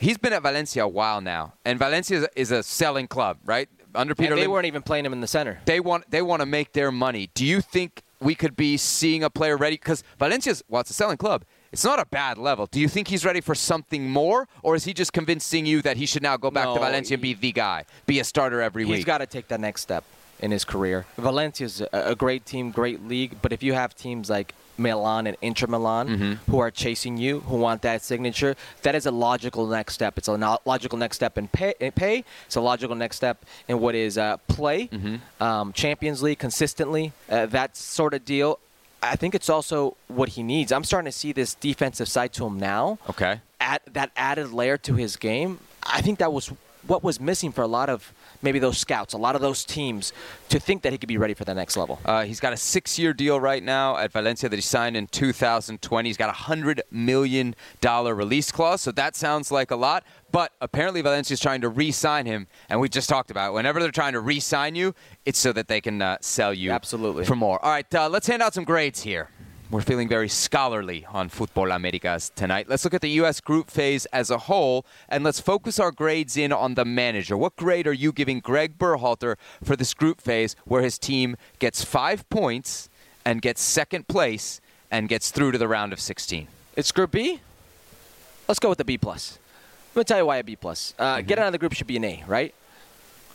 He's 0.00 0.18
been 0.18 0.32
at 0.32 0.42
Valencia 0.42 0.84
a 0.84 0.88
while 0.88 1.20
now, 1.20 1.54
and 1.64 1.78
Valencia 1.78 2.28
is 2.34 2.50
a 2.50 2.62
selling 2.62 3.06
club, 3.06 3.38
right? 3.44 3.68
Under 3.94 4.14
Peter, 4.14 4.32
and 4.32 4.38
they 4.38 4.42
Lim- 4.42 4.50
weren't 4.50 4.66
even 4.66 4.82
playing 4.82 5.06
him 5.06 5.12
in 5.12 5.20
the 5.20 5.28
center. 5.28 5.60
They 5.66 5.78
want 5.78 6.10
they 6.10 6.20
want 6.20 6.40
to 6.40 6.46
make 6.46 6.72
their 6.72 6.90
money. 6.90 7.30
Do 7.32 7.46
you 7.46 7.60
think 7.60 8.02
we 8.20 8.34
could 8.34 8.56
be 8.56 8.76
seeing 8.76 9.22
a 9.22 9.30
player 9.30 9.56
ready 9.56 9.76
because 9.76 10.02
Valencia's 10.18 10.62
well, 10.68 10.80
it's 10.80 10.90
a 10.90 10.94
selling 10.94 11.16
club. 11.16 11.44
It's 11.72 11.84
not 11.84 11.98
a 11.98 12.06
bad 12.06 12.38
level. 12.38 12.66
Do 12.66 12.78
you 12.78 12.88
think 12.88 13.08
he's 13.08 13.24
ready 13.24 13.40
for 13.40 13.54
something 13.54 14.08
more, 14.08 14.46
or 14.62 14.76
is 14.76 14.84
he 14.84 14.94
just 14.94 15.12
convincing 15.12 15.66
you 15.66 15.82
that 15.82 15.96
he 15.96 16.06
should 16.06 16.22
now 16.22 16.36
go 16.36 16.50
back 16.50 16.66
no, 16.66 16.74
to 16.74 16.80
Valencia 16.80 17.14
and 17.14 17.22
be 17.22 17.34
the 17.34 17.50
guy, 17.50 17.84
be 18.06 18.20
a 18.20 18.24
starter 18.24 18.60
every 18.60 18.84
he's 18.84 18.90
week? 18.90 18.96
He's 18.98 19.04
got 19.04 19.18
to 19.18 19.26
take 19.26 19.48
that 19.48 19.60
next 19.60 19.80
step 19.80 20.04
in 20.38 20.50
his 20.50 20.64
career. 20.64 21.04
Valencia's 21.16 21.82
a 21.92 22.14
great 22.14 22.46
team, 22.46 22.70
great 22.70 23.06
league, 23.08 23.36
but 23.42 23.52
if 23.52 23.62
you 23.62 23.72
have 23.72 23.94
teams 23.94 24.30
like 24.30 24.54
Milan 24.76 25.26
and 25.26 25.36
Inter 25.42 25.66
Milan 25.66 26.08
mm-hmm. 26.08 26.50
who 26.50 26.58
are 26.58 26.70
chasing 26.70 27.16
you, 27.16 27.40
who 27.40 27.56
want 27.56 27.82
that 27.82 28.02
signature, 28.02 28.56
that 28.82 28.94
is 28.94 29.06
a 29.06 29.10
logical 29.10 29.66
next 29.66 29.94
step. 29.94 30.18
It's 30.18 30.28
a 30.28 30.58
logical 30.64 30.98
next 30.98 31.16
step 31.16 31.38
in 31.38 31.48
pay. 31.48 31.74
In 31.80 31.92
pay. 31.92 32.24
It's 32.46 32.56
a 32.56 32.60
logical 32.60 32.96
next 32.96 33.16
step 33.16 33.44
in 33.68 33.80
what 33.80 33.94
is 33.94 34.18
uh, 34.18 34.36
play, 34.48 34.88
mm-hmm. 34.88 35.42
um, 35.42 35.72
Champions 35.72 36.22
League 36.22 36.38
consistently, 36.38 37.12
uh, 37.30 37.46
that 37.46 37.76
sort 37.76 38.14
of 38.14 38.24
deal. 38.24 38.58
I 39.02 39.16
think 39.16 39.34
it's 39.34 39.50
also 39.50 39.96
what 40.08 40.30
he 40.30 40.42
needs. 40.42 40.72
I'm 40.72 40.84
starting 40.84 41.10
to 41.10 41.16
see 41.16 41.32
this 41.32 41.54
defensive 41.54 42.08
side 42.08 42.32
to 42.34 42.46
him 42.46 42.58
now. 42.58 42.98
Okay. 43.10 43.40
At 43.60 43.82
that 43.92 44.10
added 44.16 44.52
layer 44.52 44.78
to 44.78 44.94
his 44.94 45.16
game. 45.16 45.58
I 45.82 46.00
think 46.00 46.18
that 46.20 46.32
was 46.32 46.50
what 46.86 47.02
was 47.02 47.20
missing 47.20 47.52
for 47.52 47.62
a 47.62 47.66
lot 47.66 47.88
of 47.88 48.12
maybe 48.44 48.58
those 48.58 48.78
scouts, 48.78 49.14
a 49.14 49.18
lot 49.18 49.34
of 49.34 49.40
those 49.40 49.64
teams, 49.64 50.12
to 50.50 50.60
think 50.60 50.82
that 50.82 50.92
he 50.92 50.98
could 50.98 51.08
be 51.08 51.18
ready 51.18 51.34
for 51.34 51.44
the 51.44 51.54
next 51.54 51.76
level. 51.76 51.98
Uh, 52.04 52.24
he's 52.24 52.38
got 52.38 52.52
a 52.52 52.56
six-year 52.56 53.12
deal 53.12 53.40
right 53.40 53.62
now 53.62 53.96
at 53.96 54.12
Valencia 54.12 54.48
that 54.48 54.56
he 54.56 54.62
signed 54.62 54.96
in 54.96 55.06
2020. 55.08 56.08
He's 56.08 56.16
got 56.16 56.28
a 56.28 56.32
hundred 56.32 56.82
million 56.90 57.56
dollar 57.80 58.14
release 58.14 58.52
clause, 58.52 58.82
so 58.82 58.92
that 58.92 59.16
sounds 59.16 59.50
like 59.50 59.70
a 59.70 59.76
lot. 59.76 60.04
But 60.30 60.52
apparently 60.60 61.00
Valencia 61.00 61.34
is 61.34 61.40
trying 61.40 61.62
to 61.62 61.68
re-sign 61.68 62.26
him, 62.26 62.46
and 62.68 62.80
we 62.80 62.88
just 62.88 63.08
talked 63.08 63.30
about 63.30 63.50
it. 63.50 63.54
whenever 63.54 63.80
they're 63.80 63.90
trying 63.90 64.12
to 64.12 64.20
re-sign 64.20 64.74
you, 64.74 64.94
it's 65.24 65.38
so 65.38 65.52
that 65.52 65.68
they 65.68 65.80
can 65.80 66.02
uh, 66.02 66.18
sell 66.20 66.52
you 66.52 66.70
absolutely 66.70 67.24
for 67.24 67.36
more. 67.36 67.64
All 67.64 67.70
right, 67.70 67.92
uh, 67.94 68.08
let's 68.08 68.26
hand 68.26 68.42
out 68.42 68.54
some 68.54 68.64
grades 68.64 69.02
here. 69.02 69.30
We're 69.70 69.80
feeling 69.80 70.08
very 70.08 70.28
scholarly 70.28 71.06
on 71.08 71.30
Futbol 71.30 71.74
Americas 71.74 72.30
tonight. 72.36 72.68
Let's 72.68 72.84
look 72.84 72.92
at 72.92 73.00
the 73.00 73.10
U.S. 73.10 73.40
group 73.40 73.70
phase 73.70 74.04
as 74.06 74.30
a 74.30 74.36
whole, 74.36 74.84
and 75.08 75.24
let's 75.24 75.40
focus 75.40 75.80
our 75.80 75.90
grades 75.90 76.36
in 76.36 76.52
on 76.52 76.74
the 76.74 76.84
manager. 76.84 77.36
What 77.36 77.56
grade 77.56 77.86
are 77.86 77.92
you 77.92 78.12
giving 78.12 78.40
Greg 78.40 78.78
Berhalter 78.78 79.36
for 79.62 79.74
this 79.74 79.94
group 79.94 80.20
phase 80.20 80.54
where 80.66 80.82
his 80.82 80.98
team 80.98 81.36
gets 81.58 81.82
five 81.82 82.28
points 82.28 82.90
and 83.24 83.40
gets 83.40 83.62
second 83.62 84.06
place 84.06 84.60
and 84.90 85.08
gets 85.08 85.30
through 85.30 85.52
to 85.52 85.58
the 85.58 85.66
round 85.66 85.94
of 85.94 86.00
16? 86.00 86.46
It's 86.76 86.92
Group 86.92 87.12
B? 87.12 87.40
Let's 88.46 88.60
go 88.60 88.68
with 88.68 88.78
the 88.78 88.84
B+. 88.84 88.98
plus. 88.98 89.38
Let 89.94 90.00
me 90.00 90.04
tell 90.04 90.18
you 90.18 90.26
why 90.26 90.36
a 90.36 90.44
B 90.44 90.56
plus. 90.56 90.92
Uh, 90.98 91.16
mm-hmm. 91.16 91.26
Get 91.26 91.38
out 91.38 91.46
of 91.46 91.52
the 91.52 91.58
group 91.58 91.72
should 91.72 91.86
be 91.86 91.96
an 91.96 92.04
A, 92.04 92.22
right? 92.26 92.54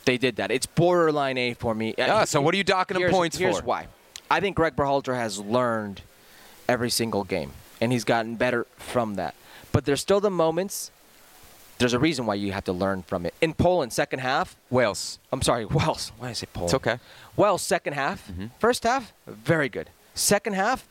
They 0.05 0.17
did 0.17 0.35
that. 0.35 0.51
It's 0.51 0.67
borderline 0.67 1.39
A 1.39 1.53
for 1.55 1.73
me. 1.73 1.95
Uh, 1.95 2.25
so 2.25 2.39
what 2.39 2.53
are 2.53 2.57
you 2.57 2.63
docking 2.63 2.99
him 3.01 3.09
points 3.09 3.35
here's 3.35 3.55
for? 3.55 3.61
Here's 3.61 3.65
why. 3.65 3.87
I 4.29 4.39
think 4.39 4.55
Greg 4.55 4.75
Berhalter 4.75 5.15
has 5.15 5.39
learned– 5.39 6.03
every 6.69 6.89
single 6.91 7.23
game, 7.23 7.51
and 7.81 7.91
he's 7.91 8.03
gotten 8.05 8.35
better 8.35 8.65
from 8.77 9.15
that. 9.15 9.33
But 9.71 9.85
there's 9.85 9.99
still 9.99 10.19
the 10.21 10.29
moments. 10.29 10.91
There's 11.79 11.93
a 11.93 11.99
reason 11.99 12.25
why 12.25 12.35
you 12.35 12.51
have 12.51 12.65
to 12.65 12.73
learn 12.73 13.03
from 13.03 13.25
it. 13.25 13.33
In 13.41 13.53
Poland, 13.53 13.91
second 13.91 14.19
half, 14.19 14.55
Wales. 14.69 15.17
I'm 15.31 15.41
sorry, 15.41 15.65
Wales. 15.79 16.11
Why 16.17 16.27
did 16.27 16.31
I 16.31 16.33
say 16.33 16.47
Poland? 16.53 16.67
It's 16.67 16.73
okay. 16.75 16.99
Wales, 17.35 17.61
second 17.61 17.93
half. 17.93 18.27
Mm-hmm. 18.27 18.47
First 18.59 18.83
half, 18.83 19.13
very 19.25 19.67
good. 19.69 19.89
Second 20.13 20.53
half, 20.53 20.87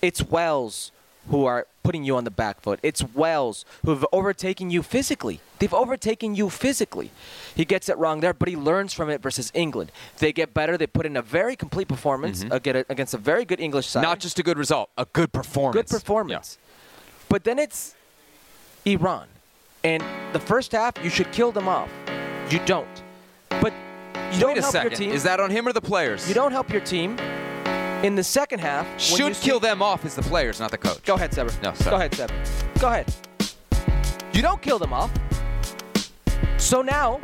it's 0.00 0.22
Wales 0.22 0.92
who 1.30 1.44
are 1.44 1.66
putting 1.82 2.04
you 2.04 2.16
on 2.16 2.24
the 2.24 2.30
back 2.30 2.60
foot. 2.60 2.78
It's 2.82 3.02
Wales 3.14 3.64
who 3.84 3.90
have 3.90 4.04
overtaken 4.12 4.70
you 4.70 4.82
physically. 4.82 5.40
They've 5.58 5.72
overtaken 5.72 6.34
you 6.34 6.50
physically. 6.50 7.10
He 7.54 7.64
gets 7.64 7.88
it 7.88 7.96
wrong 7.96 8.20
there, 8.20 8.34
but 8.34 8.48
he 8.48 8.56
learns 8.56 8.92
from 8.92 9.08
it 9.08 9.22
versus 9.22 9.50
England. 9.54 9.90
They 10.18 10.32
get 10.32 10.52
better. 10.52 10.76
They 10.76 10.86
put 10.86 11.06
in 11.06 11.16
a 11.16 11.22
very 11.22 11.56
complete 11.56 11.88
performance 11.88 12.44
mm-hmm. 12.44 12.92
against 12.92 13.14
a 13.14 13.18
very 13.18 13.44
good 13.44 13.60
English 13.60 13.86
side. 13.86 14.02
Not 14.02 14.20
just 14.20 14.38
a 14.38 14.42
good 14.42 14.58
result, 14.58 14.90
a 14.98 15.06
good 15.06 15.32
performance. 15.32 15.74
Good 15.74 15.88
performance. 15.88 16.58
Yeah. 16.60 17.24
But 17.28 17.44
then 17.44 17.58
it's 17.58 17.94
Iran. 18.84 19.28
And 19.84 20.02
the 20.34 20.40
first 20.40 20.72
half, 20.72 20.94
you 21.02 21.10
should 21.10 21.30
kill 21.32 21.52
them 21.52 21.68
off. 21.68 21.90
You 22.50 22.60
don't. 22.66 22.88
But 23.48 23.72
you 24.32 24.40
don't 24.40 24.50
Wait 24.50 24.58
a 24.58 24.60
help 24.60 24.72
second. 24.72 24.90
your 24.90 24.98
team. 24.98 25.12
Is 25.12 25.22
that 25.22 25.40
on 25.40 25.50
him 25.50 25.66
or 25.66 25.72
the 25.72 25.80
players? 25.80 26.28
You 26.28 26.34
don't 26.34 26.52
help 26.52 26.70
your 26.70 26.82
team 26.82 27.16
in 28.02 28.14
the 28.14 28.22
second 28.22 28.60
half, 28.60 28.86
should 29.00 29.34
kill 29.34 29.58
them 29.58 29.82
off 29.82 30.04
is 30.04 30.14
the 30.14 30.22
players, 30.22 30.60
not 30.60 30.70
the 30.70 30.78
coach. 30.78 31.02
Go 31.04 31.14
ahead, 31.14 31.34
Sever. 31.34 31.50
No, 31.62 31.74
sorry. 31.74 31.90
Go 31.90 31.96
ahead, 31.96 32.14
Sever. 32.14 32.34
Go 32.80 32.88
ahead. 32.88 33.14
You 34.32 34.42
don't 34.42 34.62
kill 34.62 34.78
them 34.78 34.92
off. 34.92 35.10
So 36.58 36.82
now, 36.82 37.20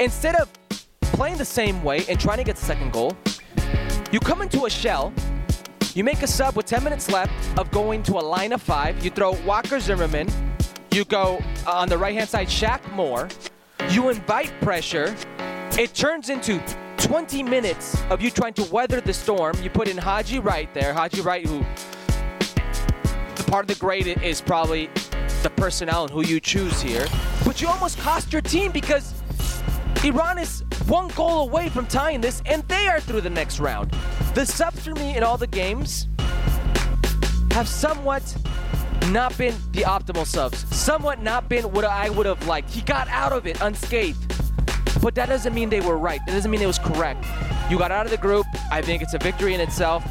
instead 0.00 0.34
of 0.34 0.52
playing 1.00 1.36
the 1.36 1.44
same 1.44 1.82
way 1.84 2.04
and 2.08 2.18
trying 2.18 2.38
to 2.38 2.44
get 2.44 2.56
the 2.56 2.64
second 2.64 2.92
goal, 2.92 3.16
you 4.10 4.18
come 4.18 4.42
into 4.42 4.66
a 4.66 4.70
shell. 4.70 5.12
You 5.94 6.04
make 6.04 6.22
a 6.22 6.26
sub 6.26 6.56
with 6.56 6.66
10 6.66 6.84
minutes 6.84 7.10
left 7.10 7.32
of 7.58 7.70
going 7.70 8.02
to 8.04 8.14
a 8.14 8.20
line 8.22 8.52
of 8.52 8.62
five. 8.62 9.04
You 9.04 9.10
throw 9.10 9.32
Walker 9.44 9.80
Zimmerman. 9.80 10.28
You 10.90 11.04
go 11.04 11.42
uh, 11.66 11.72
on 11.72 11.88
the 11.88 11.98
right 11.98 12.14
hand 12.14 12.28
side, 12.28 12.48
Shaq 12.48 12.90
Moore. 12.92 13.28
You 13.90 14.08
invite 14.08 14.52
pressure. 14.60 15.14
It 15.78 15.94
turns 15.94 16.28
into 16.28 16.60
20 16.98 17.42
minutes 17.42 18.00
of 18.10 18.20
you 18.20 18.30
trying 18.30 18.54
to 18.54 18.64
weather 18.64 19.00
the 19.00 19.12
storm. 19.14 19.56
You 19.62 19.70
put 19.70 19.88
in 19.88 19.96
Haji 19.96 20.40
Wright 20.40 20.72
there. 20.74 20.92
Haji 20.92 21.20
Wright, 21.20 21.46
who 21.46 21.60
the 23.36 23.44
part 23.46 23.64
of 23.64 23.68
the 23.68 23.80
grade 23.80 24.06
is 24.22 24.40
probably 24.40 24.90
the 25.42 25.50
personnel 25.56 26.02
and 26.02 26.10
who 26.10 26.24
you 26.24 26.40
choose 26.40 26.82
here. 26.82 27.06
But 27.44 27.62
you 27.62 27.68
almost 27.68 27.98
cost 27.98 28.32
your 28.32 28.42
team 28.42 28.72
because 28.72 29.14
Iran 30.04 30.38
is 30.38 30.64
one 30.86 31.08
goal 31.08 31.48
away 31.48 31.68
from 31.68 31.86
tying 31.86 32.20
this, 32.20 32.42
and 32.46 32.62
they 32.68 32.88
are 32.88 33.00
through 33.00 33.20
the 33.20 33.30
next 33.30 33.60
round. 33.60 33.90
The 34.34 34.44
subs 34.44 34.80
for 34.84 34.94
me 34.94 35.16
in 35.16 35.22
all 35.22 35.36
the 35.36 35.46
games 35.46 36.08
have 37.52 37.68
somewhat 37.68 38.36
not 39.08 39.36
been 39.38 39.54
the 39.72 39.82
optimal 39.82 40.26
subs, 40.26 40.64
somewhat 40.76 41.22
not 41.22 41.48
been 41.48 41.70
what 41.72 41.84
I 41.84 42.10
would 42.10 42.26
have 42.26 42.46
liked. 42.46 42.70
He 42.70 42.82
got 42.82 43.08
out 43.08 43.32
of 43.32 43.46
it 43.46 43.60
unscathed. 43.60 44.27
But 45.00 45.14
that 45.14 45.28
doesn't 45.28 45.54
mean 45.54 45.70
they 45.70 45.80
were 45.80 45.96
right. 45.96 46.20
That 46.26 46.32
doesn't 46.32 46.50
mean 46.50 46.60
it 46.60 46.66
was 46.66 46.78
correct. 46.78 47.24
You 47.70 47.78
got 47.78 47.92
out 47.92 48.06
of 48.06 48.10
the 48.10 48.18
group. 48.18 48.46
I 48.70 48.82
think 48.82 49.02
it's 49.02 49.14
a 49.14 49.18
victory 49.18 49.54
in 49.54 49.60
itself. 49.60 50.04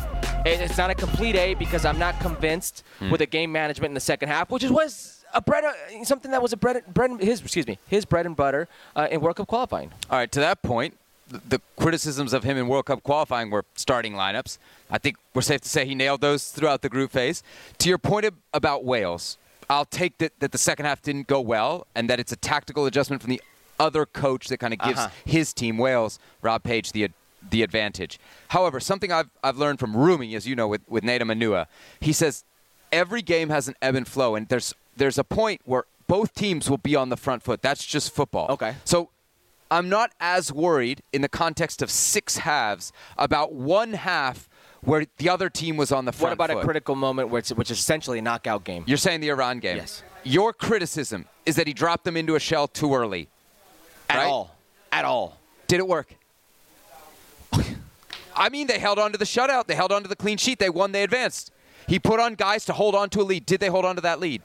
It's 0.46 0.78
not 0.78 0.90
a 0.90 0.96
complete 0.96 1.36
A 1.36 1.56
because 1.56 1.84
I'm 1.86 2.00
not 2.00 2.20
convinced 2.20 2.84
hmm. 3.00 3.10
with 3.10 3.20
the 3.20 3.26
game 3.26 3.52
management 3.52 3.92
in 3.92 3.94
the 3.96 4.00
second 4.00 4.30
half, 4.30 4.50
which 4.50 4.64
was 4.64 5.26
a 5.34 5.42
bread, 5.42 5.66
uh, 5.66 6.04
something 6.04 6.32
that 6.32 6.42
was 6.42 6.54
a 6.54 6.58
bread, 6.58 6.84
bread 6.94 7.20
his 7.20 7.42
excuse 7.42 7.68
me, 7.68 7.78
his 7.88 8.06
bread 8.06 8.26
and 8.26 8.36
butter 8.36 8.68
uh, 8.96 9.08
in 9.12 9.22
World 9.22 9.36
Cup 9.36 9.48
qualifying. 9.48 9.92
All 10.10 10.18
right, 10.18 10.32
to 10.32 10.40
that 10.40 10.62
point, 10.62 10.98
the, 11.28 11.42
the 11.48 11.62
criticisms 11.78 12.34
of 12.34 12.44
him 12.44 12.58
in 12.58 12.68
World 12.68 12.86
Cup 12.86 13.04
qualifying 13.04 13.50
were 13.50 13.66
starting 13.76 14.14
lineups. 14.14 14.58
I 14.90 14.98
think 14.98 15.18
we're 15.34 15.42
safe 15.42 15.62
to 15.62 15.70
say 15.70 15.86
he 15.86 15.96
nailed 15.96 16.22
those 16.22 16.50
throughout 16.50 16.82
the 16.82 16.90
group 16.90 17.12
phase. 17.12 17.44
To 17.80 17.90
your 17.90 17.98
point 17.98 18.26
about 18.54 18.86
Wales, 18.86 19.38
I'll 19.70 19.86
take 19.86 20.18
that, 20.20 20.40
that 20.40 20.52
the 20.52 20.58
second 20.58 20.86
half 20.86 21.02
didn't 21.02 21.28
go 21.28 21.42
well 21.42 21.88
and 21.94 22.10
that 22.10 22.20
it's 22.20 22.32
a 22.32 22.38
tactical 22.38 22.86
adjustment 22.86 23.22
from 23.22 23.32
the 23.32 23.42
other 23.80 24.06
coach 24.06 24.48
that 24.48 24.58
kind 24.58 24.74
of 24.74 24.80
gives 24.80 25.00
uh-huh. 25.00 25.10
his 25.26 25.54
team, 25.54 25.78
Wales, 25.78 26.20
Rob 26.42 26.64
Page, 26.64 26.92
the 26.92 27.10
the 27.50 27.64
advantage. 27.64 28.20
However, 28.50 28.80
something 28.80 29.12
I've, 29.12 29.30
I've 29.44 29.58
learned 29.58 29.80
from 29.80 29.96
Rumi, 29.96 30.36
as 30.36 30.46
you 30.48 30.56
know, 30.56 30.68
with, 30.68 30.82
with 30.90 31.04
Nedum 31.04 31.32
Onuoha, 31.32 31.68
he 32.02 32.12
says 32.12 32.44
every 32.92 33.22
game 33.22 33.50
has 33.50 33.68
an 33.68 33.76
ebb 33.82 33.96
and 33.96 34.08
flow, 34.08 34.36
and 34.36 34.48
there's 34.50 34.74
there's 34.96 35.18
a 35.18 35.24
point 35.24 35.62
where 35.66 35.86
both 36.08 36.34
teams 36.34 36.70
will 36.70 36.78
be 36.78 36.96
on 36.96 37.10
the 37.10 37.18
front 37.18 37.44
foot. 37.44 37.62
That's 37.62 37.86
just 37.86 38.14
football. 38.14 38.48
Okay. 38.50 38.76
So 38.86 39.10
I'm 39.70 39.90
not 39.90 40.12
as 40.20 40.52
worried 40.52 41.04
in 41.12 41.22
the 41.22 41.30
context 41.30 41.82
of 41.82 41.92
six 41.92 42.38
halves 42.38 42.92
about 43.18 43.54
one 43.54 43.94
half 43.94 44.50
where 44.82 45.06
the 45.18 45.30
other 45.30 45.50
team 45.50 45.76
was 45.76 45.92
on 45.92 46.06
the 46.06 46.12
front 46.12 46.34
foot. 46.34 46.40
What 46.40 46.46
about 46.46 46.56
foot. 46.58 46.64
a 46.64 46.66
critical 46.66 46.96
moment, 46.96 47.30
which, 47.30 47.50
which 47.50 47.72
is 47.72 47.80
essentially 47.80 48.20
a 48.20 48.22
knockout 48.22 48.64
game? 48.64 48.84
You're 48.88 48.98
saying 48.98 49.22
the 49.22 49.30
Iran 49.30 49.60
game. 49.60 49.78
Yes. 49.78 50.04
Your 50.24 50.54
criticism 50.54 51.26
is 51.46 51.56
that 51.58 51.68
he 51.68 51.74
dropped 51.74 52.06
them 52.06 52.16
into 52.16 52.36
a 52.36 52.40
shell 52.40 52.68
too 52.68 52.96
early. 52.96 53.30
At 54.10 54.18
right? 54.18 54.28
all. 54.28 54.56
At 54.92 55.06
all. 55.06 55.38
Did 55.68 55.80
it 55.80 55.88
work? 55.88 56.14
I 58.36 58.50
mean, 58.50 58.68
they 58.68 58.80
held 58.80 59.00
on 59.00 59.12
to 59.12 59.18
the 59.18 59.26
shutout. 59.26 59.68
They 59.68 59.76
held 59.76 59.92
on 59.92 60.04
to 60.04 60.10
the 60.10 60.16
clean 60.16 60.38
sheet. 60.38 60.60
They 60.60 60.70
won. 60.70 60.92
They 60.92 61.04
advanced. 61.04 61.52
He 61.88 62.00
put 62.00 62.20
on 62.20 62.36
guys 62.36 62.66
to 62.66 62.74
hold 62.74 62.96
on 62.96 63.10
to 63.12 63.22
a 63.22 63.24
lead. 63.24 63.46
Did 63.46 63.60
they 63.60 63.68
hold 63.70 63.86
on 63.86 63.96
to 63.96 64.02
that 64.02 64.20
lead? 64.20 64.42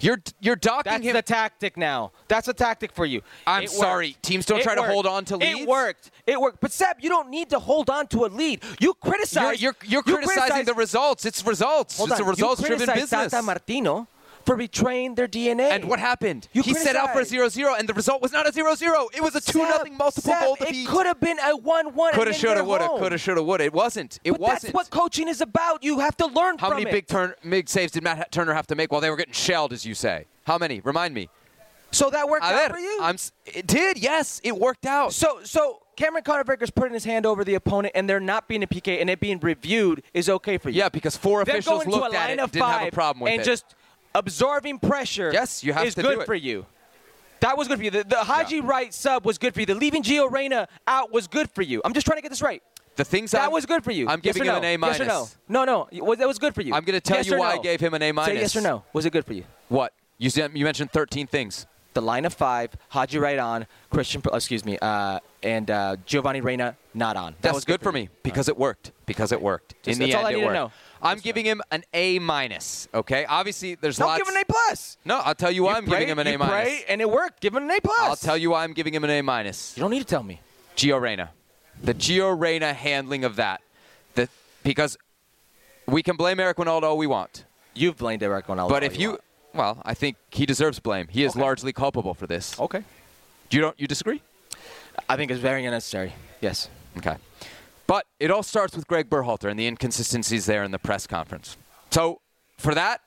You're 0.00 0.18
you're 0.40 0.54
docking 0.56 0.92
That's 0.92 1.04
him. 1.04 1.12
the 1.14 1.22
tactic 1.22 1.76
now. 1.76 2.12
That's 2.28 2.46
a 2.46 2.52
tactic 2.52 2.92
for 2.92 3.06
you. 3.06 3.22
I'm 3.46 3.64
It 3.64 3.70
sorry. 3.70 4.08
worked. 4.10 4.22
Teams 4.22 4.44
don't 4.44 4.60
It 4.60 4.62
try 4.62 4.74
to 4.74 4.82
hold 4.82 5.06
on 5.06 5.24
to 5.26 5.36
leads? 5.38 5.60
It 5.60 5.66
worked. 5.68 6.10
It 6.26 6.38
worked. 6.38 6.60
But 6.60 6.72
Seb, 6.72 6.96
you 7.00 7.08
don't 7.08 7.30
need 7.30 7.48
to 7.50 7.58
hold 7.58 7.88
on 7.88 8.06
to 8.08 8.26
a 8.26 8.28
lead. 8.28 8.62
You 8.64 8.76
you're, 8.80 8.94
criticize. 8.94 9.62
you're, 9.62 9.74
you're 9.84 10.02
you 10.06 10.14
criticizing 10.14 10.42
criticize- 10.42 10.66
the 10.66 10.74
results. 10.74 11.24
It's 11.24 11.44
results. 11.44 11.96
Hold 11.96 12.10
it's 12.10 12.20
on. 12.20 12.26
a 12.26 12.30
results-driven 12.30 12.86
business. 12.86 13.30
Tata 13.32 13.42
Martino 13.42 14.06
for 14.48 14.56
betraying 14.56 15.14
their 15.14 15.28
DNA. 15.28 15.70
And 15.70 15.84
what 15.84 15.98
happened? 15.98 16.48
You 16.54 16.62
he 16.62 16.72
set 16.74 16.96
out 16.96 17.12
for 17.12 17.20
a 17.20 17.26
criticize. 17.26 17.54
0-0, 17.56 17.78
and 17.78 17.88
the 17.88 17.92
result 17.92 18.22
was 18.22 18.32
not 18.32 18.46
a 18.48 18.50
0-0. 18.50 19.06
It 19.14 19.22
was 19.22 19.34
a 19.34 19.40
2 19.42 19.52
Seb, 19.58 19.68
nothing 19.68 19.96
multiple 19.96 20.32
Seb, 20.32 20.42
goal 20.42 20.54
It 20.60 20.66
defeat. 20.68 20.88
could 20.88 21.04
have 21.06 21.20
been 21.20 21.38
a 21.38 21.54
one-one. 21.56 22.14
Coulda, 22.14 22.32
shoulda, 22.32 22.64
woulda. 22.64 22.88
Coulda, 22.88 23.18
shoulda, 23.18 23.42
woulda. 23.42 23.64
It 23.64 23.74
wasn't. 23.74 24.18
It 24.24 24.32
but 24.32 24.40
wasn't. 24.40 24.62
that's 24.62 24.74
what 24.74 24.88
coaching 24.90 25.28
is 25.28 25.40
about. 25.42 25.84
You 25.84 25.98
have 26.00 26.16
to 26.16 26.26
learn 26.26 26.56
How 26.58 26.68
from 26.68 26.78
many 26.78 26.88
it. 26.90 26.92
big 26.92 27.06
turn, 27.06 27.34
big 27.48 27.68
saves 27.68 27.92
did 27.92 28.02
Matt 28.02 28.32
Turner 28.32 28.54
have 28.54 28.66
to 28.68 28.74
make 28.74 28.90
while 28.90 29.00
they 29.02 29.10
were 29.10 29.16
getting 29.16 29.34
shelled, 29.34 29.72
as 29.74 29.84
you 29.84 29.94
say? 29.94 30.24
How 30.44 30.56
many? 30.56 30.80
Remind 30.80 31.12
me. 31.14 31.28
So 31.90 32.10
that 32.10 32.28
worked 32.28 32.44
out 32.44 32.70
for 32.70 32.78
you. 32.78 32.98
I'm, 33.02 33.14
s- 33.14 33.32
it 33.46 33.66
did, 33.66 33.98
yes. 33.98 34.40
It 34.44 34.56
worked 34.58 34.84
out. 34.84 35.12
So, 35.14 35.40
so 35.44 35.80
Cameron 35.96 36.22
Carter-Vickers's 36.22 36.70
putting 36.70 36.92
his 36.92 37.04
hand 37.04 37.24
over 37.24 37.44
the 37.44 37.54
opponent, 37.54 37.92
and 37.94 38.08
they're 38.08 38.20
not 38.20 38.46
being 38.46 38.62
a 38.62 38.66
PK, 38.66 39.00
and 39.00 39.08
it 39.08 39.20
being 39.20 39.40
reviewed 39.40 40.02
is 40.12 40.28
okay 40.28 40.58
for 40.58 40.68
you. 40.68 40.78
yeah, 40.78 40.90
because 40.90 41.16
four 41.16 41.44
Them 41.44 41.54
officials 41.56 41.84
going 41.84 41.90
to 41.92 41.96
a 41.96 42.00
looked 42.00 42.14
at 42.14 42.30
it, 42.30 42.36
didn't 42.52 42.62
have 42.68 42.88
a 42.88 42.90
problem 42.90 43.22
with 43.24 43.32
and 43.32 43.40
it. 43.40 43.44
just 43.44 43.74
absorbing 44.18 44.78
pressure. 44.78 45.30
Yes, 45.32 45.62
you 45.64 45.72
have 45.72 45.86
is 45.86 45.94
to 45.94 46.02
good 46.02 46.14
do 46.16 46.20
it. 46.22 46.26
for 46.26 46.34
you. 46.34 46.66
That 47.40 47.56
was 47.56 47.68
good 47.68 47.78
for 47.78 47.84
you. 47.84 47.90
The, 47.90 48.02
the 48.04 48.16
Haji. 48.24 48.60
Wright 48.60 48.92
sub 48.92 49.24
was 49.24 49.38
good 49.38 49.54
for 49.54 49.60
you. 49.60 49.66
The 49.66 49.74
leaving 49.76 50.02
Gio 50.02 50.30
Reyna 50.30 50.66
out 50.88 51.12
was 51.12 51.28
good 51.28 51.48
for 51.50 51.62
you. 51.62 51.80
I'm 51.84 51.92
just 51.94 52.04
trying 52.04 52.18
to 52.18 52.22
get 52.22 52.30
this 52.30 52.42
right. 52.42 52.62
the 52.96 53.04
things 53.04 53.30
That 53.30 53.42
I'm- 53.42 53.52
was 53.52 53.64
good 53.64 53.84
for 53.84 53.92
you. 53.92 54.08
I'm 54.08 54.20
Yes 54.24 54.34
giving 54.34 54.42
or 54.42 54.56
him 54.56 54.62
no? 54.62 54.68
an 54.68 54.74
A 54.74 54.76
minus. 54.76 54.98
Yes 54.98 55.06
or 55.08 55.10
no? 55.48 55.64
No, 55.64 55.86
no. 55.92 56.04
Was- 56.04 56.18
That 56.18 56.26
was 56.26 56.38
good 56.40 56.52
for 56.52 56.62
you. 56.62 56.74
I'm 56.74 56.82
going 56.82 56.96
to 56.96 57.00
tell 57.00 57.18
Yes 57.18 57.28
you 57.28 57.38
why 57.38 57.52
I 57.52 57.58
gave 57.58 57.80
him 57.80 57.94
an 57.94 58.02
A 58.02 58.10
minus. 58.10 58.34
Say 58.34 58.40
yes 58.40 58.56
or 58.56 58.60
no. 58.60 58.82
Was 58.92 59.06
it 59.06 59.10
good 59.12 59.24
for 59.24 59.34
you? 59.34 59.44
What? 59.68 59.92
You 60.18 60.30
said 60.30 60.50
you 60.54 60.64
mentioned 60.64 60.90
13 60.90 61.28
things. 61.28 61.66
The 61.94 62.02
line 62.02 62.24
of 62.24 62.34
five, 62.34 62.70
Haji 62.90 63.18
Wright 63.18 63.38
on, 63.38 63.66
Christian, 63.90 64.20
excuse 64.32 64.64
me, 64.64 64.78
uh, 64.82 65.18
and 65.42 65.70
uh, 65.70 65.96
Giovanni 66.06 66.40
Reyna 66.40 66.76
not 66.94 67.16
on. 67.16 67.32
That 67.34 67.42
That's 67.42 67.54
was 67.54 67.64
good, 67.64 67.80
for 67.80 67.90
me 67.92 68.08
because 68.24 68.48
it 68.48 68.56
worked. 68.58 68.90
Because 69.06 69.30
it 69.32 69.40
worked. 69.40 69.74
Just- 69.82 69.98
In 70.00 70.04
the 70.06 70.12
that's 70.12 70.22
all 70.22 70.26
end, 70.26 70.28
I 70.28 70.30
it 70.30 70.34
need 70.34 70.40
to 70.40 70.46
worked. 70.46 70.54
know. 70.54 70.72
I'm 71.02 71.18
giving 71.18 71.44
him 71.44 71.62
an 71.70 71.84
A 71.94 72.18
minus. 72.18 72.88
Okay. 72.92 73.24
Obviously, 73.26 73.74
there's 73.76 73.96
Don't 73.98 74.08
lots. 74.08 74.18
give 74.18 74.28
him 74.28 74.36
an 74.36 74.42
A 74.42 74.44
plus. 74.52 74.96
No, 75.04 75.18
I'll 75.18 75.34
tell 75.34 75.50
you 75.50 75.62
why 75.64 75.72
You 75.72 75.76
I'm 75.78 75.84
giving 75.86 76.08
him 76.08 76.18
an 76.18 76.26
you 76.26 76.34
A 76.34 76.38
minus. 76.38 76.52
pray, 76.52 76.84
and 76.88 77.00
it 77.00 77.08
worked. 77.10 77.40
Give 77.40 77.54
him 77.54 77.62
an 77.64 77.70
A 77.70 77.80
plus. 77.80 77.98
I'll 78.00 78.16
tell 78.16 78.36
you 78.36 78.50
why 78.50 78.64
I'm 78.64 78.72
giving 78.72 78.94
him 78.94 79.04
an 79.04 79.10
A 79.10 79.22
minus. 79.22 79.76
You 79.76 79.82
don't 79.82 79.90
need 79.90 80.00
to 80.00 80.04
tell 80.06 80.22
me. 80.22 80.40
Gio 80.76 81.00
Reyna. 81.00 81.30
The 81.82 81.94
Gio 81.94 82.38
Reyna 82.38 82.72
handling 82.72 83.24
of 83.24 83.36
that. 83.36 83.60
The, 84.14 84.28
because 84.62 84.96
we 85.86 86.02
can 86.02 86.16
blame 86.16 86.40
Eric 86.40 86.56
Ronaldo 86.56 86.82
all 86.84 86.98
we 86.98 87.06
want. 87.06 87.44
You've 87.74 87.96
blamed 87.96 88.22
Eric 88.22 88.46
Ronaldo. 88.46 88.68
But 88.68 88.82
if 88.82 88.98
you, 88.98 89.18
well, 89.54 89.80
I 89.84 89.94
think 89.94 90.16
he 90.30 90.44
deserves 90.46 90.80
blame. 90.80 91.06
He 91.08 91.22
is 91.24 91.32
Okay. 91.32 91.40
largely 91.40 91.72
culpable 91.72 92.14
for 92.14 92.26
this. 92.26 92.58
okay, 92.58 92.82
You 93.50 93.60
don't 93.60 93.78
you 93.78 93.86
disagree? 93.86 94.20
I 95.08 95.16
think 95.16 95.30
it's 95.30 95.40
very 95.40 95.64
unnecessary. 95.64 96.12
Yes. 96.40 96.68
Okay. 96.96 97.16
But 97.88 98.06
it 98.20 98.30
all 98.30 98.44
starts 98.44 98.76
with 98.76 98.86
Greg 98.86 99.08
Berhalter 99.10 99.50
and 99.50 99.58
the 99.58 99.66
inconsistencies 99.66 100.46
there 100.46 100.62
in 100.62 100.70
the 100.70 100.78
press 100.78 101.06
conference. 101.08 101.56
So 101.90 102.20
for 102.58 102.74
that, 102.74 103.00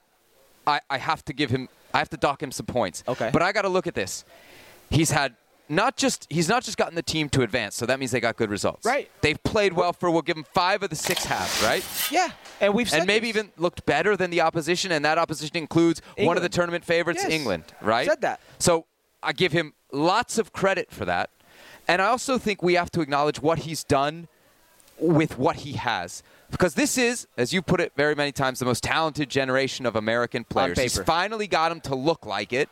I, 0.67 0.81
I 0.89 0.97
have 0.97 1.23
to 1.25 1.33
give 1.33 1.51
him 1.51 1.69
I 1.93 1.99
have 1.99 2.09
to 2.09 2.17
dock 2.17 2.41
him 2.41 2.51
some 2.51 2.65
points. 2.65 3.03
Okay. 3.07 3.29
But 3.31 3.41
I 3.41 3.51
gotta 3.53 3.69
look 3.69 3.87
at 3.87 3.93
this. 3.95 4.25
He's 4.89 5.11
had 5.11 5.35
not 5.69 5.97
just 5.97 6.25
he's 6.31 6.49
not 6.49 6.63
just 6.63 6.77
gotten 6.77 6.95
the 6.95 7.03
team 7.03 7.29
to 7.29 7.43
advance, 7.43 7.75
so 7.75 7.85
that 7.85 7.99
means 7.99 8.09
they 8.11 8.19
got 8.19 8.37
good 8.37 8.49
results. 8.49 8.83
Right. 8.85 9.09
They've 9.21 9.41
played 9.43 9.73
well 9.73 9.93
for 9.93 10.09
we'll 10.09 10.23
give 10.23 10.35
them 10.35 10.45
five 10.51 10.81
of 10.81 10.89
the 10.89 10.95
six 10.95 11.25
halves, 11.25 11.63
right? 11.63 11.85
Yeah, 12.11 12.29
and 12.59 12.73
we've 12.73 12.91
and 12.91 13.05
maybe 13.05 13.31
this. 13.31 13.37
even 13.43 13.51
looked 13.57 13.85
better 13.85 14.17
than 14.17 14.31
the 14.31 14.41
opposition, 14.41 14.91
and 14.91 15.05
that 15.05 15.17
opposition 15.19 15.57
includes 15.57 16.01
one 16.17 16.37
of 16.37 16.43
the 16.43 16.49
tournament 16.49 16.83
favorites, 16.85 17.21
Yes. 17.23 17.31
England, 17.31 17.65
right? 17.81 18.07
Said 18.07 18.21
that. 18.21 18.39
So 18.57 18.85
I 19.21 19.31
give 19.33 19.51
him 19.51 19.73
lots 19.91 20.39
of 20.39 20.51
credit 20.51 20.89
for 20.91 21.05
that. 21.05 21.29
And 21.87 22.01
I 22.01 22.07
also 22.07 22.37
think 22.37 22.63
we 22.63 22.73
have 22.75 22.89
to 22.91 23.01
acknowledge 23.01 23.41
what 23.41 23.59
he's 23.59 23.83
done 23.83 24.27
with 25.01 25.37
what 25.37 25.57
he 25.57 25.73
has. 25.73 26.23
Because 26.49 26.75
this 26.75 26.97
is, 26.97 27.27
as 27.37 27.53
you 27.53 27.61
put 27.61 27.81
it 27.81 27.91
very 27.95 28.15
many 28.15 28.31
times, 28.31 28.59
the 28.59 28.65
most 28.65 28.83
talented 28.83 29.29
generation 29.29 29.85
of 29.85 29.95
American 29.95 30.43
players. 30.43 30.79
He's 30.79 30.99
finally 30.99 31.47
got 31.47 31.69
them 31.69 31.81
to 31.81 31.95
look 31.95 32.25
like 32.25 32.53
it. 32.53 32.69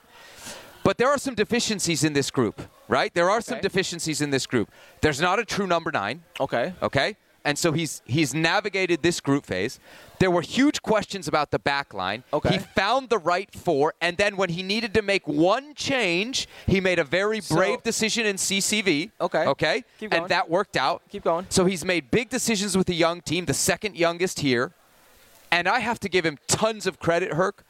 But 0.84 0.98
there 0.98 1.10
are 1.10 1.18
some 1.18 1.36
deficiencies 1.36 2.04
in 2.04 2.14
this 2.14 2.32
group, 2.32 2.62
right? 2.88 3.14
There 3.14 3.30
are 3.30 3.42
some 3.42 3.60
deficiencies 3.60 4.22
in 4.22 4.30
this 4.30 4.46
group. 4.46 4.72
There's 5.02 5.20
not 5.20 5.40
a 5.40 5.46
true 5.46 5.68
number 5.68 5.92
nine. 5.92 6.24
Okay. 6.40 6.74
Okay? 6.82 7.16
And 7.46 7.58
so 7.58 7.72
he's 7.72 8.02
he's 8.06 8.34
navigated 8.34 9.02
this 9.02 9.20
group 9.20 9.46
phase. 9.46 9.80
There 10.20 10.30
were 10.30 10.42
huge 10.42 10.82
questions 10.82 11.28
about 11.28 11.52
the 11.52 11.60
back 11.60 11.94
line. 11.94 12.24
Okay. 12.34 12.54
He 12.54 12.58
found 12.60 13.10
the 13.10 13.18
right 13.18 13.50
four, 13.54 13.94
and 14.02 14.18
then 14.18 14.36
when 14.36 14.50
he 14.50 14.62
needed 14.64 14.94
to 14.96 15.02
make 15.02 15.28
one 15.28 15.74
change, 15.74 16.48
he 16.68 16.82
made 16.82 17.00
a 17.00 17.04
very 17.06 17.40
So- 17.40 17.56
brave 17.56 17.84
decision 17.84 18.26
in 18.26 18.38
CCV. 18.38 19.12
Okay. 19.22 19.46
Okay? 19.46 19.84
Keep 20.00 20.12
going. 20.12 20.24
And 20.24 20.30
that 20.30 20.50
worked 20.50 20.76
out. 20.76 21.02
Keep 21.10 21.24
going. 21.24 21.46
So 21.50 21.66
he's 21.66 21.86
made 21.86 22.12
big 22.12 22.30
decisions 22.30 22.78
with 22.78 22.88
the 22.88 22.96
young 22.96 23.22
team, 23.22 23.46
the 23.46 23.54
second 23.54 23.96
youngest 23.96 24.42
here. 24.42 24.74
And 25.52 25.68
I 25.68 25.80
have 25.80 26.00
to 26.02 26.10
give 26.10 26.26
him 26.26 26.38
tons 26.48 26.86
of 26.86 27.00
credit, 27.00 27.34
Herc. 27.34 27.64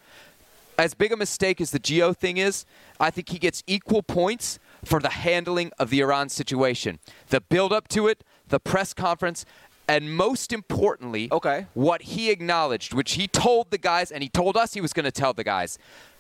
As 0.78 0.93
big 0.93 1.11
a 1.11 1.17
mistake 1.17 1.59
as 1.59 1.72
the 1.72 1.80
Gio 1.80 2.15
thing 2.15 2.38
is, 2.38 2.65
I 3.01 3.11
think 3.11 3.30
he 3.30 3.38
gets 3.38 3.63
equal 3.67 4.01
points 4.01 4.59
for 4.86 4.99
the 5.01 5.09
handling 5.09 5.72
of 5.78 5.89
the 5.89 5.99
Iran 5.99 6.30
situation. 6.30 6.99
The 7.28 7.41
build 7.41 7.74
up 7.74 7.89
to 7.89 8.07
it, 8.07 8.24
the 8.49 8.59
press 8.59 8.93
conference, 8.93 9.45
and 9.87 10.15
most 10.15 10.53
importantly, 10.53 11.29
Okay. 11.31 11.65
what 11.73 12.01
he 12.03 12.29
acknowledged, 12.29 12.93
which 12.93 13.13
he 13.13 13.27
told 13.27 13.71
the 13.71 13.77
guys, 13.77 14.11
and 14.11 14.21
he 14.21 14.29
told 14.29 14.55
us 14.57 14.73
he 14.73 14.81
was 14.81 14.93
going 14.93 15.05
to 15.05 15.11
tell 15.11 15.33
the 15.33 15.43
guys 15.43 15.77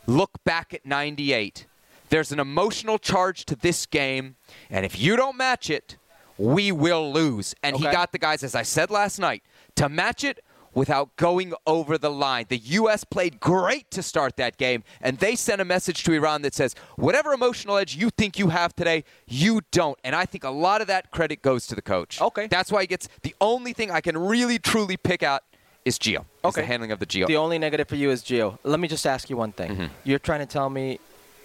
look 0.07 0.31
back 0.43 0.73
at 0.73 0.85
98. 0.85 1.65
There's 2.09 2.31
an 2.31 2.39
emotional 2.39 2.97
charge 2.97 3.45
to 3.45 3.55
this 3.55 3.85
game, 3.85 4.35
and 4.71 4.85
if 4.85 4.99
you 4.99 5.15
don't 5.15 5.37
match 5.37 5.69
it, 5.69 5.97
we 6.39 6.71
will 6.71 7.11
lose. 7.11 7.53
And 7.61 7.75
he 7.75 7.83
got 7.83 8.11
the 8.11 8.17
guys, 8.17 8.43
as 8.43 8.55
I 8.55 8.63
said 8.63 8.89
last 8.89 9.19
night, 9.19 9.43
to 9.75 9.87
match 9.89 10.23
it 10.23 10.39
without 10.73 11.15
going 11.15 11.53
over 11.65 11.97
the 11.97 12.09
line. 12.11 12.45
The 12.49 12.57
U.S. 12.57 13.03
played 13.03 13.39
great 13.39 13.89
to 13.91 14.03
start 14.03 14.37
that 14.37 14.57
game, 14.57 14.83
and 15.01 15.17
they 15.19 15.35
sent 15.35 15.61
a 15.61 15.65
message 15.65 16.03
to 16.03 16.13
Iran 16.13 16.41
that 16.43 16.53
says, 16.53 16.75
whatever 16.95 17.33
emotional 17.33 17.77
edge 17.77 17.95
you 17.95 18.09
think 18.11 18.37
you 18.37 18.49
have 18.49 18.75
today, 18.75 19.03
you 19.27 19.61
don't. 19.71 19.97
And 20.03 20.15
I 20.15 20.25
think 20.25 20.43
a 20.43 20.49
lot 20.49 20.81
of 20.81 20.87
that 20.87 21.11
credit 21.11 21.41
goes 21.41 21.67
to 21.67 21.75
the 21.75 21.81
coach. 21.81 22.21
Okay. 22.21 22.47
That's 22.47 22.71
why 22.71 22.81
he 22.81 22.87
gets 22.87 23.07
the 23.23 23.35
only 23.41 23.73
thing 23.73 23.91
I 23.91 24.01
can 24.01 24.17
really 24.17 24.59
truly 24.59 24.97
pick 24.97 25.23
out 25.23 25.43
is 25.85 25.97
Gio. 25.97 26.19
Is 26.19 26.25
Okay. 26.45 26.61
the 26.61 26.67
handling 26.67 26.91
of 26.91 26.99
the 26.99 27.05
Gio. 27.05 27.25
The 27.27 27.37
only 27.37 27.57
negative 27.57 27.87
for 27.87 27.95
you 27.95 28.11
is 28.11 28.21
Gio. 28.23 28.57
Let 28.63 28.79
me 28.79 28.87
just 28.87 29.07
ask 29.07 29.29
you 29.29 29.37
one 29.37 29.51
thing. 29.51 29.71
Mm-hmm. 29.71 29.85
You're 30.03 30.19
trying 30.19 30.39
to 30.41 30.45
tell 30.45 30.69
me 30.69 30.99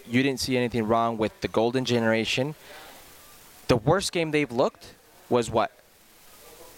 you 0.06 0.22
didn't 0.22 0.40
see 0.40 0.56
anything 0.56 0.86
wrong 0.86 1.16
with 1.16 1.40
the 1.40 1.48
golden 1.48 1.84
generation. 1.84 2.54
The 3.68 3.76
worst 3.76 4.12
game 4.12 4.32
they've 4.32 4.50
looked 4.52 4.94
was 5.30 5.50
what? 5.50 5.70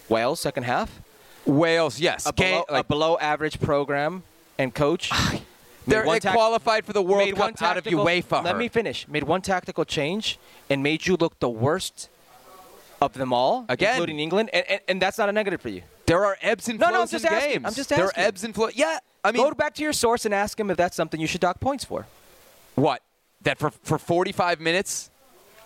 Wales 0.07 0.39
second 0.39 0.63
half. 0.63 1.01
Wales, 1.47 1.99
yes. 1.99 2.25
A 2.27 2.33
Game- 2.33 2.51
below, 2.53 2.65
a 2.69 2.73
like, 2.73 2.87
below 2.87 3.17
average 3.19 3.59
program 3.59 4.23
and 4.57 4.73
coach. 4.73 5.11
They're, 5.87 6.03
they 6.03 6.19
qualified 6.19 6.83
for 6.85 6.91
the 6.91 7.01
World 7.01 7.33
Cup 7.35 7.61
out 7.61 7.77
of 7.77 7.85
UEFA. 7.85 8.43
Let 8.43 8.57
me 8.57 8.67
finish. 8.67 9.07
Made 9.07 9.23
one 9.23 9.41
tactical 9.41 9.85
change 9.85 10.37
and 10.69 10.83
made 10.83 11.07
you 11.07 11.15
look 11.15 11.39
the 11.39 11.47
worst 11.47 12.09
of 13.01 13.13
them 13.13 13.31
all, 13.31 13.65
Again. 13.69 13.93
including 13.93 14.19
England, 14.19 14.49
and, 14.51 14.65
and, 14.69 14.81
and 14.89 15.01
that's 15.01 15.17
not 15.17 15.29
a 15.29 15.31
negative 15.31 15.61
for 15.61 15.69
you. 15.69 15.83
There 16.05 16.25
are 16.25 16.37
ebbs 16.41 16.67
and 16.67 16.77
flows 16.77 16.89
no, 16.89 16.95
no, 16.97 17.01
I'm 17.03 17.07
just 17.07 17.23
in 17.25 17.31
asking. 17.31 17.51
games. 17.53 17.65
I'm 17.65 17.73
just 17.73 17.89
There 17.89 18.03
are 18.03 18.11
ebbs 18.17 18.43
and 18.43 18.53
flows. 18.53 18.75
Yeah, 18.75 18.99
I 19.23 19.31
mean, 19.31 19.41
Go 19.41 19.51
back 19.53 19.75
to 19.75 19.81
your 19.83 19.93
source 19.93 20.25
and 20.25 20.33
ask 20.33 20.59
him 20.59 20.69
if 20.71 20.75
that's 20.75 20.95
something 20.95 21.21
you 21.21 21.27
should 21.27 21.39
dock 21.41 21.61
points 21.61 21.85
for. 21.85 22.05
what? 22.75 23.01
That 23.43 23.57
for, 23.57 23.69
for 23.71 23.97
45 23.97 24.59
minutes 24.59 25.09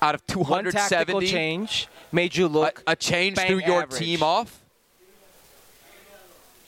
out 0.04 0.14
of 0.14 0.24
270 0.28 0.52
One 0.52 0.90
tactical 0.90 1.22
change 1.22 1.88
made 2.12 2.36
you 2.36 2.48
look 2.48 2.84
a 2.86 2.96
change 2.96 3.38
bang 3.38 3.48
threw 3.48 3.60
your 3.66 3.84
average. 3.84 4.00
team 4.00 4.22
off? 4.22 4.61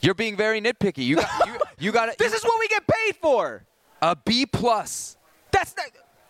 You're 0.04 0.14
being 0.14 0.36
very 0.36 0.60
nitpicky. 0.60 1.04
You 1.04 1.16
got, 1.16 1.46
you, 1.46 1.54
you 1.78 1.92
got 1.92 2.18
This 2.18 2.34
is 2.34 2.44
what 2.44 2.60
we 2.60 2.68
get 2.68 2.86
paid 2.86 3.16
for. 3.16 3.64
a 4.02 4.14
B 4.14 4.44
plus 4.44 5.16
That's 5.50 5.74
not. 5.76 5.86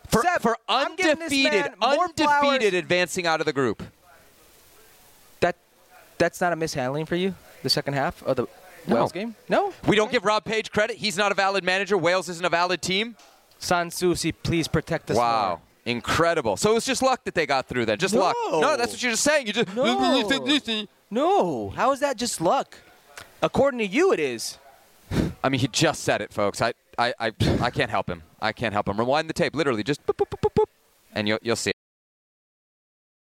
for, 0.08 0.22
for 0.40 0.56
I'm 0.68 0.94
giving 0.94 1.18
this 1.18 1.32
undefeated, 1.32 1.72
undefeated 1.82 2.74
advancing 2.74 3.26
out 3.26 3.40
of 3.40 3.46
the 3.46 3.52
group. 3.52 3.82
That, 5.40 5.56
that's 6.18 6.40
not 6.40 6.52
a 6.52 6.56
mishandling 6.56 7.06
for 7.06 7.16
you. 7.16 7.34
The 7.64 7.70
second 7.70 7.94
half 7.94 8.22
of 8.22 8.36
the 8.36 8.46
No. 8.86 8.94
Wales 8.96 9.12
game. 9.12 9.34
No. 9.48 9.72
We 9.88 9.96
don't 9.96 10.12
give 10.12 10.24
Rob 10.24 10.44
Page 10.44 10.70
credit. 10.70 10.96
He's 10.96 11.16
not 11.16 11.32
a 11.32 11.34
valid 11.34 11.64
manager. 11.64 11.98
Wales 11.98 12.28
isn't 12.28 12.44
a 12.44 12.50
valid 12.50 12.80
team. 12.80 13.16
San 13.58 13.88
Sansusi, 13.90 14.32
please 14.42 14.68
protect 14.68 15.10
us 15.10 15.16
Wow. 15.16 15.48
more. 15.48 15.60
Incredible. 15.86 16.56
So 16.56 16.70
it 16.70 16.74
was 16.74 16.84
just 16.86 17.02
luck 17.02 17.24
that 17.24 17.34
they 17.34 17.44
got 17.46 17.66
through 17.66 17.86
then. 17.86 17.98
Just 17.98 18.14
luck. 18.14 18.36
No. 18.50 18.60
No, 18.60 18.76
that's 18.76 18.92
what 18.92 19.02
you're 19.02 19.12
just 19.12 19.24
saying. 19.24 19.46
You 19.48 19.52
just 19.52 19.74
No. 19.74 19.84
No. 21.10 21.70
How 21.70 21.92
is 21.92 22.00
that 22.00 22.16
just 22.16 22.40
luck? 22.40 22.78
According 23.44 23.78
to 23.80 23.86
you, 23.86 24.10
it 24.10 24.20
is. 24.20 24.56
I 25.44 25.50
mean, 25.50 25.60
he 25.60 25.68
just 25.68 26.02
said 26.02 26.22
it, 26.22 26.32
folks. 26.32 26.62
I, 26.62 26.72
I, 26.96 27.12
I, 27.20 27.32
I 27.60 27.70
can't 27.70 27.90
help 27.90 28.08
him. 28.08 28.22
I 28.40 28.52
can't 28.52 28.72
help 28.72 28.88
him. 28.88 28.98
Rewind 28.98 29.28
the 29.28 29.34
tape, 29.34 29.54
literally, 29.54 29.82
just 29.82 30.04
boop, 30.06 30.16
boop, 30.16 30.30
boop, 30.30 30.40
boop, 30.40 30.54
boop, 30.54 30.70
and 31.12 31.28
you'll, 31.28 31.38
you'll 31.42 31.54
see. 31.54 31.70
it. 31.70 31.76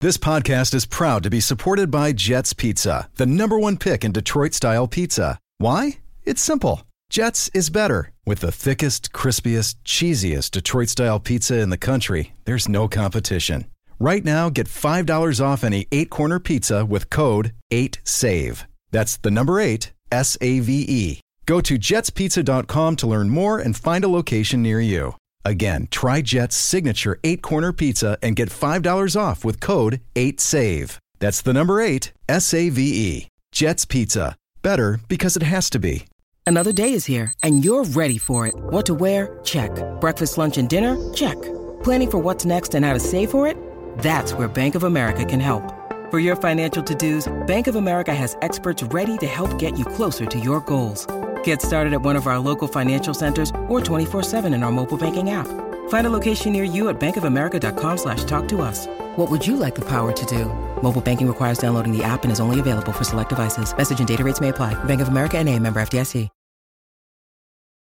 This 0.01 0.17
podcast 0.17 0.73
is 0.73 0.87
proud 0.87 1.21
to 1.21 1.29
be 1.29 1.39
supported 1.39 1.91
by 1.91 2.13
Jets 2.13 2.53
Pizza, 2.53 3.07
the 3.17 3.27
number 3.27 3.59
one 3.59 3.77
pick 3.77 4.03
in 4.03 4.11
Detroit 4.11 4.55
style 4.55 4.87
pizza. 4.87 5.37
Why? 5.59 5.99
It's 6.23 6.41
simple. 6.41 6.81
Jets 7.11 7.51
is 7.53 7.69
better. 7.69 8.11
With 8.25 8.39
the 8.39 8.51
thickest, 8.51 9.11
crispiest, 9.13 9.75
cheesiest 9.85 10.49
Detroit 10.49 10.89
style 10.89 11.19
pizza 11.19 11.59
in 11.59 11.69
the 11.69 11.77
country, 11.77 12.33
there's 12.45 12.67
no 12.67 12.87
competition. 12.87 13.65
Right 13.99 14.25
now, 14.25 14.49
get 14.49 14.65
$5 14.65 15.45
off 15.45 15.63
any 15.63 15.87
eight 15.91 16.09
corner 16.09 16.39
pizza 16.39 16.83
with 16.83 17.11
code 17.11 17.53
8SAVE. 17.71 18.63
That's 18.91 19.17
the 19.17 19.31
number 19.31 19.59
eight, 19.59 19.91
S 20.11 20.37
A 20.41 20.59
V 20.59 20.85
E. 20.87 21.19
Go 21.45 21.61
to 21.61 21.79
jetspizza.com 21.79 22.95
to 22.97 23.07
learn 23.07 23.29
more 23.29 23.57
and 23.59 23.75
find 23.75 24.03
a 24.03 24.07
location 24.07 24.61
near 24.61 24.79
you. 24.79 25.15
Again, 25.43 25.87
try 25.89 26.21
Jet's 26.21 26.55
signature 26.55 27.19
eight 27.23 27.41
corner 27.41 27.73
pizza 27.73 28.17
and 28.21 28.35
get 28.35 28.49
$5 28.49 29.19
off 29.19 29.43
with 29.43 29.59
code 29.59 30.01
8SAVE. 30.15 30.97
That's 31.19 31.41
the 31.41 31.53
number 31.53 31.81
eight, 31.81 32.11
S 32.27 32.53
A 32.53 32.69
V 32.69 32.81
E. 32.81 33.27
Jet's 33.51 33.85
Pizza. 33.85 34.35
Better 34.61 34.99
because 35.07 35.35
it 35.35 35.43
has 35.43 35.69
to 35.71 35.79
be. 35.79 36.05
Another 36.45 36.71
day 36.71 36.93
is 36.93 37.05
here, 37.05 37.31
and 37.43 37.63
you're 37.63 37.83
ready 37.83 38.17
for 38.17 38.47
it. 38.47 38.55
What 38.55 38.85
to 38.87 38.95
wear? 38.95 39.39
Check. 39.43 39.71
Breakfast, 40.01 40.37
lunch, 40.37 40.57
and 40.57 40.67
dinner? 40.67 40.97
Check. 41.13 41.39
Planning 41.83 42.11
for 42.11 42.17
what's 42.17 42.43
next 42.43 42.73
and 42.73 42.83
how 42.83 42.93
to 42.93 42.99
save 42.99 43.29
for 43.29 43.45
it? 43.47 43.55
That's 43.99 44.33
where 44.33 44.47
Bank 44.47 44.75
of 44.75 44.83
America 44.83 45.23
can 45.25 45.39
help. 45.39 45.63
For 46.09 46.17
your 46.17 46.35
financial 46.35 46.81
to 46.81 46.95
dos, 46.95 47.31
Bank 47.45 47.67
of 47.67 47.75
America 47.75 48.15
has 48.15 48.35
experts 48.41 48.81
ready 48.81 49.15
to 49.19 49.27
help 49.27 49.59
get 49.59 49.77
you 49.77 49.85
closer 49.85 50.25
to 50.25 50.39
your 50.39 50.59
goals. 50.61 51.05
Get 51.43 51.61
started 51.61 51.93
at 51.93 52.01
one 52.01 52.15
of 52.15 52.25
our 52.25 52.39
local 52.39 52.67
financial 52.67 53.13
centers 53.13 53.51
or 53.67 53.79
24-7 53.79 54.51
in 54.51 54.63
our 54.63 54.71
mobile 54.71 54.97
banking 54.97 55.29
app. 55.29 55.45
Find 55.89 56.07
a 56.07 56.09
location 56.09 56.51
near 56.51 56.63
you 56.63 56.89
at 56.89 56.99
bankofamerica.com 56.99 57.97
slash 57.99 58.23
talk 58.23 58.47
to 58.47 58.61
us. 58.63 58.87
What 59.17 59.29
would 59.29 59.45
you 59.45 59.55
like 59.55 59.75
the 59.75 59.85
power 59.85 60.11
to 60.11 60.25
do? 60.25 60.45
Mobile 60.81 60.99
banking 60.99 61.27
requires 61.27 61.59
downloading 61.59 61.95
the 61.95 62.03
app 62.03 62.23
and 62.23 62.31
is 62.31 62.39
only 62.39 62.59
available 62.59 62.91
for 62.91 63.03
select 63.03 63.29
devices. 63.29 63.71
Message 63.77 63.99
and 63.99 64.07
data 64.07 64.23
rates 64.23 64.41
may 64.41 64.49
apply. 64.49 64.73
Bank 64.85 65.01
of 65.01 65.09
America 65.09 65.37
and 65.37 65.47
a 65.47 65.59
member 65.59 65.79
FDIC. 65.79 66.27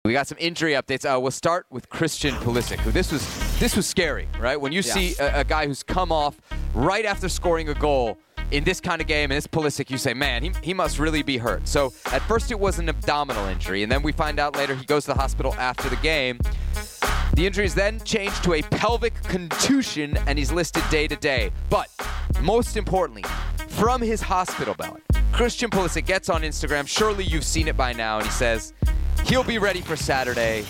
We 0.06 0.12
got 0.12 0.28
some 0.28 0.38
injury 0.38 0.72
updates. 0.74 1.04
Uh, 1.04 1.18
we'll 1.18 1.32
start 1.32 1.66
with 1.68 1.88
Christian 1.88 2.32
Pulisic, 2.36 2.78
who 2.78 2.92
this 2.92 3.10
was 3.10 3.26
this 3.58 3.74
was 3.74 3.88
scary, 3.88 4.28
right? 4.38 4.60
When 4.60 4.70
you 4.70 4.80
see 4.80 5.16
a, 5.18 5.40
a 5.40 5.44
guy 5.44 5.66
who's 5.66 5.82
come 5.82 6.12
off 6.12 6.40
right 6.76 7.06
after 7.06 7.28
scoring 7.28 7.70
a 7.70 7.74
goal 7.74 8.18
in 8.50 8.62
this 8.62 8.80
kind 8.80 9.00
of 9.00 9.08
game, 9.08 9.30
and 9.30 9.38
it's 9.38 9.46
Pulisic, 9.46 9.90
you 9.90 9.98
say, 9.98 10.14
man, 10.14 10.42
he, 10.42 10.52
he 10.62 10.74
must 10.74 10.98
really 10.98 11.22
be 11.22 11.38
hurt. 11.38 11.66
So 11.66 11.92
at 12.12 12.22
first 12.22 12.50
it 12.50 12.60
was 12.60 12.78
an 12.78 12.88
abdominal 12.88 13.46
injury, 13.46 13.82
and 13.82 13.90
then 13.90 14.02
we 14.02 14.12
find 14.12 14.38
out 14.38 14.56
later 14.56 14.74
he 14.74 14.84
goes 14.84 15.04
to 15.06 15.12
the 15.12 15.18
hospital 15.18 15.54
after 15.54 15.88
the 15.88 15.96
game. 15.96 16.38
The 17.34 17.46
injury 17.46 17.64
is 17.64 17.74
then 17.74 17.98
changed 18.00 18.44
to 18.44 18.54
a 18.54 18.62
pelvic 18.62 19.14
contusion, 19.24 20.16
and 20.26 20.38
he's 20.38 20.52
listed 20.52 20.84
day 20.90 21.08
to 21.08 21.16
day. 21.16 21.50
But 21.70 21.88
most 22.42 22.76
importantly, 22.76 23.24
from 23.68 24.00
his 24.00 24.20
hospital 24.20 24.74
ballot, 24.74 25.02
Christian 25.32 25.70
Pulisic 25.70 26.06
gets 26.06 26.28
on 26.28 26.42
Instagram. 26.42 26.86
Surely 26.86 27.24
you've 27.24 27.44
seen 27.44 27.68
it 27.68 27.76
by 27.76 27.92
now, 27.92 28.18
and 28.18 28.26
he 28.26 28.32
says 28.32 28.74
he'll 29.24 29.44
be 29.44 29.58
ready 29.58 29.80
for 29.80 29.96
Saturday. 29.96 30.64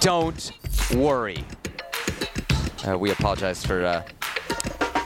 Don't 0.00 0.52
worry. 0.94 1.44
Uh, 2.86 2.96
we 2.96 3.10
apologize 3.10 3.64
for 3.64 3.84
uh, 3.84 4.02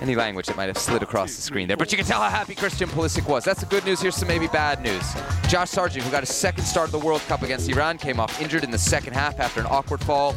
any 0.04 0.14
language 0.14 0.46
that 0.46 0.56
might 0.56 0.66
have 0.66 0.76
slid 0.76 1.02
across 1.02 1.34
the 1.34 1.40
screen 1.40 1.66
there, 1.66 1.78
but 1.78 1.90
you 1.90 1.96
can 1.96 2.06
tell 2.06 2.20
how 2.20 2.28
happy 2.28 2.54
Christian 2.54 2.90
Pulisic 2.90 3.26
was. 3.26 3.42
That's 3.42 3.60
the 3.60 3.66
good 3.66 3.86
news. 3.86 4.02
Here's 4.02 4.14
some 4.14 4.28
maybe 4.28 4.48
bad 4.48 4.82
news. 4.82 5.02
Josh 5.48 5.70
Sargent, 5.70 6.04
who 6.04 6.10
got 6.10 6.20
his 6.20 6.34
second 6.34 6.64
start 6.64 6.88
of 6.88 6.92
the 6.92 6.98
World 6.98 7.22
Cup 7.22 7.40
against 7.40 7.70
Iran, 7.70 7.96
came 7.96 8.20
off 8.20 8.38
injured 8.40 8.64
in 8.64 8.70
the 8.70 8.78
second 8.78 9.14
half 9.14 9.40
after 9.40 9.60
an 9.60 9.66
awkward 9.66 10.02
fall 10.02 10.36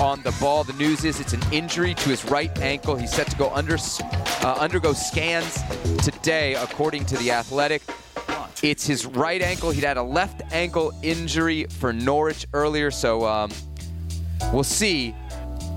on 0.00 0.22
the 0.22 0.36
ball. 0.38 0.64
The 0.64 0.74
news 0.74 1.04
is 1.04 1.18
it's 1.18 1.32
an 1.32 1.40
injury 1.50 1.94
to 1.94 2.08
his 2.10 2.26
right 2.26 2.56
ankle. 2.58 2.94
He's 2.94 3.10
set 3.10 3.26
to 3.30 3.36
go 3.36 3.48
under, 3.54 3.78
uh, 3.78 4.56
undergo 4.58 4.92
scans 4.92 5.62
today, 6.04 6.54
according 6.54 7.06
to 7.06 7.16
the 7.16 7.30
Athletic. 7.30 7.82
It's 8.62 8.86
his 8.86 9.06
right 9.06 9.40
ankle. 9.40 9.70
He'd 9.70 9.84
had 9.84 9.96
a 9.96 10.02
left 10.02 10.42
ankle 10.52 10.92
injury 11.02 11.64
for 11.64 11.94
Norwich 11.94 12.46
earlier, 12.52 12.90
so 12.90 13.24
um, 13.24 13.50
we'll 14.52 14.62
see. 14.62 15.14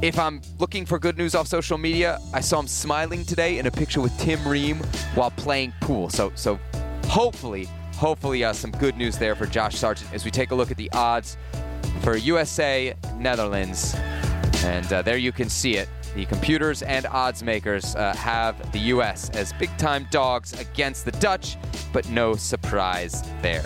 If 0.02 0.18
I'm 0.18 0.42
looking 0.60 0.86
for 0.86 0.98
good 0.98 1.18
news 1.18 1.36
off 1.36 1.48
social 1.48 1.78
media, 1.78 2.20
I 2.34 2.40
saw 2.40 2.62
him 2.62 2.68
smiling 2.68 3.26
today 3.26 3.60
in 3.60 3.68
a 3.68 3.72
picture 3.72 4.00
with 4.00 4.18
Tim 4.18 4.48
Ream 4.48 4.78
while 5.14 5.32
playing 5.32 5.74
pool. 5.82 6.10
So, 6.10 6.32
so 6.36 6.58
hopefully, 7.08 7.68
hopefully, 7.96 8.46
uh, 8.46 8.54
some 8.54 8.72
good 8.72 8.96
news 8.96 9.18
there 9.18 9.36
for 9.36 9.46
Josh 9.46 9.76
Sargent 9.76 10.14
as 10.14 10.24
we 10.24 10.32
take 10.32 10.52
a 10.52 10.56
look 10.56 10.72
at 10.72 10.78
the 10.78 10.90
odds 10.94 11.36
for 12.02 12.16
USA 12.16 12.96
Netherlands. 13.18 13.94
And 14.64 14.92
uh, 14.94 15.02
there 15.02 15.18
you 15.18 15.34
can 15.34 15.50
see 15.50 15.76
it. 15.76 15.90
The 16.16 16.26
computers 16.26 16.82
and 16.82 17.06
odds 17.08 17.44
makers 17.44 17.94
uh, 17.96 18.16
have 18.16 18.72
the 18.72 18.80
U.S. 18.80 19.30
as 19.32 19.52
big 19.52 19.76
time 19.78 20.08
dogs 20.12 20.54
against 20.62 21.04
the 21.04 21.12
Dutch, 21.12 21.58
but 21.92 22.10
no 22.10 22.36
surprise 22.36 23.22
there. 23.42 23.66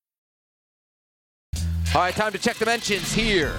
All 1.93 1.99
right, 1.99 2.15
time 2.15 2.31
to 2.31 2.37
check 2.37 2.55
the 2.55 2.65
mentions 2.65 3.11
here 3.11 3.53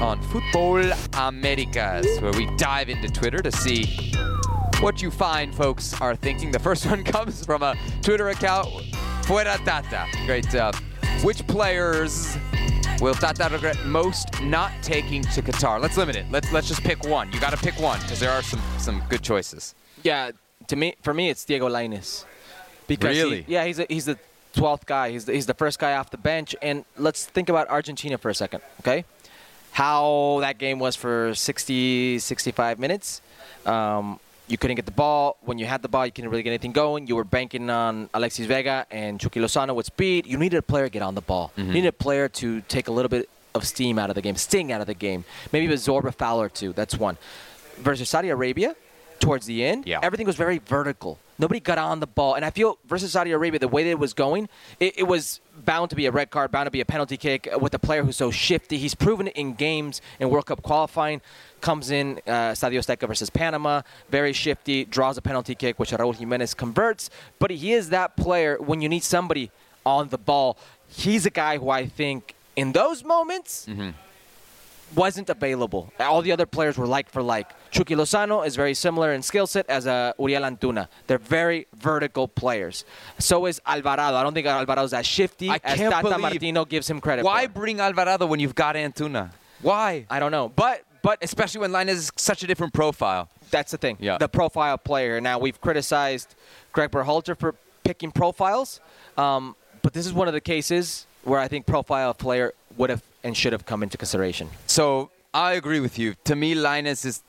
on 0.00 0.22
Futbol 0.26 0.92
Americas, 1.28 2.06
where 2.20 2.30
we 2.32 2.46
dive 2.56 2.88
into 2.88 3.08
Twitter 3.08 3.38
to 3.38 3.50
see 3.50 4.12
what 4.78 5.02
you 5.02 5.10
find 5.10 5.52
folks 5.52 6.00
are 6.00 6.14
thinking. 6.14 6.52
The 6.52 6.60
first 6.60 6.86
one 6.90 7.02
comes 7.02 7.44
from 7.44 7.64
a 7.64 7.74
Twitter 8.00 8.28
account, 8.28 8.68
Fuera 9.22 9.56
Tata. 9.64 10.06
Great. 10.26 10.54
Uh, 10.54 10.70
which 11.24 11.44
players 11.48 12.36
will 13.00 13.14
Tata 13.14 13.48
regret 13.52 13.76
most 13.84 14.28
not 14.42 14.70
taking 14.82 15.22
to 15.22 15.42
Qatar? 15.42 15.80
Let's 15.80 15.96
limit 15.96 16.14
it. 16.14 16.26
Let's 16.30 16.52
let's 16.52 16.68
just 16.68 16.84
pick 16.84 17.04
one. 17.04 17.32
You 17.32 17.40
got 17.40 17.50
to 17.50 17.56
pick 17.56 17.80
one 17.80 18.00
because 18.02 18.20
there 18.20 18.30
are 18.30 18.42
some 18.42 18.60
some 18.78 19.02
good 19.08 19.22
choices. 19.22 19.74
Yeah, 20.04 20.30
to 20.68 20.76
me, 20.76 20.94
for 21.02 21.12
me, 21.12 21.30
it's 21.30 21.44
Diego 21.44 21.68
Lainez. 21.68 22.26
Because 22.86 23.16
he- 23.16 23.44
yeah, 23.48 23.64
he's 23.64 23.80
a, 23.80 23.86
he's 23.88 24.04
the 24.04 24.18
12th 24.54 24.86
guy. 24.86 25.10
He's 25.10 25.24
the, 25.24 25.32
he's 25.32 25.46
the 25.46 25.54
first 25.54 25.78
guy 25.78 25.94
off 25.94 26.10
the 26.10 26.16
bench. 26.18 26.54
And 26.62 26.84
let's 26.96 27.24
think 27.26 27.48
about 27.48 27.68
Argentina 27.68 28.18
for 28.18 28.28
a 28.30 28.34
second, 28.34 28.62
okay? 28.80 29.04
How 29.72 30.38
that 30.40 30.58
game 30.58 30.78
was 30.78 30.96
for 30.96 31.34
60, 31.34 32.18
65 32.18 32.78
minutes. 32.78 33.22
Um, 33.64 34.20
you 34.48 34.58
couldn't 34.58 34.76
get 34.76 34.84
the 34.84 34.92
ball. 34.92 35.38
When 35.42 35.58
you 35.58 35.64
had 35.64 35.80
the 35.80 35.88
ball, 35.88 36.04
you 36.04 36.12
couldn't 36.12 36.30
really 36.30 36.42
get 36.42 36.50
anything 36.50 36.72
going. 36.72 37.06
You 37.06 37.16
were 37.16 37.24
banking 37.24 37.70
on 37.70 38.10
Alexis 38.12 38.44
Vega 38.46 38.86
and 38.90 39.18
Chucky 39.18 39.40
Lozano 39.40 39.74
with 39.74 39.86
speed. 39.86 40.26
You 40.26 40.36
needed 40.36 40.58
a 40.58 40.62
player 40.62 40.84
to 40.84 40.90
get 40.90 41.00
on 41.02 41.14
the 41.14 41.22
ball. 41.22 41.52
You 41.56 41.64
needed 41.64 41.88
a 41.88 41.92
player 41.92 42.28
to 42.28 42.60
take 42.62 42.88
a 42.88 42.92
little 42.92 43.08
bit 43.08 43.30
of 43.54 43.66
steam 43.66 43.98
out 43.98 44.10
of 44.10 44.14
the 44.14 44.22
game, 44.22 44.36
sting 44.36 44.72
out 44.72 44.80
of 44.82 44.86
the 44.86 44.94
game. 44.94 45.24
Maybe 45.52 45.72
absorb 45.72 46.04
a 46.04 46.12
foul 46.12 46.40
or 46.42 46.48
two. 46.50 46.72
That's 46.74 46.96
one. 46.98 47.16
Versus 47.78 48.10
Saudi 48.10 48.28
Arabia, 48.28 48.76
towards 49.20 49.46
the 49.46 49.64
end, 49.64 49.86
Yeah. 49.86 50.00
everything 50.02 50.26
was 50.26 50.36
very 50.36 50.58
vertical. 50.58 51.18
Nobody 51.42 51.58
got 51.58 51.76
on 51.76 51.98
the 51.98 52.06
ball. 52.06 52.34
And 52.34 52.44
I 52.44 52.50
feel 52.50 52.78
versus 52.86 53.12
Saudi 53.12 53.32
Arabia, 53.32 53.58
the 53.58 53.66
way 53.66 53.82
that 53.82 53.90
it 53.90 53.98
was 53.98 54.14
going, 54.14 54.48
it, 54.78 55.00
it 55.00 55.02
was 55.02 55.40
bound 55.64 55.90
to 55.90 55.96
be 55.96 56.06
a 56.06 56.12
red 56.12 56.30
card, 56.30 56.52
bound 56.52 56.66
to 56.66 56.70
be 56.70 56.80
a 56.80 56.84
penalty 56.84 57.16
kick 57.16 57.48
with 57.60 57.74
a 57.74 57.80
player 57.80 58.04
who's 58.04 58.16
so 58.16 58.30
shifty. 58.30 58.78
He's 58.78 58.94
proven 58.94 59.26
it 59.26 59.36
in 59.36 59.54
games 59.54 60.00
in 60.20 60.30
World 60.30 60.46
Cup 60.46 60.62
qualifying. 60.62 61.20
Comes 61.60 61.90
in, 61.90 62.20
uh, 62.28 62.52
Stadio 62.52 62.78
Azteca 62.78 63.08
versus 63.08 63.28
Panama, 63.28 63.82
very 64.08 64.32
shifty, 64.32 64.84
draws 64.84 65.18
a 65.18 65.22
penalty 65.22 65.56
kick, 65.56 65.80
which 65.80 65.90
Raul 65.90 66.14
Jimenez 66.14 66.54
converts. 66.54 67.10
But 67.40 67.50
he 67.50 67.72
is 67.72 67.90
that 67.90 68.16
player 68.16 68.56
when 68.60 68.80
you 68.80 68.88
need 68.88 69.02
somebody 69.02 69.50
on 69.84 70.10
the 70.10 70.18
ball. 70.18 70.56
He's 70.88 71.26
a 71.26 71.30
guy 71.30 71.58
who 71.58 71.70
I 71.70 71.86
think 71.86 72.36
in 72.54 72.70
those 72.70 73.02
moments 73.02 73.66
wasn't 74.94 75.28
available. 75.30 75.92
All 76.00 76.22
the 76.22 76.32
other 76.32 76.46
players 76.46 76.76
were 76.78 76.86
like 76.86 77.08
for 77.10 77.22
like. 77.22 77.50
Chucky 77.70 77.94
Lozano 77.94 78.46
is 78.46 78.56
very 78.56 78.74
similar 78.74 79.12
in 79.12 79.22
skill 79.22 79.46
set 79.46 79.68
as 79.68 79.86
uh, 79.86 80.12
Uriel 80.18 80.42
Antuna. 80.42 80.88
They're 81.06 81.18
very 81.18 81.66
vertical 81.74 82.28
players. 82.28 82.84
So 83.18 83.46
is 83.46 83.60
Alvarado. 83.66 84.16
I 84.16 84.22
don't 84.22 84.34
think 84.34 84.46
Alvarado's 84.46 84.92
as 84.92 85.06
shifty 85.06 85.48
I 85.50 85.58
as 85.64 85.78
can't 85.78 85.92
Tata 85.92 86.08
believe- 86.08 86.20
Martino 86.20 86.64
gives 86.64 86.88
him 86.90 87.00
credit 87.00 87.24
Why 87.24 87.46
for. 87.46 87.52
bring 87.52 87.80
Alvarado 87.80 88.26
when 88.26 88.40
you've 88.40 88.54
got 88.54 88.74
Antuna? 88.76 89.30
Why? 89.62 90.06
I 90.10 90.18
don't 90.20 90.32
know. 90.32 90.50
But 90.54 90.82
but 91.02 91.18
especially 91.22 91.60
when 91.62 91.70
Lainez 91.72 91.88
is 91.94 92.12
such 92.16 92.42
a 92.42 92.46
different 92.46 92.72
profile. 92.72 93.28
That's 93.50 93.72
the 93.72 93.78
thing. 93.78 93.96
Yeah. 94.00 94.18
The 94.18 94.28
profile 94.28 94.78
player. 94.78 95.20
Now 95.20 95.38
we've 95.38 95.60
criticized 95.60 96.34
Greg 96.72 96.90
Berhalter 96.90 97.36
for 97.36 97.54
picking 97.84 98.12
profiles, 98.12 98.80
um, 99.18 99.56
but 99.82 99.92
this 99.94 100.06
is 100.06 100.12
one 100.12 100.28
of 100.28 100.34
the 100.34 100.40
cases 100.40 101.06
where 101.24 101.40
I 101.40 101.48
think 101.48 101.66
profile 101.66 102.14
player 102.14 102.52
would 102.76 102.90
have 102.90 103.02
and 103.24 103.36
should 103.36 103.52
have 103.52 103.66
come 103.66 103.82
into 103.82 103.96
consideration. 103.96 104.48
So 104.66 105.10
I 105.34 105.52
agree 105.52 105.80
with 105.80 105.98
you. 105.98 106.14
To 106.24 106.36
me, 106.36 106.54
Lainez 106.54 107.04
is 107.04 107.22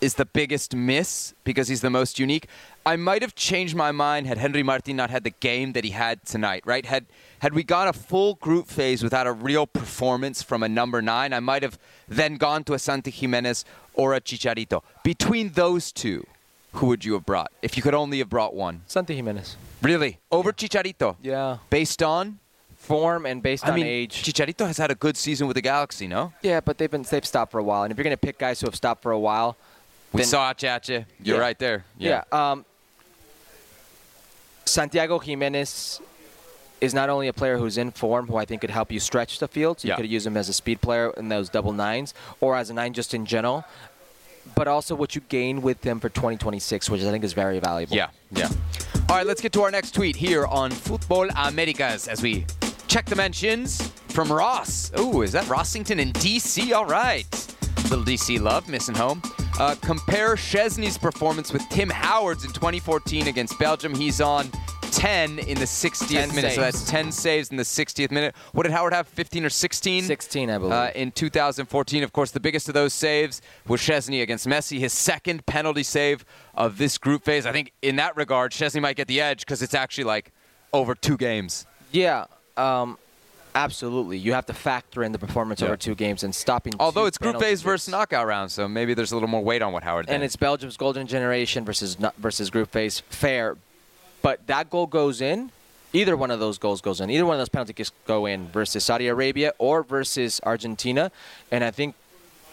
is 0.00 0.14
the 0.14 0.24
biggest 0.24 0.74
miss 0.74 1.32
because 1.44 1.68
he's 1.68 1.80
the 1.80 1.88
most 1.88 2.18
unique. 2.18 2.48
I 2.84 2.96
might 2.96 3.22
have 3.22 3.36
changed 3.36 3.76
my 3.76 3.92
mind 3.92 4.26
had 4.26 4.36
Henry 4.36 4.64
Martin 4.64 4.96
not 4.96 5.10
had 5.10 5.22
the 5.22 5.30
game 5.30 5.74
that 5.74 5.84
he 5.84 5.90
had 5.90 6.24
tonight, 6.26 6.64
right? 6.66 6.84
Had 6.84 7.06
had 7.38 7.54
we 7.54 7.62
got 7.62 7.86
a 7.86 7.92
full 7.92 8.34
group 8.34 8.66
phase 8.66 9.04
without 9.04 9.28
a 9.28 9.32
real 9.32 9.64
performance 9.64 10.42
from 10.42 10.64
a 10.64 10.68
number 10.68 11.00
nine, 11.00 11.32
I 11.32 11.38
might 11.38 11.62
have 11.62 11.78
then 12.08 12.34
gone 12.34 12.64
to 12.64 12.74
a 12.74 12.80
Santi 12.80 13.12
Jimenez 13.12 13.64
or 13.94 14.12
a 14.12 14.20
Chicharito. 14.20 14.82
Between 15.04 15.50
those 15.50 15.92
two, 15.92 16.26
who 16.72 16.86
would 16.86 17.04
you 17.04 17.12
have 17.12 17.24
brought 17.24 17.52
if 17.62 17.76
you 17.76 17.82
could 17.82 17.94
only 17.94 18.18
have 18.18 18.28
brought 18.28 18.54
one? 18.54 18.82
Santi 18.88 19.14
Jimenez. 19.14 19.56
Really? 19.80 20.18
Over 20.32 20.52
Chicharito? 20.52 21.16
Yeah. 21.22 21.58
Based 21.70 22.02
on? 22.02 22.40
Form 22.82 23.26
and 23.26 23.42
based 23.42 23.64
I 23.64 23.68
on 23.70 23.74
mean, 23.76 23.86
age. 23.86 24.22
Chicharito 24.24 24.66
has 24.66 24.76
had 24.76 24.90
a 24.90 24.96
good 24.96 25.16
season 25.16 25.46
with 25.46 25.54
the 25.54 25.60
Galaxy, 25.62 26.08
no? 26.08 26.32
Yeah, 26.42 26.60
but 26.60 26.78
they've 26.78 26.90
been 26.90 27.02
they've 27.08 27.24
stopped 27.24 27.52
for 27.52 27.58
a 27.60 27.62
while, 27.62 27.84
and 27.84 27.92
if 27.92 27.96
you're 27.96 28.02
going 28.04 28.16
to 28.16 28.26
pick 28.26 28.38
guys 28.38 28.60
who 28.60 28.66
have 28.66 28.74
stopped 28.74 29.02
for 29.02 29.12
a 29.12 29.18
while, 29.18 29.56
We 30.12 30.18
then- 30.22 30.26
saw 30.28 30.50
it 30.50 30.64
at 30.64 30.88
you. 30.88 31.04
You're 31.22 31.36
Yeah. 31.36 31.42
right 31.42 31.58
there. 31.58 31.84
Yeah. 31.96 32.24
um, 32.32 32.64
Santiago 34.64 35.18
Jimenez 35.18 36.00
is 36.80 36.92
not 36.94 37.08
only 37.08 37.28
a 37.28 37.32
player 37.32 37.58
who's 37.58 37.78
in 37.78 37.90
form, 37.92 38.26
who 38.26 38.36
I 38.36 38.44
think 38.44 38.60
could 38.62 38.70
help 38.70 38.90
you 38.90 38.98
stretch 39.00 39.38
the 39.38 39.46
field. 39.48 39.80
So 39.80 39.86
Yeah. 39.88 39.94
you 39.94 40.02
could 40.02 40.10
use 40.10 40.26
him 40.26 40.36
as 40.36 40.48
a 40.48 40.52
speed 40.52 40.80
player 40.80 41.12
in 41.16 41.28
those 41.28 41.48
double 41.48 41.72
nines, 41.72 42.14
or 42.40 42.56
as 42.56 42.70
a 42.70 42.74
nine 42.74 42.92
just 42.94 43.14
in 43.14 43.26
general. 43.26 43.64
But 44.56 44.66
also 44.66 44.96
what 44.96 45.14
you 45.14 45.20
gain 45.28 45.62
with 45.62 45.84
him 45.84 46.00
for 46.00 46.08
2026, 46.08 46.90
which 46.90 47.02
I 47.02 47.10
think 47.12 47.22
is 47.22 47.32
very 47.32 47.60
valuable. 47.60 47.94
Yeah, 47.94 48.08
yeah. 48.32 48.48
All 49.08 49.16
right, 49.16 49.26
let's 49.26 49.40
get 49.40 49.52
to 49.52 49.62
our 49.62 49.70
next 49.70 49.94
tweet 49.94 50.16
here 50.16 50.44
on 50.46 50.72
Futbol 50.72 51.30
Americas 51.36 52.08
as 52.08 52.20
we 52.22 52.46
check 52.92 53.06
the 53.06 53.16
mentions 53.16 53.88
from 54.08 54.30
Ross. 54.30 54.92
Oh, 54.96 55.22
is 55.22 55.32
that 55.32 55.44
Rossington 55.46 55.98
in 55.98 56.12
DC? 56.12 56.74
All 56.74 56.84
right. 56.84 57.24
Little 57.84 58.04
DC 58.04 58.38
love, 58.38 58.68
missing 58.68 58.94
home. 58.94 59.22
Uh, 59.58 59.74
compare 59.80 60.34
Szczesny's 60.34 60.98
performance 60.98 61.54
with 61.54 61.66
Tim 61.70 61.88
Howard's 61.88 62.44
in 62.44 62.52
2014 62.52 63.28
against 63.28 63.58
Belgium. 63.58 63.94
He's 63.94 64.20
on 64.20 64.50
10 64.90 65.38
in 65.38 65.58
the 65.58 65.64
60th 65.64 66.06
10 66.06 66.34
minute. 66.34 66.52
So 66.52 66.60
that's 66.60 66.86
10 66.90 67.12
saves 67.12 67.48
in 67.48 67.56
the 67.56 67.62
60th 67.62 68.10
minute. 68.10 68.34
What 68.52 68.64
did 68.64 68.72
Howard 68.72 68.92
have? 68.92 69.08
15 69.08 69.46
or 69.46 69.50
16? 69.50 70.04
16, 70.04 70.50
I 70.50 70.58
believe. 70.58 70.72
Uh, 70.74 70.90
in 70.94 71.12
2014. 71.12 72.02
Of 72.02 72.12
course, 72.12 72.30
the 72.30 72.40
biggest 72.40 72.68
of 72.68 72.74
those 72.74 72.92
saves 72.92 73.40
was 73.66 73.80
Szczesny 73.80 74.20
against 74.20 74.46
Messi, 74.46 74.78
his 74.78 74.92
second 74.92 75.46
penalty 75.46 75.82
save 75.82 76.26
of 76.54 76.76
this 76.76 76.98
group 76.98 77.24
phase. 77.24 77.46
I 77.46 77.52
think 77.52 77.72
in 77.80 77.96
that 77.96 78.18
regard, 78.18 78.52
Szczesny 78.52 78.82
might 78.82 78.96
get 78.96 79.08
the 79.08 79.22
edge 79.22 79.46
because 79.46 79.62
it's 79.62 79.72
actually 79.72 80.04
like 80.04 80.30
over 80.74 80.94
two 80.94 81.16
games. 81.16 81.64
Yeah, 81.90 82.24
um, 82.56 82.98
absolutely. 83.54 84.18
You 84.18 84.32
have 84.32 84.46
to 84.46 84.54
factor 84.54 85.02
in 85.02 85.12
the 85.12 85.18
performance 85.18 85.60
Yeah. 85.60 85.68
over 85.68 85.76
two 85.76 85.94
games 85.94 86.22
and 86.22 86.34
stopping. 86.34 86.74
Although 86.80 87.06
it's 87.06 87.18
group 87.18 87.38
phase 87.38 87.62
versus 87.62 87.88
knockout 87.90 88.26
round, 88.26 88.50
so 88.50 88.68
maybe 88.68 88.94
there's 88.94 89.12
a 89.12 89.16
little 89.16 89.28
more 89.28 89.42
weight 89.42 89.62
on 89.62 89.72
what 89.72 89.82
Howard 89.82 90.06
did. 90.06 90.14
and 90.14 90.22
it's 90.24 90.36
Belgium's 90.36 90.76
golden 90.76 91.06
generation 91.06 91.64
versus 91.64 91.96
versus 92.18 92.50
group 92.50 92.70
phase. 92.70 93.00
Fair, 93.10 93.56
but 94.22 94.46
that 94.46 94.70
goal 94.70 94.86
goes 94.86 95.20
in. 95.20 95.50
Either 95.94 96.16
one 96.16 96.30
of 96.30 96.40
those 96.40 96.56
goals 96.56 96.80
goes 96.80 97.02
in. 97.02 97.10
Either 97.10 97.26
one 97.26 97.34
of 97.34 97.38
those 97.40 97.50
penalty 97.50 97.74
kicks 97.74 97.92
go 98.06 98.24
in 98.24 98.48
versus 98.48 98.82
Saudi 98.82 99.08
Arabia 99.08 99.52
or 99.58 99.82
versus 99.82 100.40
Argentina, 100.42 101.12
and 101.50 101.62
I 101.62 101.70
think 101.70 101.94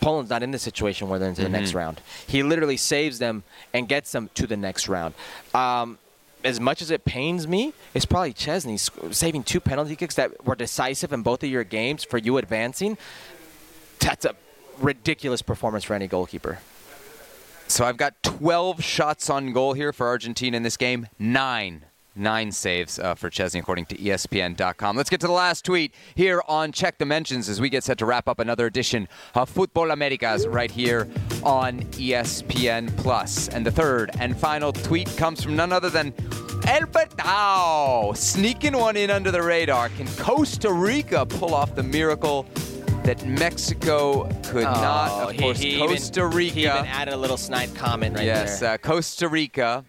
Poland's 0.02 0.30
not 0.30 0.44
in 0.44 0.52
the 0.52 0.60
situation 0.60 1.08
where 1.08 1.20
they're 1.20 1.30
into 1.30 1.44
the 1.44 1.50
next 1.50 1.74
round. 1.74 2.02
He 2.28 2.44
literally 2.44 2.76
saves 2.76 3.18
them 3.20 3.44
and 3.74 3.88
gets 3.88 4.12
them 4.12 4.30
to 4.36 4.46
the 4.46 4.58
next 4.58 4.90
round. 4.90 5.14
Um, 5.54 5.98
as 6.44 6.60
much 6.60 6.82
as 6.82 6.92
it 6.92 7.06
pains 7.06 7.48
me, 7.48 7.74
it's 7.94 8.06
probably 8.06 8.34
Szczesny 8.34 9.14
saving 9.14 9.44
two 9.44 9.60
penalty 9.60 9.96
kicks 9.96 10.16
that 10.16 10.46
were 10.46 10.56
decisive 10.56 11.12
in 11.12 11.22
both 11.22 11.44
of 11.44 11.50
your 11.50 11.64
games 11.64 12.04
for 12.04 12.18
you 12.18 12.38
advancing. 12.38 12.98
That's 14.00 14.26
a 14.26 14.36
ridiculous 14.80 15.42
performance 15.42 15.84
for 15.84 15.94
any 15.94 16.08
goalkeeper. 16.08 16.60
So 17.68 17.86
I've 17.86 17.98
got 17.98 18.22
12 18.24 18.84
shots 18.84 19.30
on 19.30 19.54
goal 19.54 19.74
here 19.74 19.94
for 19.94 20.08
Argentina 20.08 20.58
in 20.58 20.64
this 20.64 20.78
game. 20.78 21.08
Nine. 21.20 21.86
Nine 22.20 22.52
saves 22.52 23.00
uh, 23.00 23.16
for 23.16 23.30
Szczesny, 23.30 23.60
according 23.60 23.86
to 23.86 23.96
ESPN.com. 23.96 24.98
Let's 24.98 25.10
get 25.10 25.22
to 25.22 25.28
the 25.28 25.32
last 25.34 25.64
tweet 25.64 25.94
here 26.16 26.42
on 26.50 26.74
Check 26.74 26.98
the 26.98 27.06
Mentions 27.06 27.48
as 27.48 27.62
we 27.62 27.70
get 27.70 27.84
set 27.86 27.98
to 28.00 28.06
wrap 28.06 28.28
up 28.28 28.40
another 28.40 28.66
edition 28.66 29.08
of 29.36 29.50
Futbol 29.54 29.94
Americas 29.94 30.46
right 30.46 30.70
here 30.70 31.08
on 31.44 31.80
ESPN 31.94 32.96
Plus. 32.98 33.48
And 33.48 33.66
the 33.66 33.72
third 33.72 34.12
and 34.20 34.38
final 34.38 34.74
tweet 34.74 35.08
comes 35.16 35.42
from 35.42 35.56
none 35.56 35.72
other 35.72 35.90
than 35.90 36.14
El 36.68 36.82
Betao, 36.88 38.16
sneaking 38.18 38.78
one 38.78 38.98
in 38.98 39.10
under 39.10 39.32
the 39.32 39.42
radar. 39.42 39.88
Can 39.90 40.08
Costa 40.18 40.72
Rica 40.74 41.26
pull 41.26 41.56
off 41.56 41.74
the 41.74 41.84
miracle 41.84 42.46
that 43.04 43.26
Mexico 43.26 44.26
could 44.44 44.64
not? 44.66 45.10
Of 45.12 45.24
Oh, 45.24 45.32
he- 45.32 45.40
course, 45.40 45.60
he 45.60 45.70
even- 45.76 45.88
Costa 45.88 46.28
Rica. 46.28 46.54
He 46.54 46.62
even 46.64 46.86
added 46.86 47.14
a 47.14 47.18
little 47.18 47.38
snide 47.38 47.74
comment 47.76 48.18
right 48.18 48.26
yes, 48.26 48.60
there. 48.60 48.74
uh, 48.74 48.78
Costa 48.78 49.30
Rica 49.30 49.86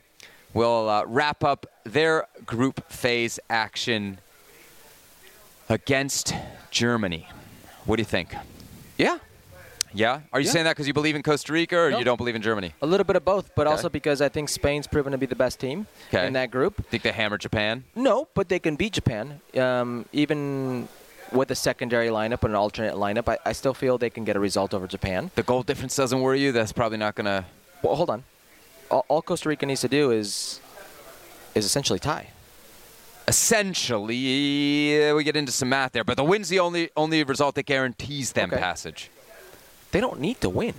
will 0.55 0.89
uh, 0.89 1.05
wrap 1.07 1.45
up 1.45 1.67
their 1.85 2.27
group 2.45 2.91
phase 2.91 3.39
action 3.49 4.19
against 5.69 6.35
Germany. 6.71 7.29
What 7.87 7.97
do 7.97 8.01
you 8.01 8.07
think? 8.07 8.35
yeah, 8.99 9.19
Yeah? 9.93 10.21
Are 10.33 10.39
you 10.39 10.47
Yeah. 10.47 10.53
saying 10.53 10.65
that 10.67 10.73
because 10.77 10.87
you 10.87 10.93
believe 10.95 11.17
in 11.17 11.23
Costa 11.25 11.53
Rica 11.53 11.77
or 11.77 11.91
No. 11.91 11.99
you 11.99 12.05
don't 12.05 12.17
believe 12.17 12.37
in 12.37 12.43
Germany? 12.43 12.75
a 12.81 12.87
little 12.87 13.03
bit 13.05 13.17
of 13.17 13.25
both, 13.25 13.51
but 13.57 13.67
Okay. 13.67 13.73
also 13.73 13.89
because 13.89 14.21
I 14.23 14.29
think 14.29 14.49
Spain's 14.49 14.87
proven 14.87 15.11
to 15.11 15.19
be 15.19 15.27
the 15.27 15.35
best 15.35 15.59
team 15.59 15.89
Okay. 16.15 16.27
in 16.29 16.33
that 16.35 16.51
group. 16.53 16.87
Think 16.91 17.03
they 17.03 17.11
hammer 17.11 17.37
Japan? 17.39 17.83
No, 17.97 18.29
but 18.35 18.49
they 18.49 18.61
can 18.61 18.77
beat 18.77 18.93
Japan. 18.93 19.41
Um, 19.59 20.05
even 20.13 20.89
with 21.33 21.51
a 21.51 21.57
secondary 21.57 22.07
lineup 22.09 22.45
and 22.45 22.53
an 22.53 22.55
alternate 22.55 22.95
lineup, 22.95 23.29
I, 23.29 23.39
I 23.45 23.53
still 23.53 23.75
feel 23.75 23.99
they 23.99 24.11
can 24.11 24.25
get 24.25 24.37
a 24.37 24.41
result 24.41 24.75
over 24.75 24.87
Japan. 24.87 25.33
The 25.35 25.43
goal 25.43 25.65
difference 25.65 25.97
doesn't 25.97 26.21
worry 26.21 26.41
you? 26.41 26.53
That's 26.53 26.73
probably 26.73 26.99
not 26.99 27.17
going 27.17 27.27
to. 27.27 27.45
Well, 27.83 27.97
hold 27.97 28.11
on. 28.11 28.23
All, 28.91 29.05
all 29.09 29.23
Costa 29.23 29.49
Rica 29.49 29.67
needs 29.67 29.81
to 29.83 29.89
do 29.89 30.11
is 30.11 30.61
is 31.55 31.65
essentially 31.65 31.99
tie. 31.99 32.29
Essentially, 33.29 35.13
we 35.15 35.25
get 35.25 35.37
into 35.37 35.53
some 35.53 35.69
math 35.69 35.93
there, 35.93 36.05
but 36.05 36.17
the 36.17 36.25
win's 36.25 36.49
the 36.49 36.59
only 36.59 36.91
only 36.97 37.23
result 37.25 37.55
that 37.55 37.65
guarantees 37.67 38.33
them 38.33 38.51
Okay. 38.51 38.61
passage. 38.61 39.11
They 39.93 40.01
don't 40.01 40.21
need 40.21 40.41
to 40.41 40.49
win. 40.49 40.75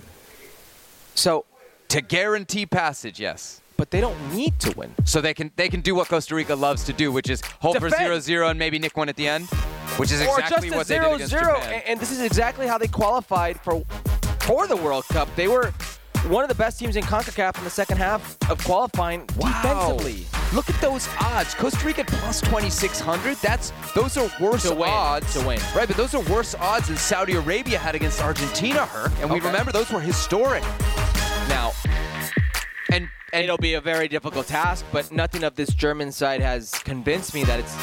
So, 1.14 1.44
To 1.88 2.00
guarantee 2.00 2.64
passage, 2.66 3.20
yes. 3.20 3.60
but 3.76 3.90
they 3.90 4.00
don't 4.00 4.32
need 4.34 4.58
to 4.60 4.70
win. 4.76 4.94
So 5.04 5.20
they 5.20 5.34
can 5.34 5.50
they 5.56 5.68
can 5.68 5.80
do 5.80 5.94
what 5.94 6.08
Costa 6.08 6.34
Rica 6.34 6.54
loves 6.54 6.84
to 6.84 6.92
do, 6.92 7.10
which 7.12 7.28
is 7.30 7.42
hold 7.60 7.78
for 7.78 7.88
Defend. 7.90 8.10
0-0 8.22 8.50
and 8.50 8.58
maybe 8.58 8.78
nick 8.78 8.96
one 8.96 9.08
at 9.08 9.16
the 9.16 9.28
end, 9.28 9.46
which 9.98 10.10
is 10.12 10.20
exactly 10.20 10.70
what 10.70 10.86
they 10.86 10.98
did 10.98 11.12
against 11.12 11.30
zero. 11.30 11.54
Japan. 11.56 11.72
And, 11.74 11.82
and 11.88 12.00
this 12.00 12.10
is 12.10 12.20
exactly 12.20 12.66
how 12.66 12.78
they 12.78 12.88
qualified 12.88 13.60
for 13.60 13.84
for 14.40 14.66
the 14.66 14.76
World 14.76 15.04
Cup. 15.08 15.28
They 15.36 15.48
were 15.48 15.72
one 16.28 16.44
of 16.44 16.48
the 16.48 16.54
best 16.54 16.78
teams 16.78 16.96
in 16.96 17.02
CONCACAF 17.04 17.58
in 17.58 17.64
the 17.64 17.70
second 17.70 17.96
half 17.98 18.36
of 18.50 18.62
qualifying 18.64 19.26
wow. 19.36 19.48
defensively. 19.62 20.26
Look 20.54 20.68
at 20.70 20.80
those 20.80 21.08
odds. 21.20 21.54
Costa 21.54 21.84
Rica 21.84 22.04
plus 22.06 22.40
2600. 22.42 23.36
That's 23.38 23.72
those 23.94 24.16
are 24.16 24.30
worse 24.40 24.62
To 24.64 24.74
win, 24.74 24.88
odds 24.90 25.32
to 25.34 25.46
win. 25.46 25.58
Right, 25.74 25.88
but 25.88 25.96
those 25.96 26.14
are 26.14 26.22
worse 26.30 26.54
odds 26.54 26.88
than 26.88 26.96
Saudi 26.96 27.34
Arabia 27.34 27.78
had 27.78 27.94
against 27.94 28.22
Argentina, 28.22 28.86
Herc. 28.86 29.12
And 29.20 29.30
we 29.30 29.38
Okay. 29.38 29.46
remember 29.46 29.72
those 29.72 29.90
were 29.90 30.00
historic. 30.00 30.62
Now, 31.48 31.72
And 32.92 33.08
and 33.32 33.44
it'll 33.44 33.56
be 33.56 33.74
a 33.74 33.80
very 33.80 34.06
difficult 34.08 34.46
task, 34.46 34.84
but 34.92 35.10
nothing 35.10 35.42
of 35.42 35.54
this 35.56 35.72
German 35.72 36.12
side 36.12 36.42
has 36.42 36.70
convinced 36.84 37.32
me 37.32 37.42
that 37.44 37.58
it's 37.60 37.74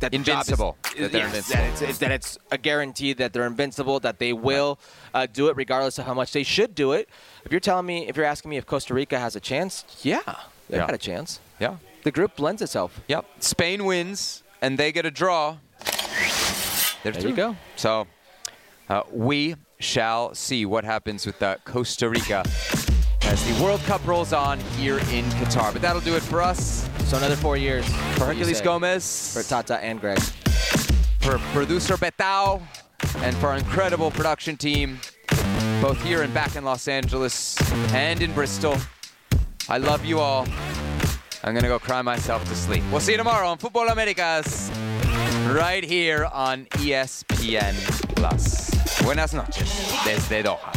that 0.00 0.12
the 0.12 0.18
job 0.18 0.42
is- 0.42 0.48
Invincible, 0.48 0.76
is- 0.84 1.00
that 1.00 1.12
they're 1.12 1.20
yes, 1.22 1.26
invincible. 1.28 1.56
That 1.62 1.70
it's, 1.72 1.82
it's- 1.82 1.98
that 1.98 2.10
it's 2.10 2.38
a 2.50 2.58
guarantee 2.58 3.12
that 3.14 3.32
they're 3.32 3.46
invincible, 3.46 4.00
that 4.00 4.18
they 4.18 4.32
will 4.32 4.78
uh, 5.14 5.26
do 5.26 5.48
it 5.48 5.56
regardless 5.56 5.98
of 5.98 6.06
how 6.06 6.14
much 6.14 6.32
they 6.32 6.42
should 6.42 6.74
do 6.74 6.92
it. 6.92 7.08
If 7.44 7.52
you're 7.52 7.60
telling 7.60 7.86
me, 7.86 8.08
if 8.08 8.16
you're 8.16 8.26
asking 8.26 8.50
me 8.50 8.56
if 8.56 8.66
Costa 8.66 8.94
Rica 8.94 9.18
has 9.18 9.36
a 9.36 9.40
chance, 9.40 9.84
yeah, 10.02 10.20
they 10.68 10.76
Yeah. 10.78 10.86
got 10.86 10.94
a 10.94 10.98
chance. 10.98 11.40
yeah. 11.58 11.76
The 12.02 12.10
group 12.12 12.38
lends 12.38 12.60
itself. 12.60 13.00
Yep. 13.08 13.24
Spain 13.40 13.84
wins 13.86 14.42
and 14.60 14.76
they 14.78 14.92
get 14.92 15.06
a 15.06 15.10
draw. 15.10 15.56
There's 15.82 16.96
There 17.02 17.12
two. 17.22 17.28
you 17.30 17.34
go. 17.34 17.56
So 17.76 18.06
uh, 18.90 19.02
we 19.10 19.56
shall 19.78 20.34
see 20.34 20.66
what 20.66 20.84
happens 20.84 21.24
with 21.26 21.42
uh, 21.42 21.56
Costa 21.64 22.08
Rica 22.10 22.44
as 23.22 23.42
the 23.56 23.62
World 23.64 23.80
Cup 23.82 24.06
rolls 24.06 24.32
on 24.34 24.60
here 24.78 24.98
in 24.98 25.24
Qatar. 25.40 25.72
But 25.72 25.80
that'll 25.80 26.02
do 26.02 26.14
it 26.14 26.22
for 26.22 26.42
us. 26.42 26.88
So 27.06 27.18
another 27.18 27.36
four 27.36 27.56
years 27.56 27.86
For 28.16 28.24
Herculez 28.24 28.62
Gomez, 28.62 29.34
for 29.34 29.42
Tata 29.42 29.76
and 29.84 30.00
Greg. 30.00 30.18
for 31.20 31.38
producer 31.52 31.96
Betao, 31.96 32.60
and 33.18 33.36
for 33.36 33.48
our 33.48 33.56
incredible 33.56 34.10
production 34.10 34.56
team, 34.56 34.98
both 35.80 36.02
here 36.02 36.22
and 36.22 36.32
back 36.34 36.56
in 36.56 36.64
Los 36.64 36.88
Angeles 36.88 37.56
and 37.92 38.22
in 38.22 38.32
Bristol. 38.32 38.76
I 39.68 39.78
love 39.78 40.04
you 40.04 40.18
all. 40.18 40.46
I'm 41.44 41.52
going 41.52 41.62
to 41.62 41.68
go 41.68 41.78
cry 41.78 42.02
myself 42.02 42.42
to 42.48 42.54
sleep. 42.54 42.82
We'll 42.90 43.00
see 43.00 43.12
you 43.12 43.18
tomorrow 43.18 43.48
on 43.48 43.58
Futbol 43.58 43.90
Americas, 43.90 44.70
right 45.54 45.84
here 45.84 46.24
on 46.32 46.66
ESPN 46.80 47.74
Plus. 48.16 48.70
Buenas 49.02 49.34
noches 49.34 49.68
desde 50.04 50.42
Doha. 50.42 50.72